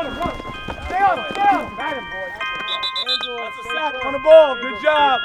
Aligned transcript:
Stay 0.00 0.08
on 0.08 1.18
him. 1.18 1.24
Stay 1.30 1.42
on 1.42 1.66
him. 1.68 1.76
Got 1.76 1.96
him, 1.98 2.04
boy. 2.04 2.32
That's 3.44 3.58
a 3.58 3.62
sack 3.64 3.94
on 4.02 4.12
the 4.14 4.18
ball. 4.18 4.54
Good 4.54 4.80
job. 4.80 5.20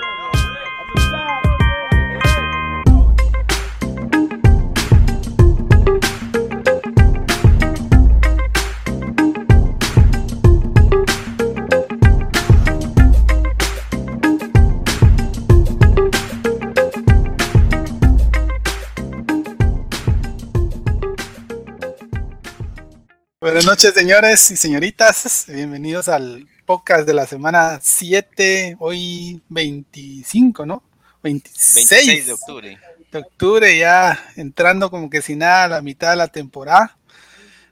Noches, 23.86 23.94
señores 24.02 24.52
y 24.52 24.58
señoritas. 24.58 25.46
Bienvenidos 25.48 26.08
al 26.08 26.48
podcast 26.66 27.06
de 27.06 27.14
la 27.14 27.28
semana 27.28 27.80
7, 27.82 28.78
hoy 28.80 29.42
25, 29.50 30.66
¿no? 30.66 30.82
26, 31.22 31.90
26 31.90 32.26
de 32.26 32.34
octubre. 32.34 32.80
de 33.12 33.20
octubre, 33.20 33.78
ya 33.78 34.20
entrando 34.38 34.90
como 34.90 35.10
que 35.10 35.22
sin 35.22 35.40
nada 35.40 35.66
a 35.66 35.68
la 35.68 35.82
mitad 35.82 36.10
de 36.12 36.16
la 36.16 36.28
temporada. 36.28 36.98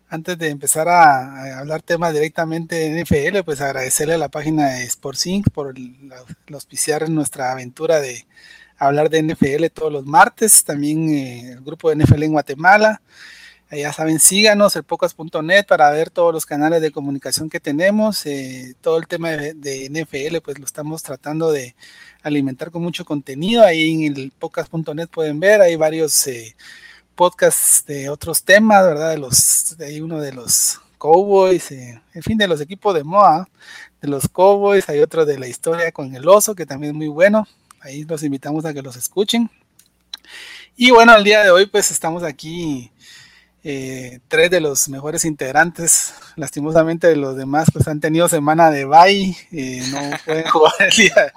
Antes 0.07 0.37
de 0.37 0.49
empezar 0.49 0.87
a, 0.87 1.55
a 1.55 1.59
hablar 1.59 1.81
temas 1.81 2.13
directamente 2.13 2.75
de 2.75 3.03
NFL, 3.03 3.39
pues 3.43 3.59
agradecerle 3.61 4.13
a 4.13 4.19
la 4.19 4.29
página 4.29 4.69
de 4.69 4.87
Sportsinc 4.89 5.49
por 5.49 5.75
el, 5.75 6.09
la- 6.09 6.23
el 6.47 6.53
auspiciar 6.53 7.09
nuestra 7.09 7.51
aventura 7.51 7.99
de 7.99 8.27
hablar 8.77 9.09
de 9.09 9.23
NFL 9.23 9.65
todos 9.73 9.91
los 9.91 10.05
martes. 10.05 10.63
También 10.63 11.09
eh, 11.09 11.51
el 11.53 11.61
grupo 11.61 11.89
de 11.89 11.95
NFL 12.03 12.21
en 12.23 12.31
Guatemala. 12.33 13.01
Eh, 13.73 13.81
Ya 13.81 13.91
saben, 13.91 14.19
síganos, 14.19 14.75
el 14.75 14.83
pocas.net 14.83 15.65
para 15.65 15.89
ver 15.89 16.11
todos 16.11 16.31
los 16.31 16.45
canales 16.45 16.81
de 16.81 16.91
comunicación 16.91 17.49
que 17.49 17.59
tenemos. 17.59 18.25
eh, 18.27 18.75
todo 18.81 18.97
el 18.97 19.07
tema 19.07 19.31
de, 19.31 19.89
NFL, 19.89 20.41
pues 20.41 20.59
lo 20.59 20.65
estamos 20.65 21.01
tratando 21.01 21.51
de 21.51 21.75
alimentar 22.21 22.69
con 22.71 22.83
mucho 22.83 23.03
contenido. 23.03 23.63
Ahí 23.63 24.05
en 24.05 24.15
el 24.15 24.31
pocas.net 24.31 25.07
pueden 25.09 25.39
ver, 25.39 25.61
hay 25.61 25.75
varios 25.75 26.27
eh, 26.27 26.55
podcasts 27.15 27.85
de 27.87 28.09
otros 28.09 28.43
temas, 28.43 28.83
¿verdad? 28.83 29.11
De 29.11 29.17
los, 29.17 29.75
ahí 29.79 30.01
uno 30.01 30.19
de 30.21 30.33
los 30.33 30.79
Cowboys, 30.99 31.71
eh, 31.71 32.01
en 32.13 32.23
fin, 32.23 32.37
de 32.37 32.47
los 32.47 32.61
equipos 32.61 32.93
de 32.93 33.03
MOA, 33.03 33.47
de 34.01 34.07
los 34.07 34.27
Cowboys, 34.29 34.87
hay 34.89 34.99
otro 34.99 35.25
de 35.25 35.39
la 35.39 35.47
historia 35.47 35.91
con 35.91 36.15
el 36.15 36.27
oso, 36.27 36.55
que 36.55 36.65
también 36.65 36.91
es 36.91 36.97
muy 36.97 37.07
bueno. 37.07 37.47
Ahí 37.81 38.03
los 38.03 38.23
invitamos 38.23 38.65
a 38.65 38.73
que 38.73 38.81
los 38.83 38.95
escuchen. 38.95 39.49
Y 40.75 40.91
bueno, 40.91 41.15
el 41.15 41.23
día 41.23 41.43
de 41.43 41.51
hoy, 41.51 41.65
pues 41.67 41.91
estamos 41.91 42.23
aquí 42.23 42.91
eh, 43.63 44.19
tres 44.27 44.49
de 44.51 44.61
los 44.61 44.89
mejores 44.89 45.25
integrantes. 45.25 46.13
Lastimosamente 46.35 47.15
los 47.15 47.35
demás 47.35 47.69
pues 47.71 47.87
han 47.87 47.99
tenido 47.99 48.27
semana 48.29 48.71
de 48.71 48.85
bye, 48.85 49.35
eh, 49.51 49.83
no 49.91 49.99
pueden 50.25 50.49
jugar 50.49 50.73
el 50.79 50.91
día. 50.95 51.33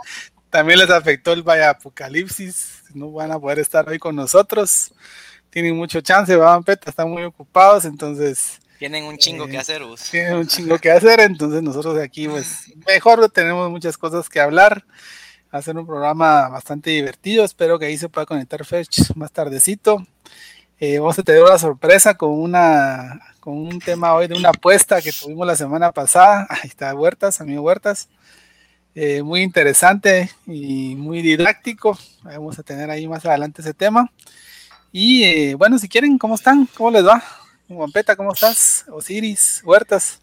También 0.51 0.79
les 0.79 0.91
afectó 0.91 1.33
el 1.33 1.43
Valle 1.43 1.65
Apocalipsis, 1.65 2.83
no 2.95 3.13
van 3.13 3.33
a 3.33 3.39
poder 3.39 3.59
estar 3.59 3.89
hoy 3.89 3.99
con 3.99 4.17
nosotros. 4.17 4.93
Tienen 5.51 5.77
mucho 5.77 6.01
chance, 6.01 6.35
van 6.37 6.65
Peta, 6.65 6.91
están 6.91 7.11
muy 7.11 7.25
ocupados, 7.25 7.85
entonces 7.85 8.61
Tienen 8.79 9.05
un 9.05 9.17
chingo 9.19 9.47
Eh, 9.47 9.51
que 9.51 9.59
hacer, 9.59 9.85
bus. 9.85 10.03
tienen 10.11 10.37
un 10.37 10.47
chingo 10.47 10.79
que 10.79 10.91
hacer, 10.91 11.21
entonces 11.21 11.63
nosotros 11.63 11.99
aquí 11.99 12.29
pues 12.29 12.73
mejor 12.87 13.31
tenemos 13.31 13.71
muchas 13.71 13.97
cosas 13.99 14.29
que 14.29 14.41
hablar. 14.41 14.85
Ser 15.63 15.79
un 15.79 15.87
programa 15.87 16.49
bastante 16.51 16.91
divertido, 16.91 17.43
espero 17.45 17.79
que 17.79 17.87
ahí 17.87 17.97
se 17.97 18.11
pueda 18.11 18.27
conectar 18.27 18.63
Fetch 18.65 19.13
más 19.15 19.33
tardecito. 19.33 20.07
Eh, 20.79 20.99
vamos 20.99 21.19
a 21.19 21.23
tener 21.23 21.43
una 21.43 21.59
sorpresa 21.59 22.19
con 22.19 22.31
una 22.39 23.19
con 23.41 23.57
un 23.57 23.79
tema 23.79 24.13
hoy 24.13 24.27
de 24.27 24.35
una 24.35 24.51
apuesta 24.51 25.01
que 25.01 25.11
tuvimos 25.11 25.47
la 25.47 25.57
semana 25.57 25.91
pasada. 25.91 26.47
Ahí 26.51 26.69
está 26.69 26.95
Huertas, 26.95 27.41
amigo 27.41 27.63
Huertas. 27.63 28.09
Eh, 28.95 29.23
muy 29.23 29.41
interesante 29.41 30.31
y 30.47 30.95
muy 30.97 31.23
didáctico. 31.23 31.99
Vamos 32.23 32.59
a 32.59 32.63
tener 32.63 32.91
ahí 32.91 33.07
más 33.07 33.25
adelante 33.25 33.61
ese 33.63 33.75
tema. 33.75 34.11
Y 34.93 35.25
eh, 35.25 35.55
bueno, 35.55 35.79
si 35.79 35.89
quieren, 35.89 36.19
¿cómo 36.19 36.35
están? 36.35 36.67
¿Cómo 36.75 36.91
les 36.91 37.07
va? 37.07 37.23
Guampeta, 37.69 38.17
¿cómo 38.17 38.33
estás? 38.33 38.85
Osiris, 38.89 39.63
Huertas. 39.65 40.21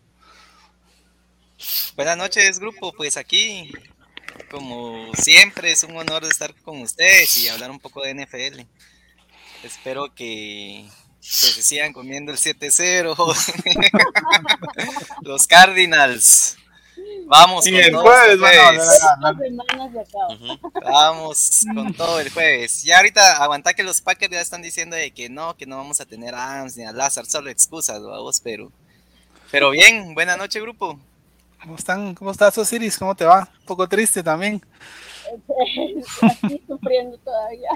Buenas 1.95 2.17
noches, 2.17 2.59
grupo. 2.59 2.91
Pues 2.93 3.15
aquí, 3.17 3.71
como 4.49 5.13
siempre, 5.15 5.71
es 5.71 5.83
un 5.83 5.95
honor 5.95 6.23
estar 6.25 6.53
con 6.61 6.81
ustedes 6.81 7.37
y 7.37 7.47
hablar 7.49 7.69
un 7.69 7.79
poco 7.79 8.03
de 8.03 8.13
NFL. 8.13 8.61
Espero 9.63 10.13
que 10.13 10.85
pues, 11.19 11.31
se 11.31 11.63
sigan 11.63 11.93
comiendo 11.93 12.31
el 12.31 12.37
7-0. 12.37 13.15
Los 15.21 15.47
Cardinals. 15.47 16.57
Vamos 17.25 17.65
Y 17.65 17.71
con 17.71 17.79
el 17.79 17.91
todo 17.91 18.01
jueves 18.01 18.39
este. 18.41 18.59
Vamos 20.83 21.65
con 21.73 21.93
todo 21.93 22.19
el 22.19 22.29
jueves. 22.29 22.83
Ya 22.83 22.97
ahorita 22.97 23.43
aguanta 23.43 23.73
que 23.73 23.83
los 23.83 24.01
Packers 24.01 24.33
ya 24.33 24.41
están 24.41 24.61
diciendo 24.61 24.95
de 24.95 25.11
que 25.11 25.29
no, 25.29 25.55
que 25.55 25.65
no 25.65 25.77
vamos 25.77 26.01
a 26.01 26.05
tener 26.05 26.35
a 26.35 26.53
Adams 26.53 26.75
ni 26.75 26.83
a 26.83 26.91
Lazar, 26.91 27.25
solo 27.25 27.49
excusas, 27.49 28.03
vamos, 28.03 28.41
pero 28.43 28.71
pero 29.53 29.69
bien, 29.69 30.15
buena 30.15 30.35
noche 30.35 30.59
grupo. 30.59 30.99
¿Cómo 31.61 31.75
están? 31.75 32.15
¿Cómo 32.15 32.31
estás, 32.31 32.57
Osiris? 32.57 32.97
¿Cómo 32.97 33.13
te 33.13 33.23
va? 33.23 33.47
Un 33.59 33.65
poco 33.67 33.87
triste 33.87 34.23
también. 34.23 34.59
Aquí 36.21 36.61
sufriendo 36.67 37.17
todavía. 37.19 37.69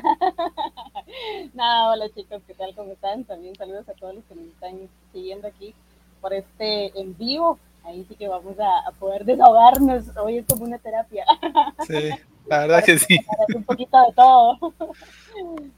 Nada, 1.54 1.92
hola 1.92 2.10
chicos, 2.10 2.42
¿qué 2.46 2.54
tal? 2.54 2.76
¿Cómo 2.76 2.92
están? 2.94 3.24
También 3.24 3.56
saludos 3.56 3.88
a 3.90 3.94
todos 3.94 4.16
los 4.16 4.24
que 4.26 4.36
nos 4.36 4.46
están 4.46 4.90
siguiendo 5.12 5.48
aquí 5.48 5.74
por 6.22 6.34
este 6.34 7.00
en 7.00 7.18
vivo. 7.18 7.60
Ahí 7.84 8.06
sí 8.08 8.16
que 8.16 8.28
vamos 8.28 8.60
a, 8.60 8.88
a 8.88 8.92
poder 8.92 9.24
desahogarnos. 9.24 10.06
Hoy 10.18 10.40
es 10.40 10.46
como 10.46 10.66
una 10.66 10.78
terapia. 10.78 11.26
Sí, 11.88 12.10
la 12.48 12.60
verdad 12.60 12.84
que 12.84 13.00
sí. 13.00 13.18
Un 13.56 13.64
poquito 13.64 13.98
de 14.06 14.14
todo. 14.14 14.58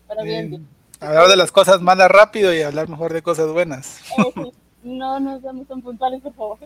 Pero 0.07 0.23
bien, 0.23 0.49
bien. 0.49 0.67
Hablar 0.99 1.27
de 1.27 1.35
las 1.35 1.51
cosas 1.51 1.81
malas 1.81 2.09
rápido 2.09 2.53
y 2.53 2.61
hablar 2.61 2.89
mejor 2.89 3.13
de 3.13 3.21
cosas 3.21 3.51
buenas. 3.53 4.01
Eh, 4.17 4.33
sí, 4.33 4.51
no 4.83 5.19
nos 5.19 5.41
seamos 5.41 5.67
tan 5.67 5.81
puntuales, 5.81 6.21
por 6.21 6.33
favor. 6.33 6.57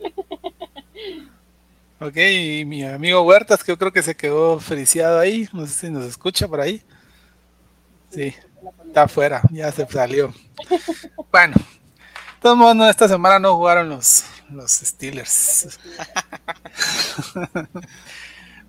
Ok, 1.99 2.17
y 2.17 2.65
mi 2.65 2.83
amigo 2.83 3.21
Huertas, 3.21 3.63
que 3.63 3.71
yo 3.71 3.77
creo 3.77 3.93
que 3.93 4.03
se 4.03 4.15
quedó 4.15 4.59
feliciado 4.59 5.19
ahí. 5.19 5.47
No 5.53 5.65
sé 5.65 5.73
si 5.73 5.89
nos 5.89 6.05
escucha 6.05 6.47
por 6.47 6.59
ahí. 6.59 6.81
Sí, 8.09 8.35
está 8.85 9.03
afuera, 9.03 9.41
ya 9.51 9.71
se 9.71 9.85
salió. 9.87 10.33
Bueno, 11.31 11.55
de 11.55 12.41
todos 12.41 12.57
modos, 12.57 12.75
no, 12.75 12.89
esta 12.89 13.07
semana 13.07 13.39
no 13.39 13.55
jugaron 13.55 13.89
los, 13.89 14.25
los 14.49 14.71
Steelers. 14.71 15.79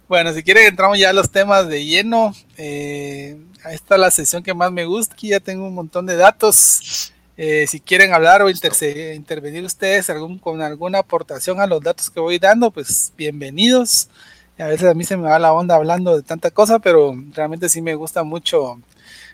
Bueno, 0.07 0.35
si 0.35 0.43
quieren 0.43 0.67
entramos 0.67 0.99
ya 0.99 1.11
a 1.11 1.13
los 1.15 1.31
temas 1.31 1.67
de 1.67 1.85
lleno. 1.85 2.35
Eh, 2.59 3.41
ahí 3.65 3.75
está 3.75 3.97
la 3.97 4.11
sesión 4.11 4.43
que 4.43 4.53
más 4.53 4.71
me 4.71 4.85
gusta. 4.85 5.15
Aquí 5.15 5.29
ya 5.29 5.41
tengo 5.41 5.67
un 5.67 5.75
montón 5.75 6.05
de 6.05 6.17
datos. 6.17 7.14
Eh, 7.37 7.67
si 7.67 7.81
quieren 7.81 8.15
hablar 8.15 8.43
o 8.43 8.49
intervenir 8.49 9.65
ustedes 9.65 10.09
algún, 10.09 10.39
con 10.39 10.63
alguna 10.63 11.01
aportación 11.01 11.61
a 11.61 11.67
los 11.67 11.83
datos 11.83 12.09
que 12.09 12.21
voy 12.21 12.39
dando, 12.39 12.71
pues 12.71 13.13
bienvenidos. 13.17 14.09
A 14.57 14.67
veces 14.67 14.89
a 14.89 14.95
mí 14.95 15.05
se 15.05 15.17
me 15.17 15.29
va 15.29 15.39
la 15.41 15.53
onda 15.53 15.75
hablando 15.75 16.17
de 16.17 16.23
tanta 16.23 16.53
cosa, 16.53 16.79
pero 16.79 17.13
realmente 17.33 17.69
sí 17.69 17.83
me 17.83 17.97
gusta 17.97 18.23
mucho 18.23 18.81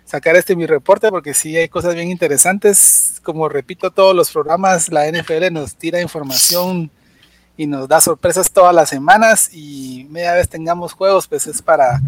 sacar 0.06 0.34
este 0.34 0.56
mi 0.56 0.66
reporte 0.66 1.10
porque 1.10 1.34
sí 1.34 1.56
hay 1.59 1.69
cosas 1.69 1.94
bien 1.94 2.10
interesantes. 2.10 3.21
Como 3.22 3.50
repito, 3.50 3.91
todos 3.91 4.16
los 4.16 4.31
programas, 4.31 4.91
la 4.91 5.06
NFL 5.06 5.53
nos 5.53 5.77
tira 5.77 6.00
información 6.00 6.91
y 7.59 7.66
nos 7.66 7.87
da 7.87 8.00
sorpresas 8.00 8.50
todas 8.50 8.75
las 8.75 8.89
semanas 8.89 9.50
y 9.53 10.06
media 10.09 10.33
vez 10.33 10.49
tengamos 10.49 10.94
juegos, 10.94 11.28
pues 11.28 11.47
es 11.47 11.60
para 11.60 12.00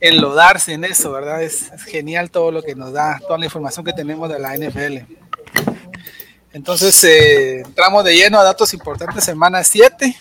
enlodarse 0.00 0.74
en 0.74 0.84
eso, 0.84 1.12
¿verdad? 1.12 1.42
Es, 1.42 1.70
genial 1.86 2.30
todo 2.30 2.50
lo 2.50 2.62
que 2.62 2.74
nos 2.74 2.92
da, 2.92 3.18
toda 3.20 3.38
la 3.38 3.46
información 3.46 3.84
que 3.84 3.92
tenemos 3.92 4.28
de 4.28 4.38
la 4.38 4.56
NFL. 4.56 4.98
Entonces, 6.52 7.02
eh, 7.04 7.60
entramos 7.60 8.04
de 8.04 8.14
lleno 8.14 8.38
a 8.38 8.44
datos 8.44 8.72
importantes, 8.74 9.24
semana 9.24 9.62
7. 9.62 10.16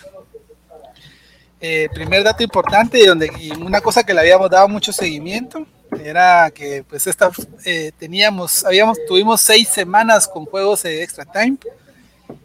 Eh, 1.61 1.89
primer 1.93 2.23
dato 2.23 2.43
importante 2.43 2.99
y, 2.99 3.05
donde, 3.05 3.31
una 3.59 3.81
cosa 3.81 4.03
que 4.03 4.13
le 4.13 4.19
habíamos 4.19 4.49
dado 4.49 4.67
mucho 4.67 4.91
seguimiento 4.91 5.65
era 6.03 6.51
que 6.51 6.83
pues 6.83 7.07
esta 7.07 7.31
eh, 7.63 7.91
teníamos, 7.97 8.65
habíamos, 8.65 8.97
tuvimos 9.07 9.41
seis 9.41 9.69
semanas 9.69 10.27
con 10.27 10.45
juegos 10.45 10.83
de 10.83 11.03
extra 11.03 11.25
time. 11.25 11.57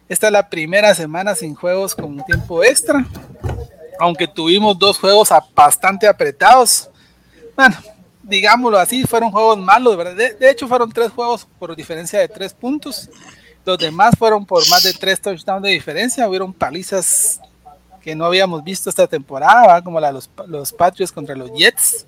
Esta 0.09 0.27
es 0.27 0.33
la 0.33 0.49
primera 0.49 0.95
semana 0.95 1.35
sin 1.35 1.55
juegos 1.55 1.95
con 1.95 2.25
tiempo 2.25 2.65
extra, 2.65 3.05
aunque 3.99 4.27
tuvimos 4.27 4.79
dos 4.79 4.99
juegos 4.99 5.31
bastante 5.55 6.09
apretados. 6.09 6.90
Bueno, 7.57 7.77
digámoslo 8.23 8.79
así, 8.79 9.05
fueron 9.05 9.31
juegos 9.31 9.59
malos, 9.59 9.97
¿verdad? 9.97 10.15
De, 10.15 10.51
hecho, 10.51 10.69
fueron 10.69 10.91
tres 10.91 11.11
juegos 11.11 11.47
por 11.59 11.75
diferencia 11.75 12.19
de 12.21 12.29
tres 12.29 12.55
puntos. 12.55 13.09
Los 13.65 13.79
demás 13.79 14.15
fueron 14.19 14.47
por 14.47 14.67
más 14.69 14.83
de 14.83 14.93
tres 14.93 15.21
touchdowns 15.21 15.63
de 15.63 15.71
diferencia. 15.71 16.29
Hubieron 16.29 16.53
palizas 16.53 17.41
que 18.03 18.15
no 18.15 18.25
habíamos 18.25 18.65
visto 18.65 18.89
esta 18.89 19.07
temporada, 19.07 19.83
como 19.83 20.01
la 20.01 20.09
de 20.09 20.13
los, 20.15 20.31
los 20.47 20.73
Patriots 20.73 21.13
contra 21.13 21.35
los 21.35 21.53
Jets. 21.53 22.07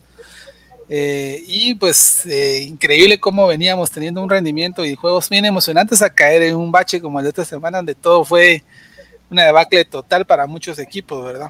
Eh, 0.94 1.43
y 1.47 1.75
pues 1.75 2.27
eh, 2.27 2.65
increíble 2.69 3.19
cómo 3.19 3.47
veníamos 3.47 3.91
teniendo 3.91 4.23
un 4.23 4.29
rendimiento 4.29 4.85
y 4.85 4.94
juegos 4.94 5.29
bien 5.31 5.47
emocionantes 5.47 6.03
a 6.03 6.11
caer 6.11 6.43
en 6.43 6.56
un 6.56 6.71
bache 6.71 7.00
como 7.00 7.19
el 7.19 7.25
de 7.25 7.31
esta 7.31 7.47
semana, 7.47 7.79
donde 7.79 7.94
todo 7.94 8.27
fue 8.27 8.62
una 9.31 9.44
debacle 9.44 9.87
total 9.87 10.27
para 10.27 10.47
muchos 10.47 10.79
equipos, 10.79 11.25
¿verdad? 11.25 11.49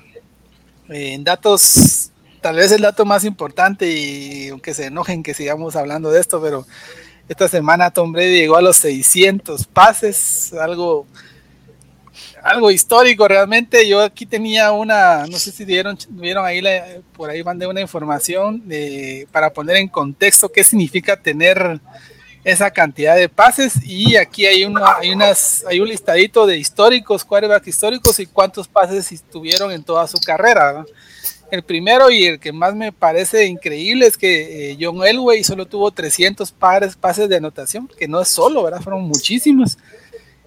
En 0.88 1.24
datos, 1.24 2.11
tal 2.42 2.56
vez 2.56 2.72
el 2.72 2.82
dato 2.82 3.06
más 3.06 3.24
importante 3.24 3.90
y 3.90 4.48
aunque 4.48 4.74
se 4.74 4.86
enojen 4.86 5.22
que 5.22 5.32
sigamos 5.32 5.76
hablando 5.76 6.10
de 6.10 6.20
esto, 6.20 6.42
pero 6.42 6.66
esta 7.28 7.48
semana 7.48 7.90
Tom 7.90 8.12
Brady 8.12 8.40
llegó 8.40 8.56
a 8.56 8.62
los 8.62 8.76
600 8.76 9.66
pases, 9.68 10.52
algo 10.52 11.06
algo 12.42 12.70
histórico 12.70 13.26
realmente. 13.28 13.88
Yo 13.88 14.00
aquí 14.00 14.26
tenía 14.26 14.72
una, 14.72 15.26
no 15.26 15.38
sé 15.38 15.52
si 15.52 15.64
vieron, 15.64 15.96
vieron 16.10 16.44
ahí, 16.44 16.62
por 17.16 17.30
ahí 17.30 17.42
mandé 17.42 17.66
una 17.66 17.80
información 17.80 18.62
para 19.30 19.52
poner 19.52 19.76
en 19.76 19.88
contexto 19.88 20.50
qué 20.50 20.64
significa 20.64 21.16
tener 21.16 21.80
esa 22.44 22.72
cantidad 22.72 23.14
de 23.14 23.28
pases 23.28 23.74
y 23.84 24.16
aquí 24.16 24.46
hay 24.46 24.64
una, 24.64 24.96
hay 24.96 25.12
unas, 25.12 25.64
hay 25.68 25.80
un 25.80 25.88
listadito 25.88 26.44
de 26.44 26.56
históricos, 26.58 27.24
quarterbacks 27.24 27.68
históricos 27.68 28.18
y 28.18 28.26
cuántos 28.26 28.66
pases 28.66 29.22
tuvieron 29.30 29.70
en 29.70 29.84
toda 29.84 30.08
su 30.08 30.18
carrera. 30.18 30.84
El 31.52 31.62
primero 31.62 32.10
y 32.10 32.24
el 32.24 32.40
que 32.40 32.50
más 32.50 32.74
me 32.74 32.92
parece 32.92 33.44
increíble 33.44 34.06
es 34.06 34.16
que 34.16 34.70
eh, 34.70 34.78
John 34.80 35.04
Elway 35.04 35.44
solo 35.44 35.66
tuvo 35.66 35.90
300 35.90 36.50
pares, 36.50 36.96
pases 36.96 37.28
de 37.28 37.36
anotación, 37.36 37.90
que 37.98 38.08
no 38.08 38.22
es 38.22 38.28
solo, 38.28 38.62
¿verdad? 38.62 38.80
Fueron 38.80 39.02
muchísimos. 39.02 39.76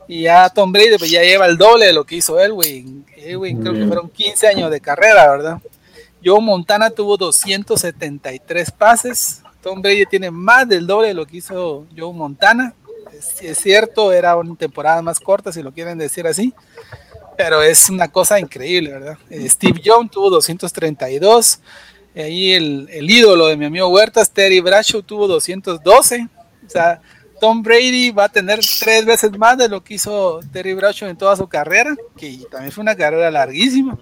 Y 0.08 0.24
ya 0.24 0.50
Tom 0.50 0.72
Brady 0.72 0.98
pues, 0.98 1.12
ya 1.12 1.22
lleva 1.22 1.46
el 1.46 1.58
doble 1.58 1.86
de 1.86 1.94
lo 1.94 2.06
que 2.06 2.16
hizo 2.16 2.40
Elwin. 2.40 3.06
Elwin 3.18 3.62
creo 3.62 3.74
que 3.76 3.86
fueron 3.86 4.10
15 4.10 4.48
años 4.48 4.72
de 4.72 4.82
carrera, 4.82 5.30
¿verdad? 5.30 5.62
Joe 6.24 6.42
Montana 6.42 6.90
tuvo 6.90 7.18
273 7.18 8.72
pases. 8.72 9.44
Tom 9.62 9.84
Brady 9.84 10.08
tiene 10.08 10.32
más 10.32 10.68
del 10.68 10.88
doble 10.88 11.10
de 11.10 11.14
lo 11.14 11.28
que 11.28 11.38
hizo 11.38 11.86
Joe 11.96 12.14
Montana. 12.14 12.74
Es, 13.14 13.44
es 13.44 13.60
cierto, 13.60 14.12
era 14.12 14.36
una 14.36 14.56
temporada 14.56 15.04
más 15.04 15.20
corta, 15.20 15.52
si 15.52 15.62
lo 15.62 15.72
quieren 15.72 16.00
decir 16.00 16.26
así. 16.26 16.52
Pero 17.38 17.62
es 17.62 17.90
una 17.90 18.08
cosa 18.08 18.40
increíble, 18.40 18.92
¿verdad? 18.92 19.18
Eh, 19.30 19.48
Steve 19.50 19.82
Young 19.82 20.10
tuvo 20.10 20.30
232. 20.30 21.60
Ahí 22.16 22.54
el, 22.54 22.88
el 22.92 23.10
ídolo 23.10 23.48
de 23.48 23.58
mi 23.58 23.66
amigo 23.66 23.88
Huertas, 23.90 24.32
Terry 24.32 24.62
Bradshaw, 24.62 25.02
tuvo 25.02 25.28
212. 25.28 26.28
O 26.66 26.70
sea, 26.70 27.02
Tom 27.40 27.62
Brady 27.62 28.12
va 28.12 28.26
a 28.26 28.30
tener 28.30 28.60
tres 28.80 29.06
veces 29.06 29.38
más 29.38 29.58
de 29.58 29.68
lo 29.68 29.84
que 29.84 29.96
hizo 29.96 30.40
Terry 30.52 30.74
Bradshaw 30.74 31.10
en 31.10 31.18
toda 31.18 31.36
su 31.36 31.48
carrera, 31.48 31.96
que 32.18 32.40
también 32.50 32.72
fue 32.72 32.82
una 32.82 32.96
carrera 32.96 33.30
larguísima. 33.30 33.98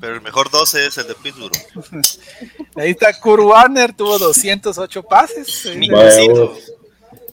Pero 0.00 0.14
el 0.14 0.20
mejor 0.20 0.50
12 0.50 0.86
es 0.86 0.98
el 0.98 1.08
de 1.08 1.14
Pittsburgh. 1.14 1.52
Ahí 2.76 2.90
está 2.90 3.12
Kurt 3.18 3.42
Warner, 3.42 3.92
tuvo 3.92 4.18
208 4.18 5.02
pases. 5.02 5.68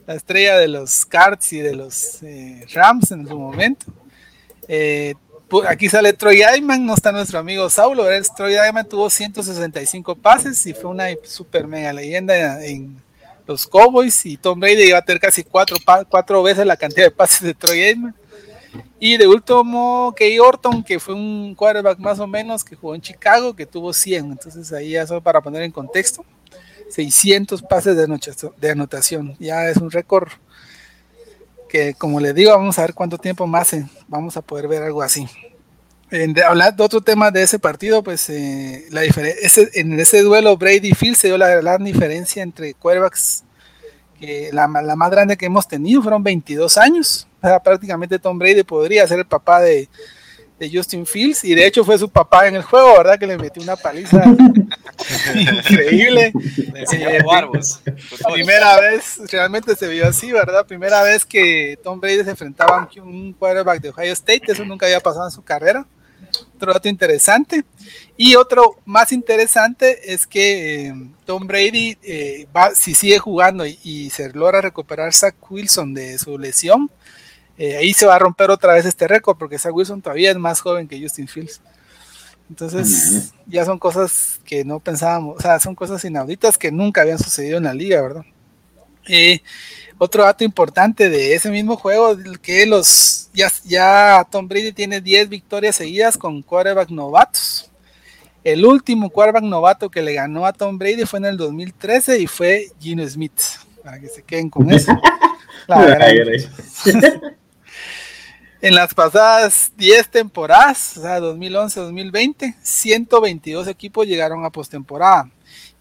La 0.05 0.13
estrella 0.13 0.57
de 0.57 0.67
los 0.67 1.05
Cards 1.05 1.53
y 1.53 1.59
de 1.59 1.75
los 1.75 2.21
eh, 2.21 2.65
Rams 2.73 3.11
en 3.11 3.27
su 3.27 3.39
momento. 3.39 3.85
Eh, 4.67 5.15
aquí 5.67 5.89
sale 5.89 6.13
Troy 6.13 6.41
Aikman, 6.41 6.85
no 6.85 6.93
está 6.93 7.11
nuestro 7.11 7.39
amigo 7.39 7.69
Saulo, 7.69 8.05
Troy 8.35 8.55
Aikman 8.55 8.87
tuvo 8.87 9.09
165 9.09 10.15
pases 10.15 10.65
y 10.65 10.73
fue 10.73 10.89
una 10.89 11.07
super 11.23 11.67
mega 11.67 11.93
leyenda 11.93 12.63
en, 12.65 13.03
los 13.47 13.67
Cowboys 13.67 14.25
y 14.25 14.37
Tom 14.37 14.59
Brady 14.59 14.89
iba 14.89 14.97
a 14.97 15.03
tener 15.03 15.21
casi 15.21 15.43
cuatro, 15.43 15.77
cuatro 16.09 16.41
veces 16.41 16.65
la 16.65 16.75
cantidad 16.75 17.05
de 17.05 17.11
pases 17.11 17.41
de 17.41 17.53
Troy 17.53 17.79
Aikman. 17.83 18.15
Y 18.99 19.17
de 19.17 19.27
último, 19.27 20.13
Kay 20.17 20.39
Orton, 20.39 20.83
que 20.83 20.99
fue 20.99 21.13
un 21.13 21.53
quarterback 21.53 21.99
más 21.99 22.19
o 22.19 22.25
menos 22.25 22.63
que 22.63 22.75
jugó 22.75 22.95
en 22.95 23.01
Chicago, 23.01 23.55
que 23.55 23.67
tuvo 23.67 23.93
100. 23.93 24.31
Entonces 24.31 24.73
ahí 24.73 24.91
ya 24.91 25.05
solo 25.05 25.21
para 25.21 25.41
poner 25.41 25.61
en 25.61 25.71
contexto, 25.71 26.25
600 26.89 27.61
pases 27.61 27.95
de 27.95 28.71
anotación. 28.71 29.35
Ya 29.39 29.69
es 29.69 29.77
un 29.77 29.91
récord 29.91 30.29
que, 31.69 31.93
como 31.93 32.19
le 32.19 32.33
digo, 32.33 32.51
vamos 32.51 32.77
a 32.77 32.83
ver 32.83 32.93
cuánto 32.93 33.17
tiempo 33.17 33.47
más 33.47 33.75
vamos 34.07 34.37
a 34.37 34.41
poder 34.41 34.67
ver 34.67 34.83
algo 34.83 35.01
así. 35.01 35.27
Hablar 36.47 36.75
de 36.75 36.83
otro 36.83 37.01
tema 37.01 37.31
de 37.31 37.43
ese 37.43 37.59
partido, 37.59 38.03
pues 38.03 38.29
eh, 38.29 38.85
la 38.91 39.03
ese, 39.03 39.69
en 39.73 39.99
ese 39.99 40.21
duelo 40.21 40.55
Brady 40.55 40.93
Field 40.93 41.15
se 41.15 41.27
dio 41.27 41.37
la 41.37 41.49
gran 41.49 41.83
diferencia 41.83 42.43
entre 42.43 42.73
quarterbacks, 42.73 43.43
que 44.19 44.49
la, 44.53 44.67
la, 44.67 44.95
más 44.95 45.11
grande 45.11 45.35
que 45.35 45.47
hemos 45.47 45.67
tenido 45.67 46.01
fueron 46.01 46.23
22 46.23 46.77
años. 46.77 47.27
O 47.41 47.47
sea, 47.47 47.59
prácticamente 47.59 48.19
Tom 48.19 48.37
Brady 48.37 48.63
podría 48.63 49.07
ser 49.07 49.19
el 49.19 49.25
papá 49.25 49.61
de, 49.61 49.89
de, 50.59 50.69
Justin 50.71 51.05
Fields, 51.05 51.43
y 51.43 51.55
de 51.55 51.65
hecho 51.65 51.83
fue 51.83 51.97
su 51.97 52.09
papá 52.09 52.47
en 52.47 52.55
el 52.55 52.63
juego, 52.63 52.97
¿verdad? 52.97 53.19
Que 53.19 53.27
le 53.27 53.37
metió 53.37 53.61
una 53.61 53.75
paliza 53.75 54.23
increíble. 55.35 56.33
Eh, 56.93 57.23
primera 58.33 58.79
vez, 58.79 59.19
realmente 59.31 59.75
se 59.75 59.87
vio 59.87 60.07
así, 60.07 60.31
¿verdad? 60.31 60.65
Primera 60.65 61.03
vez 61.03 61.25
que 61.25 61.77
Tom 61.83 61.99
Brady 61.99 62.23
se 62.23 62.31
enfrentaba 62.31 62.83
a 62.83 63.01
un 63.01 63.33
quarterback 63.33 63.81
de 63.81 63.89
Ohio 63.89 64.13
State, 64.13 64.43
eso 64.47 64.65
nunca 64.65 64.85
había 64.85 64.99
pasado 64.99 65.25
en 65.25 65.31
su 65.31 65.43
carrera 65.43 65.85
otro 66.55 66.73
dato 66.73 66.89
interesante. 66.89 67.63
Y 68.17 68.35
otro 68.35 68.77
más 68.85 69.11
interesante 69.11 70.13
es 70.13 70.25
que 70.25 70.87
eh, 70.87 70.93
Tom 71.25 71.47
Brady, 71.47 71.97
eh, 72.03 72.47
va, 72.55 72.73
si 72.73 72.95
sigue 72.95 73.19
jugando 73.19 73.65
y, 73.65 74.09
se 74.09 74.31
logra 74.33 74.61
recuperar 74.61 75.13
Zach 75.13 75.35
Wilson 75.49 75.93
de 75.93 76.17
su 76.17 76.37
lesión, 76.37 76.89
eh, 77.57 77.77
ahí 77.77 77.93
se 77.93 78.05
va 78.05 78.15
a 78.15 78.19
romper 78.19 78.49
otra 78.49 78.73
vez 78.73 78.85
este 78.85 79.07
récord, 79.07 79.37
porque 79.37 79.59
Zach 79.59 79.73
Wilson 79.73 80.01
todavía 80.01 80.31
es 80.31 80.37
más 80.37 80.59
joven 80.59 80.87
que 80.87 81.01
Justin 81.01 81.27
Fields. 81.27 81.61
Entonces, 82.49 83.33
ya 83.47 83.65
son 83.65 83.79
cosas 83.79 84.39
que 84.45 84.63
no 84.63 84.79
pensábamos, 84.79 85.37
o 85.37 85.41
sea, 85.41 85.59
son 85.59 85.73
cosas 85.73 86.03
inauditas 86.05 86.57
que 86.57 86.71
nunca 86.71 87.01
habían 87.01 87.17
sucedido 87.17 87.57
en 87.57 87.63
la 87.63 87.73
liga, 87.73 88.01
¿verdad? 88.01 88.25
otro 89.97 90.23
dato 90.23 90.43
importante 90.43 91.09
de 91.09 91.35
ese 91.35 91.49
mismo 91.51 91.77
juego, 91.77 92.17
que 92.41 92.65
los 92.65 93.29
ya, 93.33 93.51
ya 93.63 94.27
Tom 94.29 94.47
Brady 94.47 94.71
tiene 94.71 94.99
10 94.99 95.29
victorias 95.29 95.75
seguidas 95.75 96.17
con 96.17 96.41
quarterback 96.41 96.89
novatos. 96.89 97.71
El 98.43 98.65
último 98.65 99.09
quarterback 99.09 99.43
novato 99.43 99.89
que 99.89 100.01
le 100.01 100.13
ganó 100.13 100.45
a 100.45 100.53
Tom 100.53 100.77
Brady 100.77 101.05
fue 101.05 101.19
en 101.19 101.25
el 101.25 101.37
2013 101.37 102.19
y 102.19 102.27
fue 102.27 102.67
Gino 102.79 103.07
Smith, 103.07 103.39
para 103.83 103.99
que 103.99 104.07
se 104.07 104.23
queden 104.23 104.49
con 104.49 104.71
eso. 104.71 104.91
en 108.61 108.75
las 108.75 108.93
pasadas 108.93 109.71
10 109.77 110.09
temporadas, 110.09 110.97
o 110.97 111.01
sea, 111.01 111.19
2011-2020, 111.19 112.55
122 112.61 113.67
equipos 113.67 114.07
llegaron 114.07 114.45
a 114.45 114.49
postemporada 114.49 115.29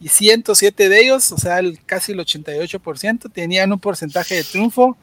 y 0.01 0.09
107 0.09 0.89
de 0.89 1.01
ellos, 1.01 1.33
o 1.33 1.39
sea, 1.39 1.61
el, 1.61 1.83
casi 1.85 2.13
el 2.13 2.19
88%, 2.19 3.33
tenían 3.33 3.73
un 3.73 3.79
porcentaje 3.79 4.35
de 4.35 4.45
triunfo 4.45 4.97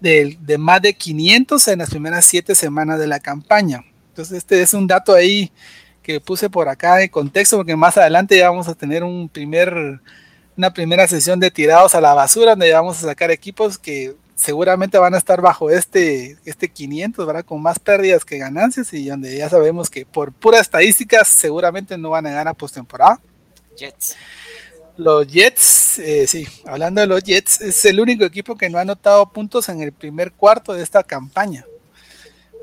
de, 0.00 0.38
de, 0.40 0.58
más 0.58 0.80
de 0.80 0.94
500 0.94 1.68
en 1.68 1.78
las 1.80 1.90
primeras 1.90 2.24
7 2.24 2.54
semanas 2.54 2.98
de 2.98 3.06
la 3.06 3.20
campaña. 3.20 3.84
Entonces, 4.08 4.38
este 4.38 4.62
es 4.62 4.74
un 4.74 4.86
dato 4.86 5.14
ahí 5.14 5.52
que 6.02 6.20
puse 6.20 6.50
por 6.50 6.68
acá 6.68 7.02
en 7.02 7.08
contexto, 7.08 7.56
porque 7.56 7.76
más 7.76 7.96
adelante 7.96 8.36
ya 8.36 8.50
vamos 8.50 8.68
a 8.68 8.74
tener 8.74 9.04
un 9.04 9.28
primer, 9.28 10.00
una 10.56 10.72
primera 10.72 11.06
sesión 11.06 11.38
de 11.38 11.50
tirados 11.50 11.94
a 11.94 12.00
la 12.00 12.14
basura, 12.14 12.52
donde 12.52 12.72
vamos 12.72 12.98
a 12.98 13.08
sacar 13.08 13.30
equipos 13.30 13.78
que 13.78 14.14
seguramente 14.34 14.98
van 14.98 15.14
a 15.14 15.18
estar 15.18 15.40
bajo 15.40 15.70
este, 15.70 16.36
este 16.44 16.68
500, 16.68 17.26
¿verdad? 17.26 17.44
Con 17.44 17.62
más 17.62 17.78
pérdidas 17.78 18.24
que 18.24 18.38
ganancias 18.38 18.92
y 18.92 19.06
donde 19.08 19.36
ya 19.36 19.48
sabemos 19.48 19.90
que 19.90 20.06
por 20.06 20.32
pura 20.32 20.60
estadística 20.60 21.24
seguramente 21.24 21.96
no 21.98 22.10
van 22.10 22.26
a 22.26 22.32
ganar 22.32 22.56
postemporada. 22.56 23.20
Jets. 23.76 24.16
Los 24.96 25.26
Jets, 25.26 25.98
eh, 25.98 26.26
sí, 26.26 26.46
hablando 26.66 27.00
de 27.00 27.06
los 27.06 27.22
Jets, 27.22 27.60
es 27.60 27.84
el 27.84 27.98
único 27.98 28.24
equipo 28.24 28.56
que 28.56 28.68
no 28.68 28.78
ha 28.78 28.82
anotado 28.82 29.30
puntos 29.30 29.68
en 29.68 29.80
el 29.80 29.92
primer 29.92 30.32
cuarto 30.32 30.74
de 30.74 30.82
esta 30.82 31.02
campaña. 31.02 31.64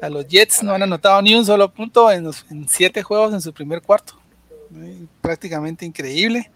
A 0.01 0.09
los 0.09 0.27
Jets 0.27 0.63
no 0.63 0.73
han 0.73 0.83
anotado 0.83 1.21
ni 1.21 1.35
un 1.35 1.45
solo 1.45 1.73
punto 1.73 2.11
en, 2.11 2.31
siete 2.67 3.03
juegos 3.03 3.33
en 3.33 3.41
su 3.41 3.51
primer 3.51 3.81
cuarto. 3.81 4.13
Prácticamente 5.21 5.85
increíble. 5.85 6.51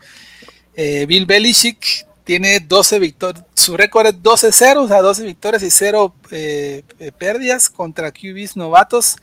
Eh, 0.76 1.06
Bill 1.08 1.26
Belichick 1.26 2.08
tiene 2.24 2.60
12 2.60 3.00
victorias, 3.00 3.46
su 3.54 3.76
récord 3.76 4.08
es 4.08 4.16
12-0, 4.16 4.78
o 4.78 4.88
sea, 4.88 5.02
12 5.02 5.24
victorias 5.24 5.64
y 5.64 5.70
0 5.70 6.16
eh, 6.32 6.84
pérdidas 7.18 7.70
contra 7.70 8.12
QBs 8.12 8.56
novatos 8.56 9.18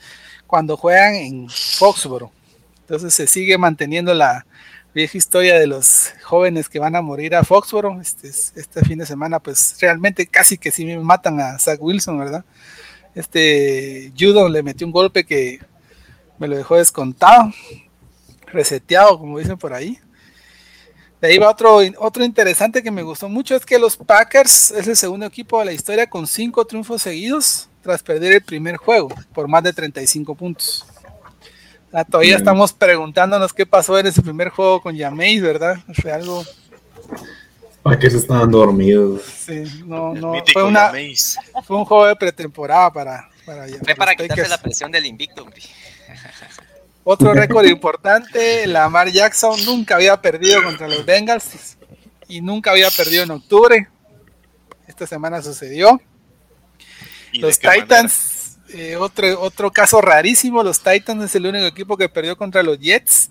cuando 0.47 0.77
juegan 0.77 1.15
en 1.15 1.49
Foxborough. 1.49 2.33
Entonces 2.81 3.15
se 3.15 3.27
sigue 3.27 3.57
manteniendo 3.57 4.13
la, 4.15 4.45
vieja 4.95 5.19
historia 5.19 5.59
de 5.59 5.67
los 5.67 6.13
jóvenes 6.23 6.69
que 6.69 6.79
van 6.79 6.97
a 6.97 7.03
morir 7.03 7.35
a 7.35 7.45
Foxboro. 7.45 8.01
Este, 8.01 8.29
este 8.29 8.85
fin 8.85 8.99
de 8.99 9.07
semana, 9.07 9.39
pues 9.39 9.77
realmente 9.81 10.27
casi 10.27 10.59
que 10.59 10.71
sí 10.71 10.85
me 10.85 10.99
matan 10.99 11.41
a 11.41 11.59
Zach 11.59 11.81
Wilson, 11.81 12.19
¿verdad? 12.19 12.45
Este 13.15 14.13
Judon 14.19 14.53
le 14.53 14.63
metió 14.63 14.87
un 14.87 14.93
golpe 14.93 15.25
que 15.25 15.61
me 16.39 16.49
lo 16.49 16.57
dejó 16.57 16.77
descontado, 16.77 17.53
reseteado, 18.47 19.19
como 19.19 19.39
dicen 19.39 19.59
por 19.59 19.73
ahí. 19.73 19.99
De 21.21 21.29
ahí 21.29 21.39
va 21.39 21.51
otro, 21.51 21.81
otro 21.99 22.25
interesante 22.25 22.83
que 22.83 22.91
me 22.91 23.03
gustó 23.03 23.29
mucho, 23.29 23.55
es 23.55 23.67
que 23.67 23.79
los 23.79 23.97
Packers 23.97 24.71
es 24.71 24.89
el 24.89 24.97
segundo 24.97 25.27
equipo 25.27 25.59
de 25.59 25.67
la 25.67 25.73
historia 25.73 26.09
con 26.09 26.27
cinco 26.27 26.65
triunfos 26.65 27.03
seguidos 27.03 27.69
tras 27.83 28.03
perder 28.03 28.33
el 28.33 28.43
primer 28.43 28.77
juego 28.77 29.09
por 29.35 29.47
más 29.47 29.63
de 29.63 29.73
35 29.73 30.35
puntos. 30.35 30.87
Ah, 31.93 32.05
todavía 32.05 32.37
estamos 32.37 32.73
preguntándonos 32.73 33.53
qué 33.53 33.67
pasó 33.67 33.99
en 33.99 34.07
ese 34.07 34.23
primer 34.23 34.51
juego 34.51 34.81
con 34.81 34.95
Yameis, 34.95 35.43
¿verdad? 35.43 35.77
Fue 36.01 36.13
algo. 36.13 36.45
¿Para 37.83 37.99
qué 37.99 38.09
se 38.09 38.19
estaban 38.19 38.51
dormidos? 38.51 39.23
Sí, 39.23 39.65
no, 39.85 40.15
no. 40.15 40.35
Fue, 40.53 40.63
una, 40.63 40.93
fue 41.65 41.77
un 41.77 41.85
juego 41.85 42.07
de 42.07 42.17
pretemporada 42.17 42.93
para, 42.93 43.29
Para, 43.45 43.67
Fue 43.67 43.95
para 43.95 44.15
quitarse 44.15 44.49
la 44.49 44.59
presión 44.59 44.93
del 44.93 45.07
invicto. 45.07 45.45
Otro 47.03 47.33
récord 47.33 47.65
importante, 47.67 48.67
Lamar 48.67 49.11
Jackson 49.11 49.65
nunca 49.65 49.97
había 49.97 50.21
perdido 50.21 50.63
contra 50.63 50.87
los 50.87 51.05
Bengals 51.05 51.79
y 52.29 52.41
nunca 52.41 52.73
había 52.73 52.91
perdido 52.91 53.25
en 53.25 53.31
octubre. 53.31 53.89
Esta 54.87 55.07
semana 55.07 55.41
sucedió. 55.43 56.01
Los 57.33 57.59
Titans, 57.59 58.59
eh, 58.69 58.97
otro, 58.97 59.41
otro 59.41 59.71
caso 59.71 60.01
rarísimo, 60.01 60.63
los 60.63 60.81
Titans 60.81 61.25
es 61.25 61.35
el 61.37 61.47
único 61.47 61.65
equipo 61.65 61.97
que 61.97 62.09
perdió 62.09 62.37
contra 62.37 62.63
los 62.63 62.79
Jets, 62.79 63.31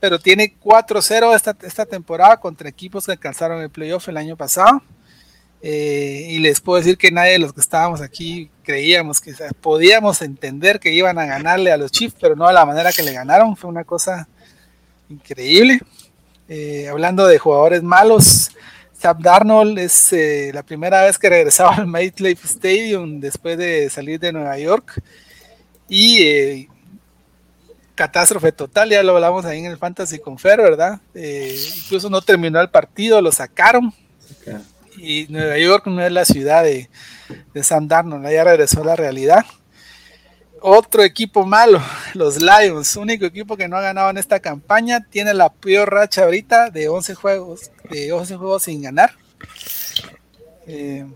pero 0.00 0.18
tiene 0.18 0.56
4-0 0.58 1.34
esta, 1.34 1.56
esta 1.62 1.86
temporada 1.86 2.36
contra 2.38 2.68
equipos 2.68 3.06
que 3.06 3.12
alcanzaron 3.12 3.62
el 3.62 3.70
playoff 3.70 4.08
el 4.08 4.16
año 4.18 4.36
pasado. 4.36 4.82
Eh, 5.60 6.26
y 6.30 6.38
les 6.38 6.60
puedo 6.60 6.78
decir 6.78 6.96
que 6.96 7.10
nadie 7.10 7.32
de 7.32 7.38
los 7.40 7.52
que 7.52 7.60
estábamos 7.60 8.00
aquí 8.00 8.48
creíamos 8.62 9.20
que 9.20 9.34
podíamos 9.60 10.22
entender 10.22 10.78
que 10.78 10.92
iban 10.92 11.18
a 11.18 11.26
ganarle 11.26 11.72
a 11.72 11.76
los 11.76 11.90
Chiefs, 11.90 12.16
pero 12.20 12.36
no 12.36 12.46
de 12.46 12.52
la 12.52 12.64
manera 12.64 12.92
que 12.92 13.02
le 13.02 13.12
ganaron. 13.12 13.56
Fue 13.56 13.70
una 13.70 13.84
cosa 13.84 14.28
increíble. 15.08 15.80
Eh, 16.48 16.88
hablando 16.88 17.26
de 17.26 17.38
jugadores 17.38 17.82
malos, 17.82 18.50
Sam 18.98 19.20
Darnold 19.20 19.78
es 19.78 20.12
eh, 20.12 20.50
la 20.54 20.62
primera 20.62 21.02
vez 21.02 21.18
que 21.18 21.28
regresaba 21.28 21.74
al 21.76 21.86
MetLife 21.86 22.46
Stadium 22.46 23.20
después 23.20 23.58
de 23.58 23.90
salir 23.90 24.20
de 24.20 24.32
Nueva 24.32 24.58
York. 24.58 25.02
Y 25.88 26.68
catástrofe 27.94 28.52
total, 28.52 28.90
ya 28.90 29.02
lo 29.02 29.16
hablamos 29.16 29.44
ahí 29.44 29.58
en 29.58 29.66
el 29.66 29.78
Fantasy 29.78 30.20
Confer, 30.20 30.58
¿verdad? 30.58 31.00
incluso 31.14 32.08
no 32.08 32.20
terminó 32.20 32.60
el 32.60 32.70
partido, 32.70 33.20
lo 33.20 33.32
sacaron 33.32 33.92
y 34.98 35.26
Nueva 35.28 35.58
York 35.58 35.86
no 35.86 36.02
es 36.02 36.12
la 36.12 36.24
ciudad 36.24 36.64
de, 36.64 36.88
de 37.54 37.62
Sam 37.62 37.88
Darnold, 37.88 38.28
ya 38.30 38.44
regresó 38.44 38.82
a 38.82 38.86
la 38.86 38.96
realidad. 38.96 39.44
Otro 40.60 41.04
equipo 41.04 41.46
malo, 41.46 41.80
los 42.14 42.40
Lions, 42.40 42.96
único 42.96 43.24
equipo 43.24 43.56
que 43.56 43.68
no 43.68 43.76
ha 43.76 43.80
ganado 43.80 44.10
en 44.10 44.18
esta 44.18 44.40
campaña, 44.40 45.06
tiene 45.08 45.34
la 45.34 45.50
peor 45.50 45.92
racha 45.92 46.24
ahorita 46.24 46.70
de 46.70 46.88
11 46.88 47.14
juegos, 47.14 47.70
de 47.90 48.12
11 48.12 48.36
juegos 48.36 48.62
sin 48.64 48.82
ganar. 48.82 49.12
Eh, 50.66 51.06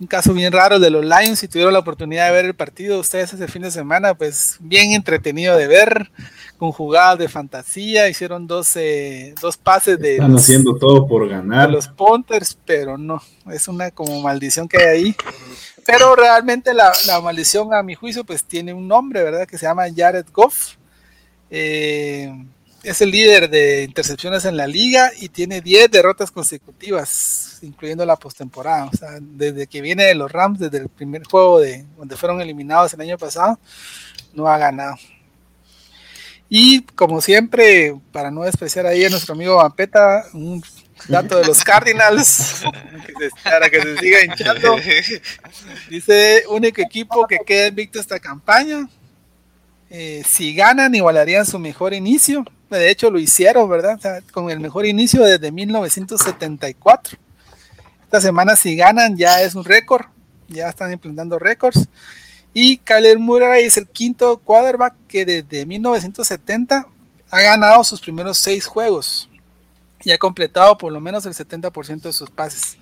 un 0.00 0.06
caso 0.06 0.32
bien 0.32 0.52
raro 0.52 0.78
de 0.78 0.90
los 0.90 1.04
Lions, 1.04 1.40
si 1.40 1.48
tuvieron 1.48 1.72
la 1.72 1.80
oportunidad 1.80 2.26
de 2.26 2.32
ver 2.32 2.44
el 2.44 2.54
partido 2.54 3.00
ustedes 3.00 3.32
ese 3.32 3.48
fin 3.48 3.62
de 3.62 3.70
semana, 3.70 4.14
pues 4.14 4.56
bien 4.60 4.92
entretenido 4.92 5.56
de 5.56 5.66
ver 5.66 6.10
con 6.58 6.72
jugadas 6.72 7.18
de 7.18 7.28
fantasía, 7.28 8.08
hicieron 8.08 8.46
dos, 8.46 8.76
dos 9.40 9.56
pases 9.56 9.98
de... 9.98 10.14
Están 10.14 10.36
haciendo 10.36 10.76
todo 10.76 11.06
por 11.06 11.28
ganar. 11.28 11.70
los 11.70 11.86
punters, 11.88 12.58
pero 12.66 12.98
no, 12.98 13.22
es 13.50 13.68
una 13.68 13.92
como 13.92 14.20
maldición 14.20 14.68
que 14.68 14.78
hay 14.78 14.86
ahí. 14.86 15.16
Pero 15.86 16.16
realmente 16.16 16.74
la, 16.74 16.92
maldición 17.22 17.72
a 17.72 17.82
mi 17.82 17.94
juicio 17.94 18.24
pues 18.24 18.44
tiene 18.44 18.74
un 18.74 18.88
nombre, 18.88 19.22
¿verdad? 19.22 19.46
Que 19.46 19.56
se 19.56 19.66
llama 19.66 19.84
Jared 19.94 20.26
Goff. 20.32 20.74
Eh, 21.48 22.30
es 22.82 23.00
el 23.00 23.10
líder 23.10 23.48
de 23.48 23.84
intercepciones 23.84 24.44
en 24.44 24.56
la 24.56 24.66
liga 24.66 25.10
y 25.18 25.28
tiene 25.28 25.60
10 25.60 25.90
derrotas 25.90 26.30
consecutivas, 26.30 27.58
incluyendo 27.62 28.04
la 28.04 28.16
postemporada. 28.16 28.86
O 28.86 28.96
sea, 28.96 29.18
desde 29.20 29.66
que 29.66 29.80
viene 29.80 30.04
de 30.04 30.14
los 30.14 30.30
Rams, 30.30 30.58
desde 30.58 30.78
el 30.78 30.88
primer 30.88 31.24
juego 31.24 31.60
de 31.60 31.86
donde 31.96 32.16
fueron 32.16 32.40
eliminados 32.40 32.92
el 32.94 33.00
año 33.00 33.16
pasado, 33.16 33.58
no 34.34 34.48
ha 34.48 34.58
ganado. 34.58 34.96
Y 36.48 36.82
como 36.82 37.20
siempre, 37.20 37.94
para 38.10 38.30
no 38.30 38.42
despreciar 38.42 38.86
ahí 38.86 39.04
a 39.04 39.10
nuestro 39.10 39.34
amigo 39.34 39.56
Vampeta, 39.56 40.24
un 40.32 40.62
dato 41.06 41.38
de 41.38 41.46
los 41.46 41.62
Cardinals, 41.62 42.62
para 43.44 43.68
que 43.68 43.82
se 43.82 43.98
siga 43.98 44.24
hinchando. 44.24 44.76
Dice, 45.90 46.44
único 46.48 46.80
equipo 46.80 47.26
que 47.26 47.38
queda 47.46 47.68
invicto 47.68 48.00
esta 48.00 48.18
campaña. 48.18 48.88
Eh, 49.90 50.22
si 50.26 50.54
ganan, 50.54 50.94
igualarían 50.94 51.44
su 51.46 51.58
mejor 51.58 51.92
inicio. 51.92 52.44
De 52.70 52.90
hecho, 52.90 53.10
lo 53.10 53.18
hicieron, 53.18 53.68
¿verdad? 53.68 54.22
con 54.32 54.50
el 54.50 54.60
mejor 54.60 54.86
inicio 54.86 55.24
desde 55.24 55.52
1974. 55.52 57.18
Esta 58.04 58.20
semana, 58.20 58.56
si 58.56 58.74
ganan, 58.76 59.16
ya 59.16 59.42
es 59.42 59.54
un 59.54 59.64
récord. 59.64 60.06
Ya 60.48 60.68
están 60.68 60.92
implementando 60.92 61.38
récords. 61.38 61.88
Y 62.52 62.78
Kyler 62.78 63.18
Murray 63.18 63.64
es 63.64 63.76
el 63.76 63.86
quinto 63.86 64.38
quarterback 64.38 64.94
que 65.06 65.24
desde 65.24 65.66
1970 65.66 66.86
ha 67.30 67.40
ganado 67.40 67.84
sus 67.84 68.00
primeros 68.00 68.38
seis 68.38 68.66
juegos 68.66 69.28
y 70.02 70.10
ha 70.10 70.18
completado 70.18 70.76
por 70.78 70.92
lo 70.92 71.00
menos 71.00 71.26
el 71.26 71.34
70% 71.34 72.02
de 72.02 72.12
sus 72.12 72.30
pases. 72.30 72.78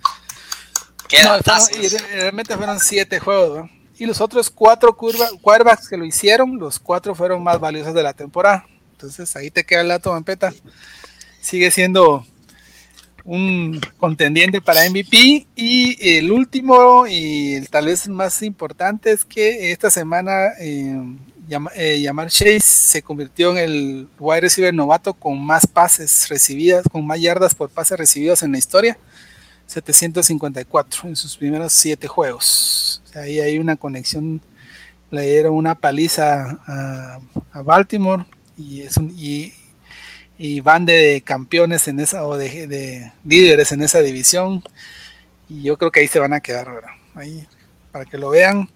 y 1.81 1.89
realmente 1.89 2.57
fueron 2.57 2.81
siete 2.81 3.19
juegos. 3.19 3.71
Y 3.99 4.07
los 4.07 4.21
otros 4.21 4.51
cuatro 4.51 4.97
quarterbacks 4.97 5.89
que 5.89 5.97
lo 5.97 6.05
hicieron, 6.05 6.59
los 6.59 6.79
cuatro 6.79 7.15
fueron 7.15 7.43
más 7.43 7.59
valiosos 7.59 7.95
de 7.95 8.03
la 8.03 8.13
temporada. 8.13 8.67
Entonces 8.93 9.35
ahí 9.37 9.51
te 9.51 9.65
queda 9.65 9.83
el 9.83 9.89
dato, 9.89 10.11
Vampeta. 10.11 10.53
Sigue 11.41 11.71
siendo 11.71 12.27
un 13.27 13.81
contendiente 13.99 14.63
para 14.63 14.89
MVP. 14.89 15.47
Y 15.55 16.17
el 16.17 16.33
último 16.33 17.07
y 17.07 17.61
tal 17.71 17.87
vez 17.87 18.09
más 18.09 18.41
importante 18.43 19.13
es 19.13 19.25
que 19.25 19.73
esta 19.73 19.91
semana 19.91 20.53
eh, 20.59 20.97
eh, 21.75 22.01
Yamar 22.01 22.29
Chase 22.29 22.61
se 22.61 23.03
convirtió 23.03 23.51
en 23.51 23.59
el 23.59 24.09
wide 24.19 24.43
receiver 24.43 24.73
novato 24.73 25.13
con 25.13 25.45
más 25.45 25.67
pases 25.67 26.29
recibidas, 26.29 26.85
con 26.91 27.07
más 27.07 27.21
yardas 27.21 27.55
por 27.55 27.69
pases 27.69 27.99
recibidos 27.99 28.43
en 28.43 28.53
la 28.53 28.59
historia. 28.59 28.99
754 29.67 31.09
en 31.09 31.17
sus 31.17 31.37
primeros 31.37 31.73
siete 31.73 32.07
juegos. 32.07 33.03
ahí 33.15 33.41
hay 33.41 33.59
una 33.59 33.75
conexión, 33.75 34.41
le 35.11 35.23
dieron 35.23 35.55
una 35.55 35.75
paliza 35.75 36.61
a, 36.67 37.19
Baltimore 37.63 38.25
y, 38.57 38.83
es 38.83 38.97
un, 38.97 39.11
y 40.39 40.61
van 40.61 40.85
de 40.87 41.23
campeones 41.25 41.89
en 41.89 42.01
esa 42.01 42.27
o 42.27 42.37
de, 42.37 43.13
líderes 43.25 43.73
en 43.73 43.83
esa 43.83 44.01
división. 44.01 44.63
Y 45.49 45.63
yo 45.63 45.79
creo 45.79 45.91
que 45.91 46.01
ahí 46.01 46.09
se 46.09 46.19
van 46.19 46.33
a 46.33 46.41
quedar 46.41 46.69
ahí 47.15 47.47
para 47.93 48.05
que 48.05 48.19
lo 48.19 48.31
vean. 48.31 48.69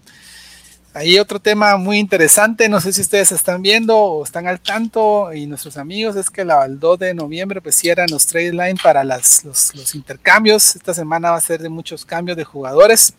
Ahí 0.93 1.19
otro 1.19 1.39
tema 1.39 1.77
muy 1.77 1.99
interesante 1.99 2.67
no 2.67 2.81
sé 2.81 2.91
si 2.91 2.99
ustedes 2.99 3.31
están 3.31 3.61
viendo 3.61 3.97
o 3.97 4.25
están 4.25 4.45
al 4.45 4.59
tanto 4.59 5.31
y 5.31 5.45
nuestros 5.45 5.77
amigos 5.77 6.17
es 6.17 6.29
que 6.29 6.43
la, 6.43 6.65
el 6.65 6.81
2 6.81 6.99
de 6.99 7.13
noviembre 7.13 7.61
pues 7.61 7.75
cierran 7.75 8.09
los 8.11 8.27
trade 8.27 8.51
line 8.51 8.75
para 8.83 9.05
las, 9.05 9.45
los, 9.45 9.95
intercambios. 9.95 10.75
Esta 10.75 10.93
semana 10.93 11.31
va 11.31 11.37
a 11.37 11.41
ser 11.41 11.61
de 11.61 11.69
muchos 11.69 12.03
cambios 12.03 12.35
de 12.35 12.43
jugadores. 12.43 13.13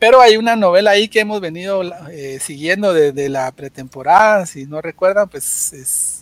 Pero 0.00 0.20
hay 0.20 0.36
una 0.36 0.56
novela 0.56 0.92
ahí 0.92 1.08
que 1.08 1.20
hemos 1.20 1.40
venido 1.40 1.82
eh, 2.10 2.38
siguiendo 2.40 2.92
desde 2.92 3.28
la 3.28 3.50
pretemporada 3.52 4.46
si 4.46 4.64
no 4.66 4.80
recuerdan 4.80 5.28
pues 5.28 5.72
es 5.72 6.17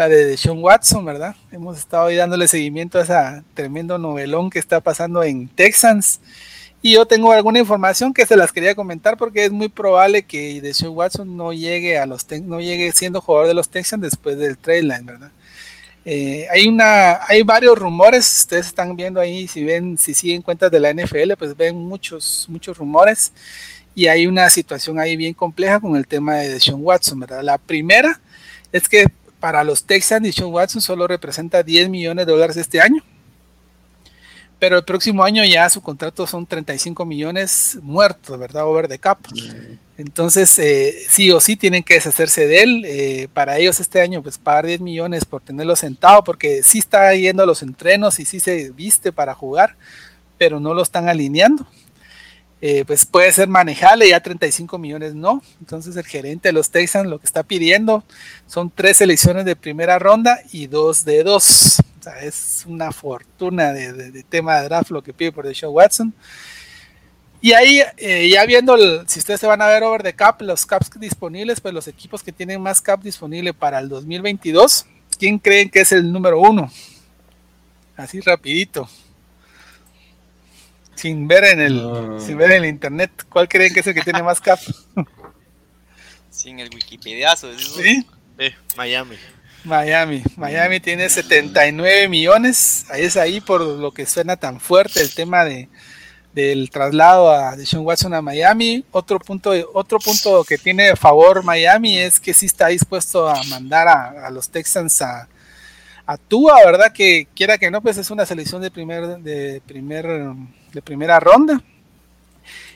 la 0.00 0.08
de 0.08 0.36
Sean 0.38 0.62
Watson, 0.62 1.04
¿verdad? 1.04 1.36
Hemos 1.52 1.76
estado 1.76 2.06
ahí 2.06 2.16
dándole 2.16 2.48
seguimiento 2.48 2.98
a 2.98 3.02
esa 3.02 3.44
tremendo 3.52 3.98
novelón 3.98 4.48
que 4.48 4.58
está 4.58 4.80
pasando 4.80 5.22
en 5.22 5.46
Texans. 5.46 6.20
Y 6.80 6.94
yo 6.94 7.04
tengo 7.04 7.32
alguna 7.32 7.58
información 7.58 8.14
que 8.14 8.24
se 8.24 8.34
las 8.34 8.50
quería 8.50 8.74
comentar 8.74 9.18
porque 9.18 9.44
es 9.44 9.50
muy 9.50 9.68
probable 9.68 10.22
que 10.22 10.62
Deshaun 10.62 10.96
Watson 10.96 11.36
no 11.36 11.52
llegue 11.52 11.98
a 11.98 12.06
los 12.06 12.26
no 12.30 12.60
llegue 12.62 12.90
siendo 12.92 13.20
jugador 13.20 13.48
de 13.48 13.52
los 13.52 13.68
Texans 13.68 14.02
después 14.02 14.38
del 14.38 14.56
trade 14.56 14.84
line, 14.84 15.02
¿verdad? 15.02 15.32
Eh, 16.06 16.46
hay 16.50 16.66
una, 16.66 17.20
hay 17.28 17.42
varios 17.42 17.78
rumores, 17.78 18.40
ustedes 18.40 18.68
están 18.68 18.96
viendo 18.96 19.20
ahí, 19.20 19.46
si 19.48 19.64
ven, 19.64 19.98
si 19.98 20.14
siguen 20.14 20.40
cuentas 20.40 20.70
de 20.70 20.80
la 20.80 20.94
NFL, 20.94 21.34
pues 21.38 21.54
ven 21.54 21.76
muchos, 21.76 22.46
muchos 22.48 22.78
rumores 22.78 23.34
y 23.94 24.06
hay 24.06 24.26
una 24.26 24.48
situación 24.48 24.98
ahí 24.98 25.14
bien 25.16 25.34
compleja 25.34 25.78
con 25.78 25.94
el 25.94 26.06
tema 26.06 26.36
de 26.36 26.48
Deshaun 26.48 26.82
Watson, 26.82 27.20
¿verdad? 27.20 27.42
La 27.42 27.58
primera 27.58 28.18
es 28.72 28.88
que 28.88 29.04
para 29.40 29.64
los 29.64 29.84
Texans, 29.84 30.26
y 30.26 30.32
Sean 30.32 30.52
Watson 30.52 30.80
solo 30.80 31.06
representa 31.06 31.62
10 31.62 31.88
millones 31.88 32.26
de 32.26 32.32
dólares 32.32 32.56
este 32.56 32.80
año. 32.80 33.02
Pero 34.60 34.76
el 34.76 34.84
próximo 34.84 35.24
año 35.24 35.42
ya 35.42 35.68
su 35.70 35.80
contrato 35.80 36.26
son 36.26 36.46
35 36.46 37.06
millones 37.06 37.78
muertos, 37.80 38.38
¿verdad? 38.38 38.66
Over 38.66 38.88
the 38.88 38.98
cap. 38.98 39.18
Entonces, 39.96 40.58
eh, 40.58 40.94
sí 41.08 41.30
o 41.30 41.40
sí 41.40 41.56
tienen 41.56 41.82
que 41.82 41.94
deshacerse 41.94 42.46
de 42.46 42.62
él. 42.62 42.84
Eh, 42.86 43.28
para 43.32 43.56
ellos 43.56 43.80
este 43.80 44.02
año, 44.02 44.22
pues 44.22 44.36
pagar 44.36 44.66
10 44.66 44.82
millones 44.82 45.24
por 45.24 45.40
tenerlo 45.40 45.74
sentado, 45.76 46.22
porque 46.22 46.62
sí 46.62 46.78
está 46.78 47.14
yendo 47.14 47.42
a 47.42 47.46
los 47.46 47.62
entrenos 47.62 48.20
y 48.20 48.26
sí 48.26 48.38
se 48.38 48.70
viste 48.70 49.12
para 49.12 49.34
jugar, 49.34 49.76
pero 50.36 50.60
no 50.60 50.74
lo 50.74 50.82
están 50.82 51.08
alineando. 51.08 51.66
Eh, 52.62 52.84
pues 52.86 53.06
puede 53.06 53.32
ser 53.32 53.48
manejable, 53.48 54.08
ya 54.08 54.20
35 54.20 54.76
millones 54.78 55.14
no. 55.14 55.42
Entonces 55.60 55.96
el 55.96 56.04
gerente 56.04 56.48
de 56.48 56.52
los 56.52 56.70
Texans 56.70 57.08
lo 57.08 57.18
que 57.18 57.26
está 57.26 57.42
pidiendo 57.42 58.04
son 58.46 58.70
tres 58.70 58.98
selecciones 58.98 59.46
de 59.46 59.56
primera 59.56 59.98
ronda 59.98 60.40
y 60.52 60.66
dos 60.66 61.04
de 61.04 61.22
dos. 61.22 61.80
O 61.98 62.02
sea, 62.02 62.20
es 62.20 62.64
una 62.66 62.92
fortuna 62.92 63.72
de, 63.72 64.22
tema 64.28 64.60
de 64.60 64.68
draft 64.68 64.90
lo 64.90 65.02
que 65.02 65.12
pide 65.12 65.32
por 65.32 65.46
Deshaun 65.46 65.74
Watson. 65.74 66.14
Y 67.42 67.52
ahí, 67.52 67.80
eh, 67.96 68.28
ya 68.28 68.44
viendo, 68.44 68.76
si 69.06 69.18
ustedes 69.18 69.40
se 69.40 69.46
van 69.46 69.62
a 69.62 69.66
ver 69.66 69.82
over 69.82 70.02
the 70.02 70.12
cap, 70.12 70.42
los 70.42 70.66
caps 70.66 70.90
disponibles, 71.00 71.60
pues 71.60 71.72
los 71.72 71.88
equipos 71.88 72.22
que 72.22 72.32
tienen 72.32 72.60
más 72.60 72.82
cap 72.82 73.02
disponible 73.02 73.54
para 73.54 73.78
el 73.78 73.88
2022, 73.88 74.84
¿quién 75.18 75.38
creen 75.38 75.70
que 75.70 75.80
es 75.80 75.92
el 75.92 76.12
número 76.12 76.38
uno? 76.38 76.70
Así 77.96 78.20
rapidito. 78.20 78.86
Sin 81.00 81.26
ver 81.28 81.44
en 81.44 81.60
el, 81.60 81.76
No. 81.82 82.20
sin 82.20 82.36
ver 82.38 82.52
en 82.52 82.64
el 82.64 82.68
internet, 82.70 83.10
¿cuál 83.28 83.48
creen 83.48 83.72
que 83.72 83.80
es 83.80 83.86
el 83.86 83.94
que 83.94 84.02
tiene 84.02 84.22
más 84.22 84.40
cap? 84.40 84.58
Sin 86.30 86.60
el 86.60 86.70
Wikipediazo. 86.72 87.50
eso- 87.50 87.80
¿Sí? 87.80 88.06
Eh, 88.38 88.54
Miami. 88.76 89.16
Miami. 89.64 90.22
Miami 90.36 90.80
tiene 90.80 91.08
79 91.08 92.08
millones. 92.08 92.86
Ahí 92.90 93.02
es 93.04 93.16
ahí 93.16 93.40
por 93.40 93.60
lo 93.60 93.92
que 93.92 94.06
suena 94.06 94.36
tan 94.36 94.60
fuerte 94.60 95.02
el 95.02 95.12
tema 95.12 95.44
de, 95.44 95.68
del 96.32 96.70
traslado 96.70 97.30
a 97.30 97.56
Deshaun 97.56 97.84
Watson 97.84 98.14
a 98.14 98.22
Miami. 98.22 98.84
Otro 98.92 99.18
punto, 99.18 99.52
otro 99.74 99.98
punto 99.98 100.44
que 100.44 100.56
tiene 100.56 100.90
a 100.90 100.96
favor 100.96 101.42
Miami 101.44 101.98
es 101.98 102.18
que 102.20 102.32
sí 102.32 102.46
está 102.46 102.68
dispuesto 102.68 103.28
a 103.28 103.42
mandar 103.44 103.88
a, 103.88 104.26
a 104.26 104.30
los 104.30 104.48
Texans 104.48 105.02
a, 105.02 105.28
a 106.06 106.16
Tua, 106.16 106.64
¿verdad? 106.64 106.92
Que 106.92 107.26
quiera 107.34 107.58
que 107.58 107.70
no, 107.70 107.82
pues 107.82 107.98
es 107.98 108.10
una 108.10 108.24
selección 108.24 108.62
de 108.62 108.70
primer, 108.70 109.18
de 109.18 109.60
primer, 109.66 110.06
de 110.72 110.82
primera 110.82 111.20
ronda. 111.20 111.62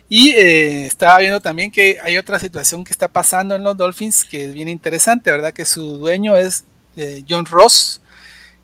Y 0.09 0.31
eh, 0.31 0.87
estaba 0.87 1.19
viendo 1.19 1.41
también 1.41 1.71
que 1.71 1.99
hay 2.03 2.19
otra 2.19 2.39
situación 2.39 2.85
que 2.85 2.93
está 2.93 3.09
pasando 3.09 3.55
en 3.55 3.65
los 3.65 3.77
Dolphins 3.77 4.25
que 4.25 4.47
es 4.47 4.55
bien 4.55 4.69
interesante, 4.69 5.31
¿verdad? 5.31 5.53
Que 5.53 5.65
su 5.65 5.99
dueño 5.99 6.37
es 6.37 6.65
eh, 6.97 7.25
John 7.29 7.47
Ross. 7.47 8.01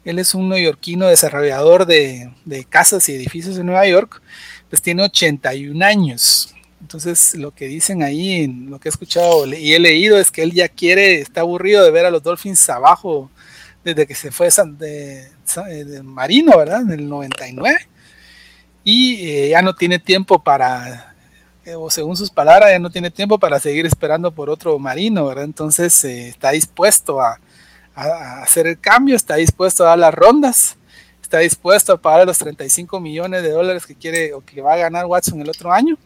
Él 0.05 0.19
es 0.19 0.35
un 0.35 0.49
neoyorquino 0.49 1.07
desarrollador 1.07 1.87
de, 1.87 2.33
casas 2.69 3.09
y 3.09 3.15
edificios 3.15 3.59
en 3.59 3.67
Nueva 3.67 3.87
York. 3.87 4.23
Pues 4.69 4.83
tiene 4.83 5.03
81 5.03 5.85
años. 5.85 6.55
Entonces, 6.81 7.35
lo 7.35 7.53
que 7.53 7.67
dicen 7.67 8.03
ahí, 8.03 8.47
lo 8.47 8.79
que 8.79 8.89
he 8.89 8.91
escuchado 8.91 9.47
y 9.47 9.75
he 9.75 9.79
leído, 9.79 10.19
es 10.19 10.31
que 10.31 10.43
él 10.43 10.53
ya 10.53 10.69
quiere, 10.69 11.21
está 11.21 11.43
aburrido 11.43 11.85
de 11.85 11.91
ver 11.91 12.07
a 12.07 12.11
los 12.11 12.23
Dolphins 12.23 12.71
abajo 12.71 13.31
desde 13.85 14.07
que 14.07 14.15
se 14.15 14.31
fue 14.31 14.49
de, 14.79 15.29
de 15.85 16.03
Marino, 16.03 16.57
¿verdad? 16.57 16.83
En 16.83 16.93
el 16.93 17.09
99. 17.09 17.90
Y 18.85 19.29
eh, 19.29 19.49
ya 19.51 19.63
no 19.63 19.75
tiene 19.75 19.99
tiempo 19.99 20.43
para, 20.43 21.15
eh, 21.65 21.75
o 21.75 21.91
según 21.91 22.17
sus 22.17 22.31
palabras, 22.31 22.71
ya 22.71 22.79
no 22.79 22.91
tiene 22.91 23.11
tiempo 23.11 23.39
para 23.39 23.61
seguir 23.61 23.87
esperando 23.87 24.31
por 24.33 24.49
otro 24.51 24.79
Marino, 24.79 25.27
¿verdad? 25.27 25.45
Entonces 25.45 26.03
eh, 26.05 26.29
está 26.29 26.51
dispuesto 26.53 27.21
a, 27.21 27.39
a- 27.95 28.05
a 28.05 28.43
hacer 28.43 28.67
el 28.67 28.81
cambio, 28.81 29.17
está 29.17 29.37
dispuesto 29.37 29.85
a 29.85 29.89
dar 29.91 29.99
las 29.99 30.15
rondas, 30.15 30.77
está 31.23 31.39
dispuesto 31.39 31.93
a 31.93 31.97
pagar 32.01 32.27
los 32.27 32.39
35 32.39 32.99
millones 33.01 33.43
de 33.43 33.51
dólares 33.51 33.85
que 33.87 33.95
quiere 33.95 34.33
o 34.35 34.41
que 34.41 34.63
va 34.63 34.75
a 34.75 34.79
ganar 34.79 35.07
Watson 35.07 35.41
el 35.43 35.51
otro 35.51 35.73
año. 35.73 35.97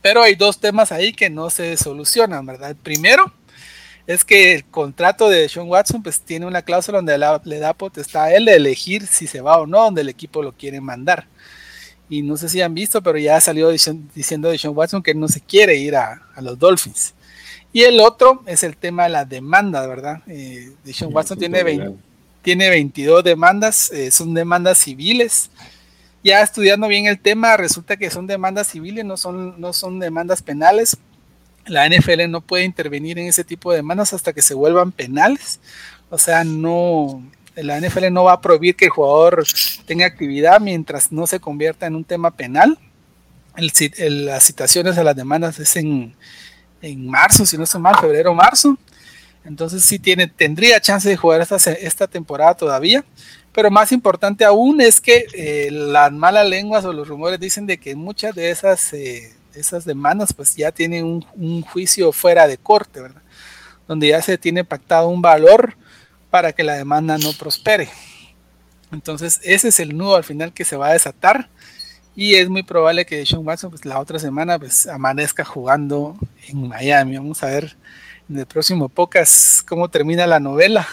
Pero 0.00 0.22
hay 0.22 0.36
dos 0.36 0.60
temas 0.60 0.92
ahí 0.92 1.12
que 1.12 1.28
no 1.28 1.50
se 1.50 1.76
solucionan, 1.76 2.46
¿verdad? 2.46 2.70
El 2.70 2.76
primero 2.76 3.32
es 4.06 4.24
que 4.24 4.54
el 4.54 4.64
contrato 4.64 5.28
de 5.28 5.48
Sean 5.48 5.68
Watson 5.68 6.02
pues 6.02 6.20
tiene 6.20 6.46
una 6.46 6.62
cláusula 6.62 6.98
donde 6.98 7.18
la- 7.18 7.42
le 7.44 7.58
da 7.58 7.72
potestad 7.74 8.22
a 8.24 8.34
él 8.34 8.44
de 8.44 8.54
elegir 8.54 9.06
si 9.08 9.26
se 9.26 9.40
va 9.40 9.58
o 9.58 9.66
no, 9.66 9.82
donde 9.84 10.02
el 10.02 10.08
equipo 10.08 10.42
lo 10.42 10.52
quiere 10.52 10.80
mandar. 10.80 11.26
Y 12.10 12.22
no 12.22 12.36
sé 12.36 12.48
si 12.48 12.60
han 12.62 12.72
visto, 12.74 13.02
pero 13.02 13.18
ya 13.18 13.40
salió 13.40 13.70
dici- 13.72 14.08
diciendo 14.14 14.48
de 14.48 14.58
Sean 14.58 14.74
Watson 14.76 15.02
que 15.02 15.14
no 15.14 15.28
se 15.28 15.40
quiere 15.40 15.76
ir 15.76 15.94
a, 15.96 16.22
a 16.34 16.40
los 16.40 16.58
Dolphins. 16.58 17.14
Y 17.72 17.82
el 17.82 18.00
otro 18.00 18.42
es 18.46 18.62
el 18.62 18.76
tema 18.76 19.04
de 19.04 19.10
la 19.10 19.24
demanda, 19.26 19.86
¿verdad? 19.86 20.22
Eh, 20.26 20.72
Deshaun 20.84 21.14
Watson 21.14 21.38
tiene, 21.38 21.62
20 21.62 21.84
tiene 22.40 22.70
22 22.70 23.22
demandas, 23.24 23.90
eh, 23.92 24.10
son 24.10 24.32
demandas 24.32 24.78
civiles. 24.78 25.50
Ya 26.24 26.40
estudiando 26.42 26.88
bien 26.88 27.06
el 27.06 27.20
tema, 27.20 27.56
resulta 27.58 27.96
que 27.96 28.10
son 28.10 28.26
demandas 28.26 28.68
civiles, 28.68 29.04
no 29.04 29.16
son, 29.18 29.60
no 29.60 29.72
son 29.74 29.98
demandas 29.98 30.40
penales. 30.42 30.96
La 31.66 31.86
NFL 31.86 32.30
no 32.30 32.40
puede 32.40 32.64
intervenir 32.64 33.18
en 33.18 33.26
ese 33.26 33.44
tipo 33.44 33.70
de 33.70 33.76
demandas 33.78 34.14
hasta 34.14 34.32
que 34.32 34.40
se 34.40 34.54
vuelvan 34.54 34.90
penales. 34.90 35.60
O 36.08 36.16
sea, 36.16 36.42
no, 36.44 37.22
la 37.62 37.80
NFL 37.80 38.12
no 38.12 38.24
va 38.24 38.34
a 38.34 38.40
prohibir 38.40 38.76
que 38.76 38.86
el 38.86 38.90
jugador 38.90 39.44
tenga 39.86 40.06
actividad 40.06 40.60
mientras 40.60 41.12
no 41.12 41.26
se 41.26 41.40
convierta 41.40 41.86
en 41.86 41.94
un 41.94 42.04
tema 42.04 42.30
penal. 42.30 42.78
Las 43.56 44.44
citaciones 44.44 44.98
a 44.98 45.04
las 45.04 45.16
demandas 45.16 45.58
es 45.58 45.74
en, 45.76 46.14
en 46.80 47.06
marzo, 47.08 47.44
si 47.44 47.56
no 47.56 47.64
estoy 47.64 47.80
mal, 47.80 47.96
febrero 47.98 48.34
marzo. 48.34 48.78
Entonces 49.44 49.84
sí 49.84 49.98
tiene, 49.98 50.26
tendría 50.26 50.80
chance 50.80 51.08
de 51.08 51.16
jugar 51.16 51.40
esta, 51.40 51.56
esta 51.56 52.06
temporada 52.06 52.54
todavía. 52.54 53.04
Pero 53.52 53.70
más 53.70 53.90
importante 53.92 54.44
aún 54.44 54.80
es 54.80 55.00
que 55.00 55.26
eh, 55.32 55.70
las 55.70 56.12
malas 56.12 56.46
lenguas 56.46 56.84
o 56.84 56.92
los 56.92 57.08
rumores 57.08 57.40
dicen 57.40 57.66
de 57.66 57.78
que 57.78 57.96
muchas 57.96 58.34
de 58.34 58.50
esas, 58.50 58.92
eh, 58.92 59.32
esas 59.54 59.84
demandas 59.84 60.32
pues 60.32 60.54
ya 60.54 60.70
tienen 60.70 61.04
un, 61.04 61.26
un 61.34 61.62
juicio 61.62 62.12
fuera 62.12 62.46
de 62.46 62.58
corte, 62.58 63.00
¿verdad? 63.00 63.22
Donde 63.88 64.08
ya 64.08 64.22
se 64.22 64.38
tiene 64.38 64.64
pactado 64.64 65.08
un 65.08 65.22
valor 65.22 65.76
para 66.30 66.52
que 66.52 66.64
la 66.64 66.74
demanda 66.74 67.18
no 67.18 67.32
prospere. 67.32 67.88
Entonces 68.92 69.40
ese 69.42 69.68
es 69.68 69.80
el 69.80 69.96
nudo 69.96 70.16
al 70.16 70.24
final 70.24 70.52
que 70.52 70.64
se 70.64 70.76
va 70.76 70.88
a 70.88 70.92
desatar 70.92 71.48
y 72.14 72.34
es 72.34 72.48
muy 72.48 72.62
probable 72.62 73.06
que 73.06 73.24
Sean 73.24 73.46
Watson 73.46 73.70
pues 73.70 73.84
la 73.84 74.00
otra 74.00 74.18
semana 74.18 74.58
pues 74.58 74.86
amanezca 74.86 75.44
jugando 75.44 76.16
en 76.48 76.66
Miami. 76.66 77.16
Vamos 77.16 77.42
a 77.42 77.46
ver 77.46 77.76
en 78.28 78.38
el 78.38 78.46
próximo 78.46 78.88
podcast 78.88 79.64
cómo 79.66 79.88
termina 79.88 80.26
la 80.26 80.40
novela. 80.40 80.88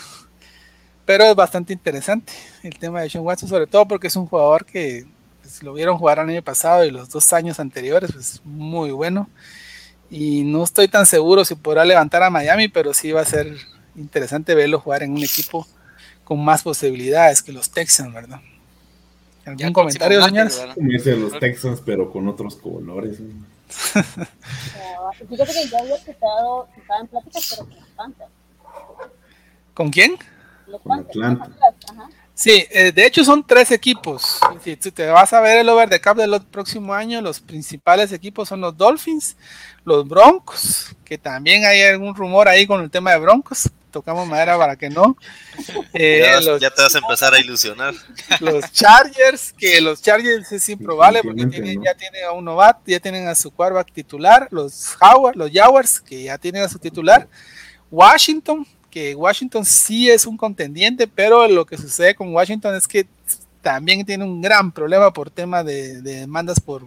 Pero 1.06 1.24
es 1.26 1.36
bastante 1.36 1.74
interesante 1.74 2.34
el 2.63 2.78
tema 2.78 3.02
de 3.02 3.10
Sean 3.10 3.24
Watson, 3.24 3.50
sobre 3.50 3.67
todo 3.67 3.88
porque 3.88 4.08
es 4.08 4.15
un 4.15 4.28
jugador 4.28 4.65
que 4.65 5.06
pues, 5.41 5.63
lo 5.63 5.74
vieron 5.74 5.98
jugar 5.98 6.19
el 6.19 6.30
año 6.30 6.43
pasado 6.43 6.84
y 6.86 6.91
los 6.91 7.10
dos 7.10 7.32
años 7.34 7.60
anteriores, 7.60 8.12
pues 8.12 8.41
muy 8.43 8.91
bueno. 8.91 9.30
Y 10.10 10.43
no 10.43 10.63
estoy 10.63 10.88
tan 10.88 11.06
seguro 11.06 11.43
si 11.45 11.56
podrá 11.56 11.86
levantar 11.86 12.24
a 12.24 12.30
Miami, 12.30 12.67
pero 12.67 12.93
sí 12.93 13.12
va 13.12 13.21
a 13.21 13.26
ser 13.26 13.56
interesante 13.95 14.55
verlo 14.55 14.79
jugar 14.79 15.03
en 15.03 15.12
un 15.12 15.23
equipo 15.23 15.67
con 16.23 16.43
más 16.43 16.63
posibilidades 16.63 17.41
que 17.41 17.51
los 17.51 17.69
Texans, 17.69 18.13
¿verdad? 18.13 18.41
Ya 19.45 19.51
¿Algún 19.51 19.73
comentario, 19.73 20.23
señores? 20.23 20.65
Como 20.73 20.89
dicen 20.89 21.21
los 21.21 21.39
Texans, 21.39 21.81
pero 21.86 22.12
con 22.12 22.27
otros 22.27 22.55
colores. 22.55 23.19
¿no? 23.19 23.45
Ah, 23.86 25.12
Fíjate 25.29 25.53
que 25.53 25.67
yo 25.67 25.77
había 25.77 25.95
escuchado 25.95 26.67
que 26.73 26.81
estaba 26.81 26.99
en 27.01 27.08
pláticas, 27.08 27.47
pero 27.49 27.69
con 27.69 27.79
los 27.79 27.89
Panthers. 27.89 28.31
¿Con 29.73 29.89
quién? 29.91 30.17
Los 30.67 30.81
Con 30.81 30.99
Atlanta. 30.99 31.49
Ajá. 31.91 32.10
Sí, 32.36 32.65
eh, 32.69 32.91
de 32.91 33.05
hecho 33.05 33.23
son 33.23 33.47
tres 33.47 33.71
equipos. 33.71 34.39
Si 34.62 34.75
tú 34.75 34.91
te 34.91 35.08
vas 35.08 35.31
a 35.31 35.39
ver 35.39 35.60
el 35.60 35.69
over 35.69 35.89
the 35.89 36.01
cap 36.01 36.17
del 36.17 36.41
próximo 36.41 36.93
año, 36.93 37.21
los 37.21 37.39
principales 37.39 38.12
equipos 38.12 38.49
son 38.49 38.60
los 38.60 38.75
Dolphins, 38.75 39.38
los 39.86 40.05
Broncos, 40.05 40.93
que 41.05 41.17
también 41.17 41.63
hay 41.63 41.81
algún 41.84 42.13
rumor 42.13 42.49
ahí 42.49 42.67
con 42.67 42.81
el 42.81 42.91
tema 42.91 43.12
de 43.12 43.19
Broncos. 43.19 43.71
Tocamos 43.95 44.27
madera 44.27 44.58
para 44.58 44.75
que 44.75 44.89
no. 44.89 45.15
Eh, 45.93 46.23
Ya, 46.25 46.41
los, 46.41 46.60
ya 46.60 46.69
te 46.69 46.81
vas 46.81 46.93
a 46.93 46.97
empezar 46.97 47.34
a 47.34 47.39
ilusionar. 47.39 47.93
los 48.41 48.69
Chargers, 48.73 49.53
que 49.58 49.79
los 49.79 50.01
Chargers 50.01 50.51
es 50.51 50.67
improbable 50.67 51.21
porque 51.23 51.45
tienen, 51.45 51.75
¿no? 51.79 51.86
ya 51.86 51.93
tienen 51.95 52.25
a 52.25 52.31
un 52.34 52.43
novato, 52.43 52.81
ya 52.86 52.99
tienen 52.99 53.27
a 53.29 53.36
su 53.36 53.49
quarterback 53.51 53.93
titular. 53.93 54.49
Los 54.51 54.97
Howard, 54.99 55.38
los 55.38 55.49
Jaguars, 55.51 56.01
que 56.01 56.23
ya 56.23 56.38
tienen 56.38 56.63
a 56.63 56.67
su 56.67 56.77
titular. 56.79 57.29
Washington, 57.89 58.67
que 58.91 59.15
Washington 59.15 59.63
sí 59.65 60.10
es 60.10 60.25
un 60.25 60.36
contendiente, 60.36 61.08
pero 61.08 61.47
lo 61.47 61.65
que 61.65 61.77
sucede 61.77 62.13
con 62.15 62.34
Washington 62.34 62.75
es 62.75 62.88
que 62.88 63.08
también 63.62 64.05
tiene 64.05 64.23
un 64.25 64.41
gran 64.41 64.71
problema 64.73 65.12
por 65.13 65.29
tema 65.29 65.63
de, 65.63 66.01
de 66.01 66.15
demandas 66.21 66.60
por, 66.60 66.84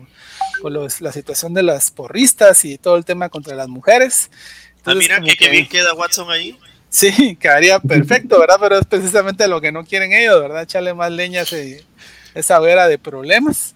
por 0.60 0.70
los- 0.70 1.00
la 1.00 1.12
situación 1.12 1.54
de 1.54 1.62
las 1.62 1.90
porristas 1.90 2.64
y 2.64 2.76
todo 2.78 2.96
el 2.96 3.04
tema 3.04 3.28
contra 3.30 3.56
las 3.56 3.68
mujeres. 3.68 4.30
Ah, 4.30 4.72
Entonces, 4.76 4.98
mira 5.04 5.16
como 5.16 5.26
que, 5.28 5.36
que 5.36 5.44
que- 5.46 5.50
bien 5.50 5.68
queda 5.68 5.94
Watson 5.94 6.30
ahí. 6.30 6.58
Sí, 6.90 7.36
quedaría 7.40 7.78
perfecto, 7.80 8.38
¿verdad? 8.40 8.56
Pero 8.60 8.78
es 8.78 8.86
precisamente 8.86 9.48
lo 9.48 9.60
que 9.60 9.72
no 9.72 9.84
quieren 9.84 10.12
ellos, 10.12 10.40
¿verdad? 10.40 10.62
Echarle 10.62 10.94
más 10.94 11.10
leña 11.10 11.42
a 11.42 12.38
esa 12.38 12.60
hoguera 12.60 12.88
de 12.88 12.98
problemas. 12.98 13.74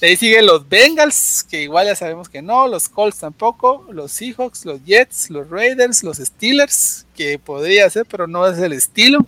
De 0.00 0.08
ahí 0.08 0.16
siguen 0.16 0.46
los 0.46 0.68
Bengals, 0.68 1.46
que 1.48 1.62
igual 1.62 1.86
ya 1.86 1.94
sabemos 1.94 2.28
que 2.28 2.42
no, 2.42 2.66
los 2.68 2.88
Colts 2.88 3.20
tampoco, 3.20 3.86
los 3.90 4.12
Seahawks, 4.12 4.64
los 4.66 4.84
Jets, 4.84 5.30
los 5.30 5.48
Raiders, 5.48 6.02
los 6.02 6.18
Steelers, 6.18 7.06
que 7.14 7.38
podría 7.38 7.88
ser, 7.88 8.04
pero 8.04 8.26
no 8.26 8.46
es 8.46 8.58
el 8.58 8.72
estilo, 8.72 9.24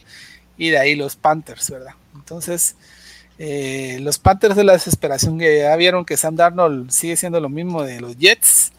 y 0.58 0.70
de 0.70 0.78
ahí 0.78 0.96
los 0.96 1.16
Panthers, 1.16 1.70
¿verdad? 1.70 1.94
Entonces, 2.14 2.74
eh, 3.38 3.98
los 4.00 4.18
Panthers 4.18 4.56
de 4.56 4.64
la 4.64 4.72
desesperación 4.72 5.38
que 5.38 5.60
ya 5.60 5.76
vieron 5.76 6.04
que 6.04 6.16
Sam 6.16 6.36
Darnold 6.36 6.90
sigue 6.90 7.16
siendo 7.16 7.40
lo 7.40 7.48
mismo 7.48 7.82
de 7.82 8.00
los 8.00 8.16
Jets, 8.18 8.72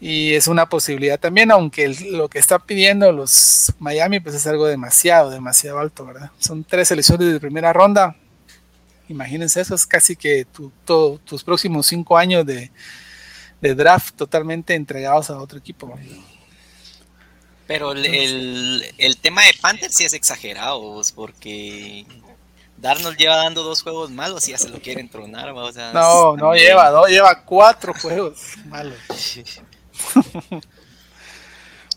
y 0.00 0.32
es 0.34 0.46
una 0.48 0.66
posibilidad 0.68 1.20
también, 1.20 1.50
aunque 1.50 1.84
el- 1.84 2.12
lo 2.16 2.28
que 2.28 2.38
está 2.38 2.58
pidiendo 2.58 3.12
los 3.12 3.72
Miami 3.78 4.18
pues 4.20 4.34
es 4.34 4.46
algo 4.46 4.66
demasiado, 4.66 5.30
demasiado 5.30 5.78
alto, 5.78 6.06
¿verdad? 6.06 6.30
Son 6.38 6.64
tres 6.64 6.88
selecciones 6.88 7.32
de 7.32 7.40
primera 7.40 7.72
ronda. 7.72 8.16
Imagínense 9.08 9.60
eso, 9.60 9.74
es 9.74 9.86
casi 9.86 10.16
que 10.16 10.44
tu- 10.46 10.72
todo- 10.84 11.18
tus 11.18 11.42
próximos 11.44 11.86
cinco 11.86 12.16
años 12.16 12.46
de, 12.46 12.70
de 13.60 13.74
draft 13.74 14.14
totalmente 14.16 14.74
entregados 14.74 15.28
a 15.30 15.38
otro 15.38 15.58
equipo. 15.58 15.92
Pero 17.66 17.92
el, 17.92 18.04
el, 18.06 18.94
el 18.98 19.16
tema 19.18 19.42
de 19.44 19.54
Panthers 19.60 19.94
sí 19.94 20.04
es 20.04 20.12
exagerado, 20.12 21.00
porque 21.14 22.04
Darnold 22.78 23.16
lleva 23.16 23.36
dando 23.36 23.62
dos 23.62 23.82
juegos 23.82 24.10
malos 24.10 24.48
y 24.48 24.52
ya 24.52 24.58
se 24.58 24.68
lo 24.70 24.80
quieren 24.80 25.08
tronar. 25.08 25.50
o 25.50 25.72
sea, 25.72 25.92
No, 25.92 26.36
no 26.36 26.54
lleva, 26.54 26.90
no, 26.90 27.06
lleva 27.06 27.42
cuatro 27.44 27.92
juegos 27.94 28.40
malos. 28.66 28.96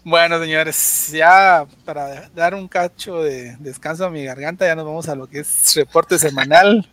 Bueno, 0.06 0.38
señores, 0.38 1.12
ya 1.14 1.66
para 1.86 2.30
dar 2.36 2.54
un 2.56 2.68
cacho 2.68 3.24
de 3.24 3.56
descanso 3.60 4.06
a 4.06 4.10
mi 4.10 4.26
garganta, 4.26 4.66
ya 4.66 4.76
nos 4.76 4.86
vamos 4.86 5.08
a 5.08 5.16
lo 5.16 5.28
que 5.28 5.40
es 5.40 5.76
reporte 5.76 6.20
semanal. 6.20 6.86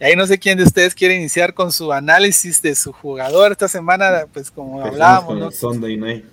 Y 0.00 0.04
ahí 0.04 0.16
no 0.16 0.26
sé 0.26 0.38
quién 0.38 0.56
de 0.56 0.64
ustedes 0.64 0.94
quiere 0.94 1.14
iniciar 1.14 1.52
con 1.52 1.70
su 1.70 1.92
análisis 1.92 2.62
de 2.62 2.74
su 2.74 2.90
jugador 2.92 3.52
esta 3.52 3.68
semana, 3.68 4.24
pues 4.32 4.50
como 4.50 4.78
Empezamos 4.78 4.92
hablábamos, 4.94 5.38
¿no? 5.38 5.46
el 5.48 5.52
Sunday 5.52 5.96
Night. 5.98 6.24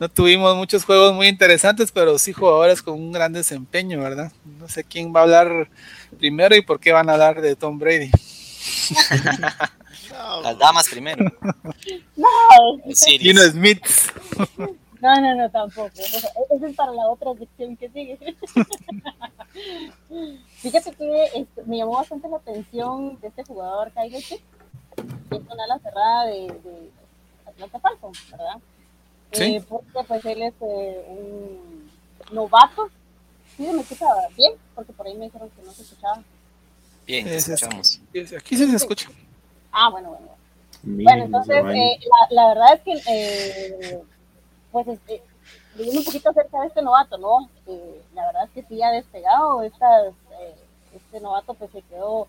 no 0.00 0.08
tuvimos 0.08 0.56
muchos 0.56 0.84
juegos 0.84 1.14
muy 1.14 1.28
interesantes, 1.28 1.92
pero 1.92 2.18
sí 2.18 2.32
jugadores 2.32 2.82
con 2.82 2.94
un 2.94 3.12
gran 3.12 3.32
desempeño, 3.32 4.00
¿verdad? 4.00 4.32
No 4.58 4.68
sé 4.68 4.82
quién 4.82 5.14
va 5.14 5.20
a 5.20 5.22
hablar 5.22 5.68
primero 6.18 6.56
y 6.56 6.62
por 6.62 6.80
qué 6.80 6.90
van 6.90 7.08
a 7.08 7.12
hablar 7.12 7.40
de 7.40 7.54
Tom 7.54 7.78
Brady. 7.78 8.10
No, 10.20 10.42
Las 10.42 10.58
damas 10.58 10.88
primero. 10.88 11.24
No, 12.16 12.28
Osiris. 12.84 13.20
Gino 13.20 13.42
Smith. 13.42 13.82
no, 15.00 15.20
no, 15.20 15.34
no, 15.34 15.50
tampoco. 15.50 15.90
Eso 15.96 16.66
es 16.66 16.76
para 16.76 16.92
la 16.92 17.08
otra 17.08 17.32
sección 17.34 17.76
que 17.76 17.88
sigue. 17.88 18.18
Fíjate 20.56 20.92
que 20.92 21.24
este, 21.34 21.62
me 21.64 21.78
llamó 21.78 21.92
bastante 21.92 22.28
la 22.28 22.36
atención 22.36 23.18
de 23.20 23.28
este 23.28 23.44
jugador, 23.44 23.90
Kyle 23.92 24.12
Pitts, 24.12 24.42
que 25.30 25.36
es 25.36 25.42
una 25.50 25.64
ala 25.64 25.78
cerrada 25.78 26.26
de, 26.26 26.48
de 26.48 26.90
Atlanta 27.46 27.80
Falcons, 27.80 28.30
¿verdad? 28.30 28.56
Sí. 29.32 29.42
Eh, 29.56 29.64
porque 29.66 30.00
pues 30.06 30.24
él 30.26 30.42
es 30.42 30.54
eh, 30.60 31.04
un 31.08 31.90
novato. 32.32 32.90
Sí, 33.56 33.64
se 33.64 33.72
me 33.72 33.80
escucha 33.80 34.06
bien, 34.36 34.52
porque 34.74 34.92
por 34.92 35.06
ahí 35.06 35.14
me 35.14 35.24
dijeron 35.24 35.48
que 35.50 35.62
no 35.62 35.72
se 35.72 35.82
escuchaba. 35.82 36.22
Bien, 37.06 37.24
te 37.24 37.36
escuchamos. 37.36 38.00
Aquí 38.36 38.56
sí 38.56 38.66
se 38.68 38.76
escucha. 38.76 39.08
Ah, 39.72 39.88
bueno, 39.90 40.10
bueno. 40.10 40.26
bueno. 40.26 40.40
Miren, 40.82 41.04
Bueno, 41.04 41.24
entonces, 41.24 41.64
eh, 41.74 41.98
la, 42.30 42.42
la 42.42 42.48
verdad 42.48 42.74
es 42.74 42.80
que, 42.82 43.02
eh, 43.06 44.02
pues, 44.72 44.88
este, 44.88 45.22
leyendo 45.76 46.00
un 46.00 46.04
poquito 46.06 46.30
acerca 46.30 46.60
de 46.60 46.66
este 46.68 46.82
novato, 46.82 47.18
¿no? 47.18 47.48
Eh, 47.66 48.02
la 48.14 48.26
verdad 48.26 48.44
es 48.44 48.50
que 48.50 48.62
sí 48.62 48.82
ha 48.82 48.90
despegado. 48.90 49.62
Estas, 49.62 50.08
eh, 50.40 50.54
este 50.94 51.20
novato, 51.20 51.54
pues, 51.54 51.70
se 51.70 51.82
quedó, 51.82 52.28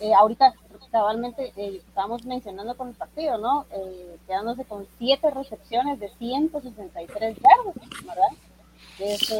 eh, 0.00 0.14
ahorita, 0.14 0.54
cabalmente, 0.92 1.52
eh, 1.56 1.82
estábamos 1.88 2.24
mencionando 2.24 2.76
con 2.76 2.88
el 2.88 2.94
partido, 2.94 3.38
¿no? 3.38 3.66
Eh, 3.72 4.16
quedándose 4.26 4.64
con 4.64 4.86
siete 4.98 5.30
recepciones 5.30 5.98
de 5.98 6.08
163 6.18 7.36
yardas, 7.36 8.06
¿verdad? 8.06 8.28
Es 9.00 9.32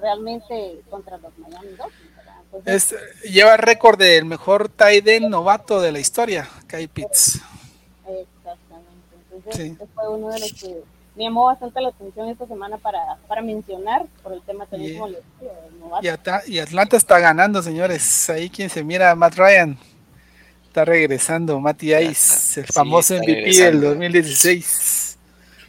realmente 0.00 0.82
contra 0.90 1.18
los 1.18 1.36
Miami 1.38 1.68
Dolphins, 1.76 2.11
Es, 2.66 2.94
lleva 3.24 3.56
récord 3.56 3.98
del 3.98 4.24
mejor 4.24 4.68
tight 4.68 5.06
end 5.08 5.28
novato 5.28 5.80
de 5.80 5.92
la 5.92 5.98
historia, 6.00 6.48
Kyle 6.68 6.88
Pitts. 6.88 7.40
Exactamente. 8.06 8.90
Entonces, 9.32 9.54
Sí. 9.56 9.70
este 9.72 9.86
fue 9.94 10.08
uno 10.08 10.30
de 10.30 10.40
los 10.40 10.52
que 10.52 10.82
me 11.16 11.24
llamó 11.24 11.46
bastante 11.46 11.80
la 11.80 11.88
atención 11.88 12.28
esta 12.28 12.46
semana 12.46 12.78
para, 12.78 12.98
para 13.28 13.42
mencionar 13.42 14.06
por 14.22 14.32
el 14.32 14.42
tema 14.42 14.66
también 14.66 14.92
Yeah. 14.92 15.00
como 15.00 15.12
les 15.12 15.22
digo, 15.40 15.52
del 15.70 15.80
novato. 15.80 16.50
Y, 16.50 16.58
Atlanta 16.58 16.96
está 16.96 17.18
ganando, 17.18 17.62
señores. 17.62 18.30
Ahí 18.30 18.48
quien 18.50 18.70
se 18.70 18.82
mira, 18.84 19.14
Matt 19.14 19.34
Ryan. 19.36 19.78
Está 20.66 20.86
regresando, 20.86 21.60
Matty 21.60 21.94
Ice, 21.94 22.60
el 22.60 22.66
Sí, 22.66 22.72
famoso 22.72 23.14
MVP 23.14 23.26
del 23.32 23.44
regresando. 23.44 23.88
2016. 23.90 25.18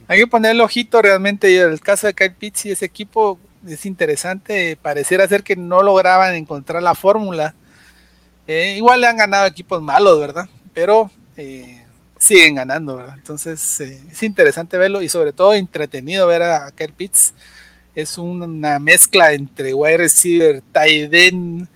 Hay 0.07 0.19
que 0.19 0.27
ponerle 0.27 0.63
ojito 0.63 1.01
realmente. 1.01 1.51
Y 1.51 1.55
el 1.57 1.79
caso 1.81 2.07
de 2.07 2.13
Kyle 2.13 2.33
Pitts 2.33 2.65
y 2.67 2.71
ese 2.71 2.85
equipo 2.85 3.37
es 3.67 3.85
interesante. 3.85 4.77
Pareciera 4.81 5.27
ser 5.27 5.43
que 5.43 5.55
no 5.55 5.83
lograban 5.83 6.35
encontrar 6.35 6.83
la 6.83 6.95
fórmula. 6.95 7.55
Eh, 8.47 8.75
igual 8.77 9.01
le 9.01 9.07
han 9.07 9.17
ganado 9.17 9.45
equipos 9.45 9.81
malos, 9.81 10.19
¿verdad? 10.19 10.49
Pero 10.73 11.09
eh, 11.37 11.85
siguen 12.17 12.55
ganando, 12.55 12.97
¿verdad? 12.97 13.15
Entonces 13.17 13.79
eh, 13.81 14.01
es 14.11 14.23
interesante 14.23 14.77
verlo 14.77 15.01
y 15.01 15.09
sobre 15.09 15.33
todo 15.33 15.53
entretenido 15.53 16.27
ver 16.27 16.43
a 16.43 16.71
Kyle 16.71 16.93
Pitts. 16.93 17.33
Es 17.95 18.17
una 18.17 18.79
mezcla 18.79 19.33
entre 19.33 19.73
wide 19.73 19.97
receiver, 19.97 20.63
tight 20.71 21.13
end, 21.13 21.67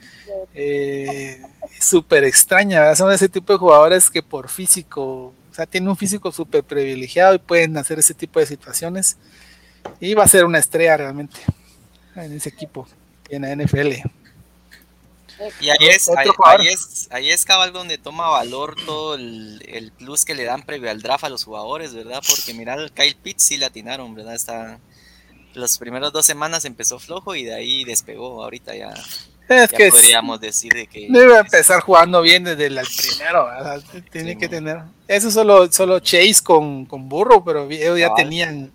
súper 1.80 2.24
extraña. 2.24 2.96
Son 2.96 3.12
ese 3.12 3.30
tipo 3.30 3.54
de 3.54 3.60
jugadores 3.60 4.10
que 4.10 4.24
por 4.24 4.50
físico, 4.50 5.36
o 5.52 5.54
sea, 5.54 5.68
tienen 5.68 5.90
un 5.90 5.96
físico 5.96 6.32
súper 6.32 6.64
privilegiado 6.64 7.36
y 7.36 7.40
pueden 7.40 7.78
hacer 7.78 8.00
ese 8.00 8.16
tipo 8.16 8.40
de 8.40 8.48
situaciones. 8.48 9.18
Y 10.00 10.16
va 10.16 10.24
a 10.24 10.28
ser 10.28 10.44
una 10.44 10.58
estrella 10.58 10.98
realmente 10.98 11.38
en 12.26 12.34
ese 12.34 12.50
equipo, 12.50 12.88
en 13.30 13.42
la 13.44 13.56
NFL. 13.56 13.94
Y 15.62 15.70
ahí 15.70 15.78
es, 15.90 16.10
ahí, 16.10 16.68
es, 16.68 17.08
ahí 17.12 17.30
es 17.30 17.46
cabal 17.46 17.72
donde 17.72 18.00
toma 18.00 18.28
valor 18.30 18.76
todo 18.88 19.14
el, 19.16 19.64
el 19.68 19.92
plus 19.92 20.26
que 20.26 20.34
le 20.34 20.44
dan 20.46 20.64
previo 20.64 20.90
al 20.90 21.02
draft 21.02 21.26
a 21.26 21.30
los 21.30 21.44
jugadores, 21.44 21.94
¿verdad? 21.94 22.24
Porque 22.28 22.56
mira, 22.56 22.74
el 22.74 22.92
Kyle 22.92 23.16
Pitts 23.16 23.44
sí 23.44 23.58
le 23.58 23.66
atinaron, 23.66 24.16
¿verdad? 24.16 24.34
Está, 24.34 24.80
las 25.54 25.78
primeras 25.78 26.12
dos 26.12 26.26
semanas 26.26 26.66
empezó 26.66 26.98
flojo 26.98 27.36
y 27.36 27.44
de 27.44 27.54
ahí 27.54 27.84
despegó. 27.84 28.44
Ahorita 28.44 28.76
ya, 28.76 28.90
Es 29.48 29.70
ya 29.72 29.78
que 29.78 29.88
es- 29.88 29.94
podríamos 29.94 30.42
decir 30.42 30.74
de 30.74 30.88
que... 30.88 31.06
debe 31.08 31.38
empezar 31.38 31.82
jugando 31.82 32.24
bien 32.24 32.44
desde 32.44 32.66
el 32.66 32.80
primero, 32.98 33.46
¿verdad? 33.46 33.84
Tiene 34.12 34.32
Sí, 34.32 34.38
que 34.40 34.50
tener. 34.50 34.80
Eso 35.08 35.30
solo, 35.30 35.72
solo 35.72 36.00
Chase 36.00 36.42
con, 36.44 36.88
con 36.88 37.08
Burro, 37.08 37.44
pero 37.44 37.70
ellos 37.70 38.00
ya 38.00 38.16
tenían 38.16 38.72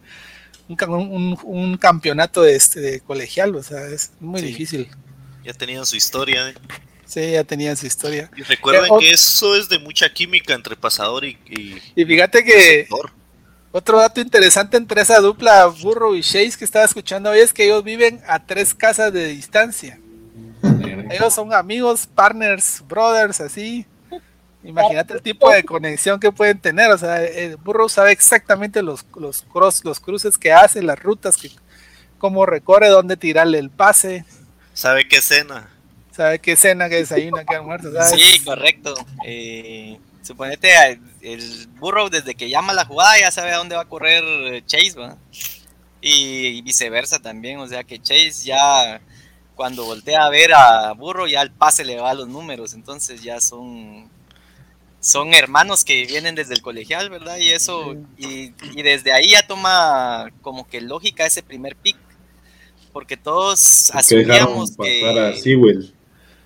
un, 0.73 0.77
ca- 0.77 0.87
un- 0.89 1.39
un 1.45 1.77
campeonato 1.77 2.43
de, 2.43 2.57
este, 2.57 2.81
de 2.81 3.01
colegial, 3.01 3.55
o 3.55 3.63
sea, 3.63 3.87
es 3.87 4.13
muy 4.21 4.41
Sí. 4.41 4.47
difícil. 4.47 4.89
Ya 5.45 5.53
tenían 5.53 5.85
su 5.87 5.97
historia. 5.97 6.49
¿eh? 6.51 6.55
Sí, 7.05 7.33
ya 7.33 7.45
tenían 7.45 7.77
su 7.77 7.87
historia. 7.87 8.31
Y 8.37 8.43
recuerden 8.43 8.85
Eh, 8.87 8.97
que 9.01 9.11
eso 9.11 9.55
es 9.57 9.69
de 9.69 9.79
mucha 9.79 10.13
química 10.13 10.55
entre 10.55 10.77
pasador 10.77 11.25
y, 11.25 11.37
y 11.49 11.77
Y 11.95 12.05
fíjate 12.07 12.43
que 12.45 12.53
receptor. 12.87 13.11
otro 13.71 13.99
dato 13.99 14.21
interesante 14.21 14.77
entre 14.79 15.03
esa 15.03 15.21
dupla 15.21 15.67
Burro 15.67 16.15
y 16.15 16.23
Chase 16.23 16.53
que 16.59 16.65
estaba 16.65 16.85
escuchando 16.87 17.31
hoy 17.31 17.41
es 17.41 17.53
que 17.53 17.65
ellos 17.65 17.85
viven 17.85 18.21
a 18.27 18.45
tres 18.47 18.73
casas 18.75 19.13
de 19.13 19.29
distancia. 19.29 19.99
Ellos 21.11 21.35
son 21.35 21.53
amigos, 21.53 22.07
partners, 22.07 22.83
brothers, 22.89 23.41
así. 23.41 23.85
Imagínate 24.65 25.15
el 25.15 25.23
tipo 25.23 25.51
de 25.51 25.65
conexión 25.65 26.21
que 26.21 26.31
pueden 26.31 26.59
tener. 26.61 26.91
O 26.91 26.99
sea, 26.99 27.23
el 27.25 27.57
burro 27.57 27.89
sabe 27.89 28.13
exactamente 28.13 28.83
los, 28.83 29.05
los, 29.17 29.43
cross, 29.43 29.85
los 29.85 29.99
cruces 30.01 30.39
que 30.39 30.53
hace, 30.53 30.83
las 30.83 30.99
rutas, 30.99 31.37
que, 31.37 31.51
cómo 32.19 32.47
recorre, 32.47 32.89
dónde 32.89 33.17
tirarle 33.17 33.59
el 33.59 33.71
pase, 33.71 34.25
¿Sabe 34.75 35.07
qué 35.07 35.21
cena? 35.21 35.69
sabe 36.13 36.39
qué 36.39 36.57
cena, 36.57 36.89
qué 36.89 36.97
desayuna, 36.97 37.45
qué 37.45 37.57
almuerzo. 37.57 37.91
sea, 37.91 38.05
Sí, 38.05 38.43
correcto. 38.45 38.95
Eh, 39.25 39.99
suponete, 40.23 40.71
eh, 40.71 41.01
el 41.23 41.67
burro 41.79 42.11
desde 42.11 42.35
que 42.35 42.49
llama 42.49 42.73
la 42.73 42.85
jugada 42.85 43.19
ya 43.19 43.31
sabe 43.31 43.53
a 43.53 43.59
dónde 43.59 43.77
va 43.77 43.83
a 43.83 43.89
correr 43.89 44.23
eh, 44.25 44.63
Chase, 44.67 44.95
¿va? 44.99 45.17
Y, 46.01 46.59
y 46.59 46.63
viceversa 46.63 47.19
también, 47.21 47.59
o 47.59 47.69
sea 47.69 47.85
que 47.85 48.01
Chase 48.01 48.45
ya 48.45 49.01
cuando 49.55 49.85
voltea 49.85 50.25
a 50.25 50.31
ver 50.31 50.53
a 50.53 50.93
burro 50.93 51.29
ya 51.29 51.43
el 51.43 51.53
pase 51.53 51.85
le 51.85 52.01
va 52.01 52.11
a 52.11 52.15
los 52.15 52.29
números, 52.29 52.75
entonces 52.75 53.23
ya 53.23 53.41
son 53.41 54.11
son 55.03 55.35
hermanos 55.35 55.85
que 55.85 56.07
vienen 56.07 56.35
desde 56.37 56.55
el 56.55 56.63
colegial, 56.63 57.11
¿verdad? 57.11 57.37
Y 57.37 57.51
eso, 57.51 57.95
y, 58.17 58.53
y 58.75 58.83
desde 58.83 59.13
ahí 59.13 59.31
ya 59.33 59.47
toma 59.47 60.31
como 60.43 60.67
que 60.67 60.81
lógica 60.81 61.27
ese 61.27 61.43
primer 61.43 61.77
pick, 61.77 61.97
porque 62.93 63.17
todos 63.17 63.91
asumíamos 63.95 64.71
que 64.87 65.01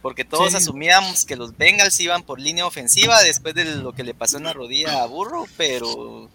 porque 0.01 0.25
todos 0.25 0.51
Sí. 0.53 0.57
asumíamos 0.57 1.25
que 1.25 1.37
los 1.37 1.57
Bengals 1.57 2.01
iban 2.01 2.23
por 2.23 2.41
línea 2.41 2.65
ofensiva 2.67 3.23
después 3.23 3.55
de 3.55 3.65
lo 3.77 3.93
que 3.93 4.05
le 4.05 4.15
pasó 4.15 4.39
en 4.39 4.45
la 4.45 4.53
rodilla 4.55 5.03
a 5.03 5.07
Burro, 5.07 5.47
pero, 5.57 6.31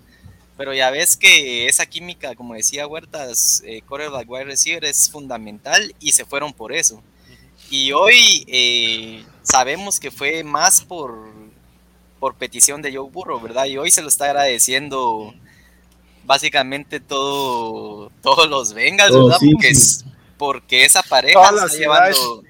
pero 0.58 0.74
ya 0.76 0.92
ves 0.92 1.18
que 1.18 1.68
esa 1.68 1.86
química, 1.88 2.36
como 2.36 2.54
decía 2.54 2.86
Huertas, 2.86 3.64
eh, 3.66 3.82
quarterback 3.88 4.30
wide 4.30 4.44
receiver 4.44 4.86
es 4.86 5.10
fundamental 5.10 5.96
y 6.00 6.12
se 6.12 6.26
fueron 6.26 6.54
por 6.54 6.72
eso. 6.74 7.02
Y 7.70 7.94
hoy 7.94 8.44
eh, 8.48 9.24
sabemos 9.42 10.00
que 10.00 10.12
fue 10.12 10.44
más 10.44 10.82
por, 10.82 11.32
por 12.22 12.36
petición 12.36 12.84
de 12.84 12.96
Joe 12.96 13.10
Burro, 13.10 13.40
¿verdad? 13.42 13.66
Y 13.66 13.80
hoy 13.80 13.90
se 13.90 14.04
lo 14.04 14.08
está 14.08 14.26
agradeciendo 14.26 15.34
básicamente 16.24 17.00
todo, 17.00 18.12
todos 18.22 18.48
los 18.48 18.74
Bengals, 18.74 19.12
Todo 19.12 19.26
¿verdad? 19.26 19.40
sí, 19.40 19.52
porque, 19.52 19.68
sí. 19.76 19.82
es- 19.82 20.06
porque 20.38 20.86
esa 20.86 21.02
pareja 21.04 21.42
está 21.50 21.68
llevando... 21.78 22.44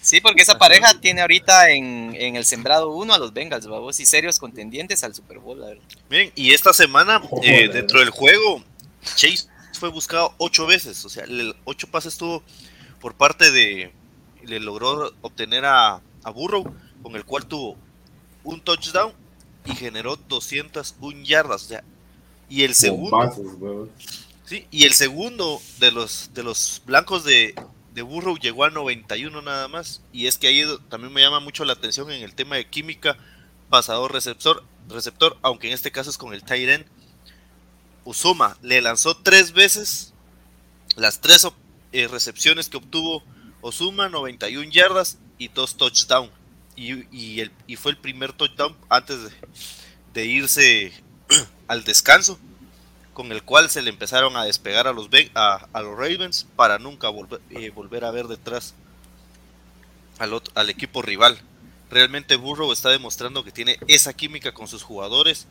Sí, 0.00 0.20
porque 0.20 0.42
esa 0.42 0.56
pareja 0.58 1.00
tiene 1.00 1.20
ahorita 1.20 1.70
en, 1.70 2.14
en 2.16 2.36
el 2.36 2.44
sembrado 2.44 2.90
uno 2.90 3.12
a 3.14 3.18
los 3.18 3.32
Bengals, 3.32 3.66
babos, 3.66 3.98
y 3.98 4.06
serios 4.06 4.38
contendientes 4.38 5.02
al 5.02 5.14
Super 5.14 5.38
Bowl, 5.40 5.60
la 5.60 5.66
verdad. 5.66 5.82
Miren, 6.08 6.32
y 6.36 6.52
esta 6.52 6.72
semana, 6.72 7.16
eh, 7.16 7.28
Joder. 7.28 7.72
dentro 7.72 7.98
del 7.98 8.10
juego, 8.10 8.62
Chase 9.16 9.48
fue 9.72 9.88
buscado 9.88 10.32
ocho 10.38 10.64
veces. 10.66 11.04
O 11.04 11.08
sea, 11.08 11.24
el 11.24 11.56
ocho 11.64 11.88
pases 11.88 12.16
tuvo 12.16 12.42
por 13.00 13.14
parte 13.14 13.50
de. 13.50 13.92
Le 14.44 14.60
logró 14.60 15.12
obtener 15.22 15.64
a, 15.64 16.00
a 16.22 16.30
Burrow, 16.30 16.72
con 17.02 17.16
el 17.16 17.24
cual 17.24 17.46
tuvo 17.46 17.76
un 18.46 18.60
touchdown 18.60 19.12
y 19.66 19.74
generó 19.74 20.16
201 20.16 21.24
yardas. 21.24 21.64
O 21.64 21.68
sea, 21.68 21.84
y 22.48 22.62
el 22.62 22.74
segundo. 22.74 23.90
Sí, 24.44 24.66
y 24.70 24.84
el 24.84 24.92
segundo 24.92 25.60
de 25.80 25.90
los 25.90 26.30
de 26.32 26.44
los 26.44 26.80
blancos 26.86 27.24
de, 27.24 27.54
de 27.92 28.02
Burrow 28.02 28.38
llegó 28.38 28.64
a 28.64 28.70
91 28.70 29.42
nada 29.42 29.68
más. 29.68 30.00
Y 30.12 30.26
es 30.26 30.38
que 30.38 30.46
ahí 30.46 30.64
también 30.88 31.12
me 31.12 31.20
llama 31.20 31.40
mucho 31.40 31.64
la 31.64 31.72
atención 31.72 32.10
en 32.10 32.22
el 32.22 32.34
tema 32.34 32.56
de 32.56 32.68
química, 32.68 33.18
pasador 33.68 34.12
receptor, 34.12 34.62
receptor, 34.88 35.36
aunque 35.42 35.66
en 35.66 35.74
este 35.74 35.90
caso 35.90 36.10
es 36.10 36.16
con 36.18 36.32
el 36.32 36.44
tight 36.44 36.68
end. 36.68 36.86
Usuma 38.04 38.56
le 38.62 38.80
lanzó 38.80 39.16
tres 39.16 39.52
veces 39.52 40.14
las 40.94 41.20
tres 41.20 41.46
eh, 41.92 42.06
recepciones 42.06 42.68
que 42.68 42.76
obtuvo 42.76 43.24
Osuma, 43.60 44.08
91 44.08 44.70
yardas 44.70 45.18
y 45.38 45.48
dos 45.48 45.76
touchdowns. 45.76 46.30
Y, 46.76 47.76
fue 47.76 47.92
el 47.92 47.98
primer 47.98 48.32
touchdown 48.32 48.76
antes 48.88 49.18
de, 50.12 50.24
irse 50.24 50.92
al 51.68 51.84
descanso, 51.84 52.38
con 53.14 53.32
el 53.32 53.42
cual 53.42 53.70
se 53.70 53.82
le 53.82 53.90
empezaron 53.90 54.36
a 54.36 54.44
despegar 54.44 54.86
a 54.86 54.92
los, 54.92 55.08
Ravens 55.10 56.46
para 56.54 56.78
nunca 56.78 57.08
volver, 57.08 57.40
eh, 57.50 57.70
volver 57.70 58.04
a 58.04 58.10
ver 58.10 58.26
detrás 58.26 58.74
al, 60.18 60.42
al 60.54 60.70
equipo 60.70 61.02
rival. 61.02 61.38
Realmente 61.90 62.36
Burrow 62.36 62.72
está 62.72 62.90
demostrando 62.90 63.44
que 63.44 63.52
tiene 63.52 63.78
esa 63.86 64.12
química 64.12 64.52
con 64.52 64.68
sus 64.68 64.82
jugadores. 64.82 65.46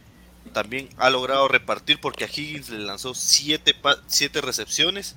También 0.53 0.89
ha 0.97 1.09
logrado 1.09 1.47
repartir 1.47 1.99
porque 1.99 2.25
a 2.25 2.27
Higgins 2.27 2.69
le 2.69 2.79
lanzó 2.79 3.15
7 3.15 3.75
siete, 4.07 4.41
recepciones. 4.41 5.15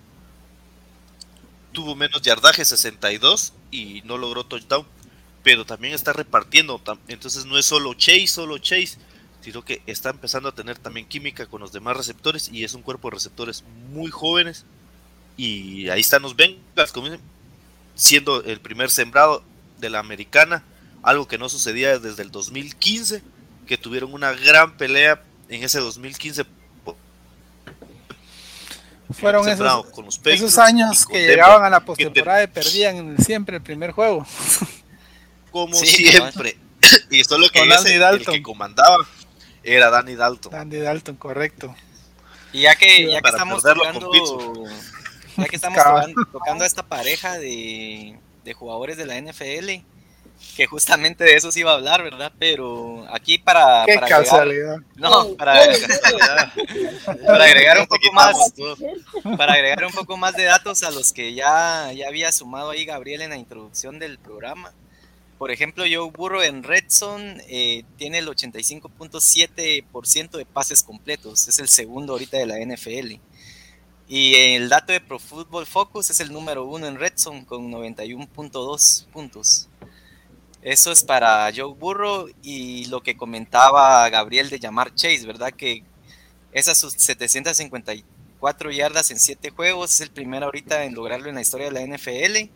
Tuvo 1.73 1.94
menos 1.94 2.23
yardaje, 2.23 2.64
62, 2.64 3.53
y 3.71 4.03
no 4.05 4.16
logró 4.16 4.44
touchdown. 4.47 4.87
Pero 5.49 5.65
también 5.65 5.95
está 5.95 6.13
repartiendo. 6.13 6.79
Entonces 7.09 7.47
no 7.47 7.57
es 7.57 7.65
solo 7.65 7.95
Chase, 7.95 8.27
solo 8.27 8.59
Chase 8.59 8.99
sino 9.41 9.65
que 9.65 9.81
está 9.87 10.11
empezando 10.11 10.51
a 10.51 10.55
tener 10.55 10.77
también 10.77 11.07
química 11.07 11.47
con 11.47 11.63
los 11.63 11.73
demás 11.73 11.97
receptores 11.97 12.51
y 12.53 12.65
es 12.65 12.75
un 12.75 12.83
cuerpo 12.83 13.09
de 13.09 13.15
receptores 13.15 13.65
muy 13.91 14.11
jóvenes. 14.11 14.67
Y 15.39 15.89
ahí 15.89 16.01
están 16.01 16.21
los 16.21 16.37
Bengals, 16.37 16.93
siendo 17.95 18.43
el 18.43 18.61
primer 18.61 18.91
sembrado 18.91 19.43
de 19.79 19.89
la 19.89 20.01
americana, 20.01 20.65
algo 21.03 21.27
que 21.27 21.39
no 21.39 21.49
sucedía 21.49 21.99
desde 21.99 22.23
el 22.25 22.31
2015, 22.31 23.23
que 23.67 23.79
tuvieron 23.79 24.13
una 24.13 24.33
gran 24.33 24.77
pelea 24.77 25.23
en 25.49 25.63
ese 25.63 25.79
2015. 25.79 26.45
Fueron 29.13 29.49
esos, 29.49 29.87
con 29.87 30.05
los 30.05 30.21
esos 30.27 30.59
años 30.59 31.07
que 31.07 31.27
llegaban 31.27 31.65
a 31.65 31.71
la 31.71 31.81
postemporada 31.81 32.43
y 32.43 32.49
perdían 32.49 33.17
siempre 33.17 33.57
el 33.57 33.63
primer 33.63 33.93
juego. 33.93 34.27
Como 35.51 35.75
siempre. 35.75 36.59
y 37.11 37.25
solo 37.25 37.49
que 37.49 37.61
ese, 37.61 37.97
el 37.97 38.25
que 38.25 38.43
comandaba 38.43 39.07
era 39.63 39.91
Danny 39.91 40.15
Dalton. 40.15 40.53
Danny 40.53 40.77
Dalton, 40.77 41.17
correcto. 41.17 41.75
Y 42.53 42.63
ya 42.63 42.77
que, 42.77 43.11
ya 43.11 43.21
que 43.21 43.29
estamos 43.29 43.63
tocando, 43.63 44.11
ya 45.37 45.45
que 45.45 45.57
estamos 45.57 45.79
tocando, 46.33 46.65
a 46.65 46.67
esta 46.67 46.83
pareja 46.83 47.39
de, 47.39 48.19
de 48.45 48.55
jugadores 48.55 48.97
de 48.97 49.07
la 49.07 49.21
NFL, 49.21 49.85
que 50.57 50.67
justamente 50.67 51.25
de 51.25 51.37
eso 51.37 51.53
se 51.53 51.61
iba 51.61 51.73
a 51.73 51.75
hablar, 51.75 52.03
¿verdad? 52.03 52.33
Pero 52.39 53.07
aquí 53.13 53.39
para... 53.39 53.85
Qué 53.87 53.95
para 53.95 54.09
casualidad. 54.09 54.75
Agregar, 54.75 54.97
no, 54.97 55.29
para, 55.37 55.55
para 57.27 57.45
agregar 57.45 57.79
un 57.81 57.87
poco 57.87 58.13
más, 58.13 58.37
para 59.37 59.53
agregar 59.53 59.85
un 59.85 59.93
poco 59.93 60.17
más 60.17 60.35
de 60.35 60.45
datos 60.45 60.83
a 60.83 60.91
los 60.91 61.13
que 61.13 61.35
ya, 61.35 61.93
ya 61.93 62.09
había 62.09 62.33
sumado 62.33 62.71
ahí 62.71 62.85
Gabriel 62.85 63.23
en 63.23 63.31
la 63.31 63.37
introducción 63.37 63.99
del 63.99 64.19
programa. 64.19 64.73
Por 65.38 65.53
ejemplo, 65.53 65.85
Joe 65.85 66.11
Burrow 66.11 66.42
en 66.42 66.64
Redson 66.64 67.40
eh, 67.46 67.85
tiene 67.96 68.18
el 68.18 68.27
85.7% 68.27 70.31
de 70.31 70.44
pases 70.44 70.83
completos. 70.83 71.46
Es 71.46 71.61
el 71.61 71.68
segundo 71.68 72.14
ahorita 72.14 72.38
de 72.38 72.46
la 72.46 72.59
NFL. 72.59 73.20
Y 74.09 74.35
el 74.35 74.68
dato 74.68 74.92
de 74.92 75.01
Pro 75.01 75.20
Football 75.20 75.66
Focus 75.66 76.11
es 76.11 76.18
el 76.18 76.33
número 76.33 76.64
uno 76.64 76.88
en 76.88 76.98
Redson 76.98 77.44
con 77.44 77.70
91.2 77.70 79.07
puntos. 79.07 79.68
Eso 80.61 80.90
es 80.90 81.05
para 81.05 81.48
Joe 81.55 81.72
Burrow 81.72 82.29
y 82.42 82.87
lo 82.87 83.01
que 83.01 83.16
comentaba 83.16 84.09
Gabriel 84.09 84.51
de 84.51 84.59
llamar 84.59 84.92
Chase, 84.94 85.24
¿verdad? 85.24 85.53
Que 85.53 85.85
esas 86.51 86.79
sus 86.79 86.94
754 86.94 88.72
yardas 88.72 89.12
en 89.12 89.20
7 89.20 89.51
juegos 89.51 89.92
es 89.92 90.01
el 90.01 90.11
primero 90.11 90.46
ahorita 90.46 90.85
en 90.85 90.94
lograrlo 90.94 91.29
en 91.29 91.37
la 91.37 91.42
historia 91.42 91.70
de 91.70 91.72
la 91.72 91.96
NFL 91.96 92.51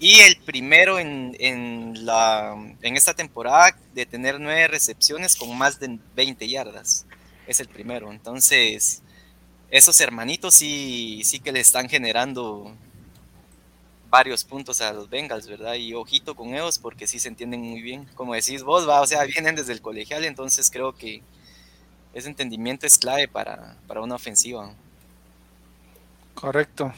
y 0.00 0.20
el 0.20 0.36
primero 0.36 0.98
en, 0.98 1.36
en, 1.38 2.04
la, 2.04 2.54
en 2.82 2.96
esta 2.96 3.14
temporada 3.14 3.76
de 3.94 4.06
tener 4.06 4.40
nueve 4.40 4.68
recepciones 4.68 5.36
con 5.36 5.56
más 5.56 5.78
de 5.78 5.98
20 6.14 6.48
yardas. 6.48 7.06
Es 7.46 7.60
el 7.60 7.68
primero. 7.68 8.10
Entonces, 8.10 9.02
esos 9.70 10.00
hermanitos 10.00 10.54
sí, 10.54 11.22
sí 11.24 11.40
que 11.40 11.52
le 11.52 11.60
están 11.60 11.88
generando 11.88 12.74
varios 14.10 14.44
puntos 14.44 14.80
a 14.80 14.92
los 14.92 15.10
Bengals, 15.10 15.48
¿verdad? 15.48 15.74
Y 15.74 15.94
ojito 15.94 16.34
con 16.36 16.54
ellos 16.54 16.78
porque 16.78 17.06
sí 17.06 17.18
se 17.18 17.28
entienden 17.28 17.60
muy 17.60 17.82
bien. 17.82 18.06
Como 18.14 18.34
decís 18.34 18.62
vos, 18.62 18.88
va, 18.88 19.00
o 19.00 19.06
sea, 19.06 19.24
vienen 19.24 19.56
desde 19.56 19.72
el 19.72 19.80
colegial, 19.80 20.24
entonces 20.24 20.70
creo 20.70 20.94
que 20.94 21.22
ese 22.12 22.28
entendimiento 22.28 22.86
es 22.86 22.98
clave 22.98 23.26
para, 23.26 23.76
para 23.88 24.00
una 24.00 24.14
ofensiva. 24.14 24.72
Correcto. 26.34 26.92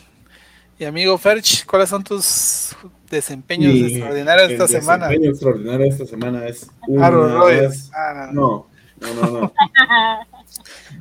Y 0.79 0.85
amigo 0.85 1.17
Ferch, 1.17 1.65
¿cuáles 1.65 1.89
son 1.89 2.05
tus 2.05 2.77
desempeños 3.11 3.75
extraordinarios 3.75 4.51
esta 4.51 4.69
semana? 4.69 5.07
El 5.07 5.13
desempeño 5.13 5.31
extraordinario 5.31 5.87
esta 5.87 6.05
semana 6.05 6.47
es 6.47 6.71
una 6.87 7.45
vez... 7.45 7.91
ah, 7.95 8.29
no. 8.31 8.67
no, 9.01 9.15
no, 9.15 9.41
no, 9.41 9.51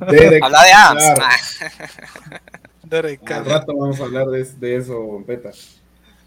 Habla 0.00 0.62
de 0.62 0.72
Ams. 0.72 1.04
Derek 2.84 3.30
Al 3.30 3.44
rato 3.44 3.76
vamos 3.76 4.00
a 4.00 4.04
hablar 4.04 4.28
de, 4.28 4.44
de 4.44 4.76
eso, 4.76 5.22
Peta. 5.26 5.50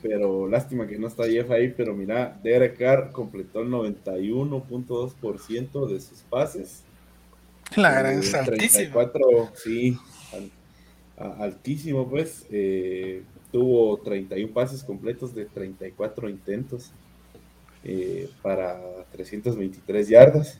Pero 0.03 0.47
lástima 0.47 0.85
que 0.85 0.99
no 0.99 1.07
está 1.07 1.25
Jeff 1.25 1.49
ahí, 1.49 1.73
pero 1.75 1.95
mira, 1.95 2.39
Derek 2.43 2.77
Carr 2.77 3.11
completó 3.11 3.61
el 3.61 3.69
91.2% 3.69 5.87
de 5.87 5.99
sus 5.99 6.19
pases. 6.29 6.83
La 7.75 7.93
gran 7.93 8.21
eh, 8.23 8.31
34, 8.45 9.53
sí, 9.55 9.97
altísimo 11.17 12.07
pues. 12.07 12.45
Eh, 12.51 13.23
tuvo 13.51 13.97
31 13.97 14.53
pases 14.53 14.83
completos 14.83 15.33
de 15.33 15.45
34 15.45 16.29
intentos 16.29 16.91
eh, 17.83 18.29
para 18.41 18.79
323 19.11 20.07
yardas. 20.07 20.59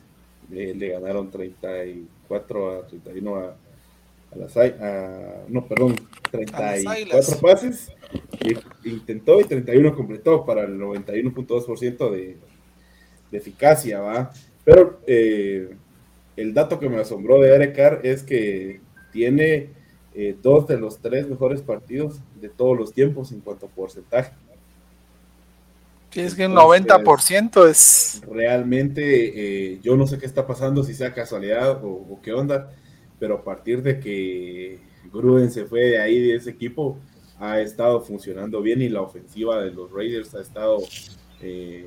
Eh, 0.52 0.74
le 0.76 0.88
ganaron 0.88 1.30
34 1.30 2.80
a 2.80 2.86
31 2.86 3.36
a, 3.36 3.56
a 4.32 4.36
las 4.36 4.56
a, 4.56 5.44
no, 5.48 5.66
perdón, 5.66 5.96
34 6.30 7.40
pases. 7.40 7.92
intentó 8.84 9.40
y 9.40 9.44
31 9.44 9.94
completó 9.94 10.44
para 10.44 10.64
el 10.64 10.78
91.2% 10.78 12.10
de, 12.10 12.36
de 13.30 13.38
eficacia, 13.38 14.00
¿va? 14.00 14.32
Pero 14.64 15.00
eh, 15.06 15.70
el 16.36 16.54
dato 16.54 16.78
que 16.78 16.88
me 16.88 16.98
asombró 16.98 17.40
de 17.40 17.54
Eric 17.54 17.76
Carr 17.76 18.00
es 18.02 18.22
que 18.22 18.80
tiene 19.12 19.70
eh, 20.12 20.36
dos 20.42 20.66
de 20.66 20.78
los 20.78 20.98
tres 20.98 21.28
mejores 21.28 21.62
partidos 21.62 22.18
de 22.40 22.48
todos 22.48 22.76
los 22.76 22.92
tiempos 22.92 23.30
en 23.30 23.40
cuanto 23.40 23.66
a 23.66 23.68
porcentaje. 23.68 24.32
Sí, 26.10 26.20
es 26.20 26.34
que 26.34 26.46
un 26.46 26.54
90% 26.54 27.68
es... 27.68 28.20
Realmente 28.28 29.74
eh, 29.74 29.78
yo 29.80 29.96
no 29.96 30.08
sé 30.08 30.18
qué 30.18 30.26
está 30.26 30.44
pasando, 30.44 30.82
si 30.82 30.94
sea 30.94 31.14
casualidad 31.14 31.80
o, 31.84 32.18
qué 32.20 32.32
onda, 32.32 32.72
pero 33.20 33.36
a 33.36 33.44
partir 33.44 33.82
de 33.82 34.00
que 34.00 34.80
Gruden 35.12 35.52
se 35.52 35.66
fue 35.66 35.82
de 35.82 36.00
ahí 36.00 36.18
de 36.18 36.34
ese 36.34 36.50
equipo, 36.50 36.98
ha 37.38 37.60
estado 37.60 38.00
funcionando 38.00 38.60
bien 38.60 38.82
y 38.82 38.88
la 38.88 39.02
ofensiva 39.02 39.62
de 39.62 39.70
los 39.70 39.92
Raiders 39.92 40.34
ha 40.34 40.40
estado 40.40 40.78
eh, 41.40 41.86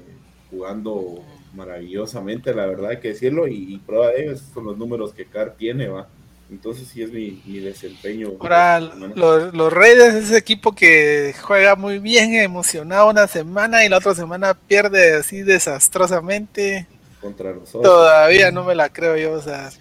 jugando 0.50 1.22
maravillosamente, 1.54 2.56
la 2.56 2.66
verdad 2.66 2.92
hay 2.92 3.00
que 3.00 3.10
decirlo, 3.10 3.46
y, 3.50 3.74
y 3.74 3.78
prueba 3.80 4.08
de 4.08 4.24
ello 4.24 4.38
son 4.38 4.64
los 4.64 4.78
números 4.78 5.14
que 5.14 5.26
Carr 5.26 5.56
tiene, 5.58 5.90
va. 5.90 6.08
Entonces 6.54 6.88
sí 6.88 7.02
es 7.02 7.12
mi, 7.12 7.42
desempeño. 7.60 8.34
Ahora, 8.40 8.80
los, 8.80 9.54
los 9.56 9.74
Raiders 9.74 10.14
es 10.14 10.26
ese 10.26 10.38
equipo 10.38 10.74
que 10.74 11.34
juega 11.42 11.76
muy 11.76 11.98
bien, 11.98 12.36
emocionado 12.36 13.10
una 13.10 13.28
semana 13.28 13.84
y 13.84 13.90
la 13.90 13.98
otra 13.98 14.14
semana 14.14 14.54
pierde 14.54 15.16
así 15.16 15.42
desastrosamente. 15.42 16.86
Contra 17.20 17.54
nosotros. 17.54 17.82
Todavía 17.82 18.52
no 18.52 18.64
me 18.64 18.76
la 18.76 18.90
creo 18.90 19.18
yo, 19.18 19.32
o 19.32 19.42
sea, 19.42 19.72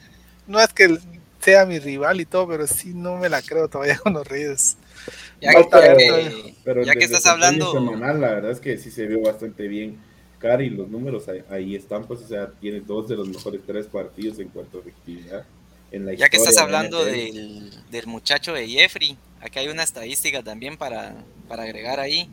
no 0.47 0.61
es 0.61 0.73
que 0.73 0.99
sea 1.41 1.67
mi 1.67 1.79
rival 1.79 2.23
y 2.23 2.25
todo, 2.25 2.49
pero 2.49 2.67
sí 2.67 2.95
no 2.95 3.19
me 3.19 3.29
la 3.29 3.43
creo 3.43 3.69
todavía 3.69 3.99
con 3.99 4.15
los 4.15 4.27
Raiders. 4.27 4.79
Ya, 5.43 5.53
que, 5.53 6.55
pero, 6.65 6.85
ya 6.85 6.95
que 6.95 7.05
estás 7.05 7.27
hablando. 7.27 7.71
Semanal, 7.71 8.19
la 8.19 8.31
verdad 8.31 8.51
es 8.53 8.61
que 8.61 8.79
sí 8.79 8.91
se 8.91 9.07
vio 9.07 9.21
bastante 9.21 9.69
bien. 9.69 9.99
Cari, 10.39 10.71
los 10.71 10.89
números 10.89 11.29
ahí, 11.29 11.45
ahí, 11.51 11.77
están, 11.77 12.07
pues, 12.07 12.23
o 12.23 12.27
sea, 12.27 12.51
tiene 12.51 12.81
dos 12.81 13.09
de 13.09 13.17
los 13.17 13.29
mejores 13.29 13.61
tres 13.67 13.87
partidos 13.87 14.39
en 14.39 14.49
cuanto 14.49 14.79
a 14.79 14.81
efectividad 14.81 15.45
ya 16.17 16.29
que 16.29 16.37
estás 16.39 16.57
hablando 16.57 17.05
del, 17.05 18.07
muchacho 18.07 18.55
de 18.55 18.67
Jeffrey, 18.67 19.17
aquí 19.41 19.59
hay 19.59 19.69
una 19.69 19.83
estadística 19.83 20.43
también 20.43 20.77
para, 20.77 21.15
agregar 21.49 22.01
ahí. 22.01 22.31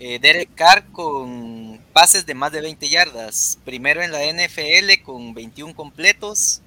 Eh, 0.00 0.18
Derek 0.18 0.54
Carr 0.54 0.90
con 0.92 1.78
pases 1.92 2.26
de 2.26 2.34
más 2.34 2.52
de 2.52 2.62
20 2.62 2.88
yardas. 2.88 3.58
Primero 3.64 4.02
en 4.02 4.10
la 4.10 4.24
NFL 4.24 5.02
con 5.04 5.34
21 5.34 5.74
completos. 5.74 6.62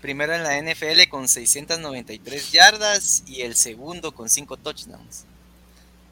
Primero 0.00 0.34
en 0.34 0.42
la 0.42 0.60
NFL 0.60 1.08
con 1.08 1.28
693 1.28 2.52
yardas. 2.52 3.24
Y 3.26 3.40
el 3.40 3.56
segundo 3.56 4.12
con 4.12 4.28
5 4.28 4.56
touchdowns. 4.58 5.24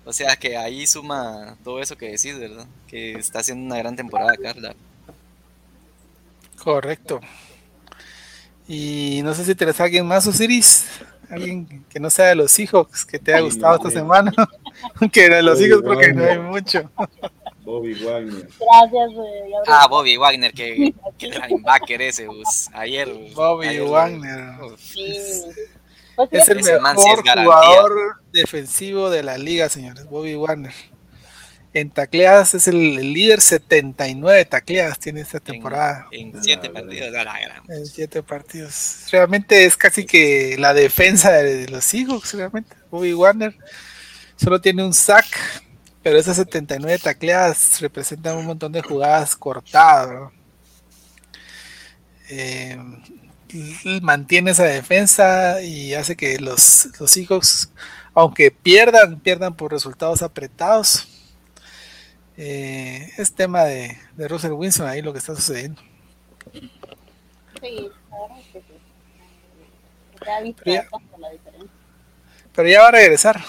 O 0.05 0.13
sea 0.15 0.35
que 0.35 0.57
ahí 0.57 0.87
suma 0.87 1.59
todo 1.63 1.81
eso 1.81 1.97
que 1.97 2.07
decís, 2.07 2.39
¿verdad? 2.39 2.67
Que 2.89 3.13
está 3.13 3.41
haciendo 3.41 3.67
una 3.67 3.77
gran 3.77 3.95
temporada, 3.95 4.33
Carla. 4.43 4.75
Correcto. 6.57 7.21
Y 8.73 9.21
no 9.25 9.35
sé 9.35 9.45
si 9.45 9.57
tenés 9.57 9.81
a 9.81 9.85
alguien 9.85 10.07
más, 10.07 10.25
Osiris. 10.29 10.87
Alguien 11.29 11.85
que 11.91 11.99
no 11.99 12.09
sea 12.09 12.27
de 12.27 12.37
los 12.37 12.57
hijos 12.61 13.05
que 13.05 13.19
te 13.19 13.35
haya 13.35 13.43
gustado 13.43 13.75
esta 13.75 13.91
semana. 13.91 14.33
que 15.13 15.29
de 15.29 15.43
los 15.43 15.61
hijos 15.61 15.83
creo 15.83 15.99
que 15.99 16.13
no 16.13 16.25
hay 16.25 16.39
mucho. 16.39 16.89
Bobby 17.65 17.95
Wagner. 17.95 18.49
Gracias, 18.61 19.11
eh. 19.11 19.53
Ah, 19.67 19.89
Bobby 19.91 20.17
Wagner, 20.17 20.53
que, 20.53 20.95
que 21.19 21.27
linebacker 21.31 22.01
ese, 22.01 22.29
bus. 22.29 22.69
Ayer. 22.73 23.09
Bobby 23.35 23.67
ayer- 23.67 23.89
Wagner. 23.89 24.63
Uf, 24.63 24.81
Sí. 24.81 25.17
Pues 26.15 26.29
Es 26.31 26.49
el 26.49 26.61
Ese 26.61 26.79
man 26.79 26.97
sí 26.97 27.09
mejor 27.09 27.43
jugador 27.43 27.93
defensivo 28.33 29.11
de 29.11 29.25
la 29.25 29.37
liga, 29.37 29.69
señores. 29.69 30.05
Bobby 30.09 30.37
Wagner. 30.37 30.75
En 31.73 31.91
tacleadas 31.91 32.55
es 32.55 32.67
el, 32.67 32.77
el 32.99 33.13
líder, 33.13 33.41
79 33.41 34.45
tacleadas 34.45 34.99
tiene 34.99 35.21
esta 35.21 35.39
temporada. 35.39 36.07
En 36.11 36.43
siete 36.43 36.69
Ah, 36.69 36.73
partidos. 36.73 37.09
a 37.15 37.25
la 37.25 37.41
gran. 37.41 37.71
En 37.71 37.87
siete 37.87 38.23
partidos. 38.25 39.05
Realmente 39.13 39.65
es 39.65 39.77
casi 39.77 40.05
que 40.05 40.57
la 40.59 40.75
defensa 40.75 41.31
de, 41.33 41.55
de 41.59 41.69
los 41.69 41.85
Seahawks, 41.85 42.35
realmente. 42.35 42.75
Bobby 42.91 43.15
Warner 43.15 43.57
solo 44.37 44.61
tiene 44.61 44.85
un 44.85 44.93
sack, 44.93 45.27
pero 46.03 46.19
esas 46.19 46.37
79 46.39 46.99
tacleadas 46.99 47.81
representan 47.81 48.37
un 48.37 48.47
montón 48.47 48.73
de 48.73 48.83
jugadas 48.83 49.37
cortadas. 49.37 50.11
¿no? 50.11 50.33
Eh, 52.31 52.77
mantiene 54.03 54.51
esa 54.53 54.65
defensa 54.65 55.63
y 55.63 55.95
hace 55.95 56.17
que 56.17 56.39
los, 56.39 56.89
los 56.99 57.11
Seahawks, 57.11 57.71
aunque 58.15 58.51
pierdan, 58.51 59.21
pierdan 59.21 59.55
por 59.55 59.71
resultados 59.73 60.23
apretados. 60.23 61.07
Eh, 62.43 63.11
es 63.19 63.35
tema 63.35 63.65
de, 63.65 63.99
de 64.17 64.27
Russell 64.29 64.53
Wilson 64.53 64.89
ahí 64.89 65.03
lo 65.03 65.13
que 65.13 65.19
está 65.19 65.35
sucediendo. 65.37 65.81
Sí, 66.53 66.63
es 67.61 68.47
que 68.53 68.61
sí. 68.61 68.65
Se 70.25 70.31
ha 70.31 70.41
visto 70.41 70.63
Pero 70.65 70.83
ya- 70.83 71.19
la 71.19 71.31
diferencia. 71.31 71.71
Pero 72.55 72.69
ya 72.69 72.81
va 72.81 72.89
a 72.89 72.93
regresar. 72.93 73.41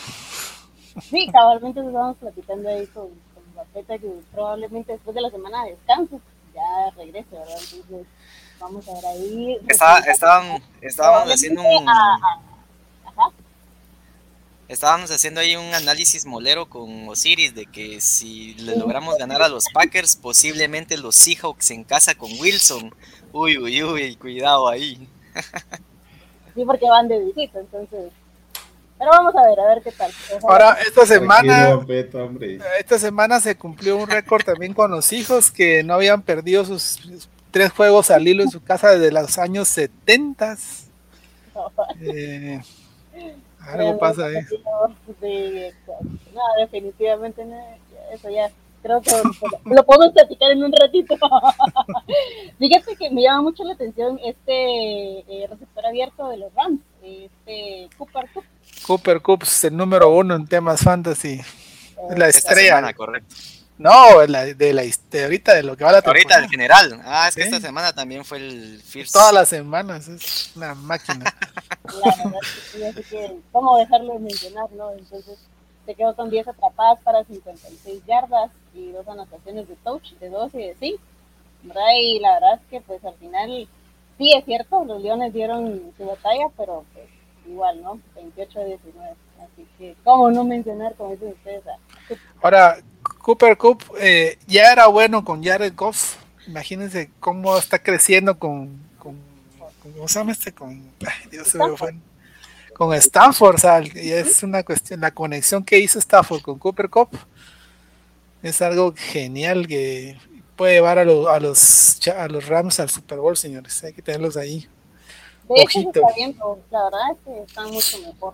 Sí, 1.10 1.30
cabalmente 1.32 1.80
estábamos 1.80 2.18
platicando 2.18 2.68
ahí 2.70 2.86
con, 2.88 3.08
con 3.34 3.56
Bapeta 3.56 3.98
que 3.98 4.12
probablemente 4.34 4.92
después 4.92 5.16
de 5.16 5.22
la 5.22 5.30
semana 5.30 5.64
de 5.64 5.72
descanso 5.72 6.20
ya 6.54 6.92
regrese, 6.98 7.30
¿verdad? 7.32 7.56
Entonces 7.74 8.08
vamos 8.60 8.88
a 8.90 8.94
ver 8.96 9.06
ahí. 9.06 9.58
Estaba- 9.70 10.00
estaban, 10.00 10.62
estábamos 10.82 11.34
haciendo 11.34 11.62
un. 11.62 11.88
A- 11.88 11.94
a-. 12.16 12.42
Estábamos 14.72 15.12
haciendo 15.12 15.42
ahí 15.42 15.58
un 15.58 15.74
análisis 15.74 16.26
molero 16.26 16.70
con 16.70 17.10
Osiris 17.10 17.54
de 17.54 17.66
que 17.66 18.00
si 18.00 18.54
le 18.54 18.78
logramos 18.78 19.18
ganar 19.18 19.42
a 19.42 19.50
los 19.50 19.66
Packers, 19.74 20.16
posiblemente 20.16 20.98
los 20.98 21.14
Seahawks 21.16 21.72
en 21.72 21.84
casa 21.84 22.16
con 22.16 22.32
Wilson. 22.40 22.96
Uy, 23.34 23.58
uy, 23.58 23.84
uy, 23.84 24.16
cuidado 24.16 24.70
ahí. 24.70 25.08
Sí, 26.54 26.66
porque 26.66 26.86
van 26.86 27.08
de 27.08 27.18
visita, 27.18 27.60
entonces. 27.60 28.12
Pero 29.00 29.10
vamos 29.12 29.34
a 29.36 29.42
ver, 29.48 29.58
a 29.58 29.68
ver 29.74 29.82
qué 29.84 29.92
tal. 29.94 30.12
Ojalá- 30.42 30.70
Ahora, 30.72 30.82
esta 30.86 31.06
semana, 31.06 31.76
Beto, 31.78 32.30
esta 32.78 33.00
semana 33.00 33.40
se 33.40 33.56
cumplió 33.58 33.96
un 33.96 34.10
récord 34.10 34.44
también 34.44 34.74
con 34.74 34.92
los 34.92 35.14
hijos 35.14 35.50
que 35.50 35.82
no 35.82 35.94
habían 35.94 36.22
perdido 36.22 36.66
sus 36.66 37.00
tres 37.52 37.72
juegos 37.72 38.12
al 38.12 38.28
hilo 38.28 38.44
en 38.44 38.50
su 38.52 38.62
casa 38.62 38.90
desde 38.92 39.12
los 39.14 39.38
años 39.38 39.68
70. 39.70 40.58
Eh, 42.02 42.62
algo 43.68 43.98
pasa 44.00 44.26
ahí. 44.26 44.36
De, 45.22 45.74
no, 46.34 46.42
definitivamente 46.60 47.46
no, 47.46 47.58
eso 48.14 48.30
ya 48.30 48.50
creo 48.82 49.02
que 49.02 49.12
lo 49.66 49.84
podemos 49.86 50.14
platicar 50.14 50.52
en 50.52 50.64
un 50.64 50.72
ratito. 50.72 51.16
Fíjate 52.60 52.96
que 52.96 53.10
me 53.12 53.22
llama 53.22 53.44
mucho 53.44 53.64
la 53.64 53.74
atención 53.74 54.20
este 54.24 55.20
eh, 55.20 55.48
receptor 55.50 55.86
abierto 55.86 56.30
de 56.30 56.38
los 56.38 56.54
Rams, 56.54 56.82
este 57.04 57.90
Cooper 57.98 58.30
Cup. 58.34 58.44
Cooper 58.86 59.22
Coops, 59.22 59.66
el 59.66 59.78
número 59.78 60.10
uno 60.14 60.36
en 60.36 60.48
temas 60.48 60.82
fantasy. 60.82 61.42
La 62.10 62.28
Esta 62.28 62.50
estrella. 62.50 62.70
semana, 62.70 62.94
correcto. 62.94 63.36
No, 63.82 64.26
la, 64.28 64.46
de 64.46 64.74
la 64.74 64.84
de 64.84 65.24
ahorita, 65.24 65.56
de 65.56 65.64
lo 65.64 65.76
que 65.76 65.84
va 65.84 65.92
la 65.92 65.98
Ahorita 66.00 66.36
el 66.38 66.48
temporada. 66.48 66.50
general. 66.50 67.02
Ah, 67.04 67.28
es 67.28 67.36
que 67.36 67.42
Sí. 67.42 67.48
esta 67.48 67.60
semana 67.62 67.92
también 67.94 68.24
fue 68.24 68.38
el 68.38 68.82
First. 68.84 69.14
Todas 69.14 69.34
las 69.34 69.50
semanas, 69.50 70.08
es 70.08 70.52
una 70.56 70.76
máquina. 70.76 71.26
Que 71.92 72.78
sí, 72.78 72.84
así 72.84 73.04
que, 73.04 73.36
¿cómo 73.52 73.78
dejarlo 73.78 74.14
de 74.14 74.20
mencionar, 74.20 74.72
no? 74.74 74.92
Entonces, 74.92 75.40
se 75.86 75.96
quedó 75.96 76.16
con 76.16 76.30
10 76.30 76.48
atrapadas 76.48 77.00
para 77.04 77.24
56 77.24 78.04
yardas 78.06 78.52
y 78.74 78.92
dos 78.92 79.08
anotaciones 79.08 79.68
de 79.68 79.76
touch, 79.78 80.12
de 80.20 80.30
2 80.30 80.54
y 80.54 80.58
de 80.60 80.76
5, 80.80 81.00
¿verdad? 81.64 81.82
Y 82.00 82.20
la 82.20 82.34
verdad 82.36 82.54
es 82.62 82.70
que, 82.70 82.82
pues, 82.82 83.04
al 83.04 83.16
final, 83.16 83.68
sí 84.18 84.32
es 84.38 84.46
cierto, 84.46 84.86
los 84.86 85.02
Leones 85.02 85.34
dieron 85.34 85.92
su 85.98 86.06
batalla, 86.06 86.46
pero 86.56 86.86
pues, 86.94 87.08
igual, 87.48 87.82
¿no? 87.82 88.00
28 88.16 88.60
a 88.62 88.64
19. 88.64 89.16
Así 89.44 89.68
que, 89.80 89.96
¿cómo 90.04 90.30
no 90.30 90.44
mencionar, 90.44 90.94
como 90.96 91.12
dicen 91.12 91.30
ustedes, 91.30 91.64
a 91.68 91.78
Ahora, 92.44 92.78
Cooper 93.22 93.58
Cup 93.58 93.84
eh, 94.00 94.38
ya 94.48 94.72
era 94.72 94.88
bueno 94.88 95.24
con 95.24 95.44
Jared 95.44 95.74
Goff. 95.76 96.16
Imagínense 96.48 97.10
cómo 97.20 97.58
está 97.58 97.80
creciendo 97.80 98.38
con, 98.40 98.70
con, 98.98 99.16
con- 99.82 99.92
¿cómo 99.94 100.08
se 100.08 100.20
llama 100.20 100.32
este? 100.32 100.52
Con, 100.52 100.72
ay, 101.06 101.30
Dios 101.30 101.48
se 101.48 101.58
me 101.58 101.78
fue. 101.78 101.96
Con 102.74 102.94
Stanford, 102.96 103.56
o 103.56 103.58
sea, 103.60 103.80
es 103.80 104.42
una 104.42 104.64
cuestión, 104.64 105.02
la 105.02 105.12
conexión 105.12 105.64
que 105.64 105.78
hizo 105.78 106.00
Stanford 106.00 106.42
con 106.42 106.58
Cooper 106.58 106.90
Cup 106.90 107.10
es 108.42 108.60
algo 108.64 108.94
genial 108.98 109.68
que 109.68 110.18
puede 110.56 110.74
llevar 110.74 110.98
a, 110.98 111.06
lo- 111.06 111.30
a 111.30 111.40
los 111.40 112.00
a 112.08 112.28
los 112.28 112.48
Rams 112.48 112.80
al 112.80 112.90
Super 112.90 113.20
Bowl, 113.20 113.38
señores. 113.38 113.84
Hay 113.84 113.94
que 113.94 114.02
tenerlos 114.02 114.36
ahí. 114.36 114.68
De 115.48 115.62
hecho, 115.62 115.80
Ojito. 115.80 116.00
está 116.00 116.16
viendo, 116.16 116.60
la 116.72 116.84
verdad 116.86 117.02
es 117.12 117.18
que 117.26 117.44
están 117.44 117.72
mucho 117.72 118.00
mejor. 118.00 118.34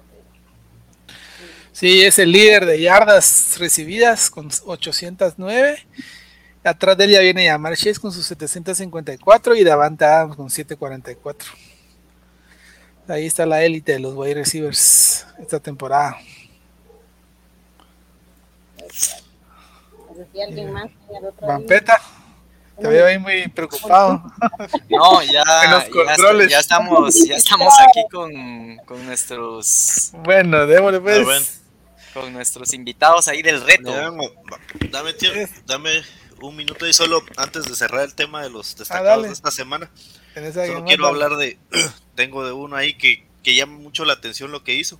Sí, 1.80 2.02
es 2.02 2.18
el 2.18 2.32
líder 2.32 2.66
de 2.66 2.82
yardas 2.82 3.56
recibidas 3.60 4.32
con 4.32 4.50
809. 4.66 5.88
Atrás 6.63 6.98
de 6.98 7.04
él 7.04 7.12
ya 7.12 7.20
viene 7.20 7.46
Yamar 7.46 7.78
Chase 7.78 8.00
con 8.00 8.12
sus 8.12 8.26
754 8.26 9.54
y 9.56 9.63
Davante 9.63 10.04
Adams 10.04 10.36
con 10.36 10.50
744. 10.50 11.52
Ahí 13.08 13.28
está 13.28 13.46
la 13.46 13.63
élite 13.63 13.92
de 13.92 14.00
los 14.00 14.16
wide 14.16 14.34
receivers 14.34 15.28
esta 15.38 15.60
temporada. 15.60 16.18
Alguien 20.48 20.74
más 20.74 20.90
Vampeta, 21.40 22.02
te 22.82 22.88
veo 22.88 23.06
ahí 23.06 23.20
muy 23.20 23.48
preocupado. 23.50 24.24
No, 24.90 25.22
ya, 25.22 25.44
ya, 25.46 25.90
controles. 25.92 26.50
ya 26.50 26.60
estamos, 26.60 27.24
ya 27.24 27.36
estamos 27.36 27.72
aquí 27.88 28.04
con, 28.12 28.78
con 28.78 29.06
nuestros 29.06 30.10
Bueno, 30.24 30.66
démosle 30.66 30.98
bueno. 30.98 31.24
pues. 31.26 31.66
Con 32.21 32.34
nuestros 32.34 32.73
invitados 32.73 33.27
ahí 33.27 33.41
del 33.41 33.62
reto. 33.62 33.91
Dame, 34.91 35.13
tiempo, 35.13 35.51
dame 35.65 36.01
un 36.41 36.56
minuto 36.56 36.88
y 36.88 36.93
solo 36.93 37.21
antes 37.36 37.65
de 37.65 37.75
cerrar 37.75 38.01
el 38.03 38.13
tema 38.13 38.43
de 38.43 38.49
los 38.49 38.73
Ah, 38.73 38.75
destacados 38.80 39.27
de 39.27 39.34
esta 39.34 39.51
semana. 39.51 39.89
Solo 40.53 40.86
quiero 40.86 41.08
hablar 41.08 41.36
de. 41.38 41.58
Tengo 42.15 42.45
de 42.45 42.51
uno 42.51 42.75
ahí 42.75 42.93
que, 42.95 43.25
que 43.43 43.56
llama 43.56 43.77
mucho 43.77 44.06
la 44.06 44.13
atención 44.13 44.51
lo 44.51 44.63
que 44.63 44.73
hizo. 44.75 44.99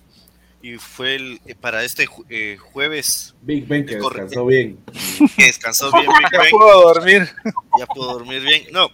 Y 0.60 0.74
fue 0.76 1.14
el, 1.14 1.40
eh, 1.46 1.54
para 1.54 1.84
este 1.84 2.08
eh, 2.30 2.56
jueves 2.60 3.34
Big 3.42 3.66
Ben 3.68 3.86
que 3.86 3.94
descansó 3.96 4.44
bien. 4.46 4.78
que 5.36 5.44
descansó 5.44 5.92
bien 5.92 6.06
Big 6.18 6.32
Ya 6.32 6.40
Ben, 6.42 6.50
puedo 6.50 6.82
dormir. 6.82 7.28
ya 7.78 7.86
pudo 7.86 8.12
dormir 8.14 8.42
bien. 8.42 8.64
No, 8.72 8.90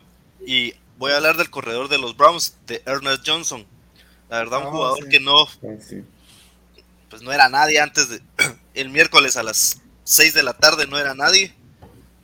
y 0.46 0.74
voy 0.98 1.12
a 1.12 1.16
hablar 1.16 1.38
del 1.38 1.48
corredor 1.48 1.88
de 1.88 1.96
los 1.98 2.16
Browns, 2.16 2.56
de 2.66 2.82
Ernest 2.84 3.22
Johnson. 3.26 3.66
La 4.28 4.38
verdad, 4.38 4.60
un 4.60 4.66
Ah, 4.66 4.70
jugador 4.70 5.04
sí. 5.04 5.08
que 5.08 5.20
no, 5.20 5.46
sí. 5.80 6.02
Pues 7.14 7.22
no 7.22 7.30
era 7.30 7.48
nadie 7.48 7.78
antes 7.78 8.08
de 8.08 8.20
el 8.74 8.88
miércoles 8.88 9.36
a 9.36 9.44
las 9.44 9.80
6 10.02 10.34
de 10.34 10.42
la 10.42 10.52
tarde 10.52 10.88
no 10.88 10.98
era 10.98 11.14
nadie 11.14 11.54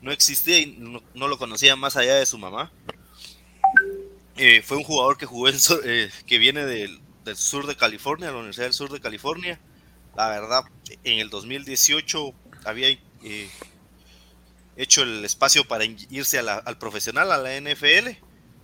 no 0.01 0.11
existía 0.11 0.59
y 0.59 0.65
no, 1.13 1.27
lo 1.29 1.37
conocía 1.37 1.77
más 1.77 1.95
allá 1.95 2.15
de 2.15 2.25
su 2.25 2.37
mamá. 2.37 2.73
Eh, 4.35 4.61
fue 4.61 4.75
un 4.75 4.83
jugador 4.83 5.17
que 5.17 5.25
jugó 5.25 5.47
eh, 5.47 6.11
que 6.27 6.39
viene 6.39 6.65
del, 6.65 6.99
sur 7.35 7.67
de 7.67 7.77
California 7.77 8.31
la 8.31 8.37
Universidad 8.37 8.65
del 8.65 8.73
Sur 8.73 8.91
de 8.91 8.99
California. 8.99 9.61
La 10.17 10.27
verdad 10.27 10.65
en 11.05 11.19
el 11.19 11.29
2018 11.29 12.33
había 12.65 12.89
eh, 12.89 13.49
hecho 14.75 15.03
el 15.03 15.23
espacio 15.23 15.65
para 15.65 15.85
irse 15.85 16.37
al 16.37 16.77
profesional 16.79 17.31
a 17.31 17.37
la 17.37 17.57
NFL 17.61 18.09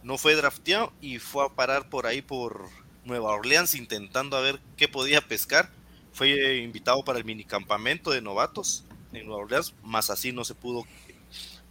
no 0.03 0.17
fue 0.17 0.35
drafteado 0.35 0.91
y 0.99 1.19
fue 1.19 1.45
a 1.45 1.49
parar 1.49 1.89
por 1.89 2.05
ahí 2.05 2.21
por 2.21 2.67
Nueva 3.05 3.31
Orleans 3.31 3.75
intentando 3.75 4.35
a 4.35 4.41
ver 4.41 4.59
qué 4.75 4.89
podía 4.89 5.21
pescar 5.21 5.76
fue 6.17 6.57
invitado 6.57 7.03
para 7.03 7.19
el 7.19 7.25
minicampamento 7.25 8.09
de 8.11 8.21
novatos 8.21 8.83
en 9.13 9.27
Nueva 9.27 9.43
Orleans, 9.43 9.73
más 9.83 10.09
así 10.09 10.31
no 10.31 10.43
se 10.43 10.55
pudo, 10.55 10.83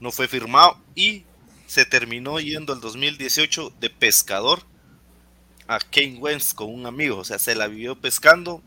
no 0.00 0.12
fue 0.12 0.28
firmado 0.28 0.78
y 0.94 1.24
se 1.66 1.84
terminó 1.84 2.38
yendo 2.38 2.72
el 2.72 2.80
2018 2.80 3.72
de 3.80 3.90
pescador 3.90 4.60
a 5.66 5.78
Kane 5.80 6.18
Wentz 6.18 6.54
con 6.54 6.72
un 6.72 6.86
amigo, 6.86 7.18
o 7.18 7.24
sea, 7.24 7.38
se 7.40 7.56
la 7.56 7.66
vivió 7.66 7.96
pescando 8.00 8.62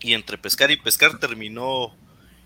y 0.00 0.12
entre 0.12 0.36
pescar 0.36 0.70
y 0.70 0.76
pescar 0.76 1.18
terminó 1.18 1.94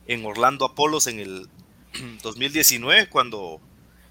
en 0.07 0.25
Orlando 0.25 0.65
Apolos 0.65 1.09
en 1.09 1.19
el 1.19 1.49
2019 2.23 3.09
cuando 3.09 3.61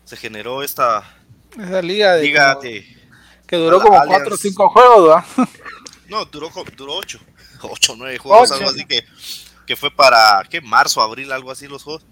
se 0.03 0.17
generó 0.17 0.61
esta 0.61 1.17
Esa 1.57 1.81
liga 1.81 2.15
de, 2.15 2.23
liga 2.23 2.55
como- 2.55 2.63
de 2.63 2.97
que 3.47 3.55
duró 3.57 3.81
como 3.81 3.99
Allianz. 3.99 4.19
4 4.19 4.35
o 4.35 4.37
5 4.37 4.69
juegos. 4.69 5.23
No, 6.07 6.23
duró, 6.25 6.49
duró 6.77 7.01
ocho. 7.67 7.73
Ocho, 7.91 7.95
nueve 7.97 8.17
juegos, 8.17 8.51
Ocho. 8.51 8.59
algo 8.59 8.69
así 8.69 8.85
que, 8.85 9.03
que 9.65 9.75
fue 9.75 9.91
para, 9.91 10.43
¿qué? 10.49 10.61
Marzo, 10.61 11.01
abril, 11.01 11.31
algo 11.31 11.51
así 11.51 11.67
los 11.67 11.83
juegos. 11.83 12.05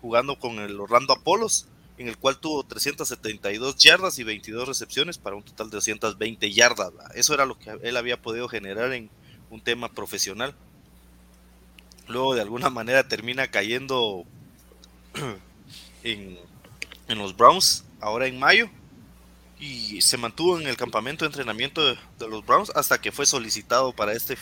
jugando 0.00 0.38
con 0.38 0.58
el 0.58 0.78
Orlando 0.78 1.12
Apolos, 1.12 1.66
en 1.96 2.08
el 2.08 2.18
cual 2.18 2.38
tuvo 2.38 2.64
372 2.64 3.76
yardas 3.76 4.18
y 4.18 4.24
22 4.24 4.68
recepciones 4.68 5.18
para 5.18 5.36
un 5.36 5.42
total 5.42 5.70
de 5.70 5.76
220 5.76 6.52
yardas. 6.52 6.92
Eso 7.14 7.34
era 7.34 7.46
lo 7.46 7.58
que 7.58 7.70
él 7.82 7.96
había 7.96 8.20
podido 8.20 8.48
generar 8.48 8.92
en 8.92 9.10
un 9.50 9.60
tema 9.60 9.88
profesional. 9.90 10.54
Luego 12.06 12.34
de 12.34 12.42
alguna 12.42 12.68
manera 12.68 13.08
termina 13.08 13.50
cayendo 13.50 14.24
en, 16.02 16.38
en 17.08 17.18
los 17.18 17.36
Browns 17.36 17.84
ahora 18.00 18.26
en 18.26 18.38
mayo 18.38 18.68
y 19.58 20.02
se 20.02 20.16
mantuvo 20.16 20.60
en 20.60 20.66
el 20.66 20.76
campamento 20.76 21.24
de 21.24 21.28
entrenamiento 21.28 21.86
de, 21.86 21.96
los 22.28 22.44
Browns 22.44 22.70
hasta 22.74 23.00
que 23.00 23.12
fue 23.12 23.24
solicitado 23.24 23.92
para 23.92 24.12
este, 24.12 24.36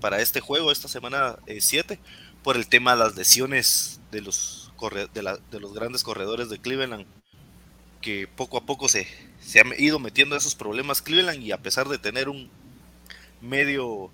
para 0.00 0.20
este 0.20 0.40
juego, 0.40 0.72
esta 0.72 0.88
semana 0.88 1.36
7, 1.46 1.94
eh, 1.94 1.98
por 2.42 2.56
el 2.56 2.68
tema 2.68 2.92
de 2.92 2.98
las 2.98 3.16
lesiones 3.16 4.00
de 4.10 4.20
los, 4.20 4.72
de, 5.12 5.38
de, 5.50 5.60
los 5.60 5.72
grandes 5.72 6.02
corredores 6.02 6.48
de 6.48 6.58
Cleveland, 6.58 7.06
que 8.00 8.28
poco 8.28 8.58
a 8.58 8.66
poco 8.66 8.88
se, 8.88 9.06
se 9.40 9.60
han 9.60 9.72
ido 9.78 9.98
metiendo 9.98 10.36
esos 10.36 10.54
problemas 10.54 11.02
Cleveland 11.02 11.42
y 11.42 11.52
a 11.52 11.58
pesar 11.58 11.88
de 11.88 11.98
tener 11.98 12.28
un 12.28 12.50
medio 13.40 14.10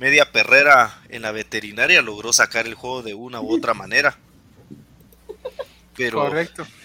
media 0.00 0.32
perrera 0.32 0.98
en 1.10 1.22
la 1.22 1.30
veterinaria 1.30 2.00
logró 2.00 2.32
sacar 2.32 2.66
el 2.66 2.74
juego 2.74 3.02
de 3.02 3.12
una 3.14 3.40
u 3.40 3.54
otra 3.54 3.74
manera. 3.74 4.18
Pero 5.96 6.20
correcto. 6.20 6.66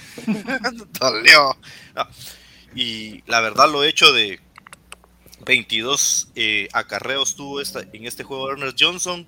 Y 2.77 3.23
la 3.25 3.39
verdad 3.39 3.71
lo 3.71 3.85
hecho 3.85 4.11
de 4.11 4.41
22 5.43 6.29
eh, 6.35 6.67
acarreos 6.73 7.35
tuvo 7.35 7.61
esta, 7.61 7.81
en 7.81 8.05
este 8.05 8.23
juego 8.23 8.51
Ernest 8.51 8.77
Johnson 8.79 9.27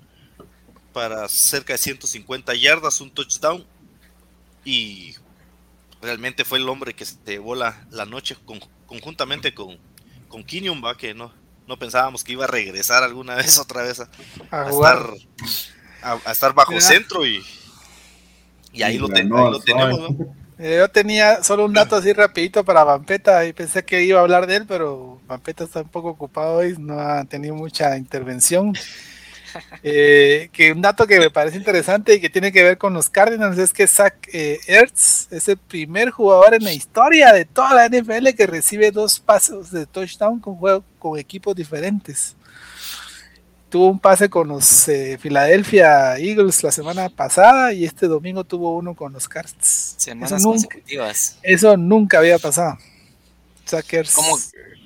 para 0.92 1.28
cerca 1.28 1.74
de 1.74 1.78
150 1.78 2.54
yardas, 2.54 3.00
un 3.00 3.10
touchdown. 3.10 3.64
Y 4.64 5.14
realmente 6.00 6.44
fue 6.44 6.58
el 6.58 6.68
hombre 6.68 6.94
que 6.94 7.04
se 7.04 7.16
llevó 7.26 7.54
la, 7.54 7.86
noche 8.08 8.36
conjuntamente 8.86 9.54
con, 9.54 9.78
con 10.28 10.44
va 10.84 10.96
que 10.96 11.14
no, 11.14 11.32
no 11.66 11.78
pensábamos 11.78 12.24
que 12.24 12.32
iba 12.32 12.44
a 12.44 12.48
regresar 12.48 13.02
alguna 13.02 13.34
vez 13.36 13.58
otra 13.58 13.82
vez 13.82 14.00
a, 14.00 14.10
estar, 14.68 15.10
a, 16.02 16.32
estar 16.32 16.54
bajo 16.54 16.80
centro 16.80 17.26
y, 17.26 17.44
y 18.72 18.82
ahí, 18.82 18.98
lo, 18.98 19.08
tenemos. 19.08 19.62
Eh, 19.66 20.26
yo 20.58 20.88
tenía 20.88 21.42
solo 21.42 21.64
un 21.64 21.72
dato 21.72 21.96
así 21.96 22.12
rapidito 22.12 22.64
para 22.64 22.84
Vampeta 22.84 23.46
y 23.46 23.52
pensé 23.52 23.84
que 23.84 24.02
iba 24.02 24.18
a 24.18 24.22
hablar 24.22 24.46
de 24.46 24.56
él, 24.56 24.64
pero 24.66 25.20
Vampeta 25.26 25.64
está 25.64 25.82
un 25.82 25.88
poco 25.88 26.08
ocupado 26.10 26.56
hoy, 26.56 26.74
no 26.78 26.98
ha 26.98 27.24
tenido 27.24 27.54
mucha 27.54 27.96
intervención. 27.96 28.74
Eh, 29.82 30.50
que 30.52 30.72
un 30.72 30.82
dato 30.82 31.06
que 31.06 31.18
me 31.18 31.30
parece 31.30 31.56
interesante 31.56 32.14
y 32.14 32.20
que 32.20 32.28
tiene 32.28 32.52
que 32.52 32.62
ver 32.62 32.76
con 32.76 32.92
los 32.92 33.08
Cardinals 33.08 33.56
es 33.56 33.72
que 33.72 33.86
Zach 33.86 34.14
eh, 34.30 34.58
Ertz 34.66 35.26
es 35.30 35.48
el 35.48 35.56
primer 35.56 36.10
jugador 36.10 36.52
en 36.52 36.64
la 36.64 36.72
historia 36.74 37.32
de 37.32 37.46
toda 37.46 37.74
la 37.74 37.88
NFL 37.88 38.28
que 38.36 38.46
recibe 38.46 38.90
dos 38.90 39.20
pasos 39.20 39.70
de 39.70 39.86
touchdown 39.86 40.38
con, 40.40 40.56
juego, 40.56 40.84
con 40.98 41.18
equipos 41.18 41.56
diferentes 41.56 42.36
tuvo 43.70 43.88
un 43.88 43.98
pase 43.98 44.28
con 44.28 44.48
los 44.48 44.88
eh, 44.88 45.18
Philadelphia 45.20 46.16
Eagles 46.18 46.62
la 46.62 46.72
semana 46.72 47.08
pasada 47.08 47.72
y 47.72 47.84
este 47.84 48.06
domingo 48.06 48.44
tuvo 48.44 48.76
uno 48.76 48.94
con 48.94 49.12
los 49.12 49.28
Cards. 49.28 49.94
Semanas 49.96 50.32
eso 50.32 50.48
consecutivas. 50.50 51.32
Nunca, 51.36 51.48
eso 51.48 51.76
nunca 51.76 52.18
había 52.18 52.38
pasado. 52.38 52.78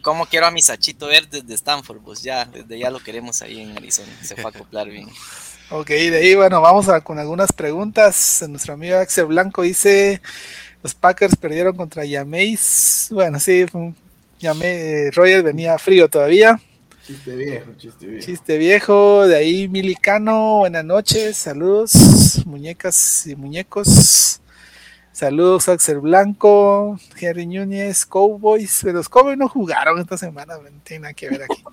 ¿Cómo, 0.02 0.26
quiero 0.26 0.46
a 0.46 0.50
mi 0.50 0.60
Sachito 0.60 1.06
ver 1.06 1.28
desde 1.28 1.54
Stanford? 1.54 1.98
Pues 1.98 2.22
ya, 2.22 2.44
desde 2.44 2.78
ya 2.78 2.90
lo 2.90 2.98
queremos 2.98 3.40
ahí 3.42 3.60
en 3.60 3.76
Arizona. 3.76 4.08
Se 4.22 4.34
fue 4.34 4.46
a 4.46 4.48
acoplar 4.48 4.88
bien. 4.88 5.08
ok, 5.70 5.86
de 5.86 6.16
ahí, 6.16 6.34
bueno, 6.34 6.60
vamos 6.60 6.88
a, 6.88 7.00
con 7.00 7.18
algunas 7.18 7.52
preguntas. 7.52 8.44
Nuestro 8.48 8.74
amigo 8.74 8.96
Axel 8.96 9.26
Blanco 9.26 9.62
dice: 9.62 10.20
Los 10.82 10.94
Packers 10.94 11.36
perdieron 11.36 11.76
contra 11.76 12.04
Yameis. 12.04 13.08
Bueno, 13.12 13.38
sí, 13.38 13.64
Yame, 14.40 15.12
Roger 15.12 15.44
venía 15.44 15.78
frío 15.78 16.08
todavía. 16.08 16.60
Chiste 17.04 17.34
viejo, 17.34 17.72
chiste 17.76 18.06
viejo. 18.06 18.24
Chiste 18.24 18.58
viejo, 18.58 19.26
de 19.26 19.36
ahí 19.36 19.68
Milicano, 19.68 20.58
buenas 20.58 20.84
noches, 20.84 21.36
saludos, 21.36 22.44
muñecas 22.46 23.26
y 23.26 23.34
muñecos. 23.34 24.40
Saludos 25.10 25.68
Axel 25.68 25.98
Blanco, 25.98 26.96
Henry 27.20 27.46
Núñez, 27.46 28.06
Cowboys, 28.06 28.80
pero 28.84 28.98
los 28.98 29.08
Cowboys 29.08 29.36
no 29.36 29.48
jugaron 29.48 29.98
esta 29.98 30.16
semana, 30.16 30.54
no 30.56 30.80
tiene 30.84 31.02
nada 31.02 31.14
que 31.14 31.28
ver 31.28 31.42
aquí. 31.42 31.64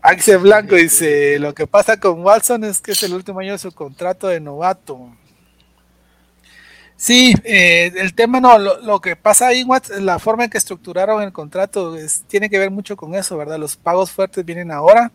Axel 0.00 0.38
Blanco 0.38 0.74
dice, 0.76 1.38
lo 1.38 1.52
que 1.52 1.66
pasa 1.66 2.00
con 2.00 2.24
Watson 2.24 2.64
es 2.64 2.80
que 2.80 2.92
es 2.92 3.02
el 3.02 3.12
último 3.12 3.40
año 3.40 3.52
de 3.52 3.58
su 3.58 3.70
contrato 3.72 4.28
de 4.28 4.40
novato. 4.40 5.10
Sí, 7.00 7.32
eh, 7.44 7.92
el 7.94 8.12
tema 8.12 8.40
no, 8.40 8.58
lo, 8.58 9.00
que 9.00 9.14
pasa 9.14 9.46
ahí, 9.46 9.64
la 10.00 10.18
forma 10.18 10.42
en 10.44 10.50
que 10.50 10.58
estructuraron 10.58 11.22
el 11.22 11.32
contrato 11.32 11.96
tiene 12.26 12.50
que 12.50 12.58
ver 12.58 12.72
mucho 12.72 12.96
con 12.96 13.14
eso, 13.14 13.36
¿verdad? 13.36 13.56
Los 13.56 13.76
pagos 13.76 14.10
fuertes 14.10 14.44
vienen 14.44 14.72
ahora, 14.72 15.12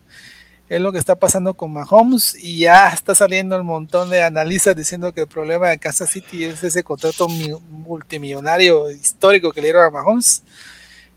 es 0.66 0.80
lo 0.80 0.92
que 0.92 0.98
está 0.98 1.14
pasando 1.16 1.52
con 1.52 1.74
Mahomes 1.74 2.36
y 2.42 2.60
ya 2.60 2.88
está 2.88 3.14
saliendo 3.14 3.60
un 3.60 3.66
montón 3.66 4.08
de 4.08 4.22
analistas 4.22 4.74
diciendo 4.74 5.12
que 5.12 5.22
el 5.22 5.26
problema 5.26 5.68
de 5.68 5.78
Kansas 5.78 6.08
City 6.08 6.44
es 6.44 6.64
ese 6.64 6.82
contrato 6.82 7.28
multimillonario 7.28 8.90
histórico 8.90 9.52
que 9.52 9.60
le 9.60 9.66
dieron 9.66 9.84
a 9.84 9.90
Mahomes. 9.90 10.42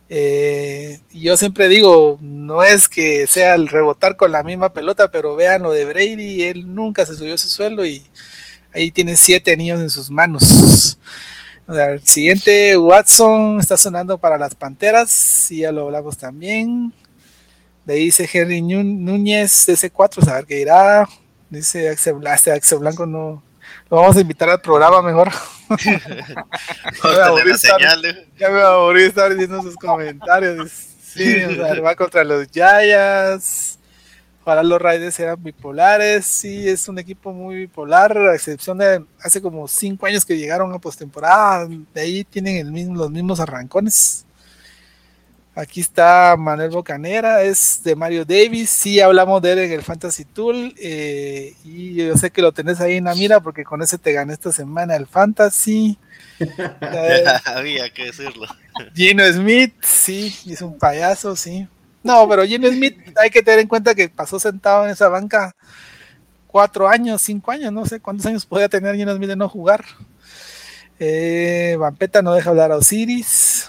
Eh, 0.09 0.99
yo 1.13 1.37
siempre 1.37 1.69
digo, 1.69 2.17
no 2.21 2.61
es 2.63 2.89
que 2.89 3.25
sea 3.27 3.55
el 3.55 3.69
rebotar 3.69 4.17
con 4.17 4.33
la 4.33 4.43
misma 4.43 4.73
pelota, 4.73 5.11
pero 5.11 5.37
vean 5.37 5.63
lo 5.63 5.71
de 5.71 5.85
Brady, 5.85 6.43
él 6.43 6.75
nunca 6.75 7.05
se 7.05 7.15
subió 7.15 7.37
su 7.37 7.47
sueldo 7.47 7.85
y 7.85 8.05
ahí 8.77 8.91
tiene 8.91 9.15
siete 9.15 9.55
niños 9.57 9.79
en 9.81 9.89
sus 9.89 10.09
manos. 10.09 10.97
el 11.67 12.01
siguiente, 12.05 12.77
Watson, 12.77 13.59
está 13.59 13.75
sonando 13.77 14.17
para 14.17 14.37
las 14.37 14.55
Panteras, 14.55 15.09
sí, 15.09 15.59
ya 15.59 15.71
lo 15.71 15.85
hablamos 15.85 16.17
también. 16.17 16.93
De 17.85 17.93
ahí 17.93 18.05
dice 18.05 18.29
Henry 18.31 18.61
Núñez, 18.61 19.67
S4, 19.69 20.27
a 20.27 20.33
ver 20.35 20.45
qué 20.45 20.55
dirá. 20.55 21.07
Dice 21.49 21.89
Axel, 21.89 22.15
este 22.33 22.51
Axel 22.51 22.79
Blanco, 22.79 23.05
no. 23.05 23.41
Lo 23.89 23.97
vamos 23.97 24.17
a 24.17 24.21
invitar 24.21 24.49
al 24.49 24.59
programa 24.59 25.01
mejor. 25.01 25.31
ya 28.37 28.49
me 28.49 28.61
aburrí 28.61 29.03
estar 29.03 29.31
diciendo 29.31 29.61
sus 29.61 29.75
comentarios. 29.75 30.69
Sí, 31.01 31.43
o 31.43 31.55
sea, 31.55 31.79
va 31.81 31.95
contra 31.95 32.25
los 32.25 32.51
Yayas. 32.51 33.79
Para 34.47 34.63
los 34.63 34.81
Raiders 34.81 35.19
eran 35.19 35.43
bipolares, 35.43 36.25
sí, 36.25 36.69
es 36.69 36.87
un 36.87 36.97
equipo 36.97 37.33
muy 37.33 37.55
bipolar, 37.55 38.17
a 38.17 38.33
excepción 38.33 38.77
de 38.77 39.03
hace 39.19 39.41
como 39.41 39.67
cinco 39.67 40.05
años 40.05 40.23
que 40.23 40.37
llegaron 40.37 40.73
a 40.73 40.79
postemporada, 40.79 41.67
de 41.67 41.99
ahí 41.99 42.23
tienen 42.23 42.55
el 42.55 42.71
mismo, 42.71 42.95
los 42.95 43.11
mismos 43.11 43.41
arrancones. 43.41 44.25
Aquí 45.53 45.81
está 45.81 46.37
Manuel 46.39 46.69
Bocanera, 46.69 47.43
es 47.43 47.81
de 47.83 47.93
Mario 47.97 48.23
Davis, 48.23 48.69
sí 48.69 49.01
hablamos 49.01 49.41
de 49.41 49.51
él 49.51 49.59
en 49.59 49.71
el 49.73 49.81
Fantasy 49.81 50.23
Tool, 50.23 50.73
eh, 50.77 51.53
y 51.65 51.95
yo 51.95 52.15
sé 52.15 52.31
que 52.31 52.41
lo 52.41 52.53
tenés 52.53 52.79
ahí 52.79 52.95
en 52.95 53.03
la 53.03 53.15
mira 53.15 53.41
porque 53.41 53.65
con 53.65 53.81
ese 53.81 53.97
te 53.97 54.13
gané 54.13 54.31
esta 54.31 54.53
semana 54.53 54.95
el 54.95 55.07
Fantasy. 55.07 55.97
Había 57.45 57.89
que 57.89 58.05
decirlo. 58.05 58.47
Gino 58.95 59.29
Smith, 59.29 59.73
sí, 59.81 60.33
es 60.49 60.61
un 60.61 60.77
payaso, 60.77 61.35
sí. 61.35 61.67
No, 62.07 62.25
pero 62.29 62.45
Jimmy 62.45 62.69
Smith 62.69 62.97
hay 63.17 63.29
que 63.29 63.43
tener 63.43 63.59
en 63.59 63.67
cuenta 63.67 63.93
que 63.93 64.07
pasó 64.07 64.39
sentado 64.39 64.85
en 64.85 64.91
esa 64.91 65.09
banca 65.09 65.53
cuatro 66.47 66.87
años, 66.87 67.21
cinco 67.21 67.51
años, 67.51 67.73
no 67.73 67.85
sé 67.85 67.99
cuántos 67.99 68.25
años 68.25 68.45
podía 68.45 68.69
tener 68.69 68.95
Jimmy 68.95 69.13
Smith 69.13 69.27
de 69.27 69.35
no 69.35 69.49
jugar. 69.49 69.83
Eh, 70.99 71.75
Vampeta 71.77 72.21
no 72.21 72.33
deja 72.33 72.49
hablar 72.49 72.71
a 72.71 72.77
Osiris. 72.77 73.65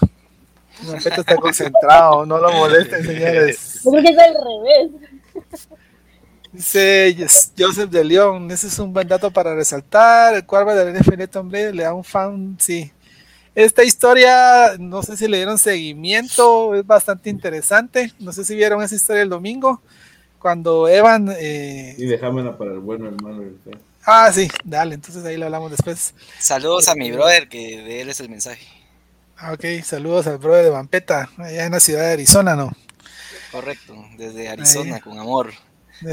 Vampeta 0.83 1.19
está 1.19 1.35
concentrado, 1.35 2.25
no 2.25 2.37
lo 2.37 2.49
molesten, 2.53 3.05
señores. 3.05 3.81
Porque 3.83 4.07
es 4.07 4.17
al 4.17 4.33
revés. 4.33 5.59
Dice 6.53 7.15
Joseph 7.57 7.89
de 7.89 8.05
León, 8.05 8.49
ese 8.51 8.67
es 8.67 8.79
un 8.79 8.93
buen 8.93 9.07
dato 9.07 9.29
para 9.31 9.53
resaltar. 9.53 10.33
El 10.33 10.45
cuarto 10.45 10.73
del 10.73 10.97
NFL 10.97 11.25
Tom 11.25 11.51
le 11.51 11.73
da 11.73 11.93
un 11.93 12.05
fan, 12.05 12.55
sí, 12.57 12.89
esta 13.63 13.83
historia, 13.83 14.77
no 14.79 15.03
sé 15.03 15.17
si 15.17 15.27
le 15.27 15.35
dieron 15.35 15.57
seguimiento, 15.57 16.75
es 16.75 16.87
bastante 16.87 17.29
interesante. 17.29 18.13
No 18.17 18.31
sé 18.31 18.45
si 18.45 18.55
vieron 18.55 18.81
esa 18.81 18.95
historia 18.95 19.23
el 19.23 19.29
domingo, 19.29 19.81
cuando 20.39 20.87
Evan... 20.87 21.29
Eh... 21.37 21.93
Y 21.97 22.05
dejámosla 22.05 22.57
para 22.57 22.71
el 22.71 22.79
bueno 22.79 23.07
hermano. 23.07 23.43
Ah, 24.05 24.31
sí, 24.33 24.47
dale, 24.63 24.95
entonces 24.95 25.25
ahí 25.25 25.35
lo 25.35 25.45
hablamos 25.45 25.71
después. 25.71 26.13
Saludos 26.39 26.87
a 26.87 26.95
mi 26.95 27.11
brother, 27.11 27.49
que 27.49 27.81
de 27.81 28.01
él 28.01 28.09
es 28.09 28.21
el 28.21 28.29
mensaje. 28.29 28.65
Ah, 29.35 29.51
ok, 29.51 29.83
saludos 29.83 30.27
al 30.27 30.37
brother 30.37 30.63
de 30.63 30.69
Vampeta, 30.69 31.29
allá 31.37 31.65
en 31.65 31.73
la 31.73 31.81
ciudad 31.81 32.03
de 32.03 32.13
Arizona, 32.13 32.55
¿no? 32.55 32.71
Correcto, 33.51 33.93
desde 34.17 34.47
Arizona, 34.47 35.01
con 35.01 35.19
amor. 35.19 35.51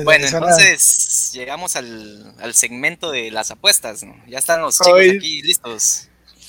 bueno, 0.05 0.26
entonces 0.26 1.30
llegamos 1.32 1.76
al, 1.76 2.34
segmento 2.55 3.12
de 3.12 3.30
las 3.30 3.53
apuestas, 3.53 4.03
¿no? 4.03 4.16
Ya 4.26 4.38
están 4.38 4.62
los 4.62 4.78
chicos 4.78 5.01
aquí 5.16 5.42
listos. 5.42 6.09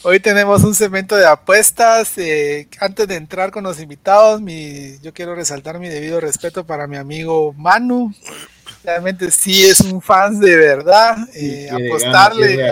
Hoy 0.10 0.22
tenemos 0.22 0.64
un 0.64 0.74
segmento 0.74 1.18
de 1.18 1.28
apuestas. 1.28 2.18
Eh, 2.18 2.70
antes 2.80 3.10
de 3.10 3.16
entrar 3.16 3.52
con 3.52 3.66
los 3.66 3.82
invitados, 3.82 4.40
mi, 4.40 4.98
yo 5.00 5.14
quiero 5.14 5.36
resaltar 5.36 5.80
mi 5.80 5.90
debido 5.90 6.22
respeto 6.22 6.66
para 6.66 6.88
mi 6.88 6.96
amigo 6.96 7.52
Manu. 7.58 8.14
realmente 8.86 9.30
sí 9.32 9.66
es 9.66 9.82
un 9.82 10.02
fan 10.02 10.40
de 10.40 10.56
verdad. 10.56 11.18
Eh, 11.36 11.68
apostarle, 11.70 12.72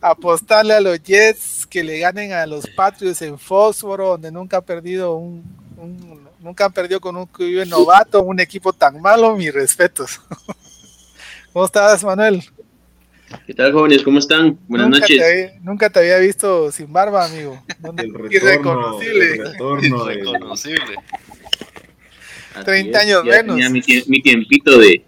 apostarle 0.00 0.72
a 0.72 0.80
los 0.80 1.02
Jets 1.02 1.66
que 1.66 1.84
le 1.84 1.98
ganen 1.98 2.32
a 2.32 2.46
los 2.46 2.66
Patriots 2.74 3.20
en 3.20 3.38
Fósforo, 3.38 4.08
donde 4.12 4.32
nunca 4.32 4.56
ha 4.56 4.62
perdido 4.62 5.16
un, 5.16 5.44
nunca 6.40 6.64
han 6.64 6.72
perdido 6.72 6.98
con 6.98 7.14
un 7.14 7.26
QB 7.26 7.66
novato, 7.66 8.22
un 8.22 8.40
equipo 8.40 8.72
tan 8.72 9.02
malo, 9.02 9.36
mis 9.36 9.52
respetos. 9.52 10.18
¿Cómo 11.52 11.66
estás, 11.66 12.02
Manuel? 12.02 12.42
¿Qué 13.46 13.54
tal, 13.54 13.72
jóvenes? 13.72 14.02
¿Cómo 14.02 14.18
están? 14.18 14.58
Buenas 14.68 14.88
noches. 14.88 15.52
nunca 15.62 15.90
te 15.90 16.00
había 16.00 16.18
visto 16.18 16.70
sin 16.70 16.92
barba, 16.92 17.24
amigo. 17.24 17.62
El 17.96 18.14
retorno, 18.14 19.00
el 19.00 19.38
retorno 19.38 20.04
reconocible. 20.06 20.96
30 22.64 22.98
años 22.98 23.24
menos. 23.24 23.56
Mi, 23.70 23.82
mi, 24.06 24.22
tiempito 24.22 24.78
de, 24.78 25.04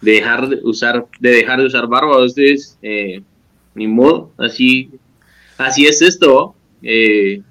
de 0.00 0.12
dejar 0.12 0.48
de 0.48 0.60
usar 0.62 1.06
de 1.20 1.30
dejar 1.30 1.60
de 1.60 1.66
usar 1.66 1.86
barba 1.86 2.22
ustedes 2.24 2.78
eh, 2.82 3.22
ni 3.74 3.86
modo 3.86 4.32
así 4.38 4.90
así 5.56 5.86
es 5.86 6.02
esto 6.02 6.54
eh, 6.82 7.42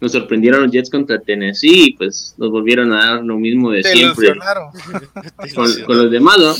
nos 0.00 0.12
sorprendieron 0.12 0.62
los 0.62 0.72
Jets 0.72 0.90
contra 0.90 1.20
Tennessee 1.20 1.88
y 1.88 1.92
pues 1.94 2.34
nos 2.38 2.50
volvieron 2.50 2.92
a 2.92 3.14
dar 3.14 3.24
lo 3.24 3.36
mismo 3.36 3.70
de 3.70 3.82
siempre 3.82 4.34
con, 5.54 5.98
los 5.98 6.10
demás 6.10 6.38
¿no? 6.38 6.54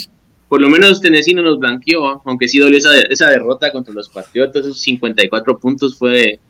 Por 0.48 0.60
lo 0.60 0.68
menos 0.68 1.00
Tennessee 1.00 1.34
no 1.34 1.42
nos 1.42 1.58
blanqueó 1.58 2.22
aunque 2.24 2.48
sí 2.48 2.58
dolió 2.58 2.78
esa, 2.78 2.98
esa 3.02 3.30
derrota 3.30 3.70
contra 3.70 3.92
los 3.94 4.08
Patriotas 4.08 4.64
esos 4.64 4.80
54 4.80 5.58
puntos 5.58 5.96
fue, 5.98 6.40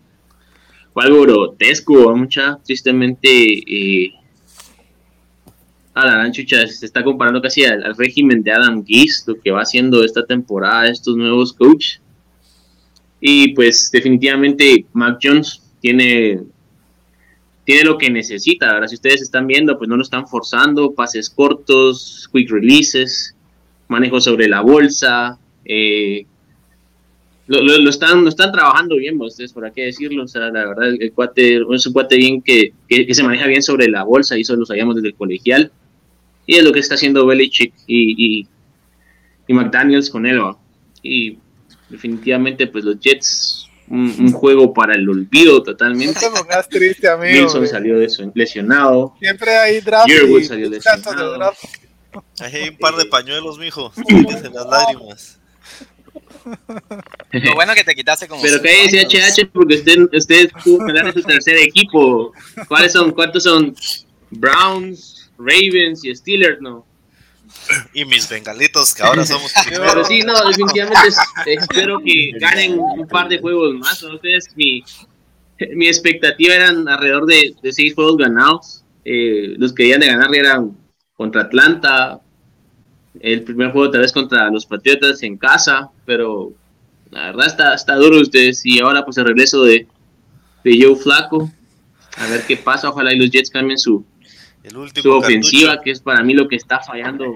fue 0.92 1.04
algo 1.04 1.22
grotesco 1.22 2.14
mucha 2.16 2.58
tristemente 2.64 3.28
eh, 3.28 4.12
a 5.98 6.24
la 6.24 6.30
chucha, 6.30 6.66
se 6.66 6.86
está 6.86 7.02
comparando 7.02 7.42
casi 7.42 7.64
al, 7.64 7.96
régimen 7.96 8.42
de 8.42 8.52
Adam 8.52 8.84
Gase, 8.86 9.24
lo 9.26 9.40
que 9.40 9.50
va 9.50 9.62
haciendo 9.62 10.04
esta 10.04 10.24
temporada 10.24 10.88
estos 10.88 11.16
nuevos 11.16 11.52
coaches. 11.52 12.00
Y 13.20 13.52
pues 13.54 13.90
definitivamente 13.90 14.86
Mac 14.92 15.18
Jones 15.20 15.60
tiene, 15.80 16.40
tiene 17.64 17.84
lo 17.84 17.98
que 17.98 18.10
necesita. 18.10 18.70
Ahora, 18.70 18.86
si 18.86 18.94
ustedes 18.94 19.22
están 19.22 19.48
viendo, 19.48 19.76
pues 19.76 19.88
no 19.88 19.96
lo 19.96 20.02
están 20.02 20.28
forzando, 20.28 20.94
pases 20.94 21.28
cortos, 21.28 22.28
quick 22.32 22.48
releases, 22.50 23.34
manejo 23.88 24.20
sobre 24.20 24.48
la 24.48 24.60
bolsa. 24.60 25.38
Eh, 25.64 26.26
lo, 27.48 27.88
están, 27.88 28.22
lo 28.22 28.28
están 28.28 28.52
trabajando 28.52 28.96
bien, 28.96 29.18
ustedes, 29.20 29.52
por 29.52 29.70
qué 29.72 29.86
decirlo. 29.86 30.24
O 30.24 30.28
sea, 30.28 30.50
la 30.50 30.66
verdad, 30.66 30.88
el 31.00 31.12
cuate 31.12 31.56
es 31.56 31.86
un 31.86 31.92
cuate 31.92 32.16
bien 32.16 32.42
que, 32.42 32.72
que, 32.86 33.14
se 33.14 33.22
maneja 33.22 33.46
bien 33.46 33.62
sobre 33.62 33.88
la 33.88 34.04
bolsa, 34.04 34.36
y 34.36 34.42
eso 34.42 34.54
lo 34.54 34.66
sabíamos 34.66 34.96
desde 34.96 35.08
el 35.08 35.14
colegial. 35.14 35.72
Y 36.46 36.56
es 36.56 36.64
lo 36.64 36.72
que 36.72 36.80
está 36.80 36.94
haciendo 36.94 37.26
Belichick 37.26 37.72
y, 37.86 38.46
y, 39.48 39.52
McDaniels 39.52 40.10
con 40.10 40.26
él. 40.26 40.40
Y 41.02 41.38
definitivamente, 41.88 42.66
pues 42.66 42.84
los 42.84 43.00
Jets, 43.00 43.66
un, 43.88 44.30
juego 44.32 44.74
para 44.74 44.94
el 44.94 45.08
olvido 45.08 45.62
totalmente. 45.62 46.20
No 46.30 46.62
te 46.68 46.78
triste, 46.78 47.08
amigo. 47.08 47.44
Wilson 47.44 47.66
salió 47.66 47.98
de 47.98 48.08
lesionado. 48.34 49.14
Siempre 49.18 49.56
hay 49.56 49.80
draft. 49.80 50.08
Y 50.08 50.44
salió 50.44 50.68
lesionado. 50.68 51.54
Hay 52.40 52.68
un 52.68 52.78
par 52.78 52.96
de 52.96 53.04
pañuelos, 53.06 53.58
mijo. 53.58 53.92
en 54.08 54.54
las 54.54 54.66
lágrimas. 54.66 55.38
Lo 57.32 57.54
bueno 57.54 57.74
que 57.74 57.84
te 57.84 57.94
quitaste 57.94 58.26
como. 58.28 58.42
Pero 58.42 58.60
que 58.62 58.68
hay 58.68 58.88
HH 58.88 59.50
porque 59.52 59.74
usted, 59.76 59.98
usted 60.12 60.50
tuvo 60.64 60.86
que 60.86 60.92
dar 60.92 61.12
su 61.12 61.22
tercer 61.22 61.56
equipo. 61.58 62.32
¿Cuáles 62.66 62.92
son? 62.92 63.12
¿Cuántos 63.12 63.44
son? 63.44 63.74
Browns, 64.30 65.30
Ravens 65.38 66.04
y 66.04 66.14
Steelers, 66.14 66.60
no. 66.60 66.86
Y 67.92 68.04
mis 68.04 68.28
bengalitos, 68.28 68.94
que 68.94 69.02
ahora 69.02 69.24
somos 69.24 69.52
Pero 69.68 70.04
sí, 70.04 70.20
no, 70.20 70.32
definitivamente 70.46 71.08
espero 71.46 72.00
que 72.04 72.32
ganen 72.38 72.78
un 72.78 73.06
par 73.08 73.28
de 73.28 73.38
juegos 73.38 73.74
más. 73.74 74.02
Ustedes, 74.02 74.48
mi, 74.56 74.82
mi 75.74 75.88
expectativa 75.88 76.54
eran 76.54 76.88
alrededor 76.88 77.26
de, 77.26 77.54
de 77.62 77.72
seis 77.72 77.94
juegos 77.94 78.16
ganados. 78.16 78.84
Eh, 79.04 79.54
los 79.56 79.72
que 79.72 79.84
debían 79.84 80.00
de 80.00 80.06
ganar 80.08 80.34
eran 80.34 80.76
contra 81.18 81.42
Atlanta, 81.42 82.20
el 83.20 83.42
primer 83.42 83.72
juego 83.72 83.90
tal 83.90 84.02
vez 84.02 84.12
contra 84.12 84.48
los 84.50 84.64
Patriotas 84.64 85.22
en 85.24 85.36
casa, 85.36 85.90
pero 86.06 86.52
la 87.10 87.26
verdad 87.26 87.46
está, 87.46 87.74
está 87.74 87.96
duro 87.96 88.20
ustedes. 88.20 88.64
Y 88.64 88.80
ahora 88.80 89.04
pues 89.04 89.18
el 89.18 89.26
regreso 89.26 89.64
de, 89.64 89.88
de 90.62 90.78
Joe 90.80 90.94
Flaco, 90.94 91.50
a 92.16 92.26
ver 92.28 92.46
qué 92.46 92.56
pasa. 92.56 92.88
Ojalá 92.88 93.12
y 93.12 93.18
los 93.18 93.30
Jets 93.30 93.50
cambien 93.50 93.78
su, 93.78 94.04
su 94.94 95.10
ofensiva, 95.10 95.80
que 95.80 95.90
es 95.90 95.98
para 96.00 96.22
mí 96.22 96.34
lo 96.34 96.46
que 96.46 96.54
está 96.54 96.78
fallando 96.78 97.34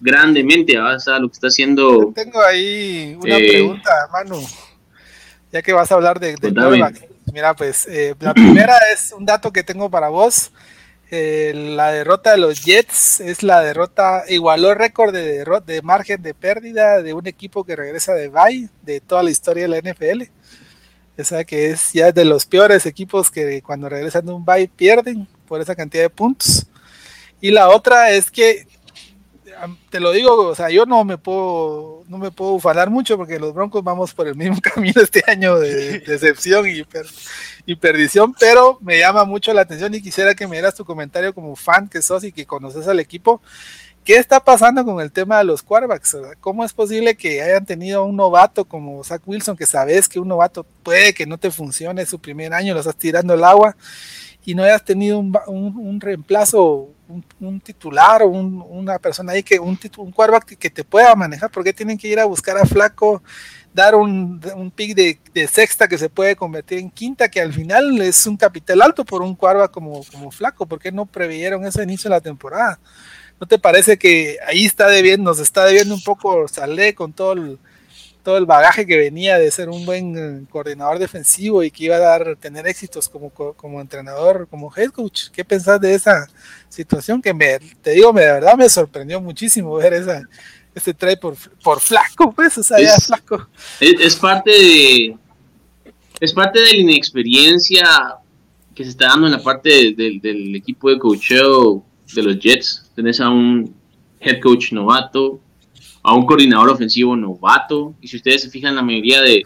grandemente, 0.00 0.80
o 0.80 0.98
sea, 0.98 1.18
lo 1.18 1.28
que 1.28 1.34
está 1.34 1.48
haciendo. 1.48 2.10
tengo 2.14 2.40
ahí 2.40 3.14
una 3.20 3.36
eh, 3.36 3.48
pregunta, 3.48 3.90
Manu, 4.10 4.40
ya 5.52 5.60
que 5.60 5.74
vas 5.74 5.92
a 5.92 5.96
hablar 5.96 6.18
de, 6.18 6.34
Mira, 7.30 7.54
pues 7.54 7.86
eh, 7.88 8.14
la 8.20 8.32
primera 8.32 8.74
es 8.90 9.12
un 9.12 9.26
dato 9.26 9.52
que 9.52 9.62
tengo 9.62 9.90
para 9.90 10.08
vos. 10.08 10.50
Eh, 11.10 11.52
la 11.54 11.90
derrota 11.90 12.32
de 12.32 12.38
los 12.38 12.64
Jets 12.64 13.20
es 13.20 13.42
la 13.42 13.62
derrota, 13.62 14.24
igualó 14.28 14.70
el 14.70 14.78
récord 14.78 15.14
de, 15.14 15.44
de 15.66 15.82
margen 15.82 16.22
de 16.22 16.34
pérdida 16.34 17.02
de 17.02 17.14
un 17.14 17.26
equipo 17.26 17.64
que 17.64 17.76
regresa 17.76 18.12
de 18.12 18.28
Bay 18.28 18.68
de 18.82 19.00
toda 19.00 19.22
la 19.22 19.30
historia 19.30 19.66
de 19.66 19.68
la 19.68 19.92
NFL. 19.92 20.24
O 21.18 21.24
sea 21.24 21.44
que 21.44 21.70
es 21.70 21.92
ya 21.92 22.12
de 22.12 22.24
los 22.24 22.46
peores 22.46 22.86
equipos 22.86 23.30
que 23.30 23.60
cuando 23.62 23.88
regresan 23.88 24.24
de 24.26 24.32
un 24.32 24.44
bye 24.44 24.68
pierden 24.68 25.26
por 25.48 25.60
esa 25.60 25.74
cantidad 25.74 26.04
de 26.04 26.10
puntos. 26.10 26.66
Y 27.40 27.50
la 27.50 27.70
otra 27.70 28.10
es 28.10 28.30
que, 28.30 28.66
te 29.90 29.98
lo 29.98 30.12
digo, 30.12 30.48
o 30.48 30.54
sea, 30.54 30.70
yo 30.70 30.86
no 30.86 31.04
me 31.04 31.18
puedo, 31.18 32.04
no 32.08 32.18
me 32.18 32.30
puedo 32.30 32.52
ufanar 32.52 32.90
mucho 32.90 33.16
porque 33.16 33.38
los 33.38 33.54
Broncos 33.54 33.82
vamos 33.82 34.14
por 34.14 34.28
el 34.28 34.36
mismo 34.36 34.60
camino 34.62 35.00
este 35.00 35.24
año 35.26 35.58
de 35.58 36.00
decepción 36.06 36.68
y, 36.68 36.84
y 37.68 37.76
perdición, 37.76 38.34
pero 38.40 38.78
me 38.80 38.98
llama 38.98 39.26
mucho 39.26 39.52
la 39.52 39.60
atención 39.60 39.94
y 39.94 40.00
quisiera 40.00 40.34
que 40.34 40.46
me 40.46 40.56
dieras 40.56 40.74
tu 40.74 40.86
comentario 40.86 41.34
como 41.34 41.54
fan 41.54 41.86
que 41.86 42.00
sos 42.00 42.24
y 42.24 42.32
que 42.32 42.46
conoces 42.46 42.88
al 42.88 42.98
equipo. 42.98 43.42
¿Qué 44.02 44.16
está 44.16 44.40
pasando 44.40 44.82
con 44.86 45.02
el 45.02 45.12
tema 45.12 45.36
de 45.36 45.44
los 45.44 45.62
quarterbacks? 45.62 46.16
¿Cómo 46.40 46.64
es 46.64 46.72
posible 46.72 47.14
que 47.14 47.42
hayan 47.42 47.66
tenido 47.66 48.06
un 48.06 48.16
novato 48.16 48.64
como 48.64 49.04
Zach 49.04 49.20
Wilson, 49.26 49.54
que 49.54 49.66
sabes 49.66 50.08
que 50.08 50.18
un 50.18 50.28
novato 50.28 50.64
puede 50.82 51.12
que 51.12 51.26
no 51.26 51.36
te 51.36 51.50
funcione 51.50 52.06
su 52.06 52.18
primer 52.18 52.54
año, 52.54 52.72
lo 52.72 52.80
estás 52.80 52.96
tirando 52.96 53.34
el 53.34 53.44
agua, 53.44 53.76
y 54.46 54.54
no 54.54 54.62
hayas 54.62 54.82
tenido 54.82 55.18
un, 55.18 56.00
reemplazo, 56.00 56.88
un, 57.38 57.60
titular 57.60 58.22
o 58.22 58.28
una 58.28 58.98
persona 58.98 59.32
ahí 59.32 59.42
que 59.42 59.60
un, 59.60 59.78
un 59.98 60.10
quarterback 60.10 60.56
que 60.56 60.70
te 60.70 60.84
pueda 60.84 61.14
manejar, 61.14 61.50
porque 61.50 61.74
tienen 61.74 61.98
que 61.98 62.08
ir 62.08 62.18
a 62.18 62.24
buscar 62.24 62.56
a 62.56 62.64
Flaco, 62.64 63.22
dar 63.72 63.94
un, 63.94 64.40
pick 64.74 64.94
de, 64.94 65.48
sexta 65.48 65.88
que 65.88 65.98
se 65.98 66.08
puede 66.08 66.36
convertir 66.36 66.78
en 66.78 66.90
quinta, 66.90 67.28
que 67.28 67.40
al 67.40 67.52
final 67.52 68.00
es 68.00 68.26
un 68.26 68.36
capital 68.36 68.82
alto 68.82 69.04
por 69.04 69.22
un 69.22 69.34
quarterback 69.34 69.70
como, 69.70 70.04
como 70.12 70.30
Flaco, 70.30 70.66
porque 70.66 70.90
no 70.90 71.06
preveyeron 71.06 71.64
ese 71.64 71.82
inicio 71.82 72.08
de 72.08 72.16
la 72.16 72.20
temporada? 72.20 72.78
¿No 73.40 73.46
te 73.46 73.58
parece 73.58 73.96
que 73.96 74.36
ahí 74.46 74.64
está 74.66 74.88
debiendo, 74.88 75.30
nos 75.30 75.38
está 75.38 75.64
debiendo 75.64 75.94
un 75.94 76.02
poco 76.02 76.48
Salé 76.48 76.94
con 76.94 77.12
todo 77.12 77.34
el, 77.34 77.58
todo 78.24 78.36
el 78.36 78.46
bagaje 78.46 78.84
que 78.84 78.96
venía 78.96 79.38
de 79.38 79.50
ser 79.50 79.68
un 79.68 79.86
buen 79.86 80.18
eh, 80.18 80.46
coordinador 80.50 80.98
defensivo 80.98 81.62
y 81.62 81.70
que 81.70 81.84
iba 81.84 81.96
a 81.96 82.00
dar, 82.00 82.36
tener 82.36 82.66
éxitos 82.66 83.08
como, 83.08 83.30
como 83.30 83.80
entrenador, 83.80 84.48
como 84.48 84.72
head 84.76 84.90
coach. 84.90 85.28
¿Qué 85.32 85.44
pensás 85.44 85.80
de 85.80 85.94
esa 85.94 86.26
situación? 86.68 87.22
Que 87.22 87.32
me, 87.32 87.58
te 87.80 87.92
digo, 87.92 88.12
me, 88.12 88.22
de 88.22 88.32
verdad 88.32 88.56
me 88.56 88.68
sorprendió 88.68 89.20
muchísimo 89.20 89.74
ver 89.76 89.94
esa, 89.94 90.28
ese 90.78 90.94
trade 90.94 91.18
por, 91.18 91.36
por 91.62 91.80
flaco, 91.80 92.32
pues, 92.32 92.56
o 92.58 92.62
sea, 92.62 92.78
es, 92.78 93.06
flaco. 93.06 93.48
Es, 93.80 94.16
parte 94.16 94.50
de, 94.50 95.16
es 96.20 96.32
parte 96.32 96.60
de 96.60 96.72
la 96.72 96.76
inexperiencia 96.76 97.86
que 98.74 98.84
se 98.84 98.90
está 98.90 99.08
dando 99.08 99.26
en 99.26 99.32
la 99.32 99.42
parte 99.42 99.92
del 99.92 100.54
equipo 100.54 100.90
de 100.90 100.98
coacheo 100.98 101.84
de 102.14 102.22
los 102.22 102.38
Jets. 102.38 102.90
Tenés 102.94 103.20
a 103.20 103.28
un 103.28 103.74
head 104.20 104.40
coach 104.40 104.72
novato, 104.72 105.40
a 106.02 106.14
un 106.14 106.26
coordinador 106.26 106.70
ofensivo 106.70 107.16
novato. 107.16 107.94
Y 108.00 108.08
si 108.08 108.16
ustedes 108.16 108.42
se 108.42 108.50
fijan, 108.50 108.76
la 108.76 108.82
mayoría 108.82 109.20
de, 109.20 109.42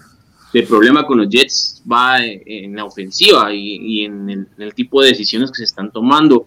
de 0.53 0.63
problema 0.65 1.07
con 1.07 1.19
los 1.19 1.29
Jets 1.29 1.83
va 1.91 2.19
en 2.25 2.77
la 2.77 2.85
ofensiva 2.85 3.53
y, 3.53 4.05
en, 4.05 4.49
el, 4.59 4.75
tipo 4.75 5.03
de 5.03 5.09
decisiones 5.09 5.51
que 5.51 5.59
se 5.59 5.65
están 5.65 5.91
tomando. 5.91 6.47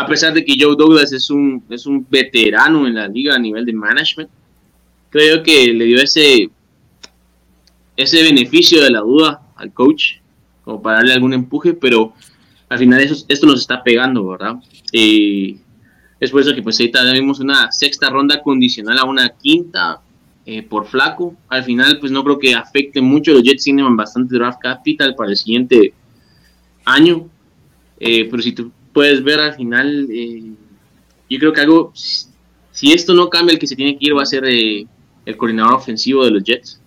A 0.00 0.06
pesar 0.06 0.32
de 0.32 0.42
que 0.42 0.56
Joe 0.58 0.76
Douglas 0.76 1.12
es 1.12 1.28
un, 1.28 1.62
es 1.68 1.84
un 1.84 2.06
veterano 2.08 2.86
en 2.86 2.94
la 2.94 3.06
liga 3.06 3.34
a 3.34 3.38
nivel 3.38 3.66
de 3.66 3.74
management, 3.74 4.30
creo 5.10 5.42
que 5.42 5.74
le 5.74 5.84
dio 5.84 6.00
ese, 6.00 6.48
ese 7.98 8.22
beneficio 8.22 8.82
de 8.82 8.90
la 8.90 9.00
duda 9.00 9.42
al 9.56 9.74
coach, 9.74 10.14
como 10.64 10.80
para 10.80 10.96
darle 10.96 11.12
algún 11.12 11.34
empuje, 11.34 11.74
pero 11.74 12.14
al 12.70 12.78
final 12.78 13.00
eso, 13.02 13.26
esto 13.28 13.46
nos 13.46 13.60
está 13.60 13.82
pegando, 13.82 14.26
¿verdad? 14.26 14.56
Y 14.90 15.58
es 16.18 16.30
por 16.30 16.40
eso 16.40 16.54
que 16.54 16.62
pues 16.62 16.80
ahorita 16.80 17.04
tenemos 17.04 17.38
una 17.38 17.70
sexta 17.70 18.08
ronda 18.08 18.42
condicional 18.42 18.96
a 18.96 19.04
una 19.04 19.28
quinta 19.28 20.00
eh, 20.46 20.62
por 20.62 20.86
flaco. 20.86 21.36
Al 21.48 21.62
final 21.62 21.98
pues 22.00 22.10
no 22.10 22.24
creo 22.24 22.38
que 22.38 22.54
afecte 22.54 23.02
mucho. 23.02 23.32
Los 23.32 23.42
Jets 23.42 23.64
tienen 23.64 23.94
bastante 23.96 24.34
draft 24.34 24.60
capital 24.62 25.14
para 25.14 25.30
el 25.30 25.36
siguiente 25.36 25.92
año. 26.86 27.28
Eh, 27.98 28.26
pero 28.30 28.42
si 28.42 28.52
tú 28.52 28.72
puedes 28.92 29.22
ver 29.22 29.40
al 29.40 29.54
final, 29.54 30.08
eh, 30.10 30.52
yo 31.28 31.38
creo 31.38 31.52
que 31.52 31.60
algo 31.60 31.92
si 32.80 32.92
esto 32.92 33.12
no 33.12 33.28
cambia, 33.28 33.52
el 33.52 33.58
que 33.58 33.66
se 33.66 33.76
tiene 33.76 33.98
que 33.98 34.06
ir 34.06 34.16
va 34.16 34.22
a 34.22 34.26
ser 34.26 34.44
eh, 34.46 34.86
el 35.26 35.36
coordinador 35.36 35.74
ofensivo 35.74 36.24
de 36.24 36.30
los 36.30 36.42
Jets, 36.42 36.80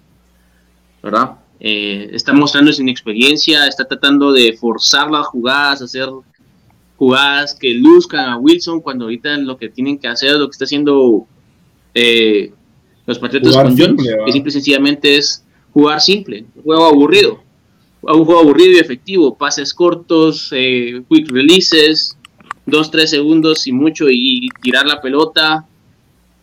¿verdad? 1.04 1.36
Eh, 1.60 2.10
está 2.12 2.34
mostrando 2.34 2.74
su 2.74 2.82
inexperiencia, 2.82 3.68
está 3.68 3.86
tratando 3.86 4.32
de 4.32 4.54
forzar 4.54 5.12
las 5.12 5.28
jugadas, 5.28 5.84
hacer 5.84 6.10
jugadas 6.98 7.54
que 7.54 7.76
luzcan 7.76 8.28
a 8.28 8.38
Wilson 8.38 8.82
cuando 8.82 9.06
ahorita 9.06 9.38
lo 9.38 9.56
que 9.58 9.70
tienen 9.70 10.00
que 10.00 10.08
hacer, 10.08 10.36
lo 10.36 10.48
que 10.48 10.54
está 10.54 10.66
haciendo 10.66 11.28
eh, 11.94 12.52
los 13.06 13.20
Patriotas 13.20 13.56
con 13.56 13.78
Jones, 13.78 14.04
que 14.26 14.32
simple 14.32 14.50
y 14.50 14.52
sencillamente 14.52 15.16
es 15.16 15.46
jugar 15.74 16.02
simple, 16.02 16.46
un 16.56 16.64
juego 16.64 16.86
aburrido, 16.86 17.43
un 18.04 18.26
juego 18.26 18.42
aburrido 18.42 18.72
y 18.72 18.80
efectivo, 18.80 19.36
pases 19.36 19.74
cortos, 19.74 20.50
eh, 20.52 21.04
quick 21.10 21.32
releases, 21.32 22.18
dos, 22.66 22.92
tres 22.92 23.10
segundos 23.10 23.66
y 23.68 23.72
mucho 23.72 24.10
y 24.10 24.50
tirar 24.62 24.86
la 24.86 25.02
pelota. 25.02 25.66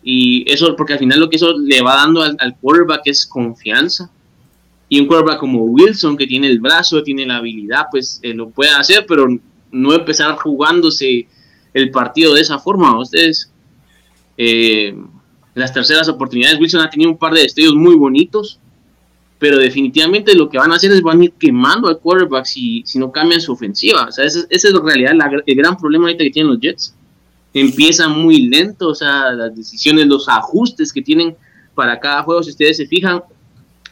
Y 0.02 0.50
eso, 0.50 0.74
porque 0.76 0.94
al 0.94 0.98
final 0.98 1.20
lo 1.20 1.28
que 1.28 1.36
eso 1.36 1.56
le 1.58 1.82
va 1.82 1.96
dando 1.96 2.22
al, 2.22 2.56
quarterback 2.60 3.02
es 3.04 3.26
confianza. 3.26 4.10
Y 4.88 5.00
un 5.00 5.06
quarterback 5.06 5.38
como 5.38 5.64
Wilson, 5.64 6.16
que 6.16 6.26
tiene 6.26 6.48
el 6.48 6.60
brazo, 6.60 7.02
tiene 7.02 7.26
la 7.26 7.36
habilidad, 7.36 7.86
pues 7.90 8.18
eh, 8.22 8.32
lo 8.34 8.50
puede 8.50 8.70
hacer, 8.70 9.04
pero 9.06 9.28
no 9.70 9.92
empezar 9.92 10.36
jugándose 10.36 11.28
el 11.74 11.90
partido 11.90 12.34
de 12.34 12.40
esa 12.40 12.58
forma. 12.58 12.98
Ustedes, 12.98 13.52
eh, 14.36 14.96
las 15.54 15.72
terceras 15.72 16.08
oportunidades, 16.08 16.58
Wilson 16.58 16.80
ha 16.80 16.90
tenido 16.90 17.10
un 17.10 17.18
par 17.18 17.34
de 17.34 17.42
destellos 17.42 17.74
muy 17.74 17.94
bonitos, 17.94 18.58
pero 19.40 19.56
definitivamente 19.56 20.34
lo 20.34 20.50
que 20.50 20.58
van 20.58 20.70
a 20.70 20.74
hacer 20.74 20.92
es 20.92 21.00
van 21.00 21.22
a 21.22 21.24
ir 21.24 21.32
quemando 21.32 21.88
al 21.88 21.98
quarterback 21.98 22.44
si, 22.44 22.82
si 22.84 22.98
no 22.98 23.10
cambian 23.10 23.40
su 23.40 23.52
ofensiva. 23.52 24.04
O 24.04 24.12
sea, 24.12 24.26
esa, 24.26 24.40
es 24.50 24.64
en 24.66 24.84
realidad 24.84 25.14
el 25.46 25.56
gran 25.56 25.78
problema 25.78 26.04
ahorita 26.04 26.22
que 26.22 26.30
tienen 26.30 26.52
los 26.52 26.60
Jets. 26.60 26.94
Empiezan 27.54 28.20
muy 28.20 28.42
lento, 28.42 28.88
o 28.88 28.94
sea, 28.94 29.32
las 29.32 29.56
decisiones, 29.56 30.06
los 30.06 30.28
ajustes 30.28 30.92
que 30.92 31.00
tienen 31.00 31.34
para 31.74 31.98
cada 31.98 32.22
juego, 32.22 32.42
si 32.42 32.50
ustedes 32.50 32.76
se 32.76 32.86
fijan, 32.86 33.22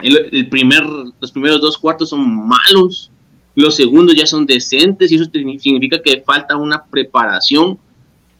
el, 0.01 0.49
primer, 0.51 0.85
los 1.19 1.33
primeros 1.33 1.63
dos 1.63 1.79
cuartos 1.79 2.11
son 2.11 2.47
malos, 2.47 3.11
los 3.55 3.75
segundos 3.75 4.15
ya 4.15 4.27
son 4.27 4.45
decentes 4.45 5.11
y 5.11 5.15
eso 5.15 5.25
significa 5.25 6.01
que 6.03 6.23
falta 6.27 6.57
una 6.57 6.85
preparación 6.85 7.79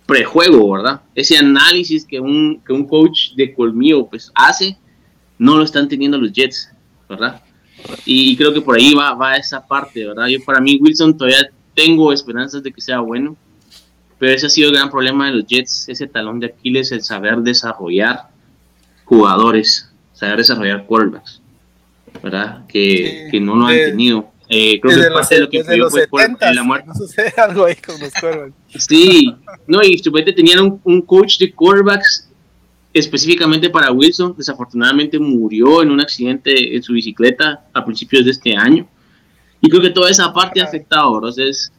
prejuego, 0.05 0.73
¿verdad? 0.73 1.01
Ese 1.15 1.39
análisis 1.39 2.05
que 2.05 2.21
un, 2.21 2.61
que 2.67 2.75
un 2.75 2.87
coach 2.87 3.33
de 3.35 3.55
colmillo 3.55 4.07
pues 4.07 4.31
hace, 4.35 4.77
no 5.39 5.57
lo 5.57 5.65
están 5.65 5.89
teniendo 5.89 6.19
los 6.19 6.33
Jets. 6.33 6.71
¿Verdad? 7.09 7.43
Y 8.05 8.37
creo 8.37 8.53
que 8.53 8.61
por 8.61 8.77
ahí 8.77 8.95
va, 8.95 9.15
va 9.15 9.37
esa 9.37 9.65
parte, 9.65 10.07
¿verdad? 10.07 10.27
Yo 10.27 10.39
para 10.45 10.61
mí 10.61 10.79
Wilson 10.81 11.17
todavía 11.17 11.49
tengo 11.75 12.13
esperanzas 12.13 12.63
de 12.63 12.73
que 12.73 12.81
sea 12.81 13.01
bueno, 13.01 13.37
pero 14.19 14.33
ese 14.33 14.47
ha 14.47 14.51
sido 14.51 14.69
el 14.71 14.75
gran 14.75 14.91
problema 14.91 15.27
de 15.27 15.37
los 15.37 15.47
Jets, 15.47 15.89
ese 15.89 16.07
talón 16.07 16.41
de 16.41 16.49
Aquiles, 16.49 16.91
el 16.93 17.03
saber 17.03 17.39
desarrollar 17.39 18.29
jugadores, 19.05 19.89
saber 20.13 20.39
desarrollar 20.39 20.87
quarterbacks, 20.87 21.41
¿verdad? 22.23 22.67
Que, 22.67 23.29
que 23.31 23.41
no 23.41 23.55
lo 23.55 23.67
han 23.67 23.77
tenido. 23.77 24.31
Eh, 24.51 24.81
creo 24.81 25.03
que 25.03 25.11
parte 25.11 25.35
de 25.35 25.41
lo 25.43 25.51
que 25.51 25.59
influyó 25.59 25.91
fue 25.91 26.09
por 26.09 26.23
la 26.55 26.63
muerte. 26.63 26.89
No 26.89 26.95
algo 27.45 27.65
ahí 27.67 27.77
con 27.77 28.01
los 28.01 28.13
quarterbacks. 28.13 28.55
Sí, 28.89 29.35
no, 29.67 29.83
y 29.83 29.99
supuestamente 29.99 30.33
tenían 30.33 30.61
un, 30.61 30.81
un 30.83 31.03
coach 31.03 31.39
de 31.39 31.53
quarterbacks 31.53 32.28
específicamente 32.93 33.71
para 33.71 33.93
Wilson, 33.93 34.35
desafortunadamente 34.37 35.19
murió 35.19 35.83
en 35.83 35.91
un 35.91 36.01
accidente 36.01 36.77
en 36.77 36.83
su 36.83 36.93
bicicleta 36.93 37.65
a 37.73 37.85
principios 37.85 38.25
de 38.25 38.31
este 38.31 38.57
año. 38.57 38.87
Y 39.61 39.69
creo 39.69 39.83
que 39.83 39.91
toda 39.91 40.11
esa 40.11 40.33
parte 40.33 40.61
ha 40.61 40.65
afectado, 40.65 41.17
entonces, 41.17 41.73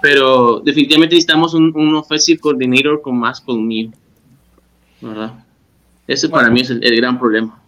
pero 0.00 0.60
definitivamente 0.60 1.16
necesitamos 1.16 1.54
un, 1.54 1.72
un 1.74 1.94
offensive 1.96 2.38
coordinator 2.38 3.02
con 3.02 3.18
más 3.18 3.40
conmigo, 3.40 3.92
¿verdad? 5.00 5.44
Ese 6.10 6.28
para 6.28 6.50
mí 6.50 6.60
es 6.60 6.70
el, 6.70 6.96
gran 6.96 7.18
problema. 7.18 7.62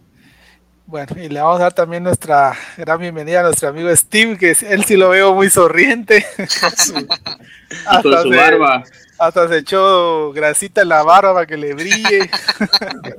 Bueno, 0.85 1.15
y 1.15 1.29
le 1.29 1.39
vamos 1.39 1.61
a 1.61 1.63
dar 1.63 1.73
también 1.73 2.03
nuestra 2.03 2.53
gran 2.77 2.99
bienvenida 2.99 3.39
a 3.39 3.43
nuestro 3.43 3.69
amigo 3.69 3.95
Steve, 3.95 4.37
que 4.37 4.55
él 4.69 4.83
sí 4.83 4.97
lo 4.97 5.09
veo 5.09 5.33
muy 5.33 5.49
sonriente. 5.49 6.25
con 8.01 8.21
su 8.23 8.29
barba. 8.29 8.83
Hasta 9.17 9.47
se 9.47 9.59
echó 9.59 10.33
grasita 10.33 10.81
en 10.81 10.89
la 10.89 11.03
barba 11.03 11.33
para 11.33 11.45
que 11.45 11.55
le 11.55 11.73
brille. 11.73 12.29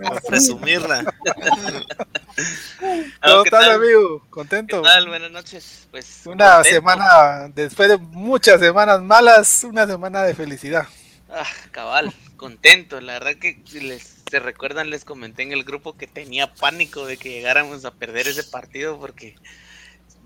Para 0.02 0.20
presumirla. 0.20 1.04
¿Cómo 3.22 3.44
estás, 3.44 3.68
amigo? 3.68 4.26
¿Contento? 4.28 4.82
¿Qué 4.82 4.88
tal? 4.88 5.08
Buenas 5.08 5.30
noches. 5.30 5.86
Pues, 5.90 6.22
una 6.26 6.62
semana, 6.64 7.48
después 7.54 7.88
de 7.88 7.98
muchas 7.98 8.60
semanas 8.60 9.00
malas, 9.00 9.64
una 9.64 9.86
semana 9.86 10.24
de 10.24 10.34
felicidad. 10.34 10.86
Ah, 11.30 11.46
cabal, 11.70 12.12
contento. 12.36 13.00
La 13.00 13.14
verdad 13.14 13.36
que 13.36 13.62
si 13.64 13.80
les 13.80 14.14
se 14.30 14.40
recuerdan, 14.40 14.90
les 14.90 15.04
comenté 15.04 15.44
en 15.44 15.52
el 15.52 15.64
grupo 15.64 15.96
que 15.96 16.06
tenía 16.06 16.52
pánico 16.52 17.06
de 17.06 17.16
que 17.16 17.30
llegáramos 17.30 17.84
a 17.84 17.92
perder 17.92 18.26
ese 18.28 18.42
partido 18.42 18.98
porque 18.98 19.36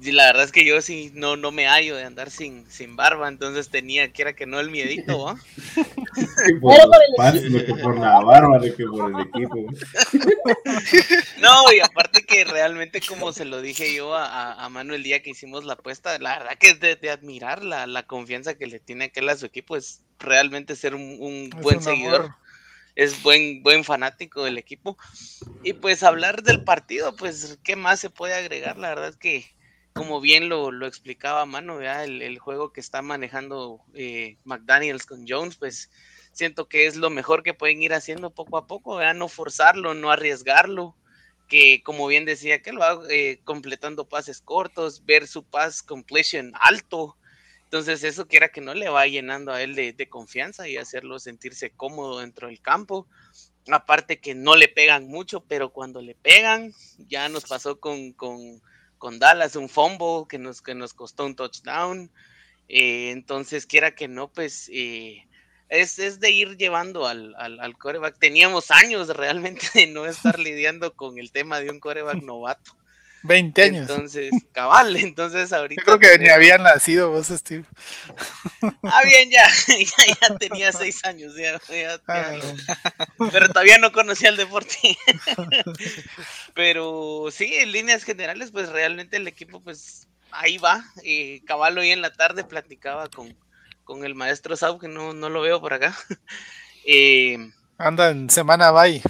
la 0.00 0.26
verdad 0.26 0.44
es 0.44 0.52
que 0.52 0.64
yo 0.64 0.80
sí 0.80 1.10
no, 1.14 1.36
no 1.36 1.50
me 1.50 1.66
hallo 1.66 1.96
de 1.96 2.04
andar 2.04 2.30
sin, 2.30 2.70
sin 2.70 2.94
barba, 2.94 3.28
entonces 3.28 3.68
tenía 3.68 4.12
que 4.12 4.22
era 4.22 4.32
que 4.32 4.46
no 4.46 4.60
el 4.60 4.70
miedito, 4.70 5.28
¿ah? 5.28 5.36
por 6.60 7.80
por 7.82 7.98
la 7.98 8.20
barba, 8.20 8.60
que 8.60 8.84
por 8.84 9.10
el 9.10 9.26
equipo. 9.26 9.56
no, 11.40 11.72
y 11.72 11.80
aparte 11.80 12.24
que 12.24 12.44
realmente 12.44 13.00
como 13.00 13.32
se 13.32 13.44
lo 13.44 13.60
dije 13.60 13.92
yo 13.94 14.14
a, 14.14 14.52
a 14.64 14.68
Manu 14.68 14.94
el 14.94 15.02
día 15.02 15.22
que 15.22 15.30
hicimos 15.30 15.64
la 15.64 15.72
apuesta, 15.72 16.16
la 16.18 16.38
verdad 16.38 16.58
que 16.58 16.70
es 16.70 16.80
de, 16.80 17.10
admirar 17.10 17.64
la, 17.64 17.86
la, 17.86 18.04
confianza 18.04 18.54
que 18.54 18.66
le 18.66 18.78
tiene 18.78 19.06
aquel 19.06 19.28
a 19.28 19.36
su 19.36 19.46
equipo, 19.46 19.76
es 19.76 20.02
realmente 20.18 20.76
ser 20.76 20.94
un, 20.94 21.50
buen 21.60 21.82
seguidor 21.82 22.34
es 22.94 23.22
buen, 23.22 23.62
buen 23.62 23.84
fanático 23.84 24.42
del 24.42 24.58
equipo. 24.58 24.98
Y 25.62 25.74
pues 25.74 26.02
hablar 26.02 26.42
del 26.42 26.64
partido, 26.64 27.14
pues, 27.14 27.56
¿qué 27.62 27.76
más 27.76 28.00
se 28.00 28.10
puede 28.10 28.34
agregar? 28.34 28.76
La 28.76 28.88
verdad 28.88 29.10
es 29.10 29.16
que 29.16 29.56
como 29.92 30.20
bien 30.20 30.48
lo, 30.48 30.70
lo 30.70 30.86
explicaba 30.86 31.44
Mano, 31.46 31.80
El, 31.80 32.22
el, 32.22 32.38
juego 32.38 32.72
que 32.72 32.80
está 32.80 33.02
manejando 33.02 33.80
eh, 33.94 34.36
McDaniels 34.44 35.06
con 35.06 35.26
Jones, 35.28 35.56
pues 35.56 35.90
siento 36.32 36.68
que 36.68 36.86
es 36.86 36.96
lo 36.96 37.10
mejor 37.10 37.42
que 37.42 37.54
pueden 37.54 37.82
ir 37.82 37.92
haciendo 37.92 38.30
poco 38.30 38.58
a 38.58 38.66
poco, 38.66 39.00
no 39.14 39.28
forzarlo, 39.28 39.94
no 39.94 40.10
arriesgarlo, 40.10 40.96
que 41.48 41.82
como 41.82 42.06
bien 42.06 42.24
decía, 42.24 42.62
que 42.62 42.72
lo 42.72 42.84
haga 42.84 43.02
eh, 43.10 43.40
completando 43.44 44.08
pases 44.08 44.40
cortos, 44.40 45.04
ver 45.04 45.26
su 45.26 45.42
pass 45.42 45.82
completion 45.82 46.52
alto, 46.60 47.16
entonces 47.68 48.02
eso 48.02 48.26
quiera 48.26 48.48
que 48.48 48.62
no 48.62 48.72
le 48.72 48.88
va 48.88 49.06
llenando 49.06 49.52
a 49.52 49.62
él 49.62 49.74
de, 49.74 49.92
de 49.92 50.08
confianza 50.08 50.66
y 50.68 50.78
hacerlo 50.78 51.18
sentirse 51.18 51.68
cómodo 51.68 52.20
dentro 52.20 52.48
del 52.48 52.62
campo. 52.62 53.06
Aparte 53.70 54.20
que 54.20 54.34
no 54.34 54.56
le 54.56 54.68
pegan 54.68 55.06
mucho, 55.06 55.44
pero 55.44 55.70
cuando 55.70 56.00
le 56.00 56.14
pegan, 56.14 56.72
ya 56.96 57.28
nos 57.28 57.44
pasó 57.44 57.78
con, 57.78 58.12
con 58.12 58.62
con 58.98 59.18
Dallas, 59.18 59.56
un 59.56 59.68
fumble 59.68 60.26
que 60.28 60.38
nos, 60.38 60.60
que 60.60 60.74
nos 60.74 60.94
costó 60.94 61.24
un 61.24 61.34
touchdown. 61.34 62.10
Eh, 62.68 63.10
entonces, 63.10 63.66
quiera 63.66 63.94
que 63.94 64.08
no, 64.08 64.28
pues 64.28 64.68
eh, 64.72 65.26
es, 65.68 65.98
es, 65.98 66.20
de 66.20 66.30
ir 66.30 66.56
llevando 66.56 67.06
al, 67.06 67.34
al, 67.36 67.60
al, 67.60 67.78
coreback. 67.78 68.18
Teníamos 68.18 68.70
años 68.70 69.08
realmente 69.08 69.66
de 69.74 69.86
no 69.86 70.06
estar 70.06 70.38
lidiando 70.38 70.94
con 70.94 71.18
el 71.18 71.32
tema 71.32 71.60
de 71.60 71.70
un 71.70 71.80
coreback 71.80 72.22
novato. 72.22 72.72
20 73.22 73.62
años. 73.62 73.90
Entonces, 73.90 74.30
cabal, 74.52 74.96
entonces 74.96 75.52
ahorita. 75.52 75.82
Yo 75.82 75.98
creo 75.98 75.98
que 75.98 76.18
ni 76.18 76.28
habían 76.28 76.62
nacido 76.62 77.10
vos, 77.10 77.28
Steve. 77.28 77.64
Ah, 78.82 79.02
bien, 79.04 79.30
ya, 79.30 79.48
ya, 80.20 80.36
tenía 80.36 80.72
6 80.72 81.04
años, 81.04 81.34
ya, 81.36 81.60
ya, 81.68 82.00
ah, 82.06 82.32
pero 83.30 83.48
todavía 83.48 83.78
no 83.78 83.92
conocía 83.92 84.28
el 84.28 84.36
deporte. 84.36 84.76
pero 86.54 87.26
sí, 87.30 87.54
en 87.56 87.72
líneas 87.72 88.04
generales, 88.04 88.50
pues 88.50 88.68
realmente 88.68 89.16
el 89.16 89.28
equipo, 89.28 89.60
pues 89.60 90.08
ahí 90.30 90.58
va. 90.58 90.84
Eh, 91.04 91.42
cabal, 91.46 91.78
hoy 91.78 91.90
en 91.90 92.02
la 92.02 92.12
tarde 92.12 92.44
platicaba 92.44 93.08
con, 93.08 93.36
con 93.84 94.04
el 94.04 94.14
maestro 94.14 94.56
Sau, 94.56 94.78
que 94.78 94.88
no, 94.88 95.12
no 95.12 95.28
lo 95.28 95.40
veo 95.40 95.60
por 95.60 95.74
acá. 95.74 95.96
Eh, 96.90 97.36
Anda 97.76 98.08
en 98.08 98.30
semana 98.30 98.70
bye. 98.70 99.02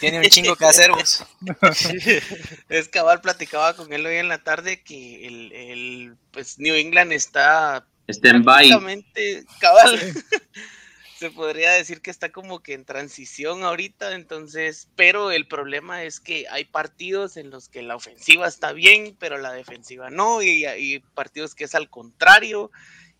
Tiene 0.00 0.18
un 0.18 0.24
chingo 0.24 0.56
que 0.56 0.64
hacer 0.64 0.90
vos. 0.90 1.24
es 2.68 2.88
cabal, 2.88 3.20
platicaba 3.20 3.74
con 3.74 3.92
él 3.92 4.04
hoy 4.06 4.16
en 4.16 4.28
la 4.28 4.42
tarde 4.42 4.82
que 4.82 5.26
el, 5.26 5.52
el 5.52 6.16
pues 6.32 6.58
New 6.58 6.74
England 6.74 7.12
está 7.12 7.86
prácticamente 8.06 9.44
cabal. 9.60 9.98
Se 11.18 11.30
podría 11.30 11.70
decir 11.72 12.02
que 12.02 12.10
está 12.10 12.30
como 12.30 12.62
que 12.62 12.74
en 12.74 12.84
transición 12.84 13.64
ahorita, 13.64 14.14
entonces, 14.14 14.88
pero 14.96 15.30
el 15.30 15.48
problema 15.48 16.02
es 16.02 16.20
que 16.20 16.44
hay 16.50 16.66
partidos 16.66 17.38
en 17.38 17.48
los 17.48 17.70
que 17.70 17.80
la 17.80 17.96
ofensiva 17.96 18.46
está 18.46 18.72
bien, 18.72 19.16
pero 19.18 19.38
la 19.38 19.54
defensiva 19.54 20.10
no, 20.10 20.42
y 20.42 20.66
hay 20.66 20.98
partidos 21.14 21.54
que 21.54 21.64
es 21.64 21.74
al 21.74 21.88
contrario, 21.88 22.70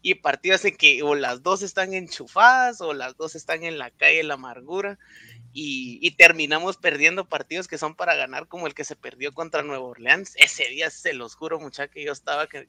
y 0.02 0.14
partidos 0.14 0.64
en 0.64 0.76
que 0.76 1.02
o 1.02 1.14
las 1.14 1.42
dos 1.42 1.62
están 1.62 1.92
enchufadas 1.92 2.80
o 2.80 2.94
las 2.94 3.16
dos 3.16 3.34
están 3.34 3.64
en 3.64 3.76
la 3.76 3.90
calle 3.90 4.18
de 4.18 4.22
la 4.22 4.34
amargura 4.34 4.98
y, 5.58 6.10
terminamos 6.12 6.76
perdiendo 6.76 7.28
partidos 7.28 7.66
que 7.66 7.78
son 7.78 7.94
para 7.94 8.14
ganar, 8.14 8.46
como 8.46 8.66
el 8.66 8.74
que 8.74 8.84
se 8.84 8.94
perdió 8.94 9.32
contra 9.32 9.62
Nueva 9.62 9.86
Orleans. 9.86 10.34
Ese 10.36 10.68
día 10.68 10.90
se 10.90 11.14
los 11.14 11.34
juro, 11.34 11.58
muchacha, 11.58 11.88
que 11.88 12.04
yo 12.04 12.12
estaba 12.12 12.46
que, 12.46 12.68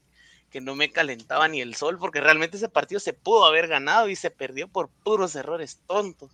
que 0.49 0.61
no 0.61 0.73
me 0.73 0.89
calentaba 0.89 1.49
ni 1.49 1.59
el 1.59 1.75
sol, 1.75 1.97
porque 1.99 2.21
realmente 2.21 2.55
ese 2.55 2.69
partido 2.69 3.01
se 3.01 3.11
pudo 3.11 3.45
haber 3.45 3.67
ganado 3.67 4.07
y 4.07 4.15
se 4.15 4.31
perdió 4.31 4.69
por 4.69 4.89
puros 5.03 5.35
errores 5.35 5.81
tontos. 5.85 6.31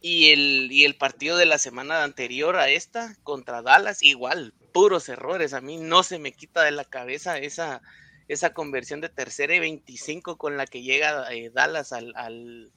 Y 0.00 0.30
el, 0.30 0.68
y 0.70 0.84
el 0.84 0.94
partido 0.94 1.36
de 1.36 1.46
la 1.46 1.58
semana 1.58 2.04
anterior 2.04 2.54
a 2.54 2.68
esta 2.68 3.16
contra 3.24 3.60
Dallas, 3.60 4.04
igual, 4.04 4.54
puros 4.72 5.08
errores. 5.08 5.54
A 5.54 5.60
mí 5.60 5.76
no 5.76 6.04
se 6.04 6.20
me 6.20 6.30
quita 6.30 6.62
de 6.62 6.70
la 6.70 6.84
cabeza 6.84 7.36
esa, 7.36 7.82
esa 8.28 8.54
conversión 8.54 9.00
de 9.00 9.08
tercera 9.08 9.56
y 9.56 9.58
25 9.58 10.38
con 10.38 10.56
la 10.56 10.66
que 10.66 10.82
llega 10.82 11.32
eh, 11.34 11.50
Dallas 11.50 11.92
al, 11.92 12.12
al, 12.14 12.70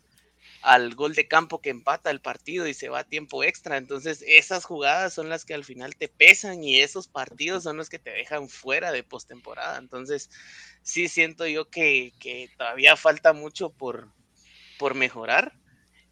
al 0.62 0.96
gol 0.96 1.16
de 1.16 1.28
campo 1.28 1.62
que 1.62 1.70
empata 1.70 2.12
el 2.12 2.22
partido 2.22 2.68
y 2.68 2.74
se 2.74 2.90
va 2.90 3.00
a 3.00 3.04
tiempo 3.04 3.44
extra. 3.44 3.78
Entonces, 3.78 4.24
esas 4.28 4.66
jugadas 4.66 5.14
son 5.14 5.30
las 5.30 5.46
que 5.46 5.54
al 5.54 5.66
final 5.66 5.96
te 5.96 6.08
pesan 6.08 6.64
y 6.64 6.80
esos 6.80 7.08
partidos 7.08 7.64
son 7.64 7.78
los 7.78 7.90
que 7.90 8.00
te 8.00 8.12
dejan 8.12 8.50
fuera 8.50 8.92
de 8.92 9.04
postemporada. 9.04 9.78
Entonces, 9.78 10.30
sí 10.84 11.08
siento 11.08 11.48
yo 11.48 11.70
que, 11.70 12.14
que 12.20 12.50
todavía 12.58 12.96
falta 12.96 13.34
mucho 13.34 13.70
por, 13.72 14.12
por 14.78 14.96
mejorar. 14.96 15.54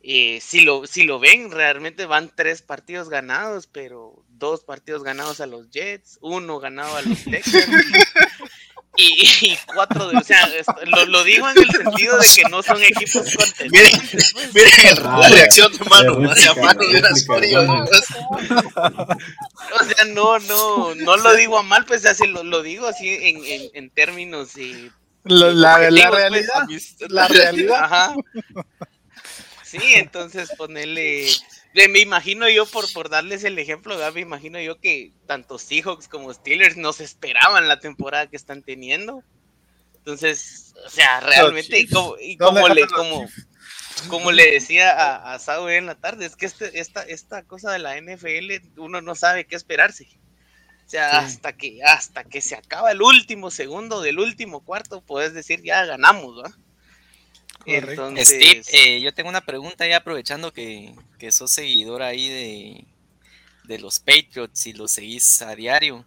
Eh, 0.01 0.39
si, 0.41 0.61
lo, 0.61 0.87
si 0.87 1.03
lo 1.03 1.19
ven, 1.19 1.51
realmente 1.51 2.05
van 2.05 2.31
tres 2.33 2.61
partidos 2.61 3.09
ganados, 3.09 3.67
pero 3.67 4.23
dos 4.29 4.63
partidos 4.63 5.03
ganados 5.03 5.41
a 5.41 5.45
los 5.45 5.69
Jets, 5.71 6.17
uno 6.21 6.59
ganado 6.59 6.95
a 6.95 7.01
los 7.01 7.23
Texans 7.25 7.67
y, 9.01 9.47
y 9.51 9.57
cuatro 9.73 10.07
de, 10.09 10.17
o 10.17 10.23
sea, 10.23 10.43
esto- 10.47 10.75
lo, 10.85 11.05
lo 11.05 11.23
digo 11.23 11.47
en 11.49 11.57
el 11.57 11.69
sentido 11.69 12.17
de 12.17 12.27
que 12.35 12.43
no 12.49 12.61
son 12.63 12.81
equipos 12.83 13.25
Miren, 13.71 13.91
pues. 14.11 14.53
miren 14.53 14.71
Ah, 15.05 15.17
la 15.21 15.29
reacción 15.29 15.71
de 15.71 15.85
mano, 15.85 16.15
frío, 17.37 17.63
mano. 17.65 17.85
O 19.79 19.83
sea, 19.85 20.05
no, 20.13 20.39
no, 20.39 20.95
no 20.95 21.17
lo 21.17 21.35
digo 21.35 21.57
a 21.57 21.63
mal, 21.63 21.85
pues 21.85 22.05
así 22.05 22.27
lo, 22.27 22.43
lo 22.43 22.61
digo 22.61 22.87
así 22.87 23.07
en, 23.09 23.43
en, 23.45 23.69
en 23.73 23.89
términos 23.89 24.49
eh, 24.57 24.91
La, 25.23 25.47
la- 25.51 25.89
la 25.91 26.09
objetivos, 26.09 26.09
pues, 26.09 26.11
realidad, 26.11 27.09
la 27.09 27.27
realidad. 27.27 27.83
Ajá. 27.83 28.15
Sí, 29.63 29.77
entonces 29.95 30.49
ponerle. 30.57 31.27
Me 31.73 31.99
imagino 31.99 32.49
yo, 32.49 32.65
por, 32.65 32.91
por 32.93 33.09
darles 33.09 33.43
el 33.43 33.59
ejemplo, 33.59 33.95
¿verdad? 33.95 34.13
me 34.13 34.21
imagino 34.21 34.59
yo 34.59 34.79
que 34.79 35.13
tanto 35.27 35.59
Seahawks 35.59 36.07
como 36.07 36.33
Steelers 36.33 36.77
no 36.77 36.93
se 36.93 37.03
esperaban 37.03 37.67
la 37.67 37.79
temporada 37.79 38.27
que 38.27 38.35
están 38.35 38.63
teniendo. 38.63 39.23
Entonces, 39.97 40.73
o 40.85 40.89
sea, 40.89 41.19
realmente, 41.19 41.77
Chiefs. 41.77 41.93
como, 41.93 42.15
y 42.19 42.35
¿Dónde 42.35 42.61
como 42.61 42.73
le, 42.73 42.87
como, 42.87 43.27
como 44.07 44.31
le 44.31 44.51
decía 44.51 44.91
a, 44.91 45.33
a 45.33 45.39
Saúl 45.39 45.71
en 45.71 45.85
la 45.85 45.95
tarde, 45.95 46.25
es 46.25 46.35
que 46.35 46.47
este, 46.47 46.79
esta, 46.79 47.03
esta 47.03 47.43
cosa 47.43 47.71
de 47.71 47.79
la 47.79 47.99
NFL, 48.01 48.79
uno 48.79 49.01
no 49.01 49.13
sabe 49.13 49.45
qué 49.45 49.55
esperarse. 49.55 50.07
O 50.85 50.89
sea, 50.89 51.19
hasta 51.19 51.53
que, 51.53 51.83
hasta 51.83 52.23
que 52.23 52.41
se 52.41 52.55
acaba 52.55 52.91
el 52.91 53.03
último 53.03 53.51
segundo 53.51 54.01
del 54.01 54.17
último 54.17 54.61
cuarto, 54.61 55.01
puedes 55.01 55.35
decir 55.35 55.61
ya 55.61 55.85
ganamos, 55.85 56.43
¿va? 56.43 56.51
Entonces, 57.65 58.29
Steve, 58.29 58.63
eh, 58.73 59.01
yo 59.01 59.13
tengo 59.13 59.29
una 59.29 59.41
pregunta 59.45 59.87
ya 59.87 59.97
aprovechando 59.97 60.51
que, 60.53 60.95
que 61.19 61.31
sos 61.31 61.51
seguidor 61.51 62.01
ahí 62.01 62.27
de, 62.27 62.85
de 63.65 63.79
los 63.79 63.99
Patriots 63.99 64.65
y 64.67 64.73
los 64.73 64.91
seguís 64.91 65.41
a 65.41 65.55
diario. 65.55 66.05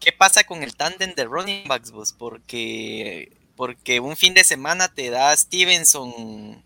¿Qué 0.00 0.12
pasa 0.12 0.44
con 0.44 0.62
el 0.62 0.76
tándem 0.76 1.14
de 1.14 1.24
running 1.24 1.68
backs 1.68 1.90
vos? 1.90 2.12
Porque, 2.12 3.36
porque 3.56 4.00
un 4.00 4.16
fin 4.16 4.34
de 4.34 4.44
semana 4.44 4.88
te 4.88 5.10
da 5.10 5.36
Stevenson 5.36 6.62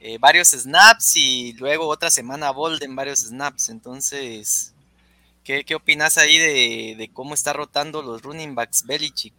eh, 0.00 0.18
varios 0.18 0.48
snaps 0.50 1.16
y 1.16 1.52
luego 1.54 1.88
otra 1.88 2.10
semana 2.10 2.50
Bolden 2.50 2.96
varios 2.96 3.20
snaps. 3.20 3.68
Entonces, 3.68 4.74
¿qué, 5.44 5.64
qué 5.64 5.74
opinas 5.74 6.18
ahí 6.18 6.38
de, 6.38 6.94
de 6.96 7.10
cómo 7.12 7.34
está 7.34 7.52
rotando 7.52 8.02
los 8.02 8.22
running 8.22 8.54
backs 8.54 8.84
Belichick? 8.84 9.34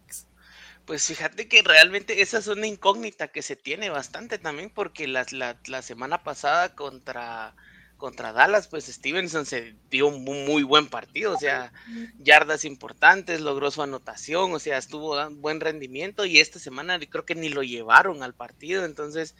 Pues 0.86 1.06
fíjate 1.06 1.48
que 1.48 1.62
realmente 1.62 2.22
esa 2.22 2.38
es 2.38 2.46
una 2.46 2.66
incógnita 2.66 3.28
que 3.28 3.42
se 3.42 3.56
tiene 3.56 3.90
bastante 3.90 4.38
también, 4.38 4.70
porque 4.70 5.08
la, 5.08 5.26
la, 5.32 5.60
la 5.66 5.82
semana 5.82 6.22
pasada 6.22 6.74
contra, 6.76 7.56
contra 7.96 8.32
Dallas, 8.32 8.68
pues 8.68 8.86
Stevenson 8.86 9.46
se 9.46 9.76
dio 9.90 10.06
un 10.06 10.22
mu- 10.24 10.46
muy 10.46 10.62
buen 10.62 10.88
partido, 10.88 11.32
o 11.34 11.36
sea, 11.36 11.72
yardas 12.18 12.64
importantes, 12.64 13.40
logró 13.40 13.70
su 13.72 13.82
anotación, 13.82 14.52
o 14.52 14.60
sea, 14.60 14.78
estuvo 14.78 15.16
buen 15.32 15.60
rendimiento 15.60 16.24
y 16.24 16.38
esta 16.38 16.60
semana 16.60 17.00
creo 17.00 17.24
que 17.26 17.34
ni 17.34 17.48
lo 17.48 17.62
llevaron 17.64 18.22
al 18.22 18.34
partido, 18.36 18.84
entonces 18.84 19.34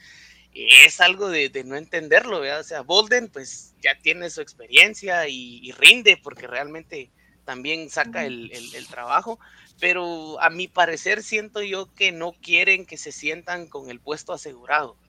es 0.53 1.01
algo 1.01 1.29
de, 1.29 1.49
de 1.51 1.65
no 1.65 1.77
entenderlo, 1.77 2.41
¿verdad? 2.41 2.61
O 2.61 2.65
sea, 2.65 2.83
Bolden 2.83 3.29
pues 3.31 3.75
ya 3.83 4.01
tiene 4.03 4.31
su 4.31 4.41
experiencia 4.41 5.29
y, 5.29 5.61
y 5.63 5.73
rinde 5.73 6.17
porque 6.23 6.47
realmente 6.47 7.13
también 7.47 7.91
saca 7.91 8.27
el, 8.27 8.51
el- 8.53 8.77
el 8.77 8.89
trabajo, 8.89 9.41
pero 9.81 10.41
a 10.43 10.51
mi 10.51 10.69
parecer 10.69 11.25
siento 11.25 11.63
yo 11.63 11.95
que 11.95 12.13
no 12.13 12.35
quieren 12.43 12.87
que 12.87 12.99
se 12.99 13.13
sientan 13.13 13.69
con 13.69 13.91
el 13.91 14.03
puesto 14.03 14.35
asegurado. 14.35 15.01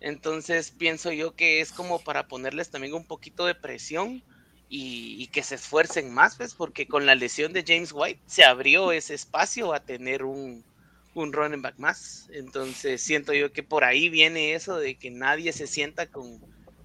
Entonces 0.00 0.70
pienso 0.72 1.12
yo 1.12 1.34
que 1.34 1.60
es 1.60 1.72
como 1.72 2.04
para 2.04 2.28
ponerles 2.28 2.70
también 2.70 2.94
un 2.94 3.06
poquito 3.06 3.46
de 3.46 3.54
presión 3.54 4.24
y, 4.68 5.22
y 5.22 5.28
que 5.28 5.42
se 5.42 5.56
esfuercen 5.56 6.12
más, 6.14 6.36
pues, 6.36 6.54
porque 6.54 6.88
con 6.88 7.06
la 7.06 7.14
lesión 7.14 7.52
de 7.52 7.64
James 7.66 7.92
White 7.92 8.22
se 8.26 8.44
abrió 8.44 8.92
ese 8.92 9.14
espacio 9.14 9.72
a 9.72 9.80
tener 9.84 10.24
un, 10.24 10.66
un 11.14 11.32
running 11.32 11.62
back 11.62 11.78
más. 11.78 12.26
Entonces 12.32 13.02
siento 13.02 13.32
yo 13.34 13.52
que 13.52 13.62
por 13.64 13.84
ahí 13.84 14.08
viene 14.08 14.54
eso 14.54 14.76
de 14.78 14.96
que 14.98 15.10
nadie 15.10 15.52
se 15.52 15.66
sienta 15.66 16.06
con, 16.06 16.44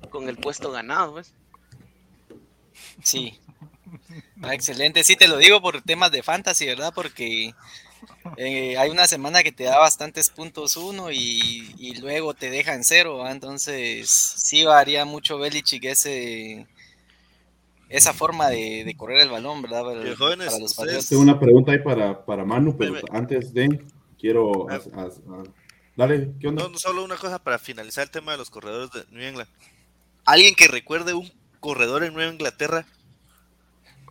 con 0.10 0.30
el 0.30 0.38
puesto 0.40 0.72
ganado, 0.72 1.14
pues. 1.14 1.36
Sí. 3.04 3.40
Ah, 4.41 4.54
excelente, 4.54 5.04
sí 5.04 5.16
te 5.16 5.28
lo 5.28 5.38
digo 5.38 5.62
por 5.62 5.82
temas 5.82 6.12
de 6.12 6.24
fantasy, 6.24 6.66
¿verdad? 6.66 6.91
Porque 6.94 7.54
eh, 8.38 8.78
hay 8.78 8.89
una 8.89 9.08
semana 9.08 9.44
que 9.44 9.52
te 9.52 9.64
da 9.66 9.78
bastantes 9.80 10.30
puntos 10.30 10.76
uno 10.78 11.12
y, 11.12 11.74
y 11.78 11.96
luego 11.96 12.34
te 12.34 12.50
deja 12.50 12.74
en 12.74 12.84
cero, 12.84 13.28
entonces 13.30 14.10
sí 14.10 14.64
varía 14.66 15.06
mucho 15.06 15.38
Belichick 15.38 15.86
ese 15.86 16.68
esa 17.89 18.14
forma 18.14 18.50
de, 18.50 18.84
de 18.86 18.98
correr 18.98 19.22
el 19.22 19.30
balón, 19.30 19.62
¿verdad? 19.62 19.84
Para, 19.84 20.16
jóvenes, 20.16 20.48
para 20.48 20.60
los 20.60 20.72
ustedes-. 20.72 21.10
Tengo 21.10 21.22
una 21.22 21.39
pregunta 21.39 21.72
ahí 21.74 21.80
para, 21.80 22.26
para 22.26 22.44
Manu, 22.44 22.76
pero 22.76 22.96
antes 23.12 23.54
de, 23.54 23.86
quiero... 24.20 24.68
Ah. 24.70 24.76
as- 24.76 24.88
as- 24.88 25.22
ah, 25.30 25.44
dale, 25.96 26.32
¿qué 26.39 26.48
onda? 26.48 26.64
No, 26.64 26.70
no, 26.70 26.80
solo 26.80 27.04
una 27.04 27.18
cosa 27.18 27.38
para 27.38 27.60
finalizar 27.60 28.06
el 28.06 28.10
tema 28.10 28.32
de 28.32 28.39
los 28.39 28.50
corredores 28.50 28.89
de 28.91 29.06
New 29.16 29.22
England. 29.24 29.50
Alguien 30.26 30.56
que 30.56 30.68
recuerde 30.68 31.14
un 31.14 31.32
corredor 31.60 32.04
en 32.04 32.14
Nueva 32.16 32.32
Inglaterra 32.34 32.88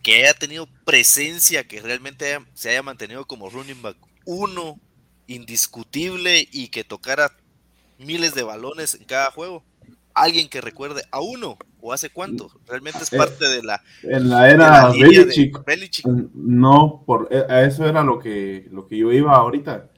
que 0.03 0.17
haya 0.23 0.35
tenido 0.35 0.67
presencia, 0.85 1.65
que 1.67 1.81
realmente 1.81 2.25
haya- 2.27 2.47
se 2.55 2.71
haya 2.71 2.83
mantenido 2.83 3.25
como 3.27 3.49
running 3.49 3.81
back 3.83 3.97
uno, 4.25 4.81
indiscutible 5.27 6.47
y 6.51 6.69
que 6.69 6.83
tocara 6.85 7.31
miles 7.97 8.33
de 8.35 8.43
balones 8.43 8.95
en 8.95 9.05
cada 9.05 9.31
juego. 9.31 9.65
Alguien 10.13 10.49
que 10.49 10.61
recuerde 10.61 11.03
a 11.11 11.21
uno 11.21 11.57
o 11.79 11.93
hace 11.93 12.09
cuánto. 12.11 12.49
Realmente 12.67 13.03
es 13.03 13.11
Eh, 13.11 13.17
parte 13.17 13.47
de 13.49 13.63
la, 13.63 13.81
En 14.03 14.29
la 14.29 14.49
de 14.53 14.53
era 14.53 14.69
la 14.69 14.89
de 14.89 14.97
Belichick. 14.97 15.55
Mm, 16.03 16.25
No, 16.33 17.03
por 17.05 17.27
eh, 17.31 17.45
a 17.49 17.63
eso 17.63 17.85
era 17.87 18.03
lo 18.03 18.19
que, 18.19 18.67
lo 18.71 18.87
que 18.87 18.97
yo 18.97 19.11
iba 19.11 19.35
ahorita. 19.35 19.91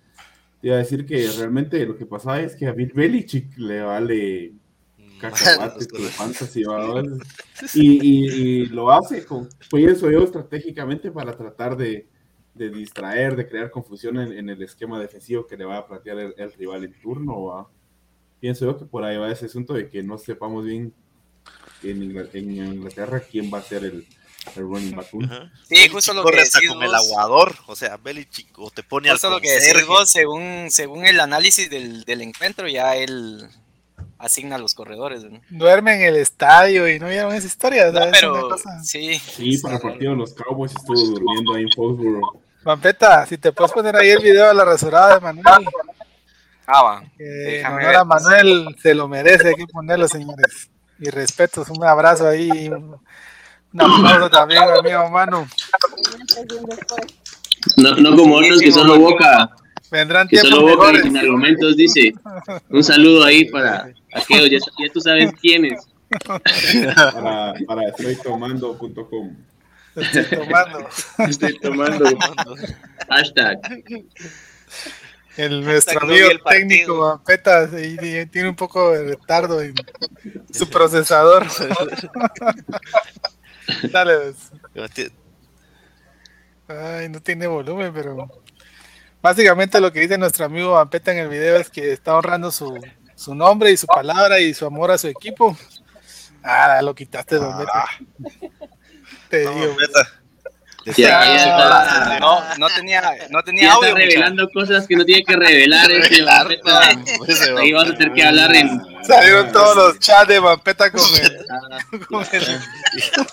Te 0.62 0.68
iba 0.68 0.76
a 0.78 0.80
decir 0.80 1.06
que 1.06 1.32
realmente 1.32 1.86
lo 1.86 1.98
que 1.98 2.06
pasa 2.08 2.42
es 2.42 2.56
que 2.56 2.68
a 2.68 2.74
Bill 2.74 2.94
Belichick 2.94 3.58
le 3.58 3.82
vale 3.82 4.54
cacahuate 5.20 5.86
tu 5.86 5.98
fantasy, 6.18 6.64
y, 7.74 7.82
y, 8.02 8.26
y 8.62 8.66
lo 8.68 8.92
hace 8.92 9.26
con, 9.26 9.50
pienso 9.72 10.10
yo, 10.12 10.24
estratégicamente 10.24 11.12
para 11.12 11.36
tratar 11.36 11.76
de, 11.78 12.08
de 12.54 12.70
distraer, 12.70 13.36
de 13.36 13.48
crear 13.48 13.72
confusión 13.72 14.20
en, 14.20 14.32
en 14.34 14.50
el 14.50 14.62
esquema 14.64 15.00
defensivo 15.00 15.46
que 15.48 15.58
le 15.58 15.66
va 15.66 15.78
a 15.78 15.88
plantear 15.88 16.20
el, 16.20 16.34
el 16.38 16.54
rival 16.54 16.84
en 16.84 16.94
turno. 17.02 17.44
¿va? 17.46 17.68
Pienso 18.40 18.66
yo 18.66 18.78
que 18.78 18.86
por 18.86 19.04
ahí 19.04 19.18
va 19.18 19.32
ese 19.32 19.46
asunto 19.46 19.74
de 19.74 19.90
que 19.90 20.04
no 20.04 20.18
sepamos 20.18 20.66
bien 20.66 20.94
en, 21.84 22.02
Ingl- 22.02 22.30
en 22.34 22.52
Inglaterra 22.52 23.20
quién 23.20 23.52
va 23.54 23.60
a 23.60 23.64
ser 23.64 23.84
el, 23.86 24.06
el 24.56 24.62
running 24.64 24.96
back. 24.96 25.08
Sí, 25.68 25.90
justo 25.90 26.14
lo 26.14 26.24
que 26.26 26.38
decís 26.38 26.68
con 26.68 26.82
el 26.84 26.90
vos. 26.90 27.08
aguador, 27.12 27.56
o 27.68 27.76
sea, 27.76 27.98
Belichick, 27.98 28.58
o 28.60 28.70
te 28.72 28.84
pone 28.84 29.10
al 29.10 29.16
Justo 29.16 29.30
lo 29.30 29.40
que 29.42 29.52
decís 29.52 29.86
vos, 29.88 30.10
según, 30.10 30.68
según 30.70 31.06
el 31.06 31.20
análisis 31.20 31.70
del, 31.70 32.04
del 32.04 32.22
encuentro, 32.22 32.68
ya 32.68 32.96
él 32.96 33.48
asigna 34.26 34.58
los 34.58 34.74
corredores. 34.74 35.24
¿no? 35.24 35.40
Duerme 35.50 35.96
en 35.96 36.02
el 36.02 36.16
estadio 36.18 36.88
y 36.90 37.00
no 37.00 37.08
vieron 37.08 37.34
esa 37.34 37.48
historia. 37.48 37.92
No, 37.92 37.94
¿sabes? 38.00 38.24
Una 38.24 38.34
pero 38.34 38.50
cosa- 38.50 38.84
sí. 38.84 39.16
Sí, 39.20 39.58
para 39.60 39.76
el 39.76 39.82
partido 39.82 40.12
de 40.12 40.18
los 40.18 40.34
Cowboys 40.34 40.72
estuvo 40.76 40.96
durmiendo 41.00 41.54
ahí 41.54 41.64
en 41.64 41.72
Foxborough. 41.72 42.42
Vampeta, 42.64 43.26
si 43.28 43.38
te 43.38 43.52
puedes 43.52 43.72
poner 43.72 43.96
ahí 43.96 44.10
el 44.10 44.24
video 44.24 44.48
de 44.48 44.54
la 44.56 44.66
rasurada 44.66 45.16
de 45.16 45.22
Manuel. 45.22 45.66
Ah, 46.68 46.82
va. 46.84 47.04
Déjame 47.18 47.86
ver. 47.86 47.96
a 47.96 48.04
Manuel 48.04 48.76
se 48.82 48.96
lo 48.96 49.08
merece, 49.08 49.50
hay 49.50 49.56
que 49.56 49.68
ponerlo, 49.68 50.08
señores. 50.08 50.70
Y 51.00 51.10
respetos, 51.12 51.70
un 51.70 51.84
abrazo 51.84 52.28
ahí. 52.28 52.70
Un 52.70 52.96
un 53.74 53.82
aplauso 53.82 54.30
también, 54.30 54.64
amigo 54.64 55.10
Manu. 55.12 55.46
No, 57.78 57.96
no 57.96 58.16
como 58.16 58.36
otros 58.38 58.60
que 58.60 58.72
solo 58.72 58.98
boca, 59.00 59.50
Vendrán 59.92 60.28
que 60.28 60.38
tiempos 60.40 60.60
solo 60.60 60.76
boca 60.78 60.90
y 60.90 60.94
mejores. 60.94 61.04
sin 61.04 61.18
argumentos 61.18 61.78
dice. 61.78 62.14
Un 62.70 62.84
saludo 62.84 63.24
ahí 63.26 63.46
para 63.46 63.90
aquellos, 64.16 64.50
ya, 64.50 64.60
ya 64.60 64.92
tú 64.92 65.02
sabes 65.02 65.32
quiénes. 65.42 65.88
Para, 66.26 67.54
para 67.68 67.90
estoytomando.com. 67.90 69.36
Estoy 69.96 70.26
tomando. 70.26 70.90
Estoy 71.30 71.60
tomando 71.60 72.06
hashtag. 73.10 73.60
El, 75.38 75.64
nuestro 75.64 76.02
amigo 76.02 76.30
el 76.30 76.42
técnico 76.42 77.00
Vampeta 77.00 77.70
tiene 77.70 78.50
un 78.50 78.56
poco 78.56 78.92
de 78.92 79.04
retardo 79.04 79.62
en 79.62 79.74
Su 80.52 80.70
procesador. 80.70 81.46
Dale. 83.92 84.34
pues. 84.74 85.12
Ay, 86.68 87.10
no 87.10 87.22
tiene 87.22 87.48
volumen, 87.48 87.92
pero 87.94 88.30
básicamente 89.22 89.82
lo 89.82 89.92
que 89.92 90.02
dice 90.02 90.18
nuestro 90.18 90.46
amigo 90.46 90.74
Vampeta 90.74 91.12
en 91.12 91.20
el 91.20 91.30
video 91.30 91.58
es 91.58 91.70
que 91.70 91.92
está 91.92 92.16
honrando 92.16 92.52
su, 92.52 92.80
su 93.16 93.34
nombre 93.36 93.72
y 93.72 93.78
su 93.78 93.88
palabra 93.88 94.40
y 94.40 94.54
su 94.54 94.66
amor 94.66 94.92
a 94.92 94.98
su 94.98 95.08
equipo. 95.08 95.58
Ah, 96.44 96.80
lo 96.84 96.94
quitaste, 96.94 97.36
don 97.38 97.58
Beta. 97.58 97.86
Te 99.30 99.40
digo. 99.40 99.76
Está, 100.86 102.20
No, 102.20 102.44
no 102.60 102.68
tenía, 102.70 103.02
no 103.32 103.42
tenía 103.42 103.64
ya 103.64 103.74
audio. 103.74 103.88
está 103.88 104.00
revelando 104.00 104.48
cosas 104.54 104.86
que 104.88 104.96
no 104.96 105.04
tiene 105.04 105.24
que 105.24 105.36
revelar. 105.36 105.90
Este 105.92 106.22
Vampeta. 106.22 106.92
Ahí 107.60 107.74
vas 107.74 107.90
a 107.90 107.94
tener 107.96 108.14
que 108.14 108.24
hablar 108.24 108.56
en. 108.56 108.80
Salieron 109.04 109.52
todos 109.52 109.76
los 109.76 110.00
chats 110.00 110.28
de 110.28 110.40
Vampeta 110.40 110.92
con 110.92 111.02
el, 111.02 112.06
con 112.08 112.24
el-. 112.32 112.62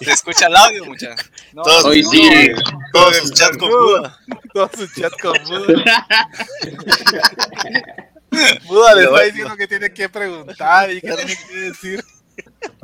Se 0.00 0.10
escucha 0.12 0.46
el 0.46 0.56
audio, 0.56 0.84
muchachos. 0.86 1.30
No, 1.52 1.62
Todos, 1.64 1.84
Hoy 1.84 2.02
sí. 2.02 2.50
todos 2.94 3.16
sus 3.16 3.34
chats 3.34 3.58
con 3.58 3.68
Buda. 3.68 4.18
todos 4.54 4.70
sus 4.74 4.94
chats 4.94 5.16
con 5.20 5.34
Buda. 5.44 6.06
Buda 8.66 8.94
le 8.94 9.04
está 9.04 9.20
diciendo 9.22 9.56
que 9.56 9.68
tiene 9.68 9.92
que 9.92 10.08
preguntar 10.08 10.90
y 10.90 11.00
que 11.00 11.12
tiene 11.12 11.36
que 11.36 11.54
decir. 11.56 12.04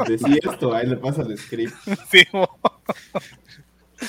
Decía 0.06 0.36
esto, 0.52 0.74
ahí 0.74 0.86
le 0.86 0.96
pasa 0.96 1.22
el 1.22 1.36
script. 1.38 1.74
Sí, 2.10 2.22
mo. 2.32 2.48
Es 4.00 4.08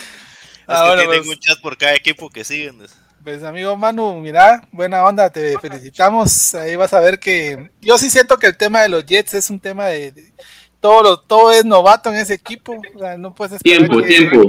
Ah, 0.67 0.81
que 0.83 0.87
bueno, 0.87 1.01
tienen 1.01 1.17
pues- 1.25 1.29
un 1.29 1.39
chat 1.39 1.61
por 1.61 1.77
cada 1.77 1.95
equipo 1.95 2.29
que 2.29 2.43
siguen. 2.43 2.79
Pues 3.23 3.43
amigo 3.43 3.75
Manu, 3.75 4.15
mira, 4.21 4.65
buena 4.71 5.03
onda, 5.03 5.29
te 5.29 5.57
felicitamos. 5.59 6.55
Ahí 6.55 6.75
vas 6.75 6.93
a 6.93 6.99
ver 7.01 7.19
que 7.19 7.69
yo 7.81 7.97
sí 7.97 8.09
siento 8.09 8.37
que 8.37 8.47
el 8.47 8.55
tema 8.55 8.81
de 8.81 8.89
los 8.89 9.05
Jets 9.05 9.33
es 9.33 9.49
un 9.49 9.59
tema 9.59 9.87
de, 9.87 10.11
de- 10.11 10.33
todo 10.79 11.03
lo, 11.03 11.19
todo 11.19 11.51
es 11.51 11.65
novato 11.65 12.09
en 12.09 12.15
ese 12.15 12.35
equipo. 12.35 12.79
O 12.95 12.99
sea, 12.99 13.17
no 13.17 13.35
puedes 13.35 13.55
esperar 13.55 13.79
Tiempo, 13.89 13.97
que 14.01 14.07
tiempo. 14.07 14.45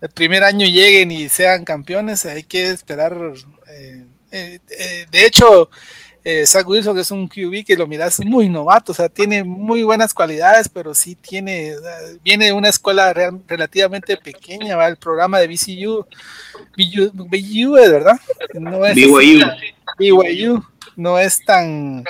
el 0.00 0.08
primer 0.10 0.44
año 0.44 0.66
lleguen 0.66 1.10
y 1.10 1.28
sean 1.28 1.64
campeones. 1.64 2.24
Hay 2.26 2.44
que 2.44 2.70
esperar. 2.70 3.16
eh, 3.68 4.06
eh, 4.30 4.60
eh, 4.70 5.06
de 5.10 5.26
hecho, 5.26 5.68
eh, 6.28 6.44
Zach 6.44 6.66
Wilson 6.66 6.96
que 6.96 7.02
es 7.02 7.10
un 7.12 7.28
QB 7.28 7.64
que 7.64 7.76
lo 7.76 7.86
miras 7.86 8.18
muy 8.24 8.48
novato, 8.48 8.90
o 8.90 8.94
sea, 8.94 9.08
tiene 9.08 9.44
muy 9.44 9.84
buenas 9.84 10.12
cualidades, 10.12 10.68
pero 10.68 10.92
sí 10.92 11.14
tiene, 11.14 11.76
sea, 11.78 11.92
viene 12.24 12.46
de 12.46 12.52
una 12.52 12.68
escuela 12.68 13.12
real- 13.12 13.40
relativamente 13.46 14.16
pequeña, 14.16 14.74
¿va? 14.74 14.88
el 14.88 14.96
programa 14.96 15.38
de 15.38 15.46
BCU, 15.46 16.04
BU, 16.76 17.12
BU, 17.14 17.76
es 17.76 17.90
verdad, 17.92 18.18
no 18.54 18.84
es 18.84 18.94
BYU. 18.96 19.40
BYU, 19.98 20.64
no 20.96 21.18
es 21.18 21.44
tan 21.44 22.04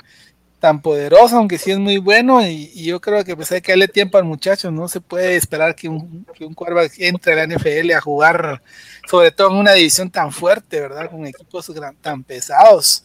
tan 0.59 0.81
poderoso, 0.81 1.37
aunque 1.37 1.59
sí 1.59 1.71
es 1.71 1.79
muy 1.79 1.99
bueno, 1.99 2.41
y, 2.45 2.71
y 2.75 2.85
yo 2.87 2.99
creo 2.99 3.23
que 3.23 3.37
pues 3.37 3.53
hay 3.53 3.61
que 3.61 3.73
darle 3.73 3.89
tiempo 3.89 4.17
al 4.17 4.25
muchacho, 4.25 4.71
no 4.71 4.89
se 4.89 5.03
puede 5.03 5.37
esperar 5.37 5.77
que 5.77 5.91
un, 5.91 6.25
que 6.35 6.47
un 6.47 6.55
quarterback 6.55 6.93
entre 7.01 7.35
a 7.35 7.37
la 7.37 7.55
NFL 7.55 7.93
a 7.93 8.01
jugar, 8.01 8.63
sobre 9.09 9.31
todo 9.31 9.51
en 9.51 9.57
una 9.59 9.75
división 9.75 10.11
tan 10.11 10.33
fuerte, 10.33 10.81
¿verdad? 10.81 11.11
Con 11.11 11.27
equipos 11.27 11.69
gran- 11.71 11.95
tan 11.97 12.25
pesados, 12.25 13.05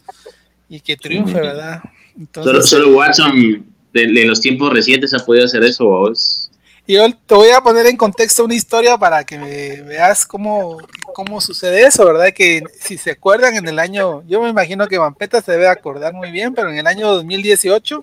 y 0.72 0.80
que 0.80 0.96
triunfe, 0.96 1.38
¿verdad? 1.38 1.82
Solo, 1.82 1.94
Entonces, 2.18 2.70
solo 2.70 2.96
Watson 2.96 3.66
de, 3.92 4.06
de 4.06 4.24
los 4.24 4.40
tiempos 4.40 4.72
recientes 4.72 5.12
ha 5.12 5.18
podido 5.18 5.44
hacer 5.44 5.62
eso. 5.64 5.84
vos. 5.84 6.50
y 6.86 6.94
yo 6.94 7.06
te 7.26 7.34
voy 7.34 7.50
a 7.50 7.60
poner 7.60 7.84
en 7.84 7.96
contexto 7.98 8.42
una 8.42 8.54
historia 8.54 8.96
para 8.96 9.22
que 9.22 9.36
me 9.36 9.82
veas 9.82 10.24
cómo, 10.24 10.78
cómo 11.12 11.42
sucede 11.42 11.86
eso, 11.86 12.06
¿verdad? 12.06 12.32
Que 12.34 12.62
si 12.80 12.96
se 12.96 13.10
acuerdan 13.10 13.54
en 13.54 13.68
el 13.68 13.78
año, 13.78 14.22
yo 14.26 14.40
me 14.40 14.48
imagino 14.48 14.88
que 14.88 14.96
Vampeta 14.96 15.42
se 15.42 15.52
debe 15.52 15.68
acordar 15.68 16.14
muy 16.14 16.30
bien, 16.30 16.54
pero 16.54 16.70
en 16.70 16.78
el 16.78 16.86
año 16.86 17.12
2018 17.12 18.00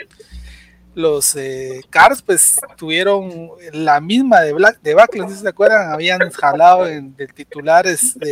los 0.94 1.36
eh, 1.38 1.82
Cars 1.90 2.22
pues 2.22 2.60
tuvieron 2.78 3.50
la 3.74 4.00
misma 4.00 4.42
de 4.42 4.54
Black 4.54 4.80
de 4.82 4.94
Backlund, 4.94 5.24
no 5.24 5.30
sé 5.30 5.38
si 5.38 5.42
se 5.42 5.50
acuerdan, 5.50 5.92
habían 5.92 6.30
jalado 6.30 6.86
en, 6.86 7.16
de 7.16 7.26
titulares 7.28 8.14
de, 8.20 8.30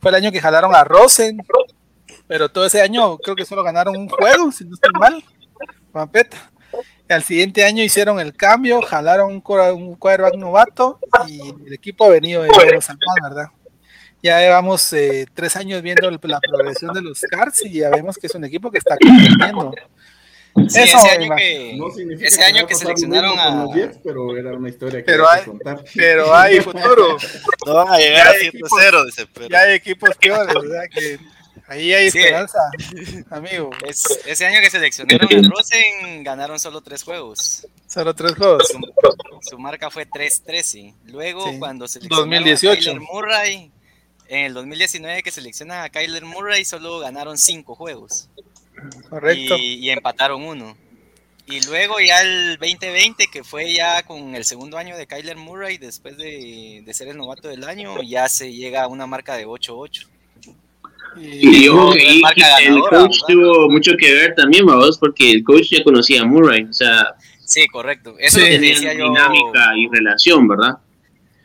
fue 0.00 0.10
el 0.10 0.14
año 0.14 0.32
que 0.32 0.40
jalaron 0.40 0.74
a 0.74 0.84
Rosen, 0.84 1.38
pero 2.28 2.48
todo 2.48 2.66
ese 2.66 2.80
año 2.82 3.18
creo 3.18 3.36
que 3.36 3.44
solo 3.44 3.62
ganaron 3.62 3.96
un 3.96 4.08
juego, 4.08 4.50
si 4.52 4.64
no 4.64 4.74
estoy 4.74 4.92
mal, 4.98 5.22
Vampeta. 5.92 6.50
Y 7.08 7.12
al 7.12 7.22
siguiente 7.22 7.64
año 7.64 7.82
hicieron 7.84 8.18
el 8.20 8.34
cambio, 8.36 8.82
jalaron 8.82 9.28
un, 9.32 9.42
un 9.74 9.94
quarterback 9.96 10.34
novato 10.34 10.98
y 11.28 11.40
el 11.66 11.72
equipo 11.72 12.04
ha 12.04 12.08
venido 12.08 12.42
de 12.42 12.48
más, 12.48 12.88
¿verdad? 13.22 13.46
Ya 14.22 14.40
llevamos 14.40 14.92
eh, 14.92 15.26
tres 15.32 15.54
años 15.56 15.82
viendo 15.82 16.08
el- 16.08 16.18
la 16.22 16.40
progresión 16.40 16.92
de 16.92 17.02
los 17.02 17.20
Cards 17.20 17.64
y 17.64 17.74
ya 17.74 17.90
vemos 17.90 18.16
que 18.16 18.26
es 18.26 18.34
un 18.34 18.44
equipo 18.44 18.70
que 18.72 18.78
está 18.78 18.96
compitiendo. 18.96 19.72
Sí, 20.68 20.80
Eso 20.80 20.96
ese 20.98 21.10
año 21.10 21.36
que, 21.36 21.74
No 21.76 21.88
ese 22.24 22.40
va 22.40 22.46
año 22.48 22.64
a 22.64 22.66
que 22.66 22.74
seleccionaron 22.74 23.38
a. 23.38 23.64
los 23.64 23.74
Jets, 23.74 23.98
pero 24.02 24.36
era 24.36 24.52
una 24.54 24.68
historia 24.70 25.00
que 25.00 25.04
Pero 25.04 25.28
hay 25.28 25.40
que 25.42 25.50
contar. 25.50 25.84
Pero 25.94 26.34
hay 26.34 26.60
futuro, 26.62 27.16
No 27.66 27.74
van 27.74 27.92
a 27.92 27.98
llegar 27.98 28.26
a 28.28 28.30
hay 28.30 28.50
7-0, 28.50 29.04
dice, 29.04 29.26
pero 29.32 29.48
ya 29.48 29.60
hay 29.60 29.74
equipos 29.74 30.10
peores, 30.16 30.54
¿verdad? 30.54 30.84
Que 30.90 31.18
ahí 31.68 31.92
hay 31.92 32.10
Sí. 32.10 32.18
esperanza, 32.18 32.58
amigo. 33.30 33.70
Es, 33.86 34.02
ese 34.26 34.46
año 34.46 34.60
que 34.60 34.70
seleccionaron 34.70 35.28
a 35.44 35.48
Rosen 35.48 36.24
ganaron 36.24 36.58
solo 36.58 36.80
tres 36.80 37.02
juegos. 37.02 37.66
Solo 37.86 38.14
tres 38.14 38.34
juegos. 38.34 38.68
Su, 38.68 38.78
su 39.50 39.58
marca 39.58 39.90
fue 39.90 40.06
3-13. 40.08 40.94
Luego, 41.06 41.50
Sí. 41.50 41.58
cuando 41.58 41.86
seleccionaron 41.88 42.30
2018. 42.30 42.70
a 42.70 42.76
Kyler 42.94 43.00
Murray, 43.00 43.70
en 44.28 44.44
el 44.46 44.54
2019 44.54 45.22
que 45.22 45.30
seleccionan 45.30 45.84
a 45.84 45.88
Kyler 45.90 46.24
Murray, 46.24 46.64
solo 46.64 46.98
ganaron 46.98 47.38
cinco 47.38 47.74
juegos. 47.74 48.28
Correcto. 49.08 49.56
Y, 49.56 49.74
y 49.86 49.90
empataron 49.90 50.42
uno. 50.42 50.76
Y 51.48 51.64
luego 51.64 52.00
ya 52.00 52.22
el 52.22 52.56
2020, 52.58 53.28
que 53.28 53.44
fue 53.44 53.72
ya 53.72 54.02
con 54.02 54.34
el 54.34 54.44
segundo 54.44 54.78
año 54.78 54.96
de 54.96 55.06
Kyler 55.06 55.36
Murray, 55.36 55.78
después 55.78 56.16
de, 56.16 56.82
de 56.84 56.94
ser 56.94 57.06
el 57.06 57.16
novato 57.16 57.46
del 57.46 57.62
año, 57.62 58.02
ya 58.02 58.28
se 58.28 58.52
llega 58.52 58.82
a 58.82 58.88
una 58.88 59.06
marca 59.06 59.36
de 59.36 59.46
8-8. 59.46 60.08
Y- 61.20 61.64
Y 61.64 61.68
ojo 61.68 61.92
que 61.92 62.02
ahí 62.02 62.20
el 62.66 62.80
coach 62.80 62.90
¿verdad? 62.92 63.08
tuvo 63.28 63.70
mucho 63.70 63.92
que 63.98 64.12
ver 64.12 64.34
también, 64.34 64.66
vamos, 64.66 64.98
porque 64.98 65.30
el 65.30 65.44
coach 65.44 65.70
ya 65.70 65.82
conocía 65.84 66.22
a 66.22 66.24
Murray, 66.24 66.64
o 66.64 66.72
sea, 66.72 67.14
Sí, 67.44 67.66
correcto. 67.68 68.16
Eso 68.18 68.38
es 68.40 68.42
lo 68.44 68.48
que 68.48 68.50
le 68.50 68.58
tenían 68.58 68.74
decía 68.74 68.94
yo. 68.94 69.08
dinámica 69.08 69.70
y 69.76 69.88
relación, 69.88 70.48
¿verdad? 70.48 70.78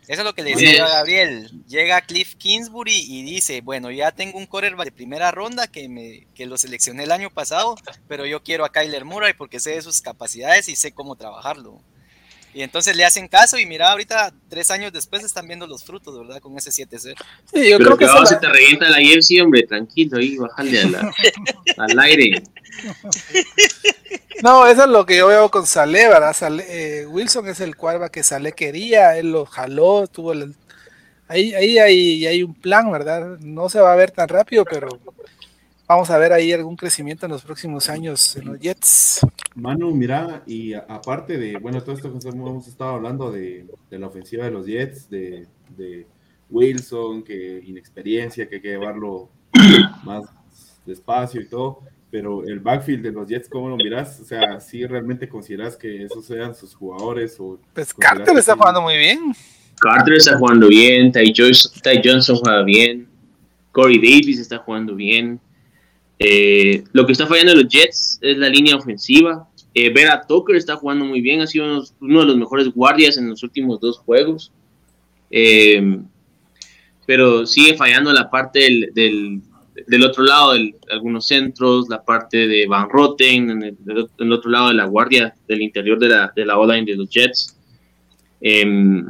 Eso 0.07 0.21
es 0.21 0.25
lo 0.25 0.33
que 0.33 0.41
le 0.41 0.49
decía 0.51 0.71
Sí. 0.71 0.77
yo 0.77 0.85
a 0.85 0.89
Gabriel. 0.89 1.51
Llega 1.67 2.01
Cliff 2.01 2.35
Kingsbury 2.35 3.05
y 3.07 3.23
dice, 3.23 3.61
bueno, 3.61 3.91
ya 3.91 4.11
tengo 4.11 4.37
un 4.39 4.45
quarterback 4.47 4.85
de 4.85 4.91
primera 4.91 5.31
ronda 5.31 5.67
que, 5.67 5.87
me, 5.87 6.25
que 6.33 6.47
lo 6.47 6.57
seleccioné 6.57 7.03
el 7.03 7.11
año 7.11 7.29
pasado, 7.29 7.75
pero 8.07 8.25
yo 8.25 8.41
quiero 8.43 8.65
a 8.65 8.71
Kyler 8.71 9.05
Murray 9.05 9.33
porque 9.37 9.59
sé 9.59 9.71
de 9.75 9.81
sus 9.83 10.01
capacidades 10.01 10.67
y 10.69 10.75
sé 10.75 10.91
cómo 10.91 11.15
trabajarlo. 11.15 11.79
Y 12.53 12.63
entonces 12.63 12.95
le 12.97 13.05
hacen 13.05 13.27
caso 13.29 13.57
y 13.57 13.65
mira, 13.65 13.91
ahorita, 13.91 14.33
tres 14.49 14.69
años 14.71 14.91
después, 14.91 15.23
están 15.23 15.47
viendo 15.47 15.65
los 15.67 15.83
frutos, 15.85 16.19
¿verdad? 16.19 16.41
Con 16.41 16.57
ese 16.57 16.69
7-0. 16.69 16.99
Sí, 16.99 17.69
yo 17.69 17.77
Pero 17.77 17.77
creo 17.77 17.97
que 17.97 18.05
vamos, 18.05 18.23
la- 18.23 18.27
se 18.27 18.35
te 18.41 18.49
revienta 18.49 18.89
la 18.89 18.97
jersey, 18.97 19.39
hombre, 19.39 19.63
tranquilo 19.63 20.17
ahí, 20.17 20.35
bájale 20.37 20.81
a 20.81 20.85
la- 20.87 21.13
al 21.77 21.99
aire. 21.99 22.43
No, 24.43 24.65
eso 24.67 24.83
es 24.83 24.89
lo 24.89 25.05
que 25.05 25.17
yo 25.17 25.27
veo 25.27 25.49
con 25.51 25.65
Saleh, 25.67 26.07
¿verdad? 26.07 26.33
Saleh, 26.33 26.65
eh, 26.67 27.05
Wilson 27.07 27.47
es 27.47 27.59
el 27.59 27.75
quarterback 27.75 28.11
que 28.11 28.23
Saleh 28.23 28.53
quería, 28.53 29.17
él 29.17 29.31
lo 29.31 29.45
jaló, 29.45 30.07
tuvo 30.07 30.33
el... 30.33 30.55
Ahí, 31.27 31.53
ahí 31.53 31.79
hay, 31.79 32.27
hay 32.27 32.43
un 32.43 32.53
plan, 32.53 32.91
¿verdad? 32.91 33.37
No 33.39 33.69
se 33.69 33.79
va 33.79 33.93
a 33.93 33.95
ver 33.95 34.11
tan 34.11 34.27
rápido, 34.27 34.65
pero 34.65 34.89
vamos 35.91 36.09
a 36.09 36.17
ver 36.17 36.31
ahí 36.33 36.51
algún 36.53 36.75
crecimiento 36.75 37.25
en 37.25 37.31
los 37.33 37.43
próximos 37.43 37.89
años 37.89 38.35
en 38.37 38.45
los 38.45 38.59
Jets. 38.59 39.19
Manu, 39.55 39.93
mira, 39.93 40.41
y 40.47 40.73
aparte 40.73 41.37
de, 41.37 41.57
bueno, 41.57 41.81
todo 41.83 41.95
esto 41.95 42.11
que 42.17 42.27
hemos 42.29 42.67
estado 42.67 42.91
hablando 42.95 43.31
de, 43.31 43.65
de 43.89 43.99
la 43.99 44.07
ofensiva 44.07 44.45
de 44.45 44.51
los 44.51 44.65
Jets, 44.65 45.09
de, 45.09 45.47
de 45.77 46.07
Wilson, 46.49 47.23
que 47.23 47.61
inexperiencia, 47.65 48.47
que 48.47 48.55
hay 48.55 48.61
que 48.61 48.69
llevarlo 48.69 49.29
más 50.03 50.23
despacio 50.85 51.41
y 51.41 51.47
todo, 51.47 51.79
pero 52.09 52.43
el 52.43 52.59
backfield 52.59 53.03
de 53.03 53.11
los 53.11 53.27
Jets, 53.27 53.49
¿cómo 53.49 53.69
lo 53.69 53.75
miras? 53.77 54.19
O 54.19 54.25
sea, 54.25 54.59
¿sí 54.59 54.85
realmente 54.85 55.27
consideras 55.29 55.75
que 55.77 56.03
esos 56.03 56.25
sean 56.25 56.55
sus 56.55 56.73
jugadores? 56.73 57.37
O 57.39 57.59
Pues 57.73 57.93
Carter 57.93 58.37
está 58.37 58.55
jugando 58.55 58.81
muy 58.81 58.97
bien. 58.97 59.33
Carter 59.79 60.13
está 60.15 60.37
jugando 60.37 60.67
bien, 60.67 61.11
Ty, 61.11 61.33
Joyce- 61.33 61.81
Ty 61.81 62.01
Johnson 62.07 62.37
juega 62.37 62.63
bien, 62.63 63.07
Corey 63.71 63.97
Davis 63.97 64.39
está 64.39 64.57
jugando 64.59 64.95
bien. 64.95 65.39
Eh, 66.23 66.83
lo 66.93 67.07
que 67.07 67.13
está 67.13 67.25
fallando 67.25 67.55
los 67.55 67.67
Jets 67.67 68.19
es 68.21 68.37
la 68.37 68.47
línea 68.47 68.75
ofensiva. 68.75 69.47
Eh, 69.73 69.91
Vera 69.91 70.21
Tucker 70.27 70.55
está 70.55 70.75
jugando 70.75 71.03
muy 71.03 71.19
bien, 71.19 71.41
ha 71.41 71.47
sido 71.47 71.83
uno, 71.99 72.19
de 72.19 72.25
los 72.27 72.37
mejores 72.37 72.71
guardias 72.71 73.17
en 73.17 73.27
los 73.27 73.41
últimos 73.41 73.79
dos 73.79 73.97
juegos. 73.97 74.51
Eh, 75.31 75.99
pero 77.07 77.47
sigue 77.47 77.75
fallando 77.75 78.13
la 78.13 78.29
parte 78.29 78.59
del, 78.59 79.41
del, 79.87 80.03
otro 80.03 80.23
lado, 80.23 80.53
de 80.53 80.75
algunos 80.91 81.25
centros, 81.25 81.89
la 81.89 82.03
parte 82.03 82.47
de 82.47 82.67
Van 82.67 82.87
Roten, 82.87 83.49
en 83.49 83.63
el, 83.63 84.31
otro 84.31 84.51
lado 84.51 84.67
de 84.67 84.75
la 84.75 84.85
guardia, 84.85 85.33
del 85.47 85.63
interior 85.63 85.97
de 85.97 86.09
la, 86.09 86.31
de 86.35 86.45
la 86.45 86.59
O-line 86.59 86.85
de 86.85 86.97
los 86.97 87.09
Jets. 87.09 87.57
Em, 88.41 89.07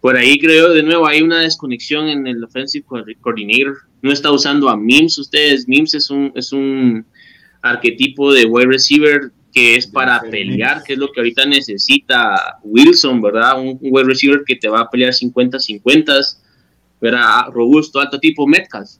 por 0.00 0.16
ahí 0.16 0.38
creo, 0.38 0.72
de 0.72 0.82
nuevo, 0.82 1.06
hay 1.06 1.22
una 1.22 1.40
desconexión 1.40 2.08
en 2.08 2.26
el 2.26 2.42
Offensive 2.44 2.84
Co- 2.86 3.04
Coordinator. 3.20 3.76
No 4.02 4.12
está 4.12 4.30
usando 4.30 4.68
a 4.68 4.76
Mims 4.76 5.18
ustedes. 5.18 5.66
Mims 5.66 5.94
es 5.94 6.10
un, 6.10 6.32
es 6.34 6.52
un 6.52 7.04
arquetipo 7.62 8.32
de 8.32 8.44
wide 8.44 8.66
receiver 8.66 9.32
que 9.52 9.74
es 9.76 9.86
para 9.86 10.20
pelear, 10.20 10.82
que 10.84 10.92
es 10.92 10.98
lo 10.98 11.10
que 11.10 11.20
ahorita 11.20 11.46
necesita 11.46 12.58
Wilson, 12.62 13.22
¿verdad? 13.22 13.58
Un, 13.60 13.68
un 13.68 13.78
wide 13.80 14.04
receiver 14.04 14.42
que 14.46 14.56
te 14.56 14.68
va 14.68 14.80
a 14.80 14.90
pelear 14.90 15.12
50-50, 15.12 16.36
¿verdad? 17.00 17.46
Robusto, 17.52 17.98
alto 17.98 18.18
tipo 18.20 18.46
Metcalf. 18.46 18.90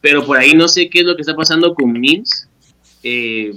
Pero 0.00 0.26
por 0.26 0.36
ahí 0.38 0.54
no 0.54 0.66
sé 0.68 0.90
qué 0.90 1.00
es 1.00 1.04
lo 1.06 1.14
que 1.14 1.22
está 1.22 1.34
pasando 1.36 1.72
con 1.74 1.92
Mims. 1.92 2.48
Eh, 3.02 3.54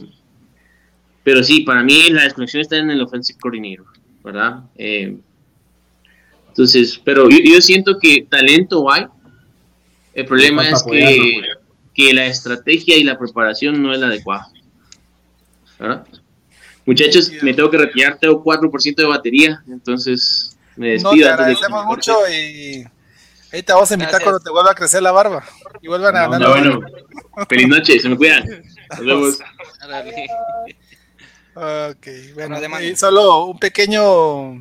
pero 1.24 1.44
sí, 1.44 1.62
para 1.62 1.84
mí 1.84 2.10
la 2.12 2.24
desconexión 2.24 2.62
está 2.62 2.78
en 2.78 2.92
el 2.92 3.02
offensive 3.02 3.40
coordinator, 3.40 3.88
¿verdad? 4.24 4.64
Eh, 4.78 5.18
entonces, 6.50 7.00
pero 7.04 7.30
yo, 7.30 7.38
yo 7.44 7.62
siento 7.62 7.98
que 8.00 8.26
talento 8.30 8.92
hay. 8.92 9.06
El 10.14 10.26
problema 10.26 10.68
es 10.68 10.84
que, 10.84 11.42
que 11.94 12.14
la 12.14 12.26
estrategia 12.26 12.98
y 12.98 13.04
la 13.04 13.18
preparación 13.18 13.82
no 13.82 13.94
es 13.94 14.00
la 14.00 14.08
adecuada. 14.08 14.48
¿verdad? 15.80 16.06
Muchachos, 16.86 17.32
me 17.42 17.54
tengo 17.54 17.70
que 17.70 17.78
retirar, 17.78 18.18
tengo 18.18 18.44
4% 18.44 18.96
de 18.96 19.06
batería, 19.06 19.64
entonces 19.70 20.58
me 20.76 20.98
No, 20.98 21.12
despido. 21.12 21.12
te 21.12 21.18
de 21.18 21.24
que 21.24 21.30
agradecemos 21.30 21.86
me 21.86 21.90
mucho 21.90 22.14
y 22.30 22.84
ahí 23.52 23.64
te 23.64 23.72
vamos 23.74 23.90
a 23.92 23.94
invitar 23.94 24.12
Gracias. 24.14 24.24
cuando 24.24 24.40
te 24.40 24.50
vuelva 24.50 24.72
a 24.72 24.76
crecer 24.76 25.02
la 25.04 25.12
barba 25.12 25.44
y 25.82 25.88
vuelvan 25.88 26.16
a 26.18 26.26
No, 26.26 26.32
ganar. 26.32 26.48
Ya, 26.48 26.62
bueno, 26.62 26.88
feliz 27.48 27.68
noche, 27.68 28.00
se 28.00 28.10
me 28.10 28.18
cuidan. 28.18 28.44
Nos 28.90 29.06
vemos. 29.06 29.40
Ok, 31.56 32.08
bueno, 32.36 32.58
y 32.82 32.96
solo 32.96 33.46
un 33.46 33.60
pequeño, 33.60 34.60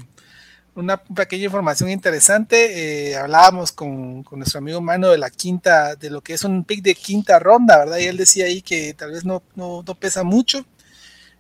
una 0.79 0.97
pequeña 0.97 1.45
información 1.45 1.91
interesante. 1.91 3.11
eh, 3.11 3.17
hablábamos 3.17 3.73
con, 3.73 4.23
con 4.23 4.39
nuestro 4.39 4.59
amigo 4.59 4.81
Mano 4.81 5.11
de 5.11 5.19
la 5.19 5.31
quinta, 5.31 5.97
de 5.97 6.11
lo 6.11 6.21
que 6.23 6.35
es 6.35 6.45
un 6.45 6.65
pick 6.65 6.83
de 6.83 6.95
quinta 6.95 7.39
ronda, 7.39 7.79
¿verdad? 7.79 7.99
Y 7.99 8.05
él 8.05 8.17
decía 8.17 8.47
ahí 8.47 8.63
que 8.63 8.95
tal 8.95 9.13
vez 9.13 9.25
no, 9.25 9.43
no, 9.57 9.83
no 9.87 9.95
pesa 9.95 10.23
mucho. 10.23 10.65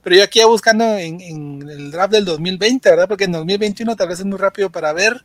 Pero 0.03 0.17
yo 0.17 0.25
aquí 0.25 0.43
buscando 0.45 0.85
en, 0.99 1.21
en 1.21 1.69
el 1.69 1.91
draft 1.91 2.13
del 2.13 2.25
2020, 2.25 2.89
¿verdad? 2.91 3.09
Porque 3.09 3.25
en 3.25 3.33
2021 3.33 3.97
tal 3.97 4.09
vez 4.09 4.21
es 4.21 4.25
muy 4.27 4.39
rápido 4.39 4.71
para 4.71 4.93
ver. 4.93 5.25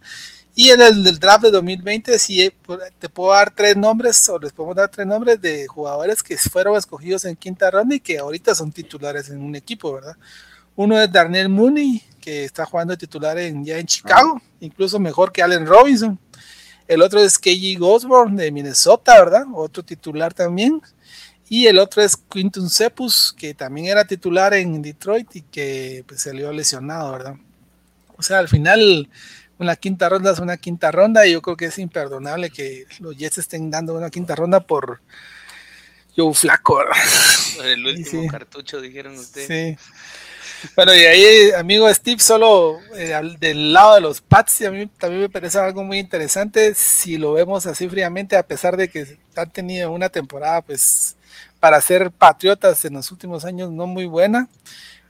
Y 0.56 0.70
en 0.72 0.82
el 0.82 1.04
del 1.04 1.20
draft 1.20 1.44
de 1.46 1.52
2020 1.52 2.20
sí 2.20 2.42
eh, 2.42 2.54
te 3.00 3.10
puedo 3.10 3.32
dar 3.34 3.52
tres 3.56 3.76
nombres, 3.78 4.28
o 4.30 4.40
les 4.40 4.52
podemos 4.54 4.76
dar 4.76 4.90
tres 4.90 5.08
nombres 5.08 5.42
de 5.42 5.68
jugadores 5.68 6.22
que 6.24 6.38
fueron 6.38 6.78
escogidos 6.78 7.26
en 7.26 7.36
quinta 7.36 7.72
ronda 7.72 7.96
y 7.96 8.00
que 8.00 8.20
ahorita 8.20 8.56
son 8.56 8.72
titulares 8.72 9.30
en 9.30 9.42
un 9.42 9.56
equipo, 9.56 9.94
¿verdad? 9.94 10.16
Uno 10.76 11.00
es 11.02 11.12
Darnell 11.12 11.50
Mooney, 11.50 12.02
que 12.20 12.46
está 12.46 12.66
jugando 12.66 12.94
de 12.94 12.98
titular 12.98 13.38
en, 13.38 13.64
ya 13.64 13.78
en 13.78 13.86
Chicago, 13.86 14.42
incluso 14.60 15.00
mejor 15.00 15.32
que 15.32 15.44
Allen 15.44 15.66
Robinson. 15.66 16.20
El 16.88 17.02
otro 17.02 17.20
es 17.22 17.38
KG 17.40 17.82
Osborne 17.82 18.42
de 18.42 18.52
Minnesota, 18.52 19.18
¿verdad? 19.20 19.46
Otro 19.54 19.84
titular 19.84 20.34
también. 20.34 20.82
Y 21.50 21.68
el 21.68 21.78
otro 21.78 22.02
es 22.02 22.18
Quinton 22.18 22.70
Cepus, 22.70 23.34
que 23.38 23.54
también 23.54 23.88
era 23.88 24.06
titular 24.06 24.54
en 24.54 24.82
Detroit 24.82 25.36
y 25.36 25.42
que 25.44 26.04
pues, 26.08 26.22
salió 26.22 26.52
lesionado, 26.52 27.12
¿verdad? 27.12 27.36
O 28.18 28.24
sea, 28.24 28.40
al 28.40 28.48
final 28.48 29.10
una 29.60 29.76
quinta 29.76 30.10
ronda 30.10 30.32
es 30.32 30.40
una 30.40 30.58
quinta 30.58 30.92
ronda 30.92 31.28
y 31.28 31.34
yo 31.34 31.42
creo 31.42 31.56
que 31.56 31.66
es 31.66 31.78
imperdonable 31.78 32.50
que 32.50 32.86
los 33.00 33.16
Jets 33.16 33.38
estén 33.38 33.70
dando 33.70 33.94
una 33.94 34.10
quinta 34.10 34.36
ronda 34.36 34.62
por 34.62 35.02
Joe 36.18 36.34
Flaco, 36.34 36.78
¿verdad? 36.78 36.96
Por 37.58 37.66
el 37.68 37.86
último 37.86 38.22
Sí. 38.24 38.28
cartucho, 38.28 38.82
dijeron 38.82 39.18
ustedes. 39.18 39.48
Sí. 39.48 39.86
Bueno, 40.76 40.94
y 40.96 41.00
ahí, 41.00 41.52
amigo 41.58 41.92
Steve, 41.94 42.20
solo 42.22 42.80
eh, 42.96 43.14
al- 43.14 43.38
del 43.40 43.74
lado 43.74 43.96
de 43.96 44.02
los 44.02 44.22
Pats, 44.22 44.62
y 44.62 44.66
a 44.66 44.72
mí 44.72 44.88
también 44.98 45.22
me 45.24 45.30
parece 45.30 45.58
algo 45.60 45.84
muy 45.84 46.00
interesante 46.00 46.74
si 46.74 47.18
lo 47.18 47.34
vemos 47.34 47.66
así 47.66 47.88
fríamente, 47.90 48.36
a 48.38 48.44
pesar 48.48 48.78
de 48.78 48.88
que 48.90 49.18
han 49.36 49.52
tenido 49.52 49.92
una 49.92 50.10
temporada, 50.10 50.62
pues, 50.62 51.16
para 51.60 51.80
ser 51.82 52.12
patriotas 52.12 52.84
en 52.86 52.94
los 52.94 53.12
últimos 53.12 53.46
años 53.46 53.72
no 53.72 53.88
muy 53.88 54.06
buena, 54.06 54.48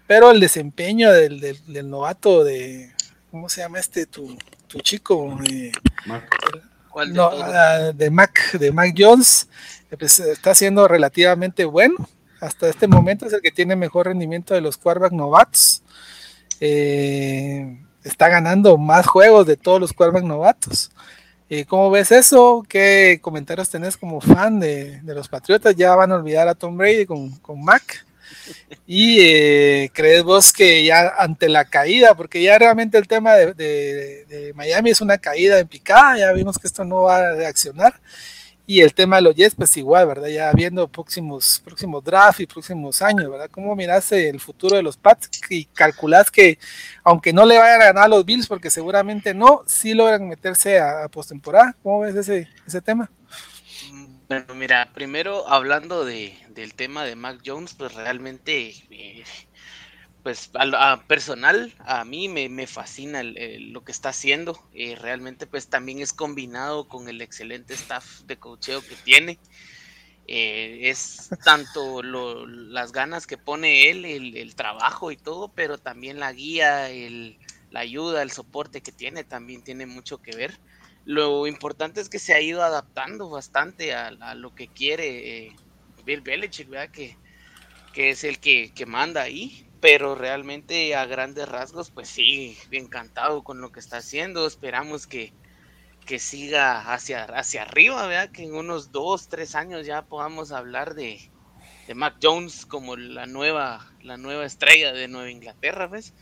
pero 0.08 0.32
el 0.32 0.39
desempeño 0.39 1.12
del, 1.12 1.39
del- 1.39 1.74
del 1.74 1.89
novato 1.89 2.43
de, 2.43 2.91
¿cómo 3.32 3.47
se 3.49 3.62
llama 3.62 3.80
este, 3.80 4.06
tu, 4.06 4.38
tu 4.68 4.80
chico? 4.80 5.38
Eh. 5.49 5.72
¿Cuál 6.89 7.10
de 7.10 7.14
no, 7.16 7.30
ah, 7.32 7.91
de 7.93 8.10
Mac, 8.12 8.54
de 8.54 8.72
Mac 8.72 8.93
Jones, 8.97 9.47
eh, 9.91 9.97
pues, 9.97 10.20
está 10.20 10.54
siendo 10.56 10.88
relativamente 10.88 11.66
bueno. 11.66 12.10
Hasta 12.43 12.67
este 12.67 12.87
momento 12.87 13.25
es 13.25 13.31
el 13.31 13.41
que 13.41 13.51
tiene 13.51 13.77
mejor 13.77 14.07
rendimiento 14.07 14.53
de 14.53 14.59
los 14.59 14.75
quarterback 14.75 15.13
novatos. 15.13 15.81
Eh, 16.59 17.79
está 18.03 18.27
ganando 18.27 18.77
más 18.77 19.07
juegos 19.07 19.47
de 19.47 19.55
todos 19.55 19.79
los 19.79 19.93
quarterback 19.93 20.25
novatos. 20.25 20.91
Eh, 21.49 21.63
¿Cómo 21.63 21.89
ves 21.89 22.11
eso? 22.11 22.65
¿Qué 22.67 23.19
comentarios 23.21 23.69
tenés 23.69 23.95
como 23.95 24.19
fan 24.19 24.59
de, 24.59 24.99
los 25.05 25.29
Patriotas? 25.29 25.73
Ya 25.77 25.95
van 25.95 26.11
a 26.11 26.15
olvidar 26.15 26.49
a 26.49 26.55
Tom 26.55 26.75
Brady 26.75 27.05
con, 27.05 27.39
Mac. 27.63 28.05
¿Y 28.85 29.21
eh, 29.21 29.89
crees 29.93 30.23
vos 30.23 30.51
que 30.51 30.83
ya 30.83 31.13
ante 31.17 31.47
la 31.47 31.63
caída, 31.63 32.13
porque 32.13 32.43
ya 32.43 32.59
realmente 32.59 32.97
el 32.97 33.07
tema 33.07 33.35
de 33.35 34.51
Miami 34.53 34.89
es 34.89 34.99
una 34.99 35.17
caída 35.17 35.59
en 35.59 35.67
picada, 35.69 36.17
ya 36.17 36.33
vimos 36.33 36.59
que 36.59 36.67
esto 36.67 36.83
no 36.83 37.03
va 37.03 37.17
a 37.19 37.35
reaccionar, 37.35 38.01
y 38.66 38.82
el 38.82 38.93
tema 38.93 39.18
de 39.18 39.24
los 39.24 39.36
Jets, 39.36 39.55
pues 39.55 39.76
igual, 39.76 40.07
¿verdad? 40.07 40.28
Ya 40.30 40.51
viendo 40.53 40.88
próximos, 40.88 41.61
próximos 41.64 42.03
draft 42.03 42.39
y 42.39 42.47
próximos 42.47 43.01
años, 43.01 43.30
¿verdad? 43.30 43.49
¿Cómo 43.51 43.76
miras 43.76 44.11
el 44.14 44.39
futuro 44.39 44.78
de 44.78 44.84
los 44.84 44.95
Pats 44.95 45.30
y 45.49 45.66
calculás 45.66 46.32
que, 46.32 46.57
aunque 47.03 47.34
no 47.34 47.45
le 47.45 47.57
vayan 47.57 47.82
a 47.82 47.86
ganar 47.86 48.03
a 48.05 48.07
los 48.07 48.26
Bills, 48.26 48.47
porque 48.47 48.70
seguramente 48.70 49.34
no, 49.34 49.64
sí 49.66 49.93
logran 49.93 50.30
meterse 50.30 50.80
a, 50.80 51.09
postemporada? 51.09 51.76
¿Cómo 51.84 52.01
ves 52.01 52.16
ese, 52.16 52.47
ese 52.66 52.82
tema? 52.82 53.09
Bueno, 54.30 54.55
mira, 54.55 54.89
primero 54.93 55.47
hablando 55.49 56.05
de, 56.05 56.34
del 56.49 56.74
tema 56.74 57.03
de 57.03 57.16
Mac 57.18 57.41
Jones, 57.45 57.74
pues 57.74 57.93
realmente, 57.93 58.74
eh, 58.89 59.24
pues 60.24 60.49
a, 60.55 61.05
personal, 61.07 61.76
a 61.80 62.05
mí 62.05 62.30
me, 62.30 62.49
me 62.49 62.67
fascina 62.67 63.19
el- 63.21 63.38
el- 63.38 63.71
lo 63.74 63.84
que 63.84 63.91
está 63.91 64.09
haciendo. 64.09 64.59
eh, 64.74 64.95
realmente, 64.95 65.47
pues 65.47 65.69
también 65.69 65.99
es 66.01 66.13
combinado 66.13 66.88
con 66.88 67.09
el 67.09 67.21
excelente 67.21 67.74
staff 67.76 68.21
de 68.24 68.38
cocheo 68.39 68.86
que 68.86 68.97
tiene. 68.97 69.41
Eh, 70.26 70.89
es 70.89 71.34
tanto 71.43 72.03
lo- 72.03 72.47
las 72.47 72.91
ganas 72.93 73.28
que 73.28 73.38
pone 73.38 73.89
él, 73.89 74.05
el, 74.05 74.38
el 74.38 74.55
trabajo 74.55 75.11
y 75.11 75.17
todo, 75.17 75.53
pero 75.55 75.78
también 75.78 76.19
la 76.19 76.32
guía, 76.34 76.89
el, 76.91 77.38
la 77.69 77.82
ayuda, 77.82 78.21
el 78.24 78.32
soporte 78.32 78.82
que 78.82 78.91
tiene 78.93 79.24
también 79.26 79.63
tiene 79.63 79.86
mucho 79.86 80.19
que 80.19 80.36
ver. 80.36 80.59
Lo 81.03 81.47
importante 81.47 82.01
es 82.01 82.09
que 82.09 82.19
se 82.19 82.34
ha 82.34 82.41
ido 82.41 82.63
adaptando 82.63 83.30
bastante 83.30 83.93
a, 83.93 84.07
a 84.21 84.36
lo 84.36 84.51
que 84.53 84.69
quiere 84.71 85.47
eh, 85.47 85.59
Bill 86.05 86.21
Belichick, 86.21 86.69
¿verdad? 86.69 86.91
Que, 86.91 87.19
que 87.91 88.09
es 88.09 88.24
el 88.24 88.39
que, 88.39 88.74
que 88.74 88.86
manda 88.86 89.21
ahí, 89.21 89.72
pero 89.84 90.15
realmente 90.15 90.95
a 90.95 91.05
grandes 91.05 91.45
rasgos, 91.49 91.91
pues 91.91 92.07
sí, 92.07 92.57
encantado 92.71 93.43
con 93.43 93.59
lo 93.59 93.73
que 93.73 93.81
está 93.81 93.97
haciendo. 93.97 94.47
Esperamos 94.47 95.07
que, 95.07 95.34
que 96.05 96.19
siga 96.19 96.93
hacia, 96.93 97.25
hacia 97.25 97.63
arriba, 97.63 98.07
¿verdad? 98.07 98.31
Que 98.31 98.45
en 98.45 98.55
unos 98.55 98.93
dos, 98.93 99.27
tres 99.27 99.55
años 99.55 99.86
ya 99.86 100.05
podamos 100.05 100.53
hablar 100.53 100.95
de, 100.95 101.29
de 101.86 101.95
Mac 101.95 102.15
Jones 102.23 102.65
como 102.65 102.95
la 102.95 103.25
nueva, 103.25 103.86
la 104.01 104.15
nueva 104.15 104.45
estrella 104.45 104.93
de 104.93 105.09
Nueva 105.09 105.29
Inglaterra, 105.29 105.88
¿ves? 105.88 106.13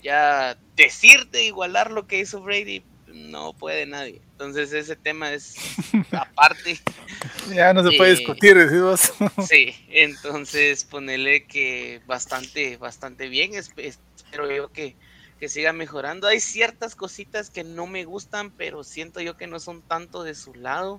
Ya 0.00 0.56
decirte 0.76 1.42
igualar 1.42 1.90
lo 1.90 2.06
que 2.06 2.20
hizo 2.20 2.40
Brady, 2.40 2.84
no 3.12 3.52
puede 3.52 3.86
nadie. 3.86 4.20
Entonces 4.32 4.72
ese 4.72 4.96
tema 4.96 5.32
es 5.32 5.54
aparte. 6.12 6.78
Ya 7.54 7.72
no 7.72 7.82
se 7.88 7.96
puede 7.96 8.12
Eh, 8.12 8.16
discutir, 8.16 8.56
decís 8.56 8.80
vos. 8.82 9.12
Sí, 9.48 9.74
entonces 9.88 10.84
ponele 10.84 11.44
que 11.46 12.00
bastante, 12.06 12.76
bastante 12.76 13.28
bien. 13.28 13.54
es- 13.54 13.70
es- 13.76 13.98
Espero 14.16 14.50
yo 14.54 14.70
que, 14.70 14.94
que 15.40 15.48
siga 15.48 15.72
mejorando. 15.72 16.26
Hay 16.26 16.38
ciertas 16.40 16.94
cositas 16.94 17.48
que 17.48 17.64
no 17.64 17.86
me 17.86 18.04
gustan, 18.04 18.50
pero 18.50 18.84
siento 18.84 19.20
yo 19.22 19.38
que 19.38 19.46
no 19.46 19.58
son 19.58 19.80
tanto 19.80 20.22
de 20.22 20.34
su 20.34 20.54
lado 20.54 20.98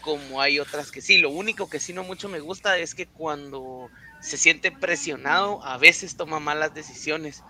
como 0.00 0.40
hay 0.42 0.58
otras 0.58 0.90
que 0.90 1.00
sí. 1.00 1.18
Lo 1.18 1.30
único 1.30 1.70
que 1.70 1.78
sí 1.78 1.92
no 1.92 2.02
mucho 2.02 2.28
me 2.28 2.40
gusta 2.40 2.76
es 2.78 2.94
que 2.96 3.06
cuando 3.06 3.88
se 4.20 4.36
siente 4.36 4.72
presionado, 4.72 5.64
a 5.64 5.78
veces 5.78 6.16
toma 6.16 6.40
malas 6.40 6.74
decisiones. 6.74 7.44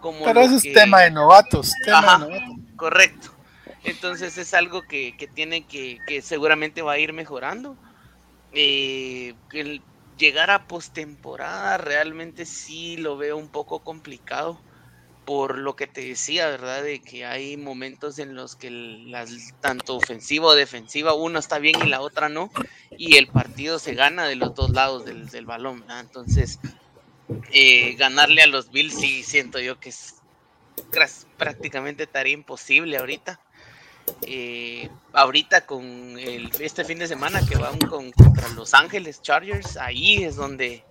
Como 0.00 0.24
Pero 0.24 0.40
eso 0.42 0.56
es 0.56 0.62
tema 0.72 1.00
de 1.00 1.10
novatos. 1.10 1.72
Tema 1.84 1.98
Ajá. 1.98 2.18
de 2.24 2.30
novatos. 2.30 2.56
Correcto. 2.76 3.34
Entonces 3.84 4.38
es 4.38 4.54
algo 4.54 4.82
que, 4.82 5.16
que 5.16 5.26
tiene 5.26 5.66
que, 5.66 5.98
seguramente 6.22 6.82
va 6.82 6.92
a 6.92 6.98
ir 6.98 7.12
mejorando. 7.12 7.76
Eh, 8.52 9.34
el 9.52 9.82
llegar 10.18 10.50
a 10.50 10.66
postemporada 10.66 11.78
realmente 11.78 12.44
sí 12.44 12.96
lo 12.96 13.16
veo 13.16 13.36
un 13.36 13.48
poco 13.48 13.80
complicado 13.80 14.60
por 15.24 15.58
lo 15.58 15.76
que 15.76 15.86
te 15.86 16.00
decía, 16.00 16.48
¿verdad? 16.48 16.82
De 16.82 17.00
que 17.00 17.26
hay 17.26 17.58
momentos 17.58 18.18
en 18.18 18.34
los 18.34 18.56
que 18.56 18.70
las, 18.70 19.30
tanto 19.60 19.96
ofensiva 19.96 20.46
o 20.46 20.54
defensiva, 20.54 21.12
una 21.12 21.38
está 21.38 21.58
bien 21.58 21.76
y 21.84 21.88
la 21.88 22.00
otra 22.00 22.30
no, 22.30 22.50
y 22.96 23.16
el 23.16 23.26
partido 23.26 23.78
se 23.78 23.94
gana 23.94 24.26
de 24.26 24.36
los 24.36 24.54
dos 24.54 24.70
lados 24.70 25.04
del, 25.04 25.28
del 25.28 25.44
balón, 25.44 25.80
¿verdad? 25.80 26.00
Entonces, 26.00 26.58
eh, 27.52 27.94
ganarle 27.98 28.42
a 28.42 28.46
los 28.46 28.70
Bills 28.70 28.94
sí 28.94 29.22
siento 29.22 29.60
yo 29.60 29.78
que 29.78 29.90
es 29.90 30.14
prácticamente 31.36 32.06
tarea 32.06 32.32
imposible 32.32 32.96
ahorita. 32.96 33.38
Eh, 34.22 34.88
ahorita 35.12 35.66
con 35.66 36.18
este 36.18 36.84
fin 36.84 36.98
de 36.98 37.08
semana 37.08 37.40
que 37.46 37.56
van 37.56 37.78
con, 37.78 38.12
contra 38.12 38.48
Los 38.50 38.74
Ángeles 38.74 39.22
Chargers, 39.22 39.76
ahí 39.76 40.24
es 40.24 40.36
donde, 40.36 40.84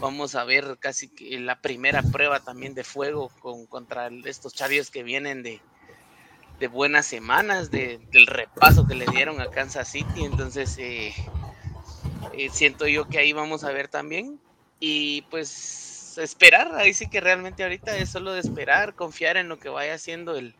vamos 0.00 0.34
a 0.34 0.44
ver 0.44 0.76
casi 0.78 1.10
la 1.38 1.60
primera 1.60 2.02
prueba 2.02 2.40
también 2.40 2.74
de 2.74 2.84
fuego 2.84 3.30
con, 3.40 3.66
contra 3.66 4.08
estos 4.24 4.54
chavios 4.54 4.90
que 4.90 5.02
vienen 5.02 5.42
de, 5.42 5.60
de 6.58 6.68
buenas 6.68 7.06
semanas, 7.06 7.70
de, 7.70 8.00
del 8.10 8.26
repaso 8.26 8.86
que 8.86 8.94
le 8.94 9.06
dieron 9.06 9.40
a 9.40 9.50
Kansas 9.50 9.88
City. 9.88 10.24
Entonces, 10.24 10.76
eh, 10.78 11.14
eh, 12.32 12.48
siento 12.50 12.86
yo 12.86 13.08
que 13.08 13.18
ahí 13.18 13.32
vamos 13.32 13.64
a 13.64 13.72
ver 13.72 13.88
también. 13.88 14.40
Y 14.80 15.22
pues 15.22 16.18
esperar, 16.18 16.74
ahí 16.74 16.94
sí 16.94 17.08
que 17.08 17.20
realmente 17.20 17.62
ahorita 17.62 17.96
es 17.96 18.10
solo 18.10 18.32
de 18.32 18.40
esperar, 18.40 18.94
confiar 18.94 19.36
en 19.36 19.48
lo 19.48 19.58
que 19.58 19.68
vaya 19.68 19.94
haciendo 19.94 20.36
el, 20.36 20.54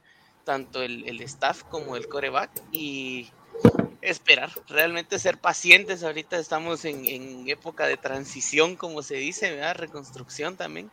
tanto 0.44 0.82
el, 0.82 1.08
el 1.08 1.20
staff 1.22 1.62
como 1.64 1.96
el 1.96 2.08
coreback 2.08 2.50
y 2.72 3.30
esperar, 4.00 4.50
realmente 4.68 5.18
ser 5.18 5.38
pacientes. 5.38 6.02
Ahorita 6.02 6.38
estamos 6.38 6.84
en, 6.84 7.04
en 7.06 7.48
época 7.48 7.86
de 7.86 7.96
transición, 7.96 8.76
como 8.76 9.02
se 9.02 9.16
dice, 9.16 9.50
¿verdad? 9.50 9.76
reconstrucción 9.76 10.56
también. 10.56 10.90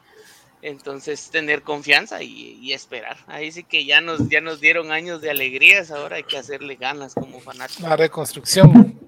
Entonces, 0.62 1.30
tener 1.32 1.64
confianza 1.64 2.22
y, 2.22 2.60
y, 2.62 2.74
esperar. 2.74 3.18
Ahí 3.28 3.52
sí 3.52 3.64
que 3.64 3.84
ya 3.84 3.99
nos, 3.99 4.30
ya 4.30 4.41
nos 4.41 4.62
dieron 4.62 4.91
años 4.91 5.20
de 5.20 5.32
alegrías, 5.32 5.89
ahora 5.89 6.18
hay 6.18 6.24
que 6.24 6.38
hacerle 6.38 6.76
ganas 6.76 7.16
como 7.16 7.39
fanáticos. 7.39 7.82
La 7.82 7.95
reconstrucción. 7.95 8.99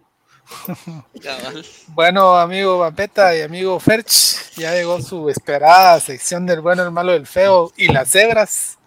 bueno, 1.90 2.36
amigo 2.36 2.80
Vampeta 2.80 3.36
y 3.38 3.42
amigo 3.42 3.80
Ferch, 3.80 4.56
ya 4.56 4.74
llegó 4.74 5.02
su 5.02 5.30
esperada 5.30 6.00
sección 6.00 6.46
del 6.46 6.60
bueno, 6.60 6.84
el 6.84 6.92
malo, 6.92 7.14
el 7.14 7.28
feo 7.28 7.72
y 7.78 7.88
las 7.88 8.10
cebras. 8.10 8.80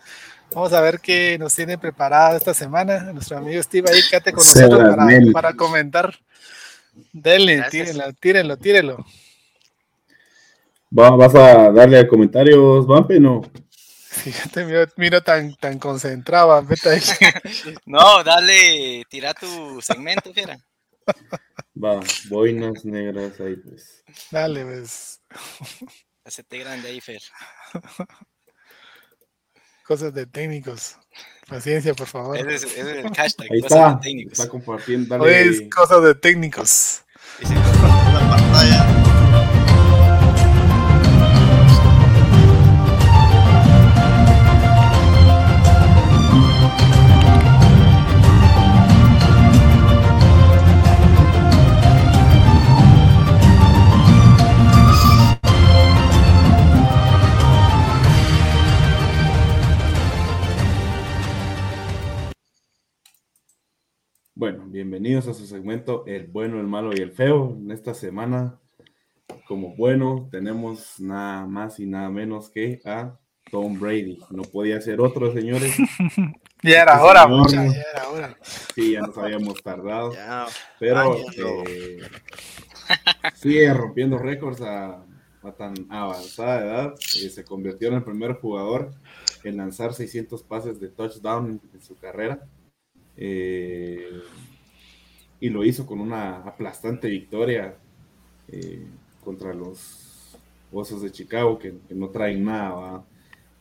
Vamos 0.54 0.72
a 0.72 0.80
ver 0.80 1.00
qué 1.00 1.36
nos 1.38 1.54
tiene 1.54 1.76
preparada 1.76 2.36
esta 2.36 2.54
semana. 2.54 3.12
Nuestro 3.12 3.38
amigo 3.38 3.62
Steve 3.62 3.90
ahí, 3.90 4.00
quédate 4.08 4.32
con 4.32 4.44
nosotros 4.44 4.96
para, 4.96 5.32
para, 5.32 5.54
comentar. 5.54 6.14
Denle, 7.12 7.62
tírenlo, 7.70 8.12
tírenlo, 8.14 8.56
tírenlo. 8.56 9.06
Va, 10.98 11.10
¿Vas 11.10 11.34
a 11.34 11.70
darle 11.72 12.06
comentarios, 12.06 12.86
Vampe? 12.86 13.20
No. 13.20 13.42
Fíjate, 14.16 14.64
miro, 14.64 14.86
miro 14.96 15.20
tan, 15.20 15.54
tan 15.56 15.78
concentrado, 15.78 16.64
no, 17.86 18.24
dale, 18.24 19.02
tira 19.10 19.34
tu 19.34 19.80
segmento, 19.82 20.32
fiera. 20.32 20.56
Va, 21.76 22.00
boinas 22.30 22.84
negras 22.84 23.38
ahí, 23.40 23.56
pues. 23.56 24.02
Dale, 24.30 24.64
pues. 24.64 25.20
Hacete 26.24 26.58
grande 26.58 26.88
ahí, 26.88 27.00
Fer. 27.00 27.20
Cosas 29.86 30.12
de 30.12 30.26
técnicos. 30.26 30.96
Paciencia, 31.48 31.94
por 31.94 32.08
favor. 32.08 32.36
Ese 32.36 32.54
es, 32.54 32.64
ese 32.64 32.80
es 32.80 33.04
el 33.04 33.14
hashtag. 33.14 33.52
Ahí 33.52 33.60
cosas 33.60 33.78
está. 33.78 33.94
de 33.94 34.00
técnicos. 34.00 34.32
Está 34.32 34.48
compartiendo. 34.48 35.18
Dale. 35.18 35.40
es 35.42 35.62
cosas 35.74 36.02
de 36.02 36.14
técnicos. 36.16 37.02
Y 37.40 37.46
si 37.46 37.54
la 37.54 38.26
pantalla. 38.28 39.05
Bueno, 64.38 64.66
bienvenidos 64.66 65.28
a 65.28 65.32
su 65.32 65.46
segmento 65.46 66.04
El 66.06 66.26
bueno, 66.26 66.60
el 66.60 66.66
malo 66.66 66.92
y 66.94 67.00
el 67.00 67.10
feo. 67.12 67.56
En 67.58 67.70
esta 67.70 67.94
semana, 67.94 68.60
como 69.48 69.74
bueno, 69.76 70.28
tenemos 70.30 71.00
nada 71.00 71.46
más 71.46 71.80
y 71.80 71.86
nada 71.86 72.10
menos 72.10 72.50
que 72.50 72.78
a 72.84 73.18
Tom 73.50 73.80
Brady. 73.80 74.18
No 74.28 74.42
podía 74.42 74.78
ser 74.82 75.00
otro, 75.00 75.32
señores. 75.32 75.74
Ya 76.62 76.82
era 76.82 76.94
Este 76.94 77.04
hora, 77.04 77.22
señor, 77.22 77.38
mucha, 77.38 77.66
ya 77.66 77.82
era 77.94 78.08
hora. 78.08 78.36
Sí, 78.74 78.92
ya 78.92 79.00
nos 79.00 79.16
habíamos 79.16 79.62
tardado. 79.62 80.12
Ya, 80.14 80.46
Pero 80.78 81.16
eh, 81.66 82.00
sigue 83.34 83.72
rompiendo 83.72 84.18
récords 84.18 84.62
a, 84.62 85.02
a 85.42 85.52
tan 85.52 85.74
avanzada 85.88 86.64
edad. 86.64 86.94
Eh, 87.22 87.30
se 87.30 87.44
convirtió 87.44 87.88
en 87.88 87.94
el 87.94 88.04
primer 88.04 88.34
jugador 88.34 88.90
en 89.44 89.56
lanzar 89.56 89.94
600 89.94 90.42
pases 90.42 90.80
de 90.80 90.88
touchdown 90.88 91.60
en 91.72 91.80
su 91.80 91.96
carrera. 91.96 92.46
Eh, 93.16 94.22
y 95.40 95.48
lo 95.50 95.64
hizo 95.64 95.86
con 95.86 96.00
una 96.00 96.38
aplastante 96.38 97.08
victoria 97.08 97.76
eh, 98.48 98.86
contra 99.24 99.52
los 99.54 100.38
Osos 100.72 101.02
de 101.02 101.12
Chicago, 101.12 101.58
que, 101.58 101.74
no 101.90 102.08
traen 102.08 102.44
nada. 102.44 103.04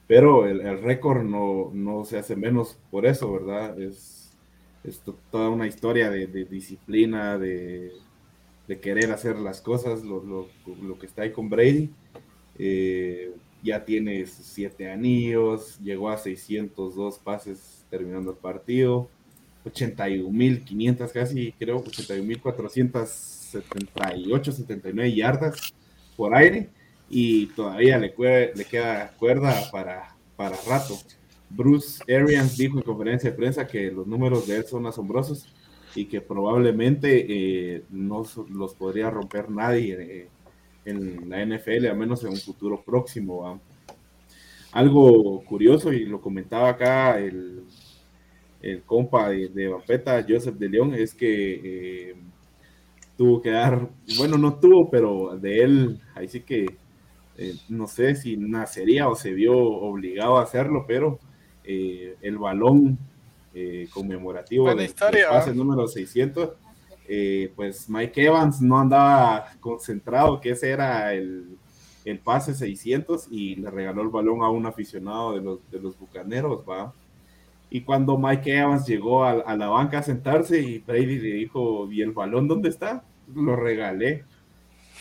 Pero 0.08 0.48
el, 0.48 0.82
récord 0.82 1.24
no, 1.24 1.72
no 1.74 2.06
se 2.06 2.18
hace 2.18 2.36
menos 2.36 2.78
por 2.92 3.06
eso, 3.06 3.32
¿verdad? 3.32 3.80
Es, 3.80 4.36
es 4.84 5.00
to- 5.00 5.18
toda 5.32 5.50
una 5.50 5.68
historia 5.68 6.10
de, 6.10 6.28
disciplina, 6.28 7.38
de, 7.38 7.92
querer 8.82 9.12
hacer 9.12 9.38
las 9.38 9.62
cosas, 9.62 10.04
lo, 10.04 10.48
que 11.00 11.06
está 11.06 11.24
ahí 11.24 11.32
con 11.32 11.50
Brady. 11.50 11.90
Eh, 12.58 13.34
ya 13.64 13.84
tiene 13.84 14.26
siete 14.28 14.92
anillos, 14.92 15.80
llegó 15.80 16.10
a 16.10 16.18
602 16.18 17.18
pases 17.20 17.86
terminando 17.90 18.32
el 18.32 18.38
partido, 18.38 19.10
81.500 19.66 21.12
casi, 21.12 21.52
creo, 21.54 21.84
81.478, 21.84 24.52
79 24.52 25.16
yardas 25.16 25.74
por 26.16 26.36
aire 26.36 26.70
y 27.10 27.48
todavía 27.48 27.98
le, 27.98 28.14
queda 28.14 29.12
cuerda 29.18 29.72
para, 29.72 30.16
para 30.36 30.56
rato. 30.68 30.96
Bruce 31.50 32.04
Arians 32.14 32.58
dijo 32.58 32.78
en 32.78 32.84
conferencia 32.84 33.32
de 33.32 33.36
prensa 33.36 33.68
que 33.68 33.92
los 33.92 34.08
números 34.08 34.48
de 34.48 34.58
él 34.58 34.66
son 34.66 34.86
asombrosos 34.88 35.48
y 35.96 36.06
que 36.06 36.22
probablemente 36.22 37.76
eh, 37.76 37.84
no 37.90 38.24
los 38.50 38.74
podría 38.74 39.10
romper 39.10 39.50
nadie 39.50 39.98
eh, 40.00 40.30
en 40.86 41.30
la 41.30 41.46
NFL, 41.46 41.88
a 41.88 41.94
menos 41.94 42.24
en 42.24 42.32
un 42.32 42.38
futuro 42.38 42.82
próximo. 42.84 43.62
Algo 44.72 45.44
curioso, 45.46 45.94
y 45.94 46.06
lo 46.06 46.20
comentaba 46.20 46.70
acá 46.70 47.20
el, 47.20 47.64
el 48.62 48.84
compa 48.84 49.30
de, 49.30 49.50
de 49.50 49.68
Vampeta, 49.68 50.26
Joseph 50.28 50.56
de 50.56 50.70
León, 50.70 50.94
es 50.94 51.14
que 51.14 52.10
eh, 52.10 52.16
tuvo 53.18 53.42
que 53.42 53.52
dar, 53.52 53.90
bueno, 54.18 54.38
no 54.38 54.60
tuvo, 54.60 54.90
pero 54.90 55.38
de 55.38 55.64
él, 55.64 56.02
ahí 56.16 56.28
sí 56.28 56.42
que 56.42 56.66
eh, 57.38 57.56
no 57.70 57.88
sé 57.88 58.16
si 58.16 58.38
nacería 58.38 59.10
o 59.10 59.16
se 59.16 59.34
vio 59.34 59.58
obligado 59.58 60.38
a 60.38 60.44
hacerlo, 60.44 60.86
pero 60.88 61.20
eh, 61.64 62.16
el 62.22 62.38
balón 62.38 62.98
eh, 63.54 63.88
conmemorativo 63.94 64.66
Buena 64.66 64.82
de, 64.82 64.88
del 64.88 65.26
pase 65.30 65.54
número 65.54 65.88
600, 65.88 66.52
eh, 67.08 67.52
pues 67.56 67.90
Mike 67.90 68.26
Evans 68.26 68.62
no 68.62 68.80
andaba 68.80 69.48
concentrado 69.60 70.42
que 70.42 70.52
ese 70.52 70.70
era 70.70 71.14
el, 71.14 71.58
el 72.04 72.20
pase 72.20 72.54
600 72.54 73.28
y 73.32 73.56
le 73.56 73.70
regaló 73.72 74.02
el 74.02 74.10
balón 74.10 74.44
a 74.44 74.50
un 74.50 74.66
aficionado 74.66 75.34
de 75.34 75.42
los, 75.42 75.72
de 75.72 75.80
los 75.80 75.98
Bucaneros, 75.98 76.64
va. 76.68 76.94
Y 77.70 77.82
cuando 77.82 78.18
Mike 78.18 78.58
Evans 78.58 78.86
llegó 78.88 79.24
a, 79.26 79.32
a 79.32 79.58
la 79.58 79.68
banca 79.68 80.00
a 80.00 80.04
sentarse 80.04 80.60
y 80.62 80.80
Brady 80.80 81.20
le 81.20 81.34
dijo, 81.36 81.92
¿y 81.92 82.02
el 82.02 82.12
balón 82.12 82.48
dónde 82.48 82.70
está? 82.70 83.04
Lo 83.34 83.56
regalé. 83.56 84.24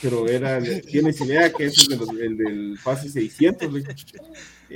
Pero 0.02 0.26
era, 0.28 0.60
tienes 0.60 1.20
idea 1.20 1.52
que 1.52 1.66
es 1.66 1.86
de 1.88 1.96
los- 1.96 2.08
el 2.10 2.36
del 2.36 2.78
pase 2.82 3.08
600. 3.08 3.72
Le, 3.72 3.80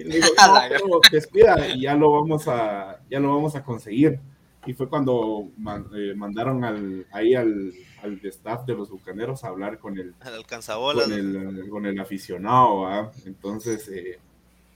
le 0.05 0.17
dijo, 0.17 0.29
no, 0.89 1.01
descuida 1.11 1.69
y 1.75 1.83
ya 1.83 1.95
lo 1.95 2.13
vamos 2.13 2.47
a, 2.47 3.01
ya 3.11 3.19
lo 3.19 3.35
vamos 3.35 3.57
a 3.57 3.65
conseguir. 3.65 4.21
Y 4.67 4.75
fue 4.75 4.89
cuando 4.89 5.49
man- 5.57 5.87
eh, 5.97 6.13
mandaron 6.15 6.63
al, 6.65 7.07
ahí 7.11 7.35
al, 7.35 7.73
al 8.03 8.21
staff 8.25 8.65
de 8.67 8.75
los 8.75 8.91
bucaneros 8.91 9.43
a 9.43 9.49
hablar 9.49 9.79
con 9.79 9.99
el, 9.99 10.15
Al 10.21 10.35
alcanzabolas. 10.35 11.05
con 11.09 11.13
el, 11.15 11.69
con 11.69 11.87
el 11.87 11.99
aficionado, 11.99 12.83
¿va? 12.83 13.11
Entonces, 13.25 13.89
eh, 13.89 14.19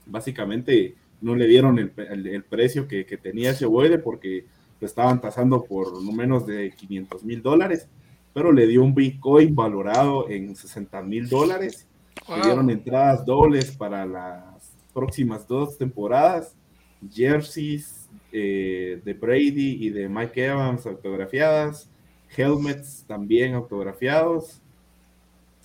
básicamente 0.05 0.95
no 1.23 1.35
le 1.35 1.47
dieron 1.47 1.79
el, 1.79 1.91
el- 1.97 2.27
el 2.27 2.43
precio 2.43 2.87
que, 2.87 3.05
que 3.05 3.17
tenía 3.17 3.51
ese 3.51 3.65
ovoide 3.65 3.97
porque 3.97 4.45
lo 4.79 4.85
estaban 4.87 5.19
tasando 5.21 5.63
por 5.63 6.01
no 6.03 6.11
menos 6.11 6.45
de 6.45 6.71
500 6.71 7.23
mil 7.23 7.41
dólares, 7.41 7.87
pero 8.33 8.51
le 8.51 8.67
dio 8.67 8.83
un 8.83 8.93
Bitcoin 8.93 9.55
valorado 9.55 10.29
en 10.29 10.55
60 10.55 11.01
mil 11.03 11.29
dólares. 11.29 11.87
Le 12.29 12.41
dieron 12.43 12.69
entradas 12.69 13.25
dobles 13.25 13.71
para 13.75 14.05
las 14.05 14.43
próximas 14.93 15.47
dos 15.47 15.77
temporadas, 15.77 16.55
jerseys 17.11 18.09
eh, 18.31 19.01
de 19.03 19.13
Brady 19.13 19.85
y 19.85 19.89
de 19.89 20.07
Mike 20.09 20.45
Evans 20.45 20.85
autografiadas, 20.85 21.89
helmets 22.35 23.03
también 23.07 23.53
autografiados. 23.53 24.59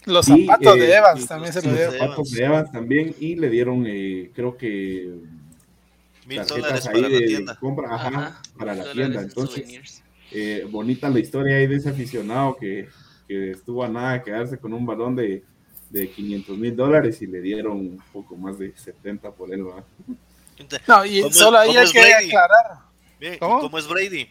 Los 0.04 0.26
zapatos 0.26 0.76
eh, 0.76 0.80
de 0.80 0.94
Evans 0.94 1.24
y 1.24 1.26
también 1.26 1.54
los- 1.54 1.62
se 1.62 1.68
lo 1.68 1.74
los 1.74 1.78
dieron. 1.90 1.98
zapatos 2.08 2.30
de 2.30 2.44
Evans 2.44 2.72
también 2.72 3.14
y 3.18 3.34
le 3.36 3.50
dieron, 3.50 3.84
eh, 3.86 4.30
creo 4.34 4.56
que 4.56 5.14
Mil 6.28 6.36
tarjetas 6.38 6.62
dólares 6.62 6.86
ahí 6.86 6.92
para 6.94 7.08
la 7.08 7.18
de 7.18 7.26
tienda. 7.26 7.56
compra, 7.56 7.94
ajá, 7.94 8.08
Ajá, 8.08 8.42
para 8.58 8.74
la 8.74 8.92
tienda. 8.92 9.20
en 9.20 9.28
Entonces, 9.28 10.02
eh, 10.30 10.66
bonita 10.70 11.08
la 11.08 11.18
historia 11.20 11.56
ahí 11.56 11.66
de 11.66 11.76
ese 11.76 11.88
aficionado 11.88 12.56
que, 12.56 12.88
que 13.26 13.52
estuvo 13.52 13.82
a 13.82 13.88
nada 13.88 14.12
de 14.14 14.22
quedarse 14.22 14.58
con 14.58 14.72
un 14.74 14.84
balón 14.86 15.16
de, 15.16 15.42
de 15.90 16.10
500 16.10 16.56
mil 16.58 16.76
dólares 16.76 17.20
y 17.22 17.26
le 17.26 17.40
dieron 17.40 17.78
un 17.78 18.02
poco 18.12 18.36
más 18.36 18.58
de 18.58 18.76
70 18.76 19.30
por 19.32 19.52
él. 19.52 19.64
¿verdad? 19.64 19.84
No, 20.86 21.04
y 21.04 21.22
¿Cómo- 21.22 21.32
solo 21.34 21.58
ahí 21.58 21.76
hay 21.76 21.90
que 21.90 21.98
Brady? 22.00 22.26
aclarar. 22.26 22.78
Bien, 23.18 23.34
¿y 23.34 23.38
¿Cómo? 23.38 23.60
¿Cómo 23.60 23.78
es 23.78 23.88
Brady? 23.88 24.28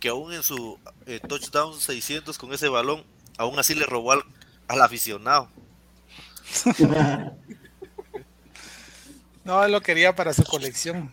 Que 0.00 0.08
aún 0.08 0.32
en 0.32 0.42
su 0.42 0.78
eh, 1.06 1.20
touchdown 1.26 1.80
600 1.80 2.36
con 2.36 2.52
ese 2.52 2.68
balón, 2.68 3.04
aún 3.38 3.58
así 3.58 3.74
le 3.74 3.86
robó 3.86 4.12
al, 4.12 4.22
al 4.68 4.82
aficionado. 4.82 5.48
No, 9.44 9.64
él 9.64 9.72
lo 9.72 9.80
quería 9.80 10.14
para 10.14 10.32
su 10.32 10.44
colección. 10.44 11.12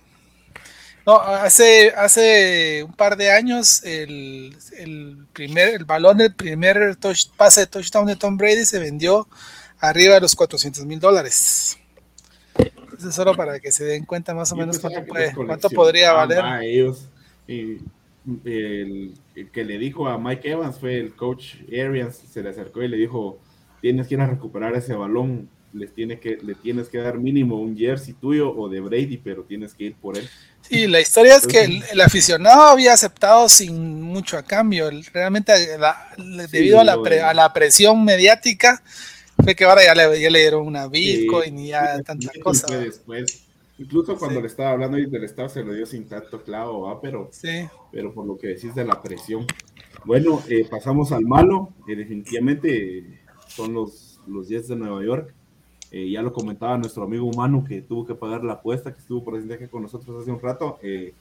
No, 1.10 1.20
hace, 1.20 1.90
hace 1.98 2.84
un 2.84 2.94
par 2.94 3.18
de 3.18 3.32
años 3.32 3.84
el, 3.84 4.56
el 4.78 5.26
primer, 5.34 5.70
el 5.70 5.84
balón 5.86 6.20
del 6.20 6.36
primer 6.36 6.78
touch- 7.00 7.32
pase 7.36 7.62
de 7.62 7.66
touchdown 7.66 8.06
de 8.06 8.16
Tom 8.16 8.38
Brady 8.38 8.64
se 8.64 8.78
vendió 8.78 9.28
arriba 9.80 10.14
de 10.14 10.22
los 10.22 10.36
400 10.36 10.86
mil 10.86 11.00
dólares. 11.00 11.80
Eso 12.96 13.10
es 13.10 13.16
solo 13.16 13.36
para 13.36 13.60
que 13.60 13.72
se 13.72 13.86
den 13.86 14.06
cuenta 14.06 14.36
más 14.36 14.52
o 14.52 14.56
Yo 14.56 14.60
menos 14.60 14.78
cuánto, 14.78 15.04
puede- 15.08 15.34
cuánto 15.34 15.70
podría 15.72 16.12
valer. 16.14 16.42
a 16.42 16.64
ellos. 16.64 17.08
Y 17.48 17.78
el, 18.46 19.16
el 19.36 19.50
que 19.52 19.64
le 19.64 19.80
dijo 19.80 20.08
a 20.08 20.20
Mike 20.20 20.52
Evans 20.52 20.78
fue 20.78 21.00
el 21.00 21.16
coach 21.16 21.56
Arians, 21.70 22.22
se 22.32 22.44
le 22.44 22.50
acercó 22.50 22.84
y 22.84 22.88
le 22.88 22.98
dijo, 22.98 23.40
tienes 23.82 24.08
que 24.08 24.14
ir 24.14 24.22
a 24.22 24.28
recuperar 24.28 24.76
ese 24.76 24.94
balón, 24.94 25.50
les 25.74 25.94
tiene 25.94 26.20
que, 26.20 26.38
le 26.42 26.56
tienes 26.56 26.90
que 26.90 26.98
dar 26.98 27.20
mínimo 27.20 27.60
un 27.62 27.78
jersey 27.78 28.14
tuyo 28.14 28.52
o 28.56 28.68
de 28.70 28.80
Brady, 28.80 29.18
pero 29.18 29.44
tienes 29.44 29.74
que 29.74 29.86
ir 29.86 29.96
por 29.96 30.18
él. 30.18 30.28
Sí, 30.62 30.88
la 30.88 31.00
historia 31.00 31.36
es 31.36 31.46
que 31.48 31.64
el, 31.64 31.84
el 31.92 32.02
aficionado 32.02 32.62
había 32.64 32.94
aceptado 32.94 33.48
sin 33.50 34.02
mucho 34.02 34.38
a 34.38 34.44
cambio. 34.44 34.90
Realmente, 35.14 35.54
la- 35.78 36.14
le- 36.18 36.48
Sí, 36.48 36.52
debido 36.58 36.80
a 36.80 36.84
la, 36.84 37.02
pre- 37.02 37.22
a 37.22 37.34
la 37.34 37.52
presión 37.54 38.04
mediática, 38.04 38.82
fue 39.44 39.56
que 39.56 39.64
ahora 39.66 39.84
ya 39.86 39.96
le, 39.96 40.20
ya 40.20 40.30
le 40.30 40.40
dieron 40.40 40.66
una 40.68 40.88
Bitcoin 40.88 41.58
Sí, 41.58 41.64
y 41.66 41.68
ya 41.70 41.98
sí, 41.98 42.04
tanta 42.04 42.32
sí, 42.34 42.40
cosa. 42.40 42.68
fue 42.68 42.78
después. 42.78 43.44
Incluso 43.78 44.18
cuando 44.18 44.40
Sí. 44.40 44.42
le 44.42 44.48
estaba 44.48 44.72
hablando 44.72 44.98
ahí 44.98 45.06
del 45.06 45.24
estado 45.24 45.48
se 45.48 45.64
lo 45.64 45.74
dio 45.74 45.86
sin 45.86 46.06
tanto 46.10 46.44
clavo, 46.44 46.82
¿va? 46.82 47.00
pero 47.00 47.30
Sí. 47.32 47.66
pero 47.92 48.14
por 48.14 48.26
lo 48.28 48.38
que 48.38 48.48
decís 48.48 48.76
de 48.76 48.84
la 48.84 49.02
presión. 49.02 49.46
Bueno, 50.04 50.42
eh, 50.50 50.66
pasamos 50.70 51.12
al 51.14 51.24
malo. 51.26 51.70
eh, 51.88 51.96
definitivamente 51.96 53.22
son 53.48 53.74
los, 53.74 54.20
los 54.28 54.48
Jets 54.48 54.68
de 54.68 54.76
Nueva 54.76 55.04
York. 55.04 55.34
Eh, 55.92 56.10
ya 56.12 56.22
lo 56.22 56.32
comentaba 56.34 56.78
nuestro 56.78 57.04
amigo 57.04 57.26
humano 57.26 57.64
que 57.68 57.82
tuvo 57.82 58.06
que 58.06 58.16
pagar 58.16 58.44
la 58.44 58.54
apuesta, 58.54 58.94
que 58.94 59.00
estuvo 59.00 59.24
presente 59.24 59.56
aquí 59.56 59.68
con 59.68 59.82
nosotros 59.84 60.22
hace 60.22 60.32
un 60.32 60.40
rato. 60.40 60.78
eh, 60.84 61.14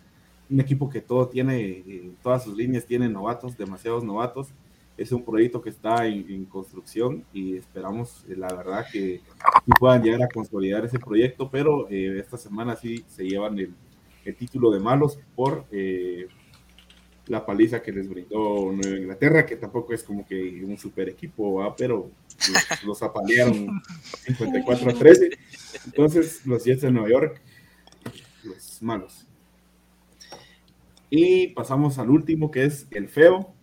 un 0.50 0.60
equipo 0.60 0.88
que 0.88 1.00
todo 1.02 1.28
tiene, 1.28 1.60
eh, 1.60 2.10
todas 2.22 2.44
sus 2.44 2.56
líneas 2.56 2.86
tienen 2.86 3.12
novatos, 3.12 3.56
demasiados 3.56 4.02
novatos. 4.04 4.48
Es 4.96 5.12
un 5.12 5.22
proyecto 5.24 5.60
que 5.62 5.70
está 5.70 6.06
en, 6.06 6.28
en 6.30 6.44
construcción 6.46 7.24
y 7.32 7.56
esperamos, 7.56 8.24
eh, 8.28 8.34
la 8.36 8.48
verdad, 8.54 8.86
que 8.90 9.20
puedan 9.78 10.02
llegar 10.02 10.22
a 10.22 10.28
consolidar 10.28 10.84
ese 10.84 10.98
proyecto, 10.98 11.50
pero 11.50 11.88
eh, 11.90 12.18
esta 12.18 12.36
semana 12.38 12.76
sí 12.76 13.04
se 13.08 13.24
llevan 13.24 13.58
el, 13.58 13.74
el 14.24 14.36
título 14.36 14.70
de 14.70 14.80
malos 14.80 15.18
por 15.36 15.66
la 17.28 17.44
paliza 17.44 17.82
que 17.82 17.92
les 17.92 18.08
brindó 18.08 18.72
Nueva 18.72 18.98
Inglaterra, 18.98 19.46
que 19.46 19.56
tampoco 19.56 19.92
es 19.92 20.02
como 20.02 20.26
que 20.26 20.64
un 20.64 20.76
super 20.78 21.08
equipo, 21.08 21.54
¿va? 21.54 21.74
pero 21.76 22.10
los, 22.52 22.82
los 22.84 23.02
apalearon 23.02 23.80
54 24.24 24.90
a 24.90 24.94
13. 24.94 25.30
Entonces, 25.86 26.46
los 26.46 26.64
Jets 26.64 26.82
de 26.82 26.90
Nueva 26.90 27.08
York, 27.08 27.40
los 28.44 28.82
malos. 28.82 29.26
Y 31.10 31.48
pasamos 31.48 31.98
al 31.98 32.10
último, 32.10 32.50
que 32.50 32.64
es 32.64 32.86
el 32.90 33.08
feo. 33.08 33.54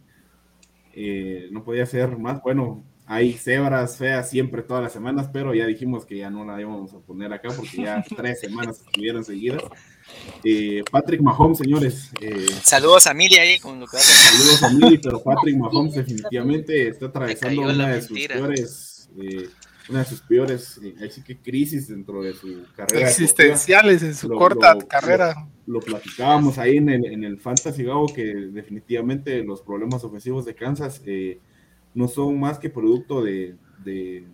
Eh, 0.94 1.50
no 1.52 1.64
podía 1.64 1.86
ser 1.86 2.18
más. 2.18 2.42
Bueno, 2.42 2.84
hay 3.08 3.34
cebras 3.34 3.98
feas 3.98 4.30
siempre 4.30 4.62
todas 4.64 4.82
las 4.84 4.94
semanas, 4.94 5.30
pero 5.32 5.54
ya 5.54 5.66
dijimos 5.68 6.06
que 6.06 6.18
ya 6.18 6.30
no 6.30 6.44
la 6.46 6.60
íbamos 6.60 6.94
a 6.94 7.00
poner 7.00 7.32
acá 7.34 7.50
porque 7.56 7.84
ya 7.84 8.04
tres 8.16 8.40
semanas 8.40 8.82
estuvieron 8.86 9.24
seguidas. 9.24 9.62
Eh, 10.44 10.84
Patrick 10.92 11.22
Mahomes, 11.22 11.58
señores. 11.58 12.12
eh, 12.22 12.46
Saludos 12.64 13.08
a 13.08 13.14
Mili 13.14 13.36
ahí 13.38 13.60
con 13.60 13.80
lo 13.80 13.88
que 13.88 13.98
hace. 13.98 14.12
Saludos 14.12 14.64
a 14.64 14.70
Mili, 14.72 14.98
pero 14.98 15.22
Patrick 15.24 15.58
Mahomes 15.58 15.94
definitivamente 15.96 16.88
está 16.88 17.08
atravesando 17.08 17.62
una 17.64 17.90
de 17.96 18.02
sus 18.02 18.20
peores, 18.28 19.10
eh, 19.20 19.50
una 19.90 20.00
de 20.00 20.06
sus 20.06 20.22
peores, 20.22 20.80
eh, 20.84 20.96
así 21.08 21.22
que 21.24 21.38
crisis 21.38 21.88
dentro 21.88 22.22
de 22.24 22.34
su 22.34 22.66
carrera. 22.76 23.08
Existenciales 23.08 24.04
en 24.04 24.16
su 24.16 24.30
Lo- 24.30 24.38
corta 24.38 24.74
lo- 24.76 24.88
carrera. 24.88 25.48
Lo 25.68 25.80
platicábamos 25.80 26.60
ahí 26.60 26.78
en 26.78 26.90
el, 26.90 27.06
en 27.06 27.24
el 27.24 27.40
Fantasy 27.40 27.84
Gabo 27.84 28.08
que 28.14 28.24
definitivamente 28.24 29.44
los 29.44 29.62
problemas 29.64 30.04
ofensivos 30.04 30.46
de 30.46 30.54
Kansas 30.54 31.02
eh, 31.08 31.40
no 31.96 32.08
son 32.08 32.40
más 32.40 32.60
que 32.60 32.70
producto 32.70 33.24
de, 33.24 33.56
de, 33.84 34.28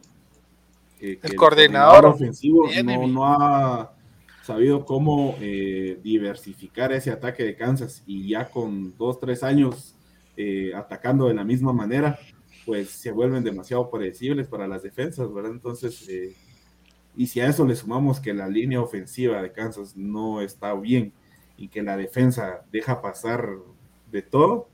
eh, 1.00 1.18
que 1.18 1.36
coordinador 1.36 2.08
ofensivo 2.08 2.68
no, 2.84 3.08
no 3.08 3.26
ha 3.26 3.94
sabido 4.44 4.84
cómo 4.86 5.36
eh, 5.40 6.00
diversificar 6.04 6.92
ese 6.92 7.12
ataque 7.12 7.44
de 7.44 7.56
Kansas 7.56 8.04
y 8.06 8.28
ya 8.28 8.50
con 8.50 8.98
dos, 8.98 9.20
tres 9.20 9.44
años 9.44 9.96
eh, 10.36 10.74
atacando 10.76 11.28
de 11.28 11.36
la 11.36 11.44
misma 11.44 11.72
manera, 11.72 12.20
pues 12.66 12.90
se 12.90 13.12
vuelven 13.12 13.44
demasiado 13.44 13.90
predecibles 13.90 14.48
para 14.48 14.68
las 14.68 14.82
defensas, 14.82 15.32
¿verdad? 15.32 15.52
Entonces, 15.52 16.10
y 17.16 17.28
si 17.28 17.40
a 17.42 17.48
eso 17.48 17.66
le 17.66 17.76
sumamos 17.76 18.20
que 18.20 18.34
la 18.34 18.48
línea 18.48 18.82
ofensiva 18.82 19.42
de 19.42 19.52
Kansas 19.52 19.96
no 19.96 20.42
está 20.42 20.74
bien 20.74 21.14
y 21.58 21.68
que 21.68 21.84
la 21.84 21.98
defensa 21.98 22.66
deja 22.72 23.02
pasar 23.02 23.50
de 24.12 24.22
todo, 24.22 24.70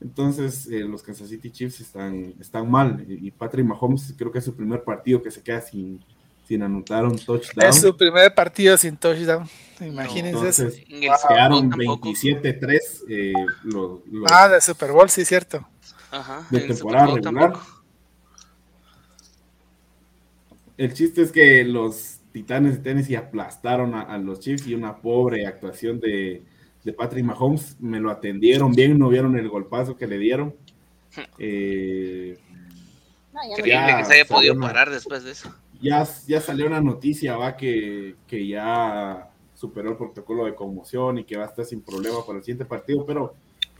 entonces 0.00 0.66
eh, 0.68 0.80
los 0.80 1.02
Kansas 1.02 1.28
City 1.28 1.50
Chiefs 1.50 1.80
están, 1.80 2.34
están 2.40 2.70
mal. 2.70 3.04
Y 3.08 3.30
Patrick 3.30 3.66
Mahomes 3.66 4.14
creo 4.16 4.30
que 4.30 4.38
es 4.38 4.44
su 4.44 4.54
primer 4.54 4.82
partido 4.84 5.22
que 5.22 5.30
se 5.30 5.42
queda 5.42 5.60
sin, 5.60 6.00
sin 6.46 6.62
anotar 6.62 7.04
un 7.04 7.18
touchdown. 7.18 7.68
Es 7.68 7.80
su 7.80 7.96
primer 7.96 8.34
partido 8.34 8.76
sin 8.76 8.96
touchdown. 8.96 9.48
Imagínense 9.80 10.48
eso. 10.48 10.62
Entonces 10.64 10.84
Bowl 10.88 11.28
quedaron 11.28 11.70
tampoco. 11.70 12.08
27-3 12.10 12.78
eh, 13.08 13.32
los, 13.64 14.00
los- 14.10 14.30
Ah, 14.32 14.48
de 14.48 14.60
Super 14.60 14.92
Bowl, 14.92 15.08
sí, 15.10 15.24
cierto. 15.24 15.66
Ajá, 16.10 16.46
de 16.50 16.60
temporada 16.60 17.06
Bowl 17.06 17.16
regular. 17.16 17.52
tampoco. 17.52 17.66
El 20.76 20.92
chiste 20.94 21.22
es 21.22 21.32
que 21.32 21.64
los 21.64 22.18
Titanes 22.32 22.74
de 22.76 22.78
Tennessee 22.82 23.16
aplastaron 23.16 23.94
a, 23.94 24.02
a 24.02 24.18
los 24.18 24.38
Chiefs 24.40 24.66
y 24.68 24.74
una 24.74 24.96
pobre 24.98 25.46
actuación 25.46 25.98
de, 25.98 26.42
de 26.88 26.94
Patrick 26.94 27.24
Mahomes. 27.24 27.76
Me 27.80 28.00
lo 28.00 28.10
atendieron 28.10 28.72
bien, 28.72 28.98
no 28.98 29.08
vieron 29.10 29.36
el 29.38 29.48
golpazo 29.48 29.94
que 29.96 30.06
le 30.06 30.18
dieron. 30.18 30.54
Eh, 31.38 32.36
No, 33.32 33.40
ya 33.42 33.48
no- 33.48 33.50
Increíble 33.52 33.70
Ya, 33.88 33.98
que 33.98 34.04
se 34.04 34.14
haya 34.14 34.24
podido 34.24 34.54
una- 34.54 34.66
parar 34.68 34.90
después 34.90 35.22
de 35.24 35.32
eso. 35.32 35.54
ya, 35.80 36.06
ya 36.26 36.40
salió 36.40 36.66
una 36.66 36.80
noticia, 36.80 37.36
va, 37.36 37.56
que, 37.56 38.16
que 38.26 38.46
ya 38.46 39.30
superó 39.54 39.90
el 39.90 39.96
protocolo 39.96 40.44
de 40.44 40.54
conmoción 40.54 41.18
y 41.18 41.24
que 41.24 41.36
va 41.36 41.44
a 41.44 41.48
estar 41.48 41.64
sin 41.64 41.82
problema 41.82 42.24
para 42.26 42.38
el 42.38 42.44
siguiente 42.44 42.64
partido, 42.64 43.04
pero 43.06 43.34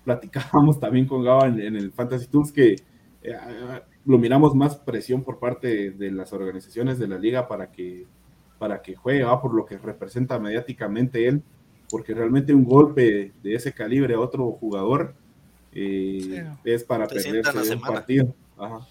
platicábamos 0.04 0.78
también 0.80 1.06
con 1.06 1.22
Gaba 1.24 1.46
en, 1.46 1.60
en 1.60 1.76
el 1.76 1.92
Fantasy 1.92 2.26
Tools 2.28 2.50
que 2.52 2.76
eh, 3.22 3.36
lo 4.04 4.18
miramos 4.18 4.54
más 4.54 4.76
presión 4.76 5.22
por 5.22 5.38
parte 5.38 5.68
de, 5.68 5.90
de 5.92 6.10
las 6.12 6.32
organizaciones 6.32 6.98
de 6.98 7.08
la 7.08 7.18
liga 7.18 7.46
para 7.48 7.70
que, 7.70 8.06
para 8.58 8.80
que 8.82 8.94
juegue, 8.96 9.22
va, 9.24 9.40
por 9.40 9.54
lo 9.54 9.64
que 9.64 9.76
representa 9.78 10.38
mediáticamente 10.38 11.26
él, 11.28 11.42
porque 11.90 12.14
realmente 12.14 12.54
un 12.54 12.64
golpe 12.64 13.32
de 13.42 13.54
ese 13.54 13.72
calibre 13.72 14.14
a 14.14 14.20
otro 14.20 14.52
jugador 14.52 15.14
eh, 15.72 16.46
es 16.64 16.84
para 16.84 17.06
perderse 17.06 17.52
de 17.52 17.74
un 17.74 17.80
partido. 17.80 18.34
Ajá. 18.56 18.86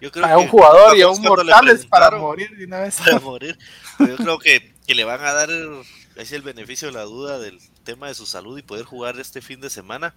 Yo 0.00 0.10
creo 0.10 0.26
A 0.26 0.36
un 0.36 0.44
que 0.44 0.50
jugador 0.50 0.96
y 0.96 1.02
a 1.02 1.08
un 1.08 1.22
mortal 1.22 1.68
es 1.68 1.86
para 1.86 2.10
morir 2.18 2.50
de 2.56 2.64
una 2.66 2.80
vez. 2.80 2.98
para 3.04 3.18
morir. 3.20 3.58
Pero 3.98 4.10
yo 4.10 4.16
creo 4.16 4.38
que, 4.38 4.74
que 4.86 4.94
le 4.94 5.04
van 5.04 5.20
a 5.22 5.32
dar 5.32 5.50
el, 5.50 5.82
es 6.16 6.32
el 6.32 6.42
beneficio 6.42 6.88
de 6.88 6.94
la 6.94 7.02
duda 7.02 7.38
del 7.38 7.58
tema 7.84 8.08
de 8.08 8.14
su 8.14 8.26
salud 8.26 8.58
y 8.58 8.62
poder 8.62 8.84
jugar 8.84 9.18
este 9.18 9.40
fin 9.40 9.60
de 9.60 9.70
semana 9.70 10.14